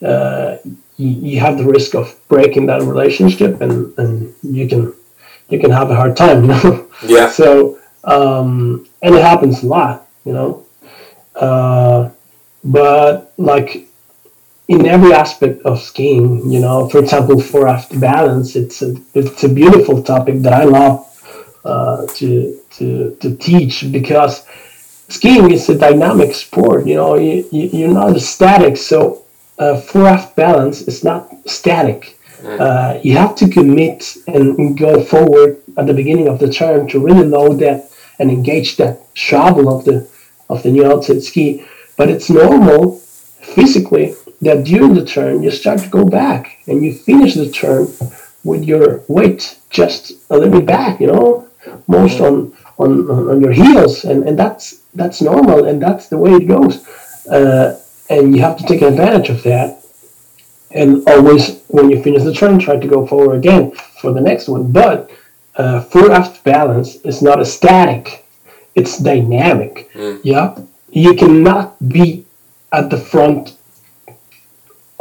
uh, 0.02 0.58
you, 0.98 1.40
have 1.40 1.58
the 1.58 1.66
risk 1.66 1.96
of 1.96 2.16
breaking 2.30 2.68
that 2.68 2.82
relationship, 2.82 3.60
and, 3.62 3.94
and 3.98 4.34
you 4.44 4.68
can 4.68 4.94
you 5.50 5.60
can 5.60 5.72
have 5.72 5.92
a 5.92 5.96
hard 5.96 6.16
time. 6.16 6.40
You 6.48 6.48
know. 6.48 6.90
Yeah. 7.06 7.30
So, 7.30 7.80
um, 8.06 8.88
and 9.02 9.16
it 9.16 9.22
happens 9.22 9.64
a 9.64 9.68
lot, 9.68 10.08
you 10.24 10.34
know. 10.34 10.66
Uh, 11.36 12.10
but 12.64 13.34
like 13.38 13.88
in 14.74 14.86
every 14.88 15.14
aspect 15.14 15.62
of 15.64 15.82
skiing, 15.82 16.52
you 16.52 16.60
know, 16.60 16.90
for 16.90 17.00
example, 17.00 17.40
for 17.40 17.68
after 17.68 18.00
balance, 18.00 18.56
it's 18.56 18.82
a 18.82 18.96
it's 19.14 19.44
a 19.44 19.50
beautiful 19.50 20.04
topic 20.04 20.42
that 20.42 20.54
I 20.54 20.64
love 20.64 20.96
uh, 21.66 22.08
to 22.18 22.60
to 22.78 23.16
to 23.22 23.36
teach 23.38 23.92
because 23.92 24.46
skiing 25.10 25.52
is 25.52 25.70
a 25.70 25.78
dynamic 25.78 26.34
sport. 26.34 26.88
You 26.88 26.96
know, 26.96 27.16
you, 27.16 27.48
you 27.52 27.70
you're 27.72 27.94
not 27.94 28.20
static, 28.20 28.78
so 28.78 29.24
uh, 29.60 29.80
fore 29.80 30.08
aft 30.08 30.36
balance 30.36 30.82
is 30.82 31.04
not 31.04 31.30
static. 31.46 32.18
Uh, 32.44 33.00
you 33.04 33.16
have 33.16 33.36
to 33.38 33.48
commit 33.48 34.18
and 34.28 34.78
go 34.78 35.02
forward 35.02 35.62
at 35.78 35.88
the 35.88 35.94
beginning 35.94 36.28
of 36.28 36.40
the 36.40 36.52
turn 36.52 36.86
to 36.90 37.00
really 37.00 37.26
know 37.26 37.54
that 37.56 37.90
and 38.20 38.30
engage 38.30 38.76
that 38.76 39.00
shovel 39.14 39.70
of 39.70 39.86
the 39.86 40.06
of 40.50 40.62
the 40.64 40.70
new 40.70 40.86
outside 40.86 41.24
ski. 41.24 41.66
But 41.96 42.10
it's 42.10 42.30
normal 42.30 43.00
physically 43.56 44.16
that 44.44 44.64
during 44.64 44.94
the 44.94 45.06
turn 45.06 45.44
you 45.44 45.52
start 45.52 45.80
to 45.80 45.90
go 45.90 46.06
back 46.06 46.60
and 46.68 46.84
you 46.84 46.94
finish 46.94 47.34
the 47.36 47.50
turn 47.50 47.88
with 48.44 48.64
your 48.64 49.04
weight 49.08 49.58
just 49.70 50.12
a 50.30 50.38
little 50.38 50.60
bit 50.60 50.66
back, 50.66 51.00
you 51.00 51.08
know, 51.08 51.48
most 51.88 52.20
on 52.20 52.54
on, 52.78 53.10
on 53.10 53.42
your 53.42 53.52
heels, 53.52 54.04
and, 54.04 54.28
and 54.28 54.38
that's 54.38 54.82
that's 54.96 55.22
normal 55.22 55.66
and 55.66 55.82
that's 55.82 56.08
the 56.10 56.18
way 56.18 56.32
it 56.32 56.48
goes. 56.48 56.86
Uh, 57.28 57.80
and 58.10 58.36
you 58.36 58.42
have 58.42 58.58
to 58.58 58.66
take 58.66 58.82
advantage 58.82 59.30
of 59.30 59.44
that. 59.44 59.80
And 60.72 61.08
always, 61.08 61.62
when 61.68 61.90
you 61.90 62.02
finish 62.02 62.24
the 62.24 62.34
turn, 62.34 62.60
try 62.60 62.78
to 62.78 62.88
go 62.88 63.06
forward 63.06 63.36
again 63.36 63.72
for 63.72 64.12
the 64.12 64.22
next 64.22 64.48
one. 64.48 64.72
But 64.72 65.12
uh, 65.56 65.82
fore 65.82 66.12
aft 66.12 66.44
balance 66.44 66.96
is 66.98 67.22
not 67.22 67.40
a 67.40 67.46
static; 67.46 68.26
it's 68.76 68.98
dynamic. 68.98 69.92
Mm. 69.94 70.20
Yeah, 70.24 70.58
you 70.90 71.14
cannot 71.14 71.78
be 71.88 72.26
at 72.72 72.90
the 72.90 72.98
front 72.98 73.56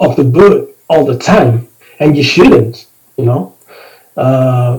of 0.05 0.17
the 0.17 0.25
boot 0.25 0.77
all 0.91 1.05
the 1.13 1.19
time, 1.19 1.69
and 2.01 2.17
you 2.19 2.25
shouldn't. 2.35 2.77
You 3.17 3.25
know, 3.29 3.43
uh, 4.17 4.73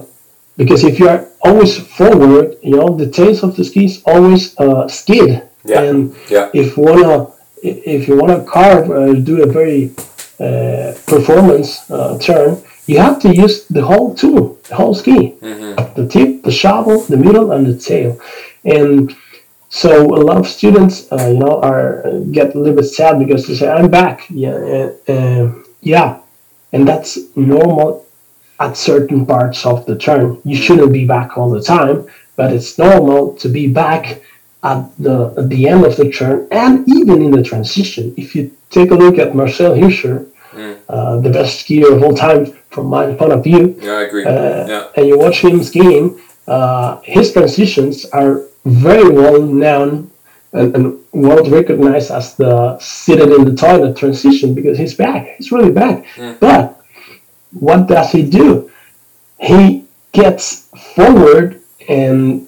because 0.58 0.84
if 0.84 1.00
you 1.00 1.08
are 1.14 1.22
always 1.42 1.78
forward, 1.98 2.58
you 2.62 2.76
know, 2.78 2.90
the 3.04 3.10
tails 3.10 3.44
of 3.44 3.56
the 3.56 3.64
skis 3.64 4.02
always 4.06 4.44
uh, 4.60 4.88
skid. 4.88 5.30
Yeah. 5.66 5.82
And 5.82 5.98
Yeah. 6.30 6.50
if 6.54 6.68
you 6.78 6.84
wanna 6.84 7.28
if 7.96 8.08
you 8.08 8.16
wanna 8.22 8.40
carve 8.56 8.86
uh, 8.92 9.14
do 9.30 9.36
a 9.44 9.50
very 9.60 9.82
uh, 10.40 10.92
performance 11.14 11.70
uh, 11.90 12.18
turn, 12.20 12.52
you 12.88 12.98
have 13.00 13.18
to 13.24 13.30
use 13.44 13.56
the 13.78 13.82
whole 13.90 14.14
tool, 14.22 14.58
the 14.70 14.76
whole 14.76 14.94
ski, 15.02 15.20
the 15.96 16.06
tip, 16.14 16.44
the 16.44 16.52
shovel, 16.52 16.98
the 17.14 17.18
middle, 17.26 17.48
and 17.54 17.66
the 17.66 17.78
tail. 17.90 18.20
And 18.66 19.16
so 19.82 19.90
a 20.20 20.22
lot 20.30 20.38
of 20.38 20.48
students, 20.48 20.96
uh, 21.12 21.28
you 21.34 21.40
know, 21.44 21.56
are 21.70 21.88
get 22.38 22.54
a 22.54 22.60
little 22.60 22.76
bit 22.82 22.90
sad 23.00 23.14
because 23.24 23.42
they 23.48 23.56
say, 23.62 23.68
"I'm 23.78 23.90
back." 23.90 24.16
Yeah, 24.30 24.56
uh, 24.78 25.12
uh, 25.16 25.46
yeah, 25.82 26.10
and 26.74 26.88
that's 26.90 27.12
normal 27.36 27.88
at 28.60 28.78
certain 28.78 29.26
parts 29.26 29.66
of 29.66 29.78
the 29.88 29.96
turn. 29.98 30.26
You 30.46 30.56
shouldn't 30.56 30.94
be 30.94 31.06
back 31.16 31.30
all 31.38 31.50
the 31.58 31.64
time, 31.76 31.98
but 32.40 32.48
it's 32.56 32.78
normal 32.78 33.34
to 33.42 33.48
be 33.50 33.66
back 33.84 34.04
at 34.72 34.82
the 35.06 35.16
at 35.40 35.50
the 35.50 35.62
end 35.72 35.82
of 35.90 35.94
the 35.98 36.08
turn 36.20 36.38
and 36.52 36.74
even 36.98 37.18
in 37.26 37.32
the 37.32 37.44
transition. 37.52 38.14
If 38.16 38.28
you 38.36 38.52
take 38.70 38.90
a 38.92 38.98
look 39.04 39.16
at 39.24 39.30
Marcel 39.40 39.74
Hirscher, 39.82 40.18
uh, 40.88 41.18
the 41.26 41.32
best 41.38 41.52
skier 41.66 41.90
of 41.96 42.00
all 42.04 42.16
time 42.28 42.42
from 42.70 42.86
my 42.98 43.06
point 43.20 43.34
of 43.38 43.42
view, 43.44 43.64
Yeah, 43.82 43.98
I 44.02 44.04
agree. 44.10 44.24
uh, 44.24 44.68
yeah. 44.74 44.96
and 44.96 45.04
you 45.10 45.18
watch 45.26 45.40
him 45.48 45.64
skiing, 45.64 46.06
uh, 46.48 46.90
his 47.16 47.34
transitions 47.34 48.06
are 48.20 48.34
very 48.66 49.10
well 49.10 49.42
known 49.42 50.10
and, 50.54 50.76
and 50.76 51.04
world 51.12 51.52
recognized 51.52 52.12
as 52.12 52.36
the 52.36 52.78
seated 52.80 53.32
in 53.32 53.46
the 53.46 53.56
toilet 53.56 53.98
transition 53.98 54.54
because 54.54 54.78
he's 54.78 54.94
back. 54.94 55.36
He's 55.38 55.52
really 55.52 55.72
back. 55.72 56.06
But 56.40 56.80
what 57.52 57.88
does 57.88 58.12
he 58.12 58.24
do? 58.24 58.72
He 59.40 59.86
gets 60.12 60.70
forward 60.96 61.62
and 61.90 62.48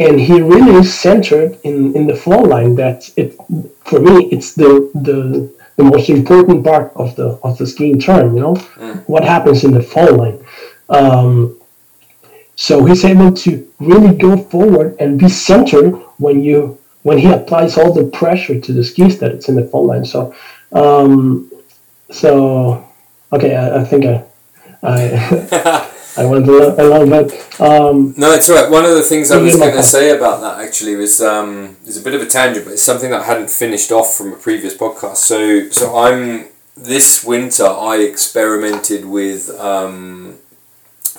and 0.00 0.20
he 0.20 0.40
really 0.40 0.74
is 0.76 0.94
centered 0.94 1.58
in, 1.64 1.94
in 1.96 2.06
the 2.06 2.14
fall 2.16 2.46
line. 2.46 2.74
That 2.76 3.10
it 3.16 3.36
for 3.84 4.00
me 4.00 4.26
it's 4.30 4.54
the 4.54 4.90
the 4.94 5.52
the 5.76 5.84
most 5.84 6.08
important 6.08 6.64
part 6.64 6.92
of 6.96 7.14
the 7.16 7.38
of 7.42 7.58
the 7.58 7.66
skiing 7.66 8.00
turn. 8.00 8.34
You 8.34 8.40
know 8.40 8.54
what 9.06 9.24
happens 9.24 9.64
in 9.64 9.72
the 9.72 9.82
fall 9.82 10.14
line. 10.16 10.44
Um, 10.88 11.57
so 12.60 12.84
he's 12.84 13.04
able 13.04 13.32
to 13.32 13.72
really 13.78 14.16
go 14.16 14.36
forward 14.36 14.96
and 14.98 15.16
be 15.16 15.28
centered 15.28 15.92
when 16.18 16.42
you 16.42 16.76
when 17.04 17.16
he 17.16 17.30
applies 17.30 17.78
all 17.78 17.92
the 17.92 18.10
pressure 18.10 18.60
to 18.60 18.72
the 18.72 18.82
skis 18.82 19.20
that 19.20 19.30
it's 19.30 19.48
in 19.48 19.54
the 19.54 19.64
fall 19.68 19.86
line. 19.86 20.04
So 20.04 20.34
um, 20.72 21.52
so 22.10 22.84
okay, 23.32 23.54
I, 23.54 23.82
I 23.82 23.84
think 23.84 24.06
I 24.06 24.24
I 24.82 25.88
I 26.16 26.24
went 26.26 26.48
a 26.48 26.50
little, 26.50 27.06
bit. 27.06 27.60
Um, 27.60 28.12
No, 28.16 28.32
it's 28.32 28.48
all 28.50 28.56
right. 28.56 28.68
One 28.68 28.84
of 28.84 28.90
the 28.96 29.02
things 29.02 29.30
I 29.30 29.36
was 29.36 29.54
going 29.54 29.76
to 29.76 29.82
say 29.84 30.16
about 30.16 30.40
that 30.40 30.58
actually 30.66 30.96
was 30.96 31.20
um, 31.20 31.76
is 31.86 31.96
a 31.96 32.02
bit 32.02 32.16
of 32.16 32.22
a 32.22 32.26
tangent, 32.26 32.64
but 32.64 32.72
it's 32.72 32.82
something 32.82 33.10
that 33.10 33.20
I 33.20 33.24
hadn't 33.24 33.50
finished 33.50 33.92
off 33.92 34.14
from 34.16 34.32
a 34.32 34.36
previous 34.36 34.76
podcast. 34.76 35.18
So, 35.18 35.70
so 35.70 35.96
I'm 35.96 36.46
this 36.76 37.22
winter 37.22 37.66
I 37.66 37.98
experimented 37.98 39.04
with. 39.04 39.48
Um, 39.60 40.37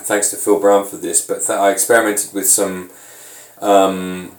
thanks 0.02 0.30
to 0.30 0.36
Phil 0.36 0.60
Brown 0.60 0.86
for 0.86 0.96
this, 0.96 1.26
but 1.26 1.38
th- 1.38 1.58
I 1.58 1.70
experimented 1.70 2.32
with 2.32 2.48
some 2.48 2.90
um, 3.60 4.32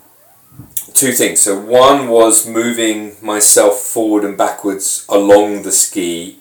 two 0.94 1.12
things. 1.12 1.42
So 1.42 1.60
one 1.60 2.10
was 2.10 2.48
moving 2.48 3.16
myself 3.22 3.80
forward 3.80 4.24
and 4.24 4.38
backwards 4.38 5.06
along 5.10 5.64
the 5.64 5.72
ski 5.72 6.40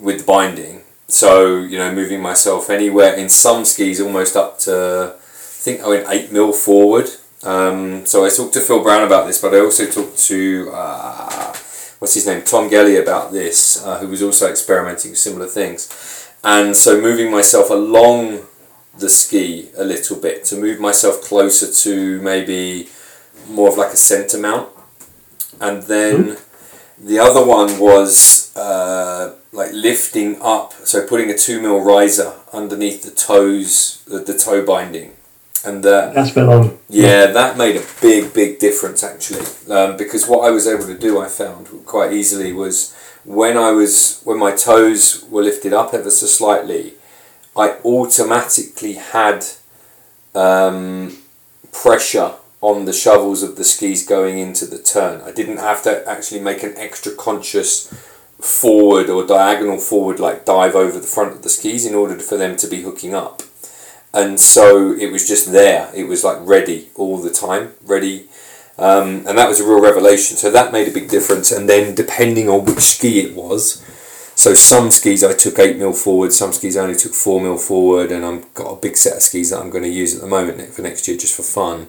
with 0.00 0.20
the 0.20 0.24
binding. 0.24 0.82
So 1.08 1.58
you 1.58 1.78
know, 1.78 1.92
moving 1.92 2.20
myself 2.20 2.70
anywhere 2.70 3.14
in 3.14 3.28
some 3.28 3.64
skis 3.64 4.00
almost 4.00 4.36
up 4.36 4.58
to 4.60 5.14
I 5.16 5.20
think 5.64 5.80
I 5.80 5.88
went 5.88 6.06
eight 6.08 6.32
mil 6.32 6.52
forward. 6.52 7.08
Um, 7.42 8.06
so 8.06 8.24
I 8.24 8.30
talked 8.30 8.54
to 8.54 8.60
Phil 8.60 8.82
Brown 8.82 9.02
about 9.02 9.26
this, 9.26 9.40
but 9.40 9.54
I 9.54 9.60
also 9.60 9.86
talked 9.86 10.18
to 10.28 10.70
uh, 10.72 11.54
what's 11.98 12.14
his 12.14 12.26
name, 12.26 12.42
Tom 12.42 12.68
Gellie 12.68 13.00
about 13.00 13.32
this, 13.32 13.84
uh, 13.84 13.98
who 13.98 14.08
was 14.08 14.22
also 14.22 14.50
experimenting 14.50 15.12
with 15.12 15.18
similar 15.18 15.46
things. 15.46 15.88
And 16.44 16.76
so 16.76 17.00
moving 17.00 17.30
myself 17.30 17.70
along 17.70 18.40
the 18.98 19.08
ski 19.08 19.70
a 19.76 19.84
little 19.84 20.16
bit 20.16 20.44
to 20.44 20.56
move 20.56 20.78
myself 20.78 21.22
closer 21.22 21.72
to 21.84 22.20
maybe 22.20 22.88
more 23.48 23.68
of 23.68 23.76
like 23.76 23.92
a 23.92 23.96
centre 23.96 24.38
mount, 24.38 24.68
and 25.60 25.82
then 25.84 26.36
the 26.98 27.18
other 27.18 27.44
one 27.44 27.78
was 27.78 28.54
uh, 28.56 29.34
like 29.52 29.72
lifting 29.72 30.40
up, 30.40 30.72
so 30.84 31.06
putting 31.06 31.30
a 31.30 31.36
two 31.36 31.60
mil 31.60 31.80
riser 31.80 32.34
underneath 32.52 33.02
the 33.02 33.10
toes, 33.10 34.02
the, 34.06 34.18
the 34.20 34.36
toe 34.36 34.64
binding, 34.64 35.12
and 35.64 35.84
uh, 35.84 36.12
that's 36.12 36.30
been 36.30 36.48
on. 36.48 36.78
yeah, 36.88 37.26
that 37.26 37.56
made 37.58 37.76
a 37.76 37.84
big, 38.00 38.32
big 38.32 38.58
difference 38.58 39.02
actually. 39.02 39.44
Um, 39.70 39.96
because 39.96 40.28
what 40.28 40.46
I 40.46 40.50
was 40.50 40.66
able 40.66 40.86
to 40.86 40.96
do, 40.96 41.20
I 41.20 41.28
found 41.28 41.68
quite 41.84 42.12
easily, 42.12 42.52
was 42.52 42.94
when 43.24 43.56
I 43.56 43.70
was 43.70 44.20
when 44.24 44.38
my 44.38 44.52
toes 44.52 45.24
were 45.30 45.42
lifted 45.42 45.72
up 45.72 45.94
ever 45.94 46.10
so 46.10 46.26
slightly, 46.26 46.94
I 47.56 47.76
automatically 47.84 48.94
had 48.94 49.44
um, 50.34 51.18
pressure 51.72 52.32
on 52.60 52.86
the 52.86 52.92
shovels 52.92 53.42
of 53.42 53.56
the 53.56 53.64
skis 53.64 54.06
going 54.06 54.38
into 54.38 54.66
the 54.66 54.78
turn. 54.78 55.20
I 55.22 55.32
didn't 55.32 55.58
have 55.58 55.82
to 55.82 56.08
actually 56.08 56.40
make 56.40 56.62
an 56.62 56.74
extra 56.76 57.12
conscious 57.12 57.88
forward 58.40 59.08
or 59.08 59.26
diagonal 59.26 59.78
forward 59.78 60.18
like 60.18 60.44
dive 60.44 60.74
over 60.74 60.98
the 60.98 61.06
front 61.06 61.32
of 61.32 61.42
the 61.42 61.48
skis 61.48 61.86
in 61.86 61.94
order 61.94 62.18
for 62.18 62.36
them 62.36 62.56
to 62.56 62.66
be 62.66 62.82
hooking 62.82 63.14
up 63.14 63.42
and 64.14 64.38
so 64.38 64.92
it 64.92 65.10
was 65.10 65.26
just 65.26 65.50
there. 65.50 65.90
It 65.92 66.04
was 66.04 66.22
like 66.22 66.38
ready 66.40 66.88
all 66.94 67.18
the 67.18 67.32
time, 67.32 67.72
ready, 67.84 68.28
um, 68.78 69.26
and 69.26 69.38
that 69.38 69.48
was 69.48 69.60
a 69.60 69.64
real 69.64 69.80
revelation. 69.80 70.36
So 70.36 70.50
that 70.50 70.72
made 70.72 70.88
a 70.88 70.92
big 70.92 71.08
difference. 71.08 71.52
And 71.52 71.68
then 71.68 71.94
depending 71.94 72.48
on 72.48 72.64
which 72.64 72.80
ski 72.80 73.20
it 73.20 73.34
was, 73.34 73.82
so 74.36 74.54
some 74.54 74.90
skis 74.90 75.22
I 75.22 75.32
took 75.32 75.58
eight 75.58 75.76
mil 75.76 75.92
forward, 75.92 76.32
some 76.32 76.52
skis 76.52 76.76
I 76.76 76.82
only 76.82 76.96
took 76.96 77.12
four 77.12 77.40
mil 77.40 77.56
forward, 77.56 78.10
and 78.10 78.24
I've 78.24 78.52
got 78.54 78.72
a 78.72 78.80
big 78.80 78.96
set 78.96 79.16
of 79.16 79.22
skis 79.22 79.50
that 79.50 79.60
I'm 79.60 79.70
going 79.70 79.84
to 79.84 79.90
use 79.90 80.14
at 80.14 80.20
the 80.20 80.26
moment 80.26 80.60
for 80.74 80.82
next 80.82 81.06
year 81.06 81.16
just 81.16 81.36
for 81.36 81.42
fun, 81.42 81.88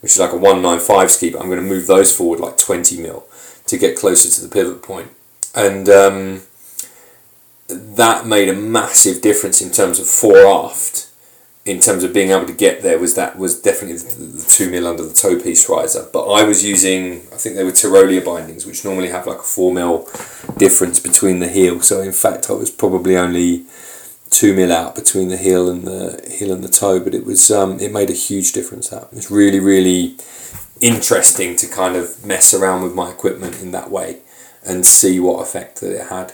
which 0.00 0.12
is 0.12 0.18
like 0.20 0.32
a 0.32 0.36
one 0.36 0.62
nine 0.62 0.78
five 0.78 1.10
ski, 1.10 1.30
but 1.30 1.40
I'm 1.40 1.48
going 1.48 1.62
to 1.62 1.66
move 1.68 1.86
those 1.86 2.16
forward 2.16 2.40
like 2.40 2.56
twenty 2.56 3.00
mil 3.00 3.26
to 3.66 3.76
get 3.78 3.98
closer 3.98 4.30
to 4.30 4.46
the 4.46 4.52
pivot 4.52 4.82
point, 4.82 5.10
and. 5.54 5.88
Um, 5.88 6.42
that 7.72 8.26
made 8.26 8.48
a 8.48 8.52
massive 8.52 9.22
difference 9.22 9.62
in 9.62 9.70
terms 9.70 10.00
of 10.00 10.06
fore 10.08 10.44
aft 10.44 11.09
in 11.70 11.78
terms 11.78 12.02
of 12.02 12.12
being 12.12 12.30
able 12.30 12.46
to 12.46 12.52
get 12.52 12.82
there 12.82 12.98
was 12.98 13.14
that 13.14 13.38
was 13.38 13.60
definitely 13.60 13.96
the, 13.98 14.44
two 14.48 14.68
mil 14.68 14.88
under 14.88 15.04
the 15.04 15.14
toe 15.14 15.40
piece 15.40 15.68
riser. 15.68 16.04
But 16.12 16.28
I 16.28 16.42
was 16.42 16.64
using 16.64 17.20
I 17.32 17.36
think 17.36 17.54
they 17.54 17.64
were 17.64 17.70
Tyrolia 17.70 18.24
bindings, 18.24 18.66
which 18.66 18.84
normally 18.84 19.08
have 19.08 19.26
like 19.26 19.38
a 19.38 19.42
four 19.42 19.72
mil 19.72 20.08
difference 20.56 20.98
between 20.98 21.38
the 21.38 21.48
heel. 21.48 21.80
So 21.80 22.00
in 22.00 22.12
fact, 22.12 22.50
I 22.50 22.54
was 22.54 22.70
probably 22.70 23.16
only 23.16 23.66
two 24.30 24.54
mil 24.54 24.72
out 24.72 24.94
between 24.96 25.28
the 25.28 25.36
heel 25.36 25.70
and 25.70 25.84
the 25.86 26.20
heel 26.28 26.52
and 26.52 26.64
the 26.64 26.68
toe. 26.68 26.98
But 26.98 27.14
it 27.14 27.24
was 27.24 27.50
um, 27.52 27.78
it 27.78 27.92
made 27.92 28.10
a 28.10 28.14
huge 28.14 28.52
difference. 28.52 28.88
That 28.88 29.08
it's 29.12 29.30
really 29.30 29.60
really 29.60 30.16
interesting 30.80 31.54
to 31.56 31.68
kind 31.68 31.94
of 31.94 32.26
mess 32.26 32.52
around 32.52 32.82
with 32.82 32.94
my 32.94 33.10
equipment 33.10 33.62
in 33.62 33.70
that 33.70 33.90
way 33.90 34.18
and 34.66 34.84
see 34.84 35.20
what 35.20 35.40
effect 35.40 35.80
that 35.80 35.94
it 35.94 36.08
had. 36.08 36.32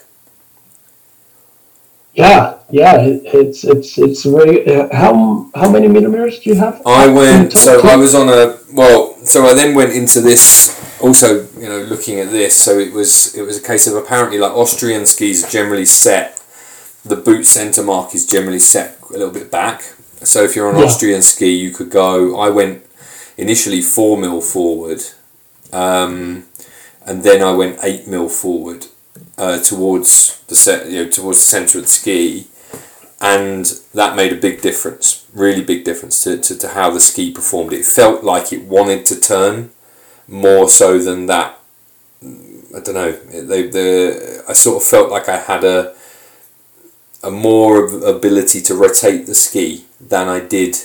Yeah, 2.16 2.58
yeah, 2.70 2.96
it, 2.96 3.22
it's 3.26 3.62
it's 3.64 3.98
it's 3.98 4.24
very. 4.24 4.64
Uh, 4.66 4.88
how 4.90 5.50
how 5.54 5.70
many 5.70 5.86
millimeters 5.86 6.38
do 6.40 6.48
you 6.48 6.56
have? 6.56 6.80
I 6.86 7.06
went, 7.08 7.52
so? 7.52 7.86
I 7.86 7.96
was 7.96 8.14
on 8.14 8.30
a, 8.30 8.56
well, 8.72 9.14
so 9.24 9.44
I 9.44 9.52
then 9.52 9.74
went 9.74 9.92
into 9.92 10.22
this, 10.22 10.72
also, 11.02 11.46
you 11.60 11.68
know, 11.68 11.80
looking 11.82 12.18
at 12.18 12.30
this, 12.30 12.56
so 12.56 12.78
it 12.78 12.92
was, 12.94 13.34
it 13.36 13.42
was 13.42 13.58
a 13.58 13.62
case 13.62 13.86
of 13.86 13.94
apparently 13.94 14.38
like 14.38 14.52
Austrian 14.52 15.04
skis 15.04 15.44
are 15.44 15.50
generally 15.50 15.84
set, 15.84 16.42
the 17.04 17.16
boot 17.16 17.44
centre 17.44 17.82
mark 17.82 18.14
is 18.14 18.26
generally 18.26 18.60
set 18.60 18.98
a 19.10 19.12
little 19.12 19.30
bit 19.30 19.50
back. 19.50 19.82
So 20.24 20.42
if 20.42 20.56
you're 20.56 20.68
on 20.68 20.78
Yeah. 20.78 20.84
Austrian 20.86 21.20
ski, 21.20 21.54
you 21.54 21.70
could 21.70 21.90
go, 21.90 22.40
I 22.40 22.48
went 22.48 22.82
initially 23.36 23.82
four 23.82 24.16
mil 24.16 24.40
forward, 24.40 25.02
um, 25.70 26.44
and 27.04 27.22
then 27.22 27.42
I 27.42 27.52
went 27.52 27.78
eight 27.82 28.08
mil 28.08 28.30
forward 28.30 28.86
uh, 29.38 29.60
towards 29.60 30.42
the 30.48 30.56
set, 30.56 30.90
you 30.90 31.04
know, 31.04 31.10
towards 31.10 31.38
the 31.38 31.44
center 31.44 31.78
of 31.78 31.84
the 31.84 31.90
ski, 31.90 32.46
and 33.20 33.66
that 33.94 34.16
made 34.16 34.32
a 34.32 34.36
big 34.36 34.60
difference, 34.60 35.26
really 35.32 35.62
big 35.62 35.84
difference 35.84 36.22
to, 36.24 36.38
to, 36.38 36.56
to 36.56 36.68
how 36.68 36.90
the 36.90 37.00
ski 37.00 37.32
performed. 37.32 37.72
It 37.72 37.84
felt 37.84 38.24
like 38.24 38.52
it 38.52 38.64
wanted 38.64 39.06
to 39.06 39.20
turn 39.20 39.70
more 40.28 40.68
so 40.68 40.98
than 40.98 41.26
that. 41.26 41.58
I 42.22 42.80
don't 42.80 42.94
know. 42.94 43.12
They, 43.12 43.68
the 43.68 44.44
I 44.48 44.52
sort 44.52 44.82
of 44.82 44.88
felt 44.88 45.10
like 45.10 45.28
I 45.28 45.38
had 45.38 45.64
a 45.64 45.94
a 47.22 47.30
more 47.30 47.86
ability 48.04 48.60
to 48.62 48.74
rotate 48.74 49.26
the 49.26 49.34
ski 49.34 49.84
than 50.00 50.28
I 50.28 50.40
did 50.40 50.76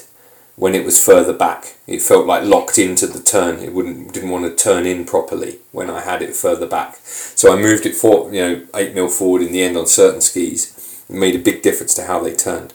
when 0.56 0.76
it 0.76 0.86
was 0.86 1.04
further 1.04 1.34
back. 1.34 1.78
It 1.88 2.02
felt 2.02 2.26
like 2.26 2.44
locked 2.44 2.78
into 2.78 3.08
the 3.08 3.22
turn. 3.22 3.60
It 3.60 3.74
wouldn't 3.74 4.14
didn't 4.14 4.30
want 4.30 4.46
to 4.46 4.64
turn 4.64 4.86
in 4.86 5.06
properly 5.06 5.60
when 5.72 5.90
I 5.90 6.02
had 6.02 6.22
it 6.22 6.36
further 6.36 6.68
back. 6.68 6.98
So 7.04 7.54
I 7.54 7.62
moved 7.62 7.86
it 7.86 7.96
for 7.96 8.34
you 8.34 8.42
know 8.42 8.68
eight 8.76 8.94
mil 8.94 9.10
forward 9.10 9.42
in 9.42 9.52
the 9.52 9.64
end 9.64 9.78
on 9.78 9.88
certain 9.88 10.22
skis. 10.22 11.04
It 11.10 11.16
made 11.16 11.36
a 11.36 11.40
big 11.40 11.62
difference 11.62 11.94
to 11.96 12.06
how 12.06 12.22
they 12.22 12.36
turned. 12.36 12.74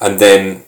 And 0.00 0.18
then 0.18 0.64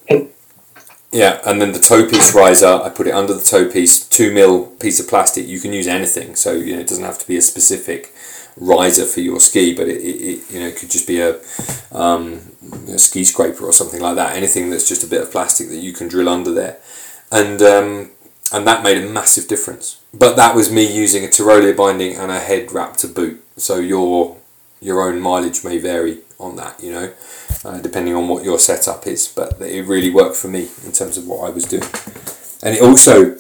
yeah, 1.11 1.41
and 1.47 1.61
then 1.61 1.73
the 1.73 1.79
toe 1.79 2.07
piece 2.07 2.35
riser, 2.35 2.67
I 2.67 2.91
put 2.91 3.07
it 3.07 3.15
under 3.15 3.33
the 3.33 3.43
toe 3.43 3.71
piece, 3.71 4.07
two 4.07 4.33
mil 4.33 4.67
piece 4.67 5.01
of 5.01 5.09
plastic. 5.09 5.47
You 5.47 5.59
can 5.59 5.73
use 5.73 5.87
anything, 5.87 6.37
so 6.37 6.53
you 6.53 6.75
know 6.75 6.81
it 6.81 6.89
doesn't 6.89 7.05
have 7.05 7.19
to 7.19 7.27
be 7.27 7.37
a 7.37 7.43
specific 7.43 8.13
riser 8.61 9.05
for 9.05 9.21
your 9.21 9.41
ski, 9.41 9.75
but 9.75 9.89
it, 9.89 10.01
it, 10.01 10.17
it 10.17 10.51
you 10.51 10.61
know 10.61 10.71
could 10.71 10.91
just 10.91 11.07
be 11.07 11.21
a, 11.21 11.39
um, 11.93 12.41
a 12.89 12.99
ski 12.99 13.25
scraper 13.25 13.65
or 13.65 13.73
something 13.73 14.01
like 14.01 14.17
that. 14.17 14.37
Anything 14.37 14.71
that's 14.71 14.89
just 14.89 15.05
a 15.05 15.07
bit 15.07 15.23
of 15.23 15.31
plastic 15.31 15.69
that 15.69 15.79
you 15.79 15.93
can 15.93 16.09
drill 16.09 16.29
under 16.29 16.53
there, 16.53 16.79
and 17.31 17.63
um, 17.63 18.11
and 18.53 18.67
that 18.67 18.83
made 18.83 19.03
a 19.03 19.09
massive 19.09 19.49
difference. 19.49 20.01
But 20.13 20.37
that 20.37 20.55
was 20.55 20.73
me 20.73 20.91
using 20.91 21.25
a 21.25 21.29
Tyrolia 21.29 21.77
binding 21.77 22.17
and 22.17 22.31
a 22.31 22.41
Head 22.41 22.69
Raptor 22.69 23.15
boot. 23.15 23.45
So 23.57 23.77
your 23.77 24.37
your 24.81 25.03
own 25.03 25.21
mileage 25.21 25.65
may 25.65 25.79
vary 25.79 26.19
on 26.39 26.55
that, 26.57 26.81
you 26.81 26.93
know, 26.93 27.13
uh, 27.65 27.79
depending 27.81 28.15
on 28.15 28.29
what 28.29 28.45
your 28.45 28.59
setup 28.59 29.07
is. 29.07 29.29
But 29.29 29.61
it 29.61 29.83
really 29.87 30.11
worked 30.11 30.37
for 30.37 30.49
me 30.49 30.69
in 30.85 30.93
terms 30.93 31.17
of 31.17 31.27
what 31.27 31.49
I 31.49 31.51
was 31.51 31.65
doing, 31.65 31.89
and 32.63 32.77
it 32.77 32.83
also 32.83 33.37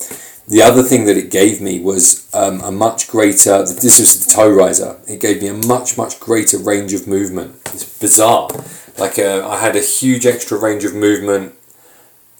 the 0.48 0.62
other 0.62 0.82
thing 0.82 1.04
that 1.04 1.16
it 1.16 1.30
gave 1.30 1.60
me 1.60 1.78
was 1.78 2.28
um, 2.34 2.60
a 2.62 2.72
much 2.72 3.06
greater. 3.08 3.62
This 3.64 4.00
was 4.00 4.24
the 4.24 4.32
toe 4.32 4.50
riser. 4.50 4.98
It 5.06 5.20
gave 5.20 5.42
me 5.42 5.48
a 5.48 5.54
much 5.54 5.98
much 5.98 6.18
greater 6.18 6.58
range 6.58 6.94
of 6.94 7.06
movement. 7.06 7.56
It's 7.66 7.98
bizarre. 7.98 8.48
Like 8.96 9.18
uh, 9.18 9.46
I 9.46 9.58
had 9.58 9.76
a 9.76 9.80
huge 9.80 10.26
extra 10.26 10.58
range 10.58 10.84
of 10.84 10.94
movement 10.94 11.54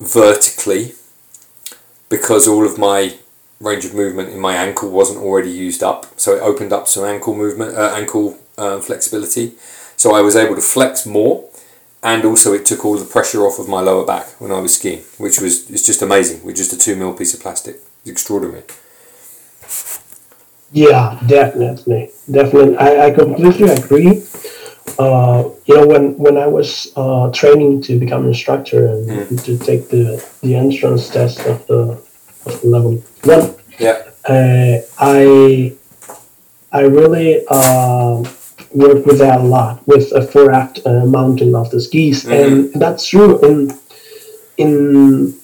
vertically 0.01 0.95
because 2.09 2.49
all 2.49 2.65
of 2.65 2.79
my 2.79 3.17
range 3.61 3.85
of 3.85 3.95
movement 3.95 4.31
in 4.31 4.41
my 4.41 4.55
ankle 4.55 4.91
wasn't 4.91 5.19
already 5.19 5.51
used 5.51 5.83
up. 5.83 6.07
So 6.19 6.35
it 6.35 6.41
opened 6.41 6.73
up 6.73 6.89
some 6.89 7.05
ankle 7.05 7.35
movement, 7.35 7.77
uh, 7.77 7.93
ankle 7.95 8.39
uh, 8.57 8.81
flexibility. 8.81 9.55
So 9.97 10.15
I 10.15 10.23
was 10.23 10.35
able 10.35 10.55
to 10.55 10.63
flex 10.63 11.05
more 11.05 11.49
and 12.03 12.25
also 12.25 12.55
it 12.55 12.65
took 12.65 12.85
all 12.85 12.97
the 12.97 13.05
pressure 13.05 13.43
off 13.43 13.59
of 13.59 13.69
my 13.69 13.81
lower 13.81 14.07
back 14.07 14.29
when 14.41 14.53
I 14.53 14.61
was 14.61 14.77
skiing, 14.77 15.01
which 15.19 15.41
was 15.41 15.69
it's 15.71 15.85
just 15.85 16.01
amazing 16.01 16.45
with 16.45 16.57
just 16.57 16.73
a 16.73 16.79
two 16.79 16.97
mil 16.97 17.13
piece 17.13 17.35
of 17.35 17.41
plastic. 17.41 17.81
Extraordinary. 18.09 18.63
Yeah, 20.73 21.19
definitely, 21.27 22.11
definitely. 22.31 22.77
I, 22.77 23.07
I 23.07 23.11
completely 23.11 23.69
agree. 23.69 24.23
Uh, 24.99 25.49
you 25.67 25.77
know, 25.77 25.87
when 25.87 26.19
when 26.19 26.37
I 26.37 26.47
was 26.47 26.93
uh, 26.97 27.31
training 27.33 27.83
to 27.83 27.99
become 27.99 28.23
an 28.23 28.29
instructor 28.29 28.87
and 28.89 29.09
Mm. 29.09 29.45
to 29.45 29.59
take 29.59 29.89
the 29.89 30.23
the 30.43 30.55
entrance 30.57 31.09
test 31.09 31.39
of 31.47 31.67
the 31.69 31.97
of 32.47 32.61
the 32.61 32.69
level 32.69 32.93
one, 33.25 33.55
Yeah. 33.79 33.99
uh, 34.29 34.75
I 34.99 35.73
I 36.73 36.81
really 36.83 37.45
uh, 37.49 38.23
worked 38.75 39.07
with 39.07 39.19
that 39.19 39.41
a 39.41 39.45
lot 39.45 39.81
with 39.87 40.13
a 40.13 40.23
fore 40.23 40.53
aft 40.53 40.81
uh, 40.85 41.07
mounting 41.07 41.55
of 41.55 41.71
the 41.71 41.81
skis, 41.81 42.27
and 42.27 42.73
that's 42.75 43.07
true 43.09 43.39
in 43.49 43.73
in 44.59 45.35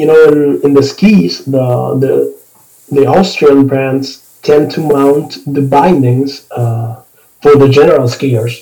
you 0.00 0.06
know 0.10 0.20
in, 0.32 0.40
in 0.66 0.70
the 0.78 0.82
skis 0.92 1.32
the 1.56 1.66
the 2.04 2.12
the 2.96 3.04
Austrian 3.18 3.60
brands 3.70 4.06
tend 4.48 4.64
to 4.74 4.80
mount 4.96 5.30
the 5.56 5.62
bindings 5.76 6.32
uh, 6.60 6.90
for 7.42 7.52
the 7.62 7.68
general 7.78 8.06
skiers 8.16 8.54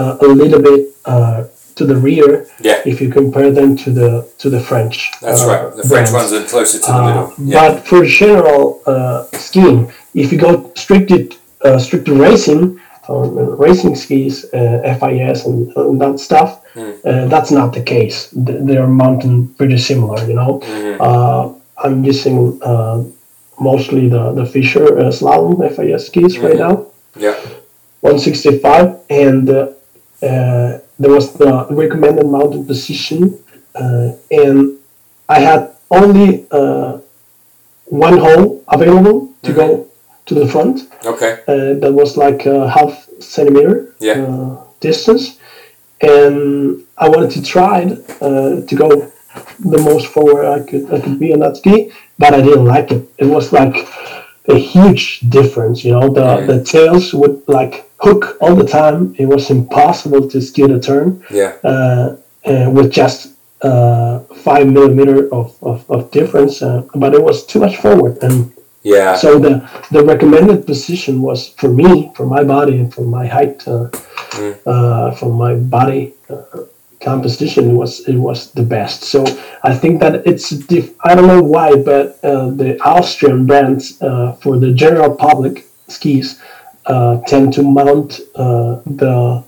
uh, 0.00 0.16
a 0.26 0.28
little 0.40 0.62
bit 0.68 0.80
uh, 1.12 1.38
to 1.78 1.82
the 1.90 1.96
rear 2.08 2.30
Yeah. 2.68 2.80
if 2.92 2.96
you 3.02 3.08
compare 3.20 3.50
them 3.58 3.70
to 3.82 3.88
the 4.00 4.10
to 4.42 4.46
the 4.54 4.60
French. 4.70 4.96
That's 5.26 5.42
uh, 5.44 5.50
right. 5.52 5.64
The 5.80 5.86
French 5.92 6.10
brands. 6.10 6.30
ones 6.32 6.32
are 6.38 6.44
closer 6.54 6.78
to 6.84 6.86
the 6.92 6.98
Uh, 7.02 7.06
middle. 7.08 7.26
Yeah. 7.38 7.56
But 7.58 7.74
for 7.88 8.00
general 8.22 8.62
uh, 8.92 9.18
skiing, 9.46 9.78
if 10.22 10.26
you 10.32 10.38
go 10.48 10.52
strictly 10.84 11.20
uh, 11.66 11.78
strict 11.84 12.04
to 12.08 12.14
racing, 12.28 12.62
on 13.08 13.34
racing 13.58 13.94
skis, 13.96 14.44
uh, 14.52 14.96
FIS 15.00 15.46
and, 15.46 15.72
and 15.76 16.00
that 16.00 16.18
stuff, 16.20 16.50
Hmm. 16.74 16.90
uh, 17.04 17.26
that's 17.32 17.50
not 17.50 17.72
the 17.72 17.82
case. 17.82 18.28
They're 18.32 18.86
mounted 18.86 19.56
pretty 19.58 19.78
similar, 19.78 20.18
you 20.28 20.34
know. 20.34 20.60
Mm-hmm. 20.60 21.00
Uh, 21.00 21.52
I'm 21.84 22.04
using 22.04 22.60
uh, 22.62 23.02
mostly 23.58 24.08
the 24.08 24.32
the 24.38 24.44
Fischer 24.46 24.86
uh, 24.98 25.10
slalom 25.18 25.58
FIS 25.76 26.06
skis 26.06 26.34
Mm-hmm. 26.36 26.46
right 26.46 26.58
now. 26.58 26.74
Yeah. 27.16 27.34
165 28.00 29.00
and 29.10 29.50
uh, 29.50 29.66
uh, 30.22 30.78
there 31.00 31.10
was 31.10 31.32
the 31.34 31.66
recommended 31.70 32.26
mounting 32.26 32.64
position 32.66 33.42
uh, 33.74 34.12
and 34.30 34.78
I 35.28 35.40
had 35.40 35.70
only 35.90 36.46
uh, 36.50 36.98
one 37.86 38.18
hole 38.18 38.62
available 38.68 39.32
to 39.42 39.52
go 39.52 39.87
to 40.28 40.34
the 40.34 40.46
front 40.54 40.76
Okay. 41.12 41.32
uh, 41.48 41.72
that 41.82 41.92
was 42.00 42.16
like 42.16 42.40
a 42.46 42.68
half 42.76 42.92
centimeter 43.20 43.74
Yeah. 44.00 44.18
uh, 44.24 44.56
distance 44.80 45.24
and 46.00 46.82
I 46.96 47.08
wanted 47.08 47.30
to 47.36 47.42
try 47.42 47.76
uh, 48.20 48.60
to 48.68 48.74
go 48.82 48.88
the 49.74 49.78
most 49.90 50.06
forward 50.14 50.44
I 50.46 50.60
could 50.68 50.84
I 50.94 51.00
could 51.00 51.18
be 51.18 51.32
on 51.34 51.40
that 51.40 51.56
ski 51.56 51.76
but 52.18 52.30
I 52.34 52.40
didn't 52.46 52.64
like 52.74 52.88
it 52.96 53.02
it 53.18 53.26
was 53.36 53.52
like 53.52 53.76
a 54.48 54.58
huge 54.74 55.04
difference 55.38 55.84
you 55.84 55.92
know 55.96 56.08
the 56.18 56.24
Right. 56.26 56.46
the 56.50 56.58
tails 56.74 57.04
would 57.20 57.36
like 57.58 57.74
hook 58.06 58.22
all 58.40 58.54
the 58.62 58.68
time 58.80 59.14
it 59.18 59.26
was 59.34 59.50
impossible 59.50 60.22
to 60.32 60.40
steer 60.40 60.68
the 60.68 60.80
turn 60.80 61.08
Yeah. 61.40 61.52
uh, 61.64 62.06
uh, 62.50 62.70
with 62.76 62.88
just 63.00 63.18
uh, 63.68 64.20
five 64.46 64.66
millimeter 64.68 65.18
of, 65.38 65.46
of, 65.62 65.78
of 65.90 66.10
difference 66.12 66.62
uh, 66.62 66.82
but 66.94 67.10
it 67.14 67.22
was 67.28 67.44
too 67.50 67.60
much 67.64 67.76
forward 67.84 68.14
and 68.22 68.34
Yeah. 68.82 69.16
so 69.16 69.38
the 69.38 69.52
the 69.90 70.02
recommended 70.04 70.66
position 70.66 71.20
was 71.22 71.48
for 71.60 71.68
me, 71.68 72.12
for 72.16 72.26
my 72.26 72.44
body 72.44 72.74
and 72.80 72.92
for 72.94 73.02
my 73.04 73.26
height, 73.26 73.66
uh, 73.66 73.88
Mm. 74.38 74.54
uh, 74.66 75.10
for 75.12 75.30
my 75.32 75.54
body 75.54 76.12
uh, 76.30 76.36
composition 77.00 77.74
was 77.76 78.00
it 78.08 78.16
was 78.16 78.50
the 78.52 78.62
best. 78.62 79.04
So 79.04 79.24
I 79.64 79.74
think 79.74 80.00
that 80.00 80.26
it's 80.26 80.50
diff- 80.50 80.94
I 81.04 81.14
don't 81.14 81.26
know 81.28 81.42
why, 81.42 81.76
but 81.76 82.18
uh, 82.22 82.50
the 82.50 82.78
Austrian 82.84 83.46
brands 83.46 84.00
uh, 84.02 84.32
for 84.42 84.58
the 84.58 84.72
general 84.72 85.14
public 85.16 85.64
skis 85.88 86.38
uh, 86.86 87.20
tend 87.26 87.52
to 87.54 87.62
mount 87.62 88.20
uh, 88.36 88.80
the 88.86 89.42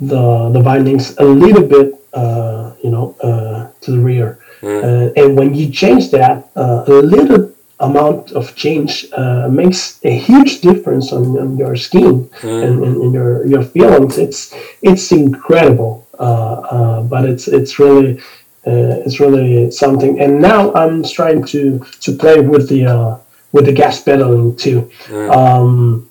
the 0.00 0.50
the 0.54 0.60
bindings 0.60 1.16
a 1.18 1.24
little 1.24 1.66
bit, 1.66 1.94
uh, 2.12 2.72
you 2.84 2.90
know, 2.90 3.14
uh, 3.22 3.68
to 3.80 3.90
the 3.92 3.98
rear. 3.98 4.38
Uh, 4.62 5.10
and 5.16 5.36
when 5.38 5.54
you 5.54 5.70
change 5.70 6.10
that, 6.10 6.48
uh, 6.56 6.84
a 6.86 6.92
little 7.14 7.47
amount 7.80 8.32
of 8.32 8.54
change 8.56 9.06
uh, 9.12 9.48
makes 9.48 10.00
a 10.04 10.10
huge 10.10 10.60
difference 10.60 11.12
on, 11.12 11.38
on 11.38 11.56
your 11.56 11.76
skiing 11.76 12.28
and, 12.42 12.82
and, 12.84 12.96
and 13.02 13.14
your 13.14 13.46
your 13.46 13.62
feelings. 13.62 14.18
It's 14.18 14.54
it's 14.82 15.12
incredible, 15.12 16.06
uh, 16.18 16.22
uh, 16.22 17.02
but 17.02 17.24
it's 17.24 17.46
it's 17.48 17.78
really 17.78 18.18
uh, 18.66 19.02
it's 19.04 19.20
really 19.20 19.70
something. 19.70 20.20
And 20.20 20.40
now 20.40 20.72
I'm 20.74 21.04
trying 21.04 21.44
to 21.46 21.78
to 22.00 22.12
play 22.12 22.40
with 22.40 22.68
the 22.68 22.86
uh, 22.86 23.18
with 23.52 23.66
the 23.66 23.72
gas 23.72 24.02
pedaling 24.02 24.56
too. 24.56 24.90
Um, 25.30 26.10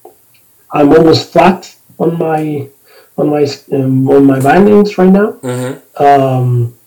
I'm 0.72 0.90
almost 0.90 1.32
flat 1.32 1.76
on 2.00 2.18
my 2.18 2.70
on 3.18 3.30
my 3.30 3.46
um, 3.74 4.10
on 4.10 4.26
my 4.26 4.40
bindings 4.40 4.98
right 4.98 5.12
now. 5.12 5.32
Mm-hmm. 5.34 6.04
Um, 6.04 6.78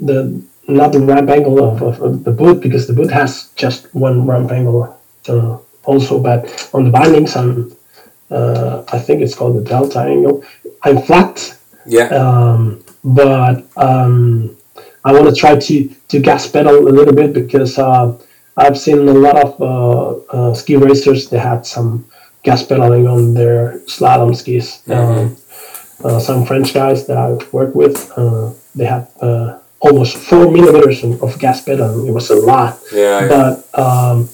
the 0.00 0.42
not 0.68 0.92
the 0.92 1.00
ramp 1.00 1.28
angle 1.30 1.62
of, 1.64 1.82
of, 1.82 2.00
of 2.02 2.24
the 2.24 2.32
boot 2.32 2.60
because 2.60 2.86
the 2.86 2.92
boot 2.92 3.10
has 3.10 3.50
just 3.56 3.92
one 3.94 4.26
ramp 4.26 4.50
angle 4.52 4.98
uh, 5.28 5.58
also, 5.84 6.20
but 6.20 6.68
on 6.72 6.84
the 6.84 6.90
bindings 6.90 7.36
I'm 7.36 7.74
uh, 8.30 8.82
I 8.92 8.98
think 8.98 9.20
it's 9.20 9.34
called 9.34 9.56
the 9.56 9.62
delta 9.68 10.00
angle. 10.00 10.42
I'm 10.82 11.02
flat, 11.02 11.56
Yeah. 11.86 12.06
um, 12.08 12.82
but 13.04 13.64
um, 13.76 14.56
I 15.04 15.12
want 15.12 15.26
to 15.28 15.34
try 15.34 15.56
to 15.58 15.88
to 16.08 16.18
gas 16.20 16.46
pedal 16.48 16.88
a 16.88 16.92
little 16.98 17.14
bit 17.14 17.34
because 17.34 17.78
uh, 17.78 18.16
I've 18.56 18.78
seen 18.78 19.06
a 19.08 19.12
lot 19.12 19.36
of 19.36 19.60
uh, 19.60 20.08
uh, 20.36 20.54
ski 20.54 20.76
racers 20.76 21.28
they 21.28 21.38
had 21.38 21.66
some 21.66 22.06
gas 22.42 22.62
pedaling 22.64 23.06
on 23.06 23.34
their 23.34 23.80
slalom 23.86 24.34
skis. 24.34 24.82
Um, 24.88 25.36
uh, 26.04 26.18
some 26.18 26.44
French 26.44 26.74
guys 26.74 27.06
that 27.06 27.16
I 27.16 27.32
work 27.52 27.74
with, 27.74 28.10
uh, 28.16 28.52
they 28.74 28.86
have 28.86 29.08
uh, 29.20 29.58
almost 29.82 30.16
four 30.16 30.50
millimeters 30.50 31.02
of, 31.04 31.38
gas 31.38 31.60
pedal. 31.60 32.06
It 32.08 32.12
was 32.12 32.30
a 32.30 32.36
lot. 32.36 32.78
Yeah. 32.92 33.28
But 33.28 33.78
um, 33.78 34.28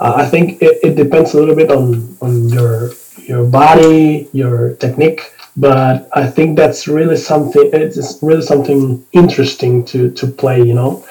I 0.00 0.26
think 0.26 0.60
it, 0.60 0.80
it 0.82 0.94
depends 0.96 1.34
a 1.34 1.38
little 1.38 1.54
bit 1.54 1.70
on, 1.70 2.16
on 2.20 2.48
your 2.48 2.90
your 3.16 3.44
body, 3.44 4.28
your 4.32 4.74
technique. 4.76 5.32
But 5.56 6.08
I 6.12 6.26
think 6.26 6.56
that's 6.56 6.88
really 6.88 7.16
something. 7.16 7.70
It's 7.72 8.18
really 8.22 8.42
something 8.42 9.04
interesting 9.12 9.84
to 9.86 10.10
to 10.10 10.26
play. 10.26 10.60
You 10.62 10.74
know, 10.74 11.06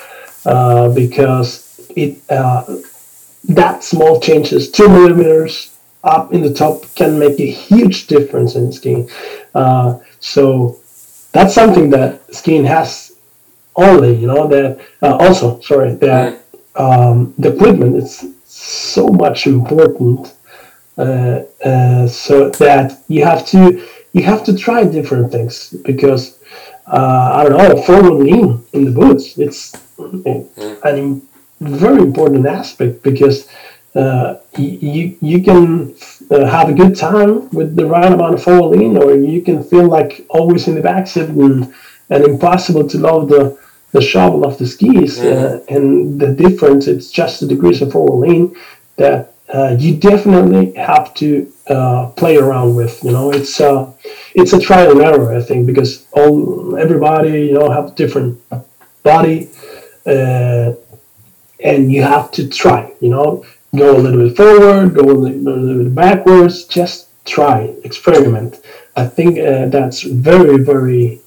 uh, 0.45 0.89
because 0.93 1.89
it 1.95 2.19
uh, 2.30 2.65
that 3.45 3.84
small 3.84 4.19
changes, 4.19 4.69
two 4.69 4.89
millimeters 4.89 5.73
up 6.03 6.34
in 6.34 6.41
the 6.41 6.53
top, 6.53 6.84
can 6.95 7.18
make 7.19 7.39
a 7.39 7.49
huge 7.49 8.07
difference 8.07 8.56
in 8.56 8.72
skiing. 8.73 9.10
Uh, 9.53 9.99
so 10.19 10.80
that's 11.31 11.53
something 11.53 11.91
that 11.91 12.35
skiing 12.35 12.65
has 12.65 13.10
only. 13.76 14.15
You 14.15 14.27
know 14.27 14.48
that 14.48 14.80
uh, 15.02 15.15
also. 15.18 15.60
Sorry 15.61 15.95
that 15.95 16.41
um, 16.76 17.34
the 17.38 17.53
equipment 17.53 17.95
is 17.95 18.26
so 18.45 19.07
much 19.07 19.48
important. 19.48 20.34
Uh, 20.98 21.43
uh, 21.64 22.06
so 22.07 22.49
that 22.49 23.02
you 23.07 23.23
have 23.23 23.45
to 23.48 23.88
you 24.14 24.23
have 24.23 24.43
to 24.43 24.56
try 24.56 24.84
different 24.84 25.31
things 25.31 25.69
because 25.85 26.38
uh, 26.85 27.31
I 27.34 27.43
don't 27.48 27.57
know 27.57 27.81
forward 27.81 28.23
lean 28.26 28.64
in 28.73 28.85
the 28.85 28.91
boots. 28.91 29.38
It's 29.38 29.73
a 30.84 31.22
very 31.61 32.02
important 32.02 32.45
aspect 32.45 33.03
because 33.03 33.48
uh, 33.95 34.35
you 34.57 35.18
you 35.22 35.43
can 35.43 35.95
uh, 36.30 36.45
have 36.45 36.69
a 36.69 36.73
good 36.73 36.95
time 36.95 37.49
with 37.52 37.76
the 37.76 37.85
right 37.85 38.11
amount 38.11 38.34
of 38.35 38.43
forward 38.43 38.77
lean, 38.77 38.98
or 38.98 39.15
you 39.15 39.41
can 39.41 39.64
feel 39.64 39.88
like 39.88 40.26
always 40.30 40.68
in 40.68 40.76
the 40.76 40.81
back 40.81 41.07
seat 41.07 41.30
and, 41.30 41.73
and 42.11 42.23
impossible 42.23 42.88
to 42.88 42.97
load 42.99 43.29
the 43.29 43.57
the 43.91 44.01
shovel 44.01 44.45
of 44.45 44.57
the 44.57 44.65
skis. 44.65 45.19
Uh, 45.19 45.63
and 45.67 46.19
the 46.19 46.33
difference, 46.33 46.88
it's 46.88 47.11
just 47.11 47.41
the 47.41 47.47
degrees 47.47 47.81
of 47.81 47.91
forward 47.91 48.27
lean 48.27 48.55
that 48.97 49.33
uh, 49.53 49.75
you 49.77 49.95
definitely 49.97 50.73
have 50.73 51.13
to 51.15 51.51
uh, 51.67 52.07
play 52.15 52.38
around 52.38 52.75
with. 52.75 53.03
You 53.03 53.11
know, 53.11 53.31
it's 53.31 53.59
uh, 53.59 53.91
it's 54.33 54.53
a 54.53 54.59
trial 54.59 54.91
and 54.91 55.01
error, 55.01 55.33
I 55.35 55.41
think, 55.41 55.67
because 55.67 56.07
all 56.13 56.77
everybody 56.77 57.47
you 57.47 57.53
know 57.53 57.69
have 57.69 57.95
different 57.95 58.39
body, 59.03 59.49
uh, 60.05 60.73
and 61.63 61.91
you 61.91 62.01
have 62.03 62.31
to 62.31 62.47
try. 62.47 62.93
You 63.01 63.09
know, 63.09 63.45
go 63.75 63.97
a 63.97 63.99
little 63.99 64.27
bit 64.27 64.38
forward, 64.38 64.95
go 64.95 65.01
a 65.01 65.11
little, 65.11 65.47
a 65.47 65.55
little 65.55 65.83
bit 65.83 65.95
backwards. 65.95 66.65
Just 66.65 67.09
try, 67.25 67.73
experiment. 67.83 68.61
I 68.95 69.05
think 69.05 69.39
uh, 69.39 69.67
that's 69.67 70.01
very 70.01 70.57
very 70.63 71.20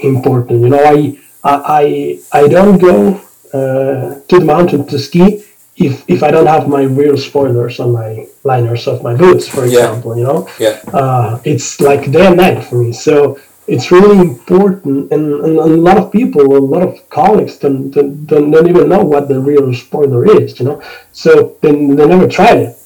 important. 0.00 0.62
You 0.62 0.70
know, 0.70 0.84
I 0.84 1.18
I 1.44 2.18
I 2.32 2.48
don't 2.48 2.78
go 2.78 3.20
uh, 3.52 4.20
to 4.28 4.38
the 4.38 4.44
mountain 4.44 4.86
to 4.86 4.98
ski 4.98 5.44
if 5.76 6.04
if 6.08 6.22
I 6.22 6.30
don't 6.30 6.46
have 6.46 6.68
my 6.68 6.82
rear 6.82 7.16
spoilers 7.16 7.78
on 7.80 7.92
my 7.92 8.26
liners 8.44 8.86
of 8.88 9.02
my 9.02 9.14
boots, 9.14 9.46
for 9.48 9.64
Yeah. 9.66 9.68
example. 9.68 10.16
You 10.18 10.24
know, 10.24 10.48
Yeah. 10.58 10.76
uh, 10.92 11.38
it's 11.44 11.80
like 11.80 12.10
day 12.10 12.26
and 12.26 12.36
night 12.36 12.64
for 12.64 12.76
me. 12.76 12.92
So 12.92 13.38
it's 13.66 13.90
really 13.92 14.18
important, 14.18 15.12
and, 15.12 15.24
and 15.44 15.58
a 15.58 15.66
lot 15.66 15.98
of 15.98 16.10
people, 16.10 16.40
a 16.56 16.58
lot 16.58 16.82
of 16.82 16.94
colleagues, 17.10 17.58
don't, 17.58 17.90
don't, 17.90 18.50
don't 18.50 18.66
even 18.68 18.88
know 18.88 19.04
what 19.04 19.28
the 19.28 19.38
rear 19.38 19.72
spoiler 19.74 20.24
is. 20.40 20.58
You 20.58 20.64
know, 20.66 20.82
so 21.12 21.56
they, 21.60 21.72
they 21.72 22.06
never 22.06 22.26
tried 22.26 22.58
it, 22.66 22.76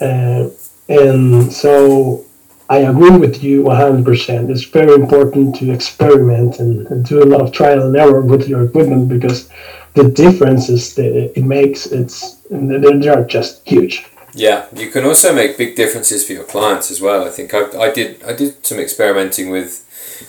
uh, 0.00 0.48
and 0.88 1.52
so 1.52 2.24
I 2.70 2.78
agree 2.78 3.16
with 3.16 3.42
you 3.42 3.64
100%. 3.64 4.48
It's 4.48 4.62
very 4.62 4.94
important 4.94 5.56
to 5.56 5.72
experiment 5.72 6.60
and, 6.60 6.86
and 6.86 7.04
do 7.04 7.20
a 7.20 7.26
lot 7.26 7.40
of 7.40 7.50
trial 7.50 7.82
and 7.82 7.96
error 7.96 8.20
with 8.20 8.48
your 8.48 8.62
equipment 8.64 9.08
because 9.08 9.50
the 9.94 10.08
differences 10.08 10.94
that 10.94 11.12
it 11.36 11.44
makes, 11.44 11.86
it's 11.86 12.36
they're, 12.48 12.96
they're 12.96 13.24
just 13.24 13.66
huge. 13.66 14.06
Yeah, 14.34 14.66
you 14.72 14.88
can 14.88 15.04
also 15.04 15.34
make 15.34 15.58
big 15.58 15.74
differences 15.74 16.24
for 16.24 16.32
your 16.32 16.44
clients 16.44 16.92
as 16.92 17.00
well. 17.00 17.26
I 17.26 17.30
think 17.30 17.52
I, 17.52 17.62
I 17.76 17.90
did 17.90 18.22
I 18.22 18.32
did 18.32 18.64
some 18.64 18.78
experimenting 18.78 19.50
with 19.50 19.84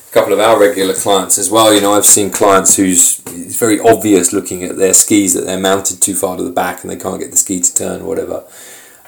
a 0.09 0.11
couple 0.11 0.33
of 0.33 0.39
our 0.39 0.59
regular 0.59 0.95
clients 0.95 1.37
as 1.37 1.51
well. 1.51 1.71
You 1.71 1.81
know, 1.81 1.93
I've 1.93 2.05
seen 2.05 2.31
clients 2.31 2.75
who's 2.77 3.21
it's 3.27 3.57
very 3.57 3.79
obvious 3.79 4.33
looking 4.33 4.63
at 4.63 4.77
their 4.77 4.95
skis 4.95 5.35
that 5.35 5.41
they're 5.41 5.59
mounted 5.59 6.01
too 6.01 6.15
far 6.15 6.35
to 6.35 6.43
the 6.43 6.49
back 6.49 6.81
and 6.81 6.89
they 6.89 6.95
can't 6.95 7.19
get 7.19 7.29
the 7.29 7.37
ski 7.37 7.59
to 7.59 7.75
turn 7.75 8.01
or 8.01 8.05
whatever. 8.05 8.43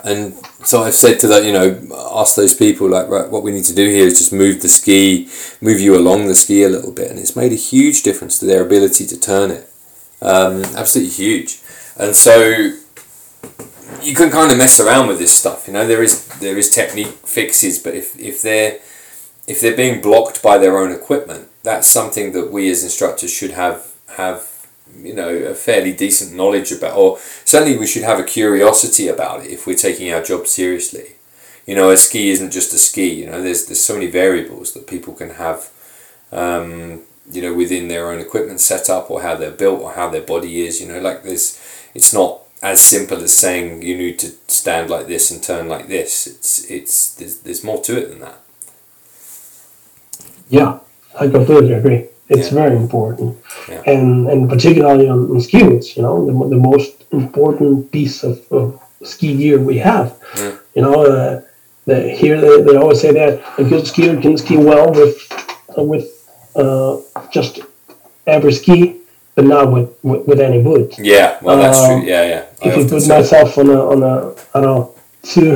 And 0.04 0.36
so 0.66 0.84
I've 0.84 0.94
said 0.94 1.20
to 1.22 1.28
that, 1.28 1.46
you 1.46 1.54
know, 1.54 1.80
ask 2.14 2.36
those 2.36 2.54
people 2.54 2.90
like, 2.90 3.08
right, 3.08 3.30
what 3.30 3.42
we 3.42 3.52
need 3.52 3.64
to 3.66 3.76
do 3.76 3.88
here 3.88 4.06
is 4.06 4.18
just 4.18 4.34
move 4.34 4.62
the 4.62 4.68
ski, 4.68 5.30
move 5.62 5.80
you 5.80 5.98
along 5.98 6.28
the 6.28 6.36
ski 6.36 6.64
a 6.64 6.70
little 6.70 6.92
bit, 6.92 7.10
and 7.10 7.18
it's 7.18 7.36
made 7.36 7.54
a 7.54 7.56
huge 7.56 8.04
difference 8.04 8.38
to 8.40 8.46
their 8.46 8.66
ability 8.66 9.06
to 9.06 9.20
turn 9.20 9.50
it. 9.50 9.70
Um, 10.22 10.64
absolutely 10.76 11.14
huge. 11.14 11.62
And 11.98 12.16
so 12.16 12.74
you 14.02 14.16
can 14.16 14.30
kind 14.30 14.52
of 14.52 14.58
mess 14.58 14.80
around 14.80 15.08
with 15.08 15.20
this 15.20 15.34
stuff. 15.34 15.68
You 15.68 15.74
know, 15.74 15.88
there 15.88 16.04
is 16.04 16.28
there 16.40 16.58
is 16.58 16.70
technique 16.70 17.16
fixes, 17.26 17.80
but 17.80 17.94
if, 17.94 18.18
if 18.20 18.42
they're 18.42 18.80
if 19.48 19.62
they're 19.62 19.76
being 19.76 20.02
blocked 20.02 20.42
by 20.42 20.58
their 20.58 20.78
own 20.78 20.92
equipment, 20.92 21.50
that's 21.64 21.88
something 21.88 22.32
that 22.34 22.52
we 22.52 22.70
as 22.70 22.84
instructors 22.84 23.32
should 23.32 23.52
have 23.52 23.94
have 24.18 24.53
you 25.02 25.14
know 25.14 25.30
a 25.30 25.54
fairly 25.54 25.94
decent 25.94 26.34
knowledge 26.36 26.72
about, 26.72 26.98
or 26.98 27.18
certainly 27.46 27.78
we 27.78 27.88
should 27.88 28.04
have 28.04 28.20
a 28.20 28.24
curiosity 28.24 29.08
about 29.08 29.46
it 29.46 29.52
if 29.52 29.66
we're 29.68 29.76
taking 29.76 30.14
our 30.14 30.22
job 30.24 30.48
seriously. 30.48 31.16
You 31.66 31.76
know, 31.76 31.92
a 31.92 31.98
ski 31.98 32.30
isn't 32.32 32.52
just 32.52 32.74
a 32.74 32.78
ski. 32.78 33.14
You 33.22 33.28
know, 33.28 33.42
there's 33.42 33.66
there's 33.66 33.82
so 33.82 33.94
many 33.94 34.08
variables 34.08 34.74
that 34.74 34.88
people 34.88 35.14
can 35.14 35.32
have. 35.32 35.70
Um, 36.32 37.02
you 37.32 37.42
know, 37.42 37.54
within 37.54 37.88
their 37.88 38.12
own 38.12 38.20
equipment 38.20 38.60
setup 38.60 39.10
or 39.10 39.22
how 39.22 39.36
they're 39.36 39.52
built 39.52 39.82
or 39.82 39.94
how 39.94 40.10
their 40.10 40.22
body 40.22 40.62
is. 40.62 40.82
You 40.82 40.88
know, 40.88 41.00
like 41.00 41.24
this, 41.24 41.60
it's 41.94 42.14
not 42.14 42.42
as 42.62 42.82
simple 42.82 43.22
as 43.22 43.34
saying 43.34 43.82
you 43.82 43.98
need 43.98 44.18
to 44.20 44.32
stand 44.48 44.90
like 44.90 45.08
this 45.08 45.32
and 45.32 45.44
turn 45.44 45.68
like 45.68 45.88
this. 45.88 46.28
It's 46.28 46.70
it's 46.70 47.16
there's, 47.16 47.40
there's 47.40 47.64
more 47.64 47.82
to 47.82 47.98
it 47.98 48.10
than 48.10 48.20
that. 48.22 48.40
Yeah, 50.50 50.80
I 51.20 51.28
completely 51.30 51.74
agree. 51.74 52.10
It's 52.30 52.52
Yeah. 52.52 52.62
very 52.62 52.76
important, 52.78 53.36
Yeah. 53.70 53.82
and 53.94 54.30
and 54.32 54.50
particularly 54.50 55.08
on, 55.10 55.20
on 55.32 55.42
ski 55.42 55.60
boots, 55.64 55.98
you 55.98 56.04
know, 56.04 56.26
the, 56.26 56.34
the 56.56 56.62
most 56.72 57.04
important 57.12 57.92
piece 57.92 58.24
of, 58.24 58.40
of 58.52 58.80
ski 59.04 59.36
gear 59.36 59.60
we 59.60 59.78
have. 59.80 60.08
Mm. 60.36 60.54
You 60.76 60.82
know, 60.86 60.96
uh, 61.06 61.42
the, 61.86 61.96
here 62.10 62.40
they, 62.40 62.62
they 62.66 62.76
always 62.78 63.02
say 63.02 63.12
that 63.12 63.34
a 63.58 63.64
good 63.64 63.84
skier 63.86 64.22
can 64.22 64.38
ski 64.38 64.56
well 64.58 64.92
with 64.92 65.18
uh, 65.78 65.84
with 65.84 66.06
uh, 66.56 66.98
just 67.32 67.60
every 68.26 68.54
ski, 68.54 68.78
but 69.36 69.46
not 69.46 69.72
with, 69.72 69.90
with, 70.04 70.26
with 70.28 70.40
any 70.40 70.62
boot. 70.64 70.98
Yeah, 70.98 71.38
well 71.42 71.58
that's 71.58 71.86
true. 71.86 72.02
Yeah, 72.04 72.24
yeah. 72.32 72.44
I 72.64 72.70
if 72.70 72.78
you 72.78 72.86
put 72.88 73.08
myself 73.08 73.58
on 73.58 73.70
a 73.70 73.80
on 73.94 74.00
a 74.04 74.14
I 74.56 74.62
don't 74.62 74.64
know 74.64 74.96
two 75.24 75.52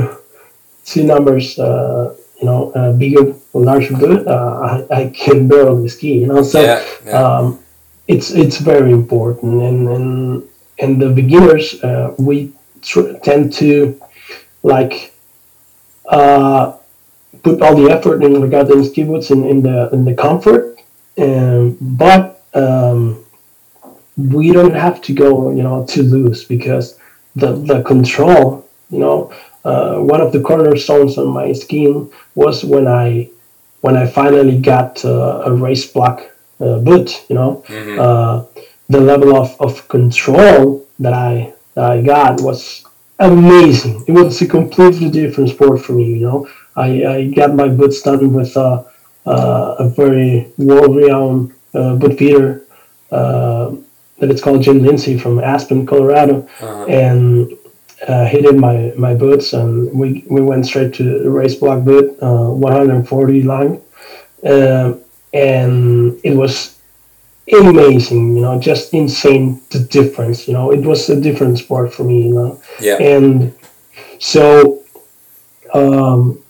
two 0.85 1.03
numbers 1.03 1.57
uh, 1.59 2.13
you 2.39 2.45
know 2.45 2.71
uh, 2.71 2.91
bigger 2.93 3.33
or 3.57 3.63
larger 3.63 3.95
boot 3.97 4.27
uh, 4.27 4.83
I, 4.91 4.99
I 4.99 5.09
can 5.09 5.47
barely 5.47 5.89
ski 5.89 6.19
you 6.19 6.27
know 6.27 6.43
so 6.43 6.61
yeah, 6.61 6.85
yeah. 7.05 7.11
um, 7.11 7.59
it's 8.07 8.31
it's 8.31 8.57
very 8.57 8.91
important 8.91 9.61
and 9.61 9.89
and 9.89 10.43
and 10.79 11.01
the 11.01 11.09
beginners 11.09 11.83
uh, 11.83 12.13
we 12.17 12.53
tr- 12.81 13.13
tend 13.23 13.53
to 13.53 13.99
like 14.63 15.13
uh, 16.09 16.77
put 17.43 17.61
all 17.61 17.75
the 17.75 17.89
effort 17.91 18.23
in 18.23 18.41
regarding 18.41 18.83
ski 18.83 19.03
boots 19.03 19.31
in, 19.31 19.45
in 19.45 19.61
the 19.61 19.89
in 19.91 20.05
the 20.05 20.13
comfort 20.13 20.79
and 21.17 21.77
but 21.81 22.43
um, 22.53 23.23
we 24.17 24.51
don't 24.51 24.75
have 24.75 25.01
to 25.01 25.13
go 25.13 25.51
you 25.51 25.63
know 25.63 25.85
too 25.85 26.03
loose 26.03 26.43
because 26.43 26.99
the 27.35 27.53
the 27.53 27.81
control 27.83 28.67
you 28.89 28.99
know 28.99 29.33
uh, 29.65 29.97
one 29.97 30.21
of 30.21 30.31
the 30.31 30.39
cornerstones 30.39 31.17
on 31.17 31.27
my 31.27 31.51
skiing 31.51 32.09
was 32.35 32.63
when 32.63 32.87
I 32.87 33.29
when 33.87 33.95
I 34.03 34.05
finally 34.21 34.57
got 34.73 34.91
uh, 35.05 35.49
a 35.49 35.51
race 35.65 35.85
plug 35.93 36.17
uh, 36.65 36.77
boot 36.87 37.07
you 37.29 37.35
know 37.39 37.51
Mhm. 37.79 37.95
uh, 38.05 38.35
the 38.95 39.01
level 39.11 39.31
of, 39.41 39.49
of 39.65 39.73
control 39.95 40.59
that 41.03 41.13
I 41.29 41.31
that 41.75 41.85
I 41.95 41.97
got 42.13 42.33
was 42.49 42.59
amazing. 43.19 43.95
It 44.09 44.13
was 44.19 44.41
a 44.41 44.47
completely 44.47 45.09
different 45.19 45.49
sport 45.55 45.77
for 45.85 45.93
me. 45.93 46.05
You 46.21 46.25
know, 46.27 46.39
I, 46.85 46.87
I 47.13 47.17
got 47.39 47.49
my 47.61 47.67
boots 47.79 48.01
done 48.07 48.33
with 48.33 48.55
uh, 48.57 48.83
uh, 49.33 49.75
a 49.85 49.89
very 49.89 50.29
world-renowned 50.57 51.53
uh, 51.73 51.95
boot 52.01 52.17
fitter 52.19 52.47
uh, 53.11 53.65
that 54.19 54.29
it's 54.31 54.41
called 54.45 54.61
Jim 54.65 54.79
Lindsay 54.87 55.15
from 55.23 55.33
Aspen, 55.53 55.85
Colorado, 55.85 56.35
Uh-huh. 56.61 56.85
and 57.05 57.51
uh, 58.05 58.25
he 58.25 58.41
did 58.41 58.55
my, 58.55 58.93
my 58.97 59.15
boots, 59.15 59.53
and 59.53 59.91
we, 59.97 60.25
we 60.29 60.41
went 60.41 60.65
straight 60.65 60.93
to 60.95 61.19
the 61.23 61.29
race 61.29 61.55
plug 61.55 61.85
boot, 61.85 62.17
uh, 62.21 62.49
140 62.49 63.43
line, 63.43 63.81
uh, 64.43 64.93
and 65.33 66.19
it 66.23 66.35
was 66.35 66.79
amazing. 67.51 68.35
You 68.35 68.41
know, 68.41 68.59
just 68.59 68.93
insane 68.93 69.61
the 69.71 69.79
difference. 69.79 70.47
You 70.47 70.53
know, 70.53 70.71
it 70.71 70.81
was 70.81 71.09
a 71.09 71.19
different 71.19 71.57
sport 71.57 71.93
for 71.93 72.03
me. 72.03 72.27
You 72.27 72.33
know, 72.33 72.61
yeah, 72.79 72.97
and 73.01 73.55
so 74.19 74.83
um, 75.73 76.43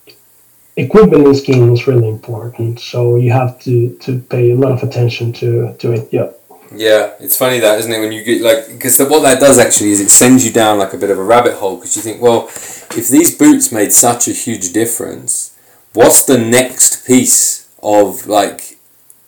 equipment 0.75 1.27
in 1.27 1.35
skiing 1.35 1.71
is 1.71 1.87
really 1.87 2.09
important. 2.09 2.79
So 2.79 3.15
you 3.15 3.31
have 3.31 3.59
to 3.61 3.95
to 4.01 4.19
pay 4.19 4.51
a 4.51 4.55
lot 4.55 4.71
of 4.71 4.83
attention 4.83 5.33
to 5.33 5.73
to 5.77 5.93
it. 5.93 6.09
Yeah. 6.11 6.31
Yeah, 6.75 7.13
it's 7.19 7.37
funny 7.37 7.59
that, 7.59 7.79
isn't 7.79 7.91
it? 7.91 7.99
When 7.99 8.11
you 8.11 8.23
get 8.23 8.41
like, 8.41 8.67
because 8.67 8.99
what 8.99 9.21
that 9.23 9.39
does 9.39 9.57
actually 9.57 9.91
is 9.91 10.01
it 10.01 10.09
sends 10.09 10.45
you 10.45 10.51
down 10.51 10.77
like 10.77 10.93
a 10.93 10.97
bit 10.97 11.09
of 11.09 11.17
a 11.17 11.23
rabbit 11.23 11.55
hole 11.55 11.77
because 11.77 11.95
you 11.95 12.01
think, 12.01 12.21
well, 12.21 12.47
if 12.47 13.07
these 13.09 13.35
boots 13.37 13.71
made 13.71 13.93
such 13.93 14.27
a 14.27 14.31
huge 14.31 14.73
difference, 14.73 15.57
what's 15.93 16.25
the 16.25 16.37
next 16.37 17.05
piece 17.07 17.73
of 17.81 18.27
like 18.27 18.77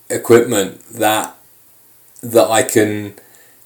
equipment 0.09 0.83
that 0.89 1.35
that 2.21 2.49
I 2.49 2.63
can 2.63 3.15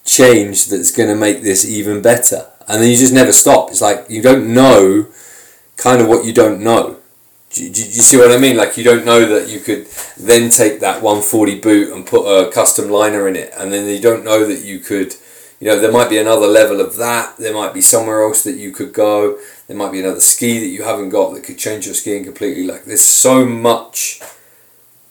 change 0.06 0.68
that's 0.68 0.92
going 0.92 1.10
to 1.10 1.16
make 1.16 1.42
this 1.42 1.66
even 1.68 2.02
better? 2.02 2.48
And 2.68 2.82
then 2.82 2.90
you 2.90 2.98
just 2.98 3.14
never 3.14 3.32
stop. 3.32 3.70
It's 3.70 3.82
like 3.82 4.06
you 4.10 4.22
don't 4.22 4.54
know 4.54 5.08
kind 5.78 6.02
of 6.02 6.08
what 6.08 6.26
you 6.26 6.34
don't 6.34 6.62
know. 6.62 6.98
Do 7.54 7.64
you, 7.64 7.70
do 7.72 7.82
you 7.82 8.02
see 8.02 8.18
what 8.18 8.32
I 8.32 8.38
mean? 8.38 8.58
Like 8.58 8.78
you 8.78 8.84
don't 8.84 9.06
know 9.06 9.26
that 9.28 9.48
you 9.48 9.60
could 9.60 9.86
then 10.18 10.50
take 10.50 10.80
that 10.80 11.04
140 11.04 11.60
boot 11.60 11.94
and 11.94 12.06
put 12.06 12.26
a 12.26 12.52
custom 12.52 12.90
liner 12.90 13.28
in 13.28 13.36
it, 13.36 13.54
and 13.56 13.72
then 13.72 13.88
you 13.88 14.02
don't 14.02 14.24
know 14.26 14.46
that 14.48 14.64
you 14.66 14.80
could, 14.80 15.14
you 15.60 15.68
know, 15.68 15.80
there 15.80 15.92
might 15.92 16.10
be 16.10 16.18
another 16.18 16.48
level 16.48 16.82
of 16.82 16.96
that. 16.98 17.38
There 17.38 17.54
might 17.54 17.72
be 17.74 17.82
somewhere 17.82 18.24
else 18.24 18.44
that 18.44 18.56
you 18.58 18.72
could 18.72 18.92
go. 18.92 19.38
There 19.68 19.78
might 19.78 19.92
be 19.92 20.00
another 20.00 20.20
ski 20.20 20.60
that 20.60 20.68
you 20.68 20.84
haven't 20.84 21.10
got 21.10 21.34
that 21.36 21.44
could 21.44 21.60
change 21.60 21.86
your 21.86 21.94
skiing 21.94 22.24
completely. 22.24 22.66
Like 22.66 22.86
there's 22.86 23.04
so 23.06 23.46
much 23.46 24.20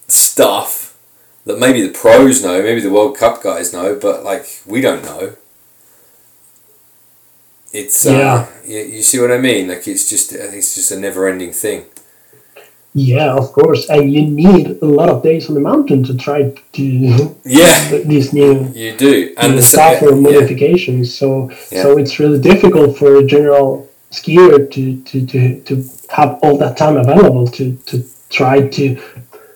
stuff 0.09 0.99
that 1.45 1.61
maybe 1.61 1.81
the 1.83 1.93
pros 1.93 2.43
know, 2.43 2.61
maybe 2.61 2.81
the 2.81 2.91
World 2.91 3.17
Cup 3.17 3.41
guys 3.43 3.73
know, 3.73 3.97
but 4.01 4.25
like 4.25 4.63
we 4.67 4.81
don't 4.81 5.05
know. 5.05 5.37
It's 7.73 8.05
uh, 8.05 8.11
Yeah. 8.13 8.47
you, 8.67 8.79
you 8.97 9.03
see 9.03 9.21
what 9.21 9.31
I 9.31 9.39
mean? 9.39 9.69
Like 9.69 9.87
it's 9.87 10.09
just 10.09 10.33
it's 10.33 10.75
just 10.75 10.91
a 10.91 10.99
never 10.99 11.29
ending 11.29 11.53
thing. 11.53 11.85
Yeah, 12.95 13.33
of 13.33 13.53
course. 13.53 13.89
And 13.89 14.13
you 14.13 14.23
need 14.27 14.79
a 14.83 14.87
lot 14.87 15.09
of 15.09 15.23
days 15.23 15.49
on 15.49 15.55
the 15.55 15.61
mountain 15.61 16.05
to 16.05 16.17
try 16.17 16.51
to 16.51 16.83
Yeah, 17.45 17.89
these 18.05 18.33
new 18.33 18.71
you 18.75 18.97
do, 18.97 19.35
and 19.39 19.57
the 19.57 19.63
software 19.63 20.15
yeah. 20.15 20.21
modifications. 20.21 21.15
So 21.15 21.51
Yeah. 21.71 21.83
so 21.83 21.99
it's 21.99 22.19
really 22.19 22.39
difficult 22.41 22.99
for 22.99 23.17
a 23.17 23.25
general 23.25 23.89
skier 24.11 24.71
to, 24.71 25.01
to, 25.03 25.27
to, 25.27 25.61
to 25.63 25.85
have 26.11 26.39
all 26.43 26.59
that 26.59 26.77
time 26.77 26.97
available 26.99 27.47
to, 27.49 27.77
to 27.87 28.05
try 28.29 28.69
to 28.69 29.01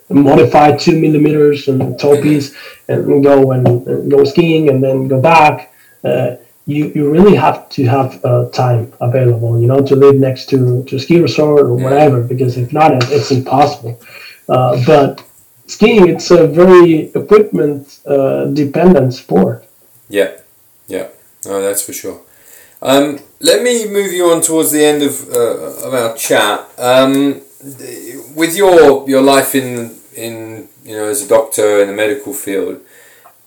modify 0.09 0.75
two 0.77 0.99
millimeters 0.99 1.69
and 1.69 1.99
toe 1.99 2.21
piece 2.23 2.55
and 2.89 3.23
go 3.23 3.53
and, 3.53 3.67
and 3.67 4.11
go 4.11 4.25
skiing 4.25 4.71
and 4.71 4.83
then 4.83 5.09
go 5.09 5.21
back. 5.21 5.75
Uh, 6.03 6.37
you, 6.67 6.93
you 6.95 7.11
really 7.11 7.37
have 7.37 7.69
to 7.71 7.85
have 7.85 8.25
uh, 8.25 8.49
time 8.51 8.93
available, 9.01 9.61
you 9.61 9.69
know, 9.69 9.81
to 9.87 9.95
live 9.95 10.17
next 10.17 10.47
to, 10.51 10.83
to 10.85 10.97
a 10.97 10.99
ski 10.99 11.21
resort 11.21 11.63
or 11.63 11.75
whatever, 11.75 12.23
because 12.23 12.57
if 12.57 12.73
not, 12.73 12.93
it, 12.93 13.05
it's 13.11 13.31
impossible. 13.31 14.01
Uh, 14.49 14.81
but 14.85 15.25
skiing, 15.67 16.09
it's 16.09 16.31
a 16.31 16.47
very 16.47 17.13
equipment 17.15 18.01
uh, 18.07 18.47
dependent 18.47 19.15
sport. 19.15 19.67
Yeah, 20.09 20.39
yeah, 20.89 21.09
no, 21.45 21.63
that's 21.63 21.83
for 21.83 21.93
sure. 21.93 22.21
Um, 22.83 23.21
let 23.41 23.63
me 23.63 23.89
move 23.89 24.13
you 24.13 24.31
on 24.31 24.43
towards 24.43 24.73
the 24.73 24.85
end 24.85 25.03
of, 25.03 25.29
uh, 25.31 25.87
of 25.87 25.95
our 25.95 26.17
chat. 26.17 26.69
Um, 26.79 27.43
with 28.35 28.57
your 28.57 29.09
your 29.09 29.23
life 29.23 29.55
in 29.55 29.97
in 30.15 30.69
you 30.85 30.97
know 30.97 31.09
as 31.09 31.23
a 31.23 31.29
doctor 31.29 31.81
in 31.81 31.89
the 31.89 31.95
medical 31.95 32.33
field 32.33 32.81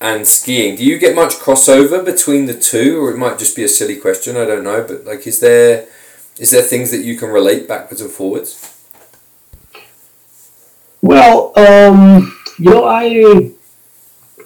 and 0.01 0.25
skiing, 0.25 0.75
do 0.75 0.85
you 0.85 0.97
get 0.97 1.15
much 1.15 1.33
crossover 1.33 2.03
between 2.03 2.45
the 2.45 2.53
two, 2.53 3.01
or 3.01 3.11
it 3.11 3.17
might 3.17 3.37
just 3.37 3.55
be 3.55 3.63
a 3.63 3.67
silly 3.67 3.97
question? 3.97 4.37
I 4.37 4.45
don't 4.45 4.63
know, 4.63 4.85
but 4.87 5.05
like, 5.05 5.27
is 5.27 5.39
there 5.39 5.87
is 6.39 6.51
there 6.51 6.61
things 6.61 6.91
that 6.91 7.03
you 7.03 7.17
can 7.17 7.29
relate 7.29 7.67
backwards 7.67 8.01
and 8.01 8.09
forwards? 8.09 8.75
Well, 11.01 11.53
um, 11.57 12.37
you 12.57 12.71
know, 12.71 12.85
I 12.85 13.51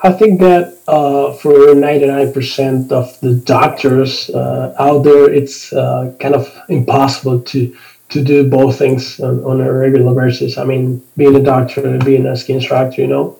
I 0.01 0.11
think 0.11 0.39
that 0.39 0.79
uh, 0.87 1.33
for 1.33 1.75
ninety 1.75 2.07
nine 2.07 2.33
percent 2.33 2.91
of 2.91 3.19
the 3.21 3.35
doctors 3.35 4.29
uh, 4.31 4.75
out 4.79 5.03
there, 5.03 5.31
it's 5.31 5.71
uh, 5.71 6.13
kind 6.19 6.35
of 6.35 6.51
impossible 6.69 7.41
to 7.41 7.75
to 8.09 8.23
do 8.23 8.47
both 8.47 8.77
things 8.77 9.19
on, 9.19 9.43
on 9.43 9.61
a 9.61 9.71
regular 9.71 10.13
basis. 10.13 10.57
I 10.57 10.65
mean, 10.65 11.03
being 11.15 11.35
a 11.35 11.43
doctor 11.43 11.97
being 11.99 12.25
a 12.25 12.35
ski 12.35 12.53
instructor, 12.53 13.01
you 13.01 13.07
know. 13.07 13.39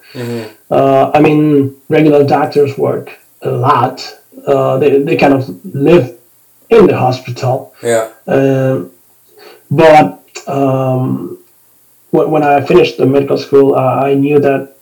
Uh, 0.78 1.12
I 1.14 1.20
mean, 1.22 1.76
regular 1.90 2.24
doctors 2.38 2.72
work 2.78 3.08
a 3.44 3.52
lot. 3.52 3.96
Uh, 4.52 4.78
they, 4.82 5.02
they 5.08 5.16
kind 5.24 5.34
of 5.34 5.44
live 5.90 6.06
in 6.70 6.88
the 6.88 6.98
hospital. 6.98 7.56
Yeah, 7.84 8.06
Um, 8.28 8.92
but 9.70 10.08
um, 10.48 11.40
when, 12.12 12.32
when 12.34 12.44
I 12.44 12.62
finished 12.72 12.98
the 12.98 13.06
medical 13.06 13.38
school, 13.38 13.76
uh, 13.76 14.08
I 14.10 14.16
knew 14.16 14.40
that 14.40 14.76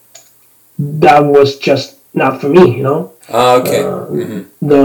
that 0.78 1.20
was 1.20 1.58
just 1.58 1.98
not 2.14 2.40
for 2.40 2.48
me. 2.48 2.76
You 2.78 2.82
know, 2.88 3.12
ah, 3.28 3.56
okay, 3.60 3.82
Uh, 3.84 4.04
hmm 4.06 4.40
the 4.72 4.82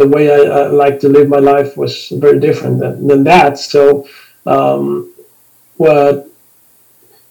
the 0.00 0.08
way 0.14 0.24
I, 0.38 0.40
I 0.60 0.62
like 0.84 0.96
to 1.00 1.08
live 1.16 1.28
my 1.28 1.42
life 1.52 1.76
was 1.76 1.92
very 2.24 2.38
different 2.40 2.80
than, 2.80 2.94
than 3.08 3.24
that. 3.24 3.58
So, 3.58 4.06
um, 4.46 5.12
what? 5.76 6.26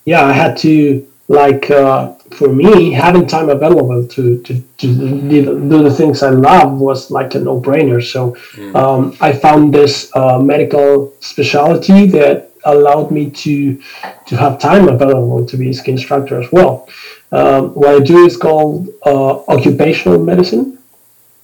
Yeah, 0.05 0.23
I 0.23 0.33
had 0.33 0.57
to 0.59 1.05
like 1.27 1.69
uh, 1.71 2.13
for 2.31 2.49
me 2.53 2.91
having 2.91 3.25
time 3.27 3.49
available 3.49 4.07
to 4.07 4.41
to, 4.43 4.61
to 4.77 4.87
do, 5.29 5.83
the 5.83 5.93
things 5.93 6.23
I 6.23 6.29
love 6.29 6.79
was 6.79 7.11
like 7.11 7.35
a 7.35 7.39
no 7.39 7.59
brainer. 7.59 8.01
So 8.03 8.35
um, 8.75 9.15
I 9.21 9.33
found 9.33 9.73
this 9.73 10.11
uh, 10.15 10.39
medical 10.39 11.13
specialty 11.19 12.07
that 12.07 12.51
allowed 12.65 13.11
me 13.11 13.29
to 13.29 13.81
to 14.27 14.37
have 14.37 14.59
time 14.59 14.87
available 14.87 15.45
to 15.45 15.57
be 15.57 15.69
a 15.69 15.73
ski 15.73 15.91
instructor 15.91 16.41
as 16.41 16.51
well. 16.51 16.89
Um, 17.31 17.73
what 17.73 17.89
I 17.89 17.99
do 17.99 18.25
is 18.25 18.37
called 18.37 18.89
uh, 19.05 19.39
occupational 19.47 20.19
medicine 20.23 20.77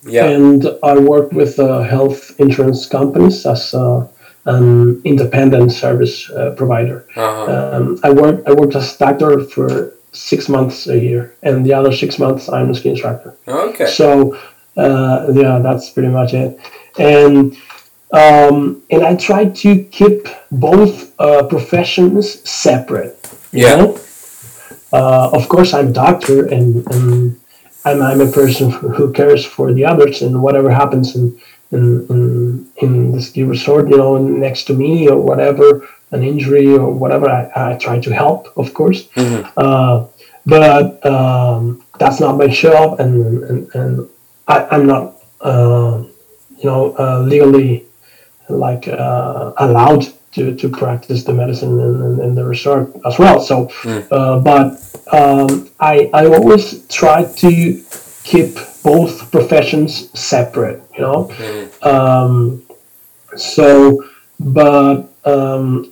yeah, 0.06 0.26
and 0.26 0.68
I 0.84 0.98
work 0.98 1.32
with 1.32 1.60
uh, 1.60 1.82
health 1.82 2.40
insurance 2.40 2.86
companies 2.86 3.46
as 3.46 3.74
uh, 3.74 4.08
an 4.46 5.02
independent 5.06 5.72
service 5.72 6.30
uh, 6.30 6.52
provider. 6.58 7.06
uh-huh. 7.16 7.72
Um, 7.76 8.00
I 8.04 8.10
work 8.12 8.44
I 8.48 8.54
worked 8.54 8.76
as 8.76 8.96
a 8.96 9.00
doctor 9.00 9.44
for 9.46 9.94
six 10.14 10.48
months 10.48 10.88
a 10.88 10.98
year, 10.98 11.36
and 11.44 11.66
the 11.66 11.74
other 11.74 11.92
six 11.92 12.20
months 12.20 12.50
I'm 12.50 12.70
a 12.70 12.76
ski 12.76 12.90
instructor. 12.90 13.36
okay, 13.48 13.86
So 13.88 14.38
uh, 14.78 15.28
yeah, 15.34 15.60
that's 15.60 15.90
pretty 15.90 16.10
much 16.10 16.34
it. 16.34 16.60
And 16.98 17.56
um, 18.14 18.84
and 18.92 19.04
I 19.04 19.16
try 19.16 19.46
to 19.46 19.84
keep 19.86 20.28
both 20.52 21.12
uh, 21.20 21.44
professions 21.48 22.48
separate. 22.50 23.18
you 23.52 23.64
Yeah. 23.64 23.76
know? 23.78 24.00
Uh, 24.92 25.32
of 25.34 25.50
course, 25.50 25.74
I'm 25.74 25.88
a 25.88 25.92
doctor, 25.92 26.46
and, 26.46 26.86
and 26.94 27.40
I'm, 27.84 28.02
I'm 28.04 28.22
a 28.22 28.32
person 28.32 28.70
who 28.96 29.12
cares 29.12 29.44
for 29.44 29.74
the 29.74 29.86
others, 29.86 30.22
and 30.22 30.44
whatever 30.44 30.70
happens 30.70 31.16
in 31.16 31.40
in, 31.74 31.84
in, 32.10 32.72
in 32.84 33.12
the 33.14 33.22
ski 33.22 33.44
resort, 33.44 33.90
you 33.90 33.98
know, 33.98 34.18
next 34.18 34.64
to 34.68 34.74
me 34.74 35.10
or 35.10 35.20
whatever, 35.30 35.88
an 36.12 36.22
injury 36.24 36.70
or 36.78 36.90
whatever, 36.92 37.28
I, 37.30 37.74
I 37.74 37.78
try 37.78 38.00
to 38.00 38.12
help, 38.14 38.42
of 38.58 38.74
course. 38.74 39.00
Uh, 39.58 40.08
but 40.46 41.04
um, 41.06 41.84
that's 42.00 42.20
not 42.20 42.38
my 42.38 42.48
job, 42.48 43.00
and 43.00 43.44
and, 43.50 43.76
and 43.76 44.10
I, 44.48 44.58
I'm 44.74 44.86
not, 44.94 45.16
uh, 45.42 46.04
you 46.58 46.66
know, 46.70 46.96
uh, 47.00 47.20
legally 47.22 47.86
like 48.50 48.88
uh, 48.88 49.54
allowed 49.58 50.04
to, 50.34 50.54
to 50.56 50.68
practice 50.70 51.24
the 51.24 51.34
medicine 51.34 51.80
in, 51.80 51.94
in, 52.06 52.22
in 52.26 52.36
the 52.36 52.44
resort 52.44 52.92
as 53.06 53.18
well. 53.18 53.40
So, 53.40 53.70
uh, 54.12 54.40
but 54.40 54.66
um, 55.12 55.70
I 55.80 56.10
I 56.14 56.26
always 56.28 56.86
try 56.88 57.24
to 57.24 57.50
keep 58.24 58.56
both 58.84 59.32
professions 59.32 60.10
separate. 60.20 60.82
You 60.96 61.02
know, 61.02 61.32
um, 61.82 62.64
so 63.36 64.04
but 64.40 65.10
um, 65.26 65.92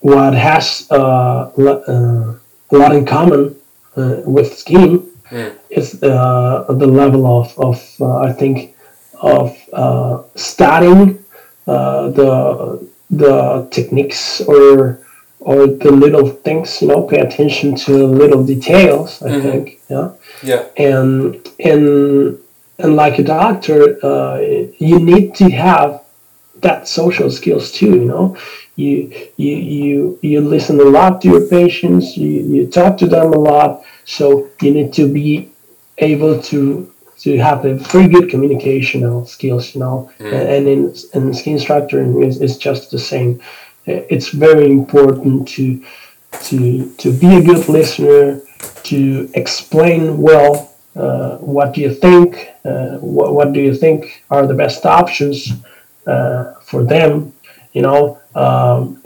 what 0.00 0.34
has 0.34 0.86
uh, 0.90 1.50
lo- 1.56 1.82
uh, 1.88 2.74
a 2.74 2.76
lot 2.76 2.94
in 2.94 3.04
common 3.06 3.56
uh, 3.96 4.16
with 4.24 4.56
skiing 4.56 5.06
is 5.70 6.02
uh, 6.02 6.64
the 6.68 6.86
level 6.86 7.26
of, 7.26 7.58
of 7.58 7.76
uh, 8.00 8.18
I 8.18 8.32
think 8.32 8.74
of 9.20 9.56
uh, 9.72 10.22
studying 10.36 11.24
uh, 11.66 12.08
the 12.10 12.86
the 13.10 13.68
techniques 13.70 14.40
or 14.42 15.00
or 15.40 15.66
the 15.66 15.90
little 15.90 16.26
things 16.28 16.80
you 16.82 16.88
know 16.88 17.02
pay 17.02 17.20
attention 17.20 17.74
to 17.76 17.92
little 18.06 18.44
details 18.44 19.22
I 19.22 19.40
think 19.40 19.73
yeah? 19.94 20.08
Yeah, 20.50 20.62
and 20.76 21.14
and 21.70 22.38
and 22.82 22.96
like 22.96 23.18
a 23.18 23.26
doctor 23.38 23.78
uh, 24.04 24.38
you 24.90 24.98
need 25.12 25.34
to 25.40 25.46
have 25.50 25.90
that 26.66 26.88
social 26.88 27.30
skills 27.30 27.70
too 27.78 27.94
you 28.00 28.06
know? 28.12 28.36
You 28.76 28.94
you 29.36 29.54
you 29.56 30.18
you 30.22 30.40
listen 30.40 30.80
a 30.80 30.90
lot 30.98 31.20
to 31.20 31.28
your 31.28 31.46
patients 31.58 32.16
you, 32.16 32.30
you 32.54 32.66
talk 32.66 32.92
to 32.98 33.06
them 33.14 33.28
a 33.32 33.42
lot 33.52 33.70
so 34.04 34.24
you 34.62 34.70
need 34.78 34.92
to 34.94 35.04
be 35.20 35.50
able 35.98 36.34
to 36.50 36.58
to 37.24 37.30
have 37.38 37.64
a 37.64 37.74
very 37.92 38.08
good 38.14 38.26
communicational 38.34 39.26
skills 39.36 39.74
you 39.74 39.80
know? 39.84 40.10
And 40.56 40.62
in 40.74 40.80
and 41.14 41.36
ski 41.38 41.50
instructor 41.58 41.98
is, 42.22 42.40
is 42.46 42.54
just 42.58 42.90
the 42.90 42.98
same. 43.12 43.40
It's 44.14 44.30
very 44.46 44.68
important 44.80 45.36
to 45.54 45.66
to 46.48 46.58
to 47.02 47.08
be 47.22 47.30
a 47.36 47.42
good 47.42 47.68
listener 47.68 48.40
to 48.84 49.30
explain 49.34 50.20
well 50.20 50.74
uh, 50.96 51.38
what 51.38 51.72
do 51.74 51.80
you 51.80 51.92
think? 51.92 52.50
Uh, 52.64 52.98
what, 52.98 53.34
what 53.34 53.52
do 53.52 53.60
you 53.60 53.74
think 53.74 54.22
are 54.30 54.46
the 54.46 54.54
best 54.54 54.86
options 54.86 55.52
uh, 56.06 56.54
for 56.62 56.84
them? 56.84 57.32
You 57.72 57.82
know, 57.82 58.20
um, 58.34 59.02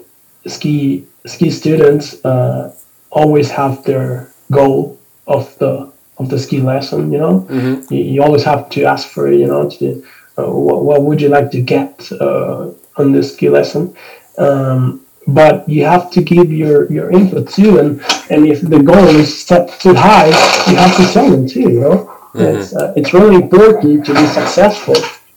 ski 0.46 1.06
ski 1.26 1.50
students 1.50 2.22
uh, 2.24 2.74
always 3.10 3.50
have 3.50 3.82
their 3.84 4.32
goal 4.50 4.98
of 5.26 5.56
the 5.58 5.90
of 6.18 6.28
the 6.28 6.38
ski 6.38 6.60
lesson. 6.60 7.10
You 7.10 7.18
know, 7.18 7.40
Mm-hmm. 7.48 7.94
you, 7.94 8.04
you 8.04 8.22
always 8.22 8.44
have 8.44 8.68
to 8.70 8.84
ask 8.84 9.08
for 9.08 9.32
you 9.32 9.46
know 9.46 9.70
to, 9.70 10.04
uh, 10.36 10.50
what, 10.50 10.84
what 10.84 11.02
would 11.02 11.20
you 11.22 11.28
like 11.28 11.50
to 11.52 11.62
get 11.62 12.10
uh, 12.12 12.70
on 12.96 13.12
this 13.12 13.32
ski 13.32 13.48
lesson 13.48 13.94
um, 14.36 15.00
but 15.28 15.68
you 15.68 15.84
have 15.84 16.10
to 16.10 16.20
give 16.22 16.50
your 16.50 16.90
your 16.96 17.10
input 17.10 17.48
too 17.48 17.78
and 17.78 17.90
and 18.30 18.46
if 18.46 18.60
the 18.62 18.82
goal 18.90 19.08
is 19.22 19.30
set 19.48 19.64
too 19.80 19.94
high 19.94 20.28
you 20.68 20.76
have 20.76 20.94
to 20.96 21.04
tell 21.12 21.28
them 21.30 21.46
too 21.46 21.68
you 21.76 21.80
know 21.80 21.98
it's, 22.34 22.74
uh, 22.74 22.92
it's 22.96 23.12
really 23.12 23.36
important 23.36 24.04
to 24.06 24.12
be 24.14 24.26
successful 24.26 24.94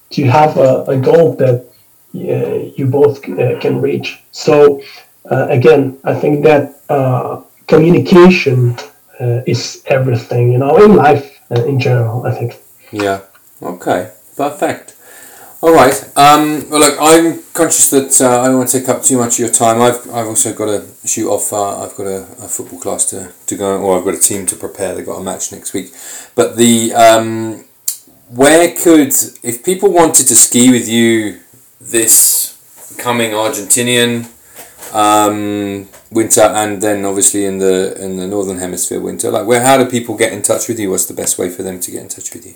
to 0.09 0.21
have 0.23 0.57
a, 0.57 0.83
a 0.87 0.97
goal 0.97 1.33
that 1.35 1.57
uh, 2.15 2.71
you 2.77 2.85
both 2.85 3.17
uh, 3.29 3.59
can 3.59 3.81
reach 3.81 4.07
so 4.31 4.81
uh, 5.31 5.47
again 5.49 5.97
i 6.03 6.13
think 6.13 6.43
that 6.43 6.63
uh, 6.89 7.41
communication 7.67 8.75
uh, 9.19 9.41
is 9.53 9.83
everything 9.87 10.51
you 10.53 10.57
know 10.57 10.75
in 10.85 10.95
life 10.95 11.25
uh, 11.51 11.63
in 11.71 11.79
general 11.79 12.25
i 12.25 12.31
think 12.31 12.51
Yeah. 12.91 13.21
Okay. 13.61 14.11
Perfect. 14.35 14.95
All 15.63 15.73
right. 15.73 15.93
Um, 16.17 16.67
well, 16.71 16.79
look, 16.79 16.97
I'm 16.99 17.43
conscious 17.53 17.91
that 17.91 18.19
uh, 18.19 18.41
I 18.41 18.47
don't 18.47 18.57
want 18.57 18.69
to 18.69 18.79
take 18.79 18.89
up 18.89 19.03
too 19.03 19.19
much 19.19 19.33
of 19.33 19.39
your 19.39 19.49
time. 19.49 19.79
I've, 19.79 20.09
I've 20.09 20.25
also 20.25 20.55
got 20.55 20.65
to 20.65 21.07
shoot 21.07 21.29
off. 21.29 21.53
Uh, 21.53 21.83
I've 21.83 21.95
got 21.95 22.07
a, 22.07 22.21
a 22.23 22.47
football 22.47 22.79
class 22.79 23.05
to, 23.11 23.31
to 23.45 23.55
go, 23.55 23.79
or 23.79 23.99
I've 23.99 24.03
got 24.03 24.15
a 24.15 24.19
team 24.19 24.47
to 24.47 24.55
prepare. 24.55 24.95
They've 24.95 25.05
got 25.05 25.19
a 25.19 25.23
match 25.23 25.51
next 25.51 25.73
week. 25.73 25.93
But 26.33 26.57
the 26.57 26.93
um, 26.93 27.65
where 28.29 28.73
could 28.73 29.13
if 29.43 29.63
people 29.63 29.91
wanted 29.91 30.27
to 30.29 30.35
ski 30.35 30.71
with 30.71 30.89
you 30.89 31.41
this 31.79 32.95
coming 32.97 33.29
Argentinian 33.29 34.31
um, 34.95 35.87
winter, 36.09 36.41
and 36.41 36.81
then 36.81 37.05
obviously 37.05 37.45
in 37.45 37.59
the 37.59 38.03
in 38.03 38.17
the 38.17 38.25
northern 38.25 38.57
hemisphere 38.57 38.99
winter, 38.99 39.29
like 39.29 39.45
where 39.45 39.63
how 39.63 39.77
do 39.77 39.87
people 39.87 40.17
get 40.17 40.33
in 40.33 40.41
touch 40.41 40.67
with 40.67 40.79
you? 40.79 40.89
What's 40.89 41.05
the 41.05 41.13
best 41.13 41.37
way 41.37 41.51
for 41.51 41.61
them 41.61 41.79
to 41.81 41.91
get 41.91 42.01
in 42.01 42.07
touch 42.07 42.33
with 42.33 42.47
you? 42.47 42.55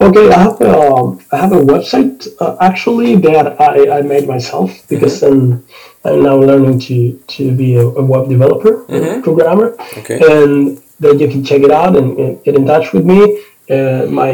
Okay, 0.00 0.30
I 0.30 0.38
have 0.38 0.60
a, 0.60 1.18
I 1.32 1.36
have 1.36 1.52
a 1.52 1.56
website 1.72 2.28
uh, 2.40 2.56
actually 2.60 3.16
that 3.16 3.60
I, 3.60 3.98
I 3.98 4.02
made 4.02 4.28
myself 4.28 4.70
because 4.88 5.22
um, 5.24 5.64
I'm 6.04 6.22
now 6.22 6.36
learning 6.36 6.78
to, 6.86 7.18
to 7.36 7.52
be 7.54 7.74
a, 7.76 7.82
a 7.86 8.04
web 8.04 8.28
developer, 8.28 8.84
Mhm. 8.88 9.22
programmer, 9.24 9.74
Okay. 9.98 10.18
and 10.22 10.80
then 11.00 11.18
you 11.18 11.26
can 11.28 11.42
check 11.44 11.62
it 11.62 11.72
out 11.72 11.96
and, 11.96 12.16
and 12.18 12.44
get 12.44 12.54
in 12.54 12.64
touch 12.66 12.92
with 12.92 13.04
me. 13.04 13.42
Uh, 13.68 14.06
my 14.08 14.32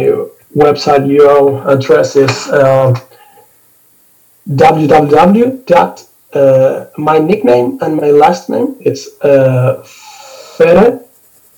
website 0.55 1.07
URL 1.09 1.67
address 1.67 2.15
is 2.17 2.47
uh, 2.49 2.95
www. 4.49 5.65
dot 5.67 6.05
uh, 6.35 6.87
my 6.99 7.19
nickname 7.19 7.79
and 7.81 7.97
my 7.97 8.11
last 8.11 8.51
name. 8.51 8.77
It's 8.81 9.09
uh, 9.23 9.83
Fede 10.57 11.01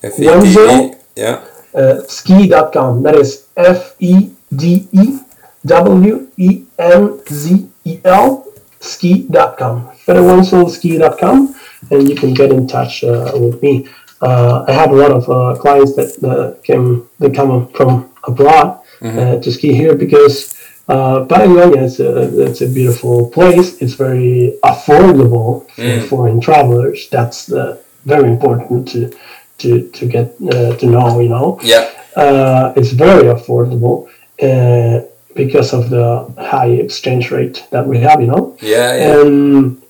F 0.03 0.19
E 0.19 0.23
D 0.23 0.59
E. 0.59 0.95
Yeah. 1.17 1.41
Uh, 1.77 2.03
ski.com. 2.09 3.03
That 3.03 3.15
is 3.17 3.47
F 3.57 3.95
E 4.01 4.31
D 4.55 4.89
E 4.93 5.19
W 5.67 6.29
E 6.37 6.65
N 6.79 7.21
Z 7.29 7.69
E 7.85 8.01
L 8.05 8.47
ski.com. 8.81 9.91
FedeWenzelski.com, 10.07 11.55
and 11.91 12.09
you 12.09 12.15
can 12.17 12.33
get 12.35 12.51
in 12.53 12.67
touch 12.67 13.05
uh, 13.05 13.33
with 13.35 13.61
me. 13.63 13.89
Uh, 14.23 14.65
I 14.67 14.73
have 14.73 14.91
a 14.91 14.95
lot 14.95 15.11
of 15.13 15.29
uh, 15.29 15.61
clients 15.61 15.95
that 15.97 16.11
uh, 16.25 16.61
can 16.63 17.07
that 17.19 17.35
come 17.35 17.69
from 17.69 18.11
abroad 18.25 18.81
uh, 19.03 19.37
to 19.41 19.53
ski 19.53 19.75
here 19.75 19.95
because 19.95 20.55
uh, 20.89 21.25
Patagonia 21.27 21.83
is 21.83 22.01
a, 22.01 22.47
it's 22.47 22.61
a 22.63 22.69
beautiful 22.69 23.29
place. 23.31 23.77
It's 23.83 23.95
very 23.95 24.57
affordable 24.65 25.69
for 25.71 25.83
Mm. 25.83 26.09
foreign 26.09 26.41
travelers. 26.41 27.09
That's 27.11 27.53
uh, 27.53 27.77
very 28.07 28.29
important 28.31 28.89
to 28.93 29.11
to 29.59 29.89
to 29.99 30.07
get 30.07 30.35
uh, 30.53 30.77
to 30.77 30.87
know. 30.87 31.21
You 31.21 31.29
know, 31.29 31.59
Yeah. 31.63 31.85
uh, 32.17 32.73
it's 32.77 32.91
very 32.93 33.25
affordable 33.25 34.07
uh, 34.43 35.01
because 35.35 35.73
of 35.73 35.91
the 35.91 36.27
high 36.39 36.71
exchange 36.85 37.31
rate 37.31 37.65
that 37.71 37.87
we 37.87 37.99
have. 37.99 38.21
You 38.21 38.29
know, 38.29 38.57
Yeah. 38.61 38.97
Yeah. 38.97 39.21
and 39.21 39.83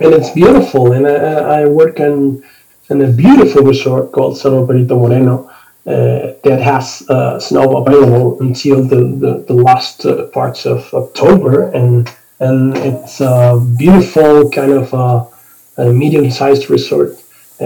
and 0.00 0.14
it's 0.14 0.30
beautiful. 0.30 0.92
And 0.92 1.06
I, 1.06 1.62
I 1.62 1.66
work 1.66 2.00
in 2.00 2.42
in 2.90 3.02
a 3.02 3.08
beautiful 3.08 3.62
resort 3.62 4.12
called 4.12 4.36
Cerro 4.38 4.66
Perito 4.66 4.96
Moreno. 4.98 5.50
Uh, 5.86 6.34
that 6.44 6.60
has 6.60 7.02
uh, 7.08 7.40
snow 7.40 7.78
available 7.78 8.38
until 8.40 8.84
the, 8.84 8.96
the, 8.96 9.44
the 9.48 9.54
last 9.54 10.04
uh, 10.04 10.26
parts 10.26 10.66
of 10.66 10.92
October, 10.92 11.70
and 11.72 12.06
and 12.38 12.76
it's 12.76 13.20
a 13.20 13.58
beautiful 13.78 14.50
kind 14.50 14.72
of 14.72 14.92
a 14.92 15.26
medium-sized 15.92 16.68
resort 16.68 17.16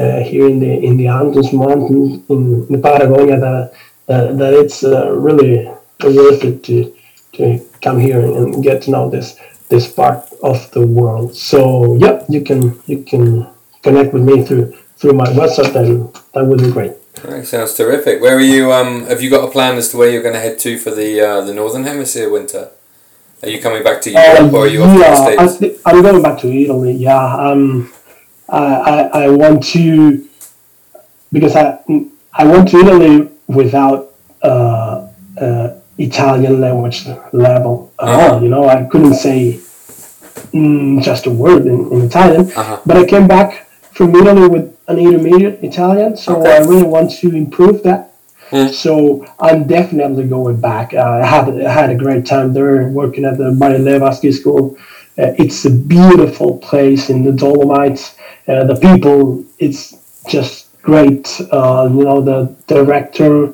here 0.00 0.46
in 0.48 0.58
the 0.60 0.72
in 0.84 0.96
the 0.96 1.06
Andes 1.08 1.52
Mountains 1.52 2.22
in, 2.28 2.66
in 2.68 2.82
Patagonia 2.82 3.38
that 3.38 3.72
uh, 4.08 4.32
that 4.34 4.52
it's 4.54 4.82
uh, 4.84 5.10
really 5.12 5.66
worth 6.02 6.44
it 6.44 6.62
to 6.64 6.92
to 7.34 7.60
come 7.82 7.98
here 8.00 8.20
and 8.20 8.62
get 8.62 8.82
to 8.82 8.90
know 8.90 9.08
this 9.10 9.36
this 9.68 9.90
part 9.92 10.24
of 10.42 10.70
the 10.72 10.86
world. 10.86 11.34
So 11.34 11.96
yeah, 11.96 12.24
you 12.28 12.42
can 12.42 12.78
you 12.86 13.02
can 13.04 13.46
connect 13.82 14.12
with 14.12 14.22
me 14.24 14.44
through 14.44 14.72
through 14.98 15.12
my 15.14 15.26
website, 15.26 15.74
and 15.76 16.12
that 16.34 16.44
would 16.46 16.60
be 16.62 16.70
great. 16.70 16.92
Sounds 17.44 17.74
terrific. 17.74 18.20
Where 18.20 18.36
are 18.36 18.40
you? 18.40 18.72
Um, 18.72 19.06
have 19.06 19.22
you 19.22 19.30
got 19.30 19.48
a 19.48 19.50
plan 19.50 19.76
as 19.76 19.88
to 19.90 19.96
where 19.96 20.10
you're 20.10 20.22
going 20.22 20.34
to 20.34 20.40
head 20.40 20.58
to 20.60 20.76
for 20.78 20.90
the 20.90 21.20
uh, 21.20 21.40
the 21.42 21.54
northern 21.54 21.84
hemisphere 21.84 22.28
winter? 22.30 22.70
Are 23.42 23.48
you 23.48 23.60
coming 23.60 23.82
back 23.84 24.00
to 24.02 24.10
Europe 24.10 24.52
or 24.52 24.64
are 24.64 24.68
you 24.68 24.82
off 24.82 24.92
to 24.92 24.98
the 24.98 25.04
Uh, 25.06 25.30
yeah, 25.30 25.40
I 25.42 25.46
states? 25.46 25.56
thi- 25.58 25.80
I'm 25.86 26.02
going 26.02 26.22
back 26.22 26.38
to 26.40 26.48
Italy. 26.48 26.92
Yeah, 26.92 27.36
um, 27.36 27.92
I, 28.48 28.64
I 28.64 29.24
I 29.24 29.28
want 29.28 29.64
to 29.74 30.26
because 31.32 31.56
I 31.56 31.78
I 32.32 32.44
went 32.46 32.68
to 32.70 32.78
Italy 32.78 33.28
without 33.46 34.12
uh, 34.42 35.06
uh, 35.40 35.74
Italian 35.98 36.60
language 36.60 37.06
level 37.32 37.92
at 37.98 38.08
Uh-huh. 38.08 38.34
all. 38.34 38.42
You 38.42 38.48
know, 38.48 38.68
I 38.68 38.84
couldn't 38.84 39.14
say 39.14 39.60
mm, 40.52 41.02
just 41.02 41.26
a 41.26 41.30
word 41.30 41.66
in, 41.66 41.92
in 41.92 42.02
Italian. 42.02 42.50
Uh-huh. 42.52 42.80
But 42.86 42.96
I 42.96 43.04
came 43.06 43.26
back 43.26 43.66
from 43.92 44.14
Italy 44.14 44.48
with 44.48 44.76
an 44.88 44.98
intermediate 44.98 45.62
Italian, 45.62 46.16
so 46.16 46.40
Okay. 46.40 46.56
I 46.56 46.58
really 46.60 46.82
want 46.96 47.10
to 47.20 47.28
improve 47.34 47.82
that. 47.84 48.12
Hmm. 48.50 48.68
So 48.68 49.24
I'm 49.40 49.66
definitely 49.66 50.24
going 50.28 50.60
back. 50.60 50.92
Uh, 50.92 51.00
I 51.22 51.26
had 51.26 51.44
I 51.64 51.72
had 51.72 51.88
a 51.90 51.94
great 52.04 52.26
time 52.26 52.52
there 52.52 52.88
working 52.88 53.24
at 53.24 53.38
the 53.38 53.50
Marilleva 53.60 54.12
Ski 54.14 54.32
School. 54.32 54.76
Uh, 55.16 55.32
it's 55.42 55.64
a 55.64 55.70
beautiful 55.70 56.58
place 56.58 57.08
in 57.08 57.24
the 57.24 57.32
Dolomites. 57.32 58.14
Uh, 58.46 58.64
the 58.64 58.76
people, 58.76 59.44
it's 59.58 60.22
just 60.28 60.80
great. 60.82 61.40
Uh, 61.50 61.88
you 61.90 62.04
know, 62.04 62.20
the 62.20 62.54
director, 62.66 63.48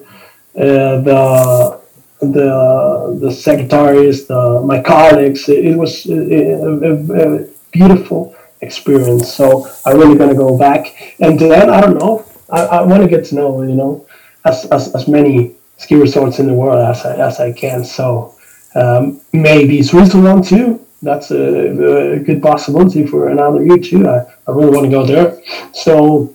uh, 0.56 1.00
the 1.08 1.80
the 2.20 3.18
the 3.20 3.32
secretaries, 3.32 4.26
the 4.26 4.60
my 4.64 4.80
colleagues. 4.82 5.48
It, 5.48 5.64
it 5.66 5.76
was 5.76 6.06
a, 6.06 6.14
a, 6.14 7.42
a 7.42 7.46
beautiful 7.72 8.34
experience. 8.60 9.32
So 9.32 9.68
I'm 9.86 9.98
really 9.98 10.18
gonna 10.18 10.34
go 10.34 10.58
back, 10.58 11.16
and 11.20 11.38
then 11.38 11.70
I 11.70 11.80
don't 11.80 11.98
know. 11.98 12.26
I, 12.50 12.60
I 12.60 12.82
want 12.82 13.02
to 13.02 13.08
get 13.08 13.24
to 13.26 13.34
know 13.36 13.62
you 13.62 13.74
know 13.74 14.06
as, 14.44 14.64
as, 14.66 14.94
as 14.94 15.08
many 15.08 15.54
ski 15.76 15.94
resorts 15.94 16.38
in 16.38 16.46
the 16.46 16.54
world 16.54 16.78
as 16.78 17.04
I, 17.04 17.16
as 17.16 17.40
I 17.40 17.52
can. 17.52 17.84
So 17.84 18.34
um, 18.74 19.20
maybe 19.32 19.82
Switzerland 19.82 20.44
too. 20.44 20.84
That's 21.02 21.30
a, 21.30 22.14
a 22.14 22.18
good 22.18 22.42
possibility 22.42 23.06
for 23.06 23.28
another 23.28 23.64
year 23.64 23.78
too. 23.78 24.06
I, 24.06 24.26
I 24.46 24.52
really 24.52 24.70
want 24.70 24.84
to 24.84 24.90
go 24.90 25.06
there. 25.06 25.40
So 25.72 26.34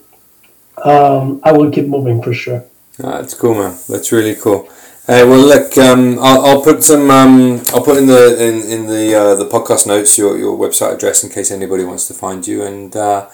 um, 0.84 1.40
I 1.44 1.52
will 1.52 1.72
keep 1.72 1.88
moving 1.88 2.22
for 2.22 2.34
sure. 2.34 2.64
Ah, 3.04 3.22
that's 3.22 3.34
cool, 3.34 3.54
man. 3.54 3.78
That's 3.88 4.12
really 4.12 4.36
cool. 4.36 4.70
Hey, 5.06 5.24
well, 5.24 5.46
look, 5.46 5.78
um, 5.78 6.18
I'll, 6.20 6.46
I'll 6.46 6.64
put 6.64 6.84
some, 6.84 7.12
um, 7.12 7.62
I'll 7.68 7.84
put 7.84 7.98
in 7.98 8.08
the 8.08 8.44
in, 8.44 8.62
in 8.64 8.88
the 8.88 9.14
uh, 9.14 9.36
the 9.36 9.46
podcast 9.46 9.86
notes 9.86 10.18
your, 10.18 10.36
your 10.36 10.58
website 10.58 10.96
address 10.96 11.24
in 11.24 11.30
case 11.30 11.52
anybody 11.52 11.84
wants 11.84 12.08
to 12.08 12.16
find 12.16 12.48
you. 12.48 12.64
And 12.64 12.96
uh, 12.96 13.28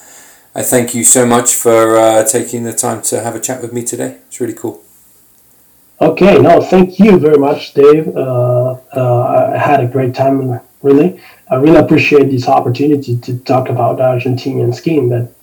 I 0.54 0.64
thank 0.64 0.94
you 0.94 1.06
so 1.06 1.26
much 1.26 1.54
for 1.56 1.96
uh, 1.96 2.26
taking 2.26 2.64
the 2.64 2.74
time 2.74 3.02
to 3.04 3.22
have 3.22 3.36
a 3.36 3.40
chat 3.40 3.62
with 3.62 3.72
me 3.72 3.84
today. 3.84 4.18
It's 4.28 4.42
really 4.42 4.54
cool. 4.54 4.84
Okay, 6.02 6.40
no, 6.40 6.62
thank 6.62 7.00
you 7.00 7.20
very 7.20 7.38
much, 7.38 7.74
Dave. 7.74 8.08
Uh, 8.18 8.78
uh, 8.94 9.52
I 9.54 9.58
had 9.58 9.82
a 9.82 9.88
great 9.88 10.14
time, 10.14 10.60
really. 10.82 11.22
I 11.50 11.56
really 11.56 11.78
appreciate 11.78 12.30
this 12.32 12.48
opportunity 12.48 13.18
to 13.18 13.40
talk 13.40 13.70
about 13.70 13.98
the 13.98 14.04
Argentinian 14.04 14.74
scheme. 14.74 15.10
That 15.10 15.34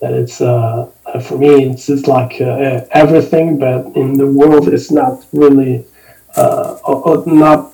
that 0.00 0.12
it's 0.12 0.40
uh, 0.40 0.90
for 1.22 1.38
me, 1.38 1.70
it's 1.70 1.86
just 1.86 2.08
like 2.08 2.40
uh, 2.40 2.84
everything, 2.90 3.58
but 3.58 3.94
in 3.96 4.14
the 4.14 4.26
world, 4.26 4.68
it's 4.68 4.90
not 4.90 5.24
really 5.32 5.84
uh, 6.36 6.78
uh, 6.86 7.00
uh, 7.00 7.22
not 7.26 7.72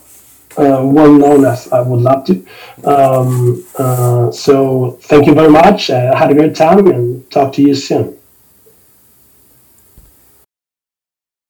uh, 0.56 0.82
well 0.84 1.12
known 1.12 1.44
as 1.44 1.72
I 1.72 1.80
would 1.80 2.00
love 2.00 2.24
to. 2.26 2.44
Um, 2.84 3.64
uh, 3.78 4.30
so, 4.32 4.98
thank 5.02 5.26
you 5.26 5.34
very 5.34 5.50
much. 5.50 5.90
I 5.90 6.16
had 6.16 6.30
a 6.30 6.34
great 6.34 6.56
time, 6.56 6.86
and 6.88 7.30
talk 7.30 7.52
to 7.54 7.62
you 7.62 7.74
soon. 7.74 8.17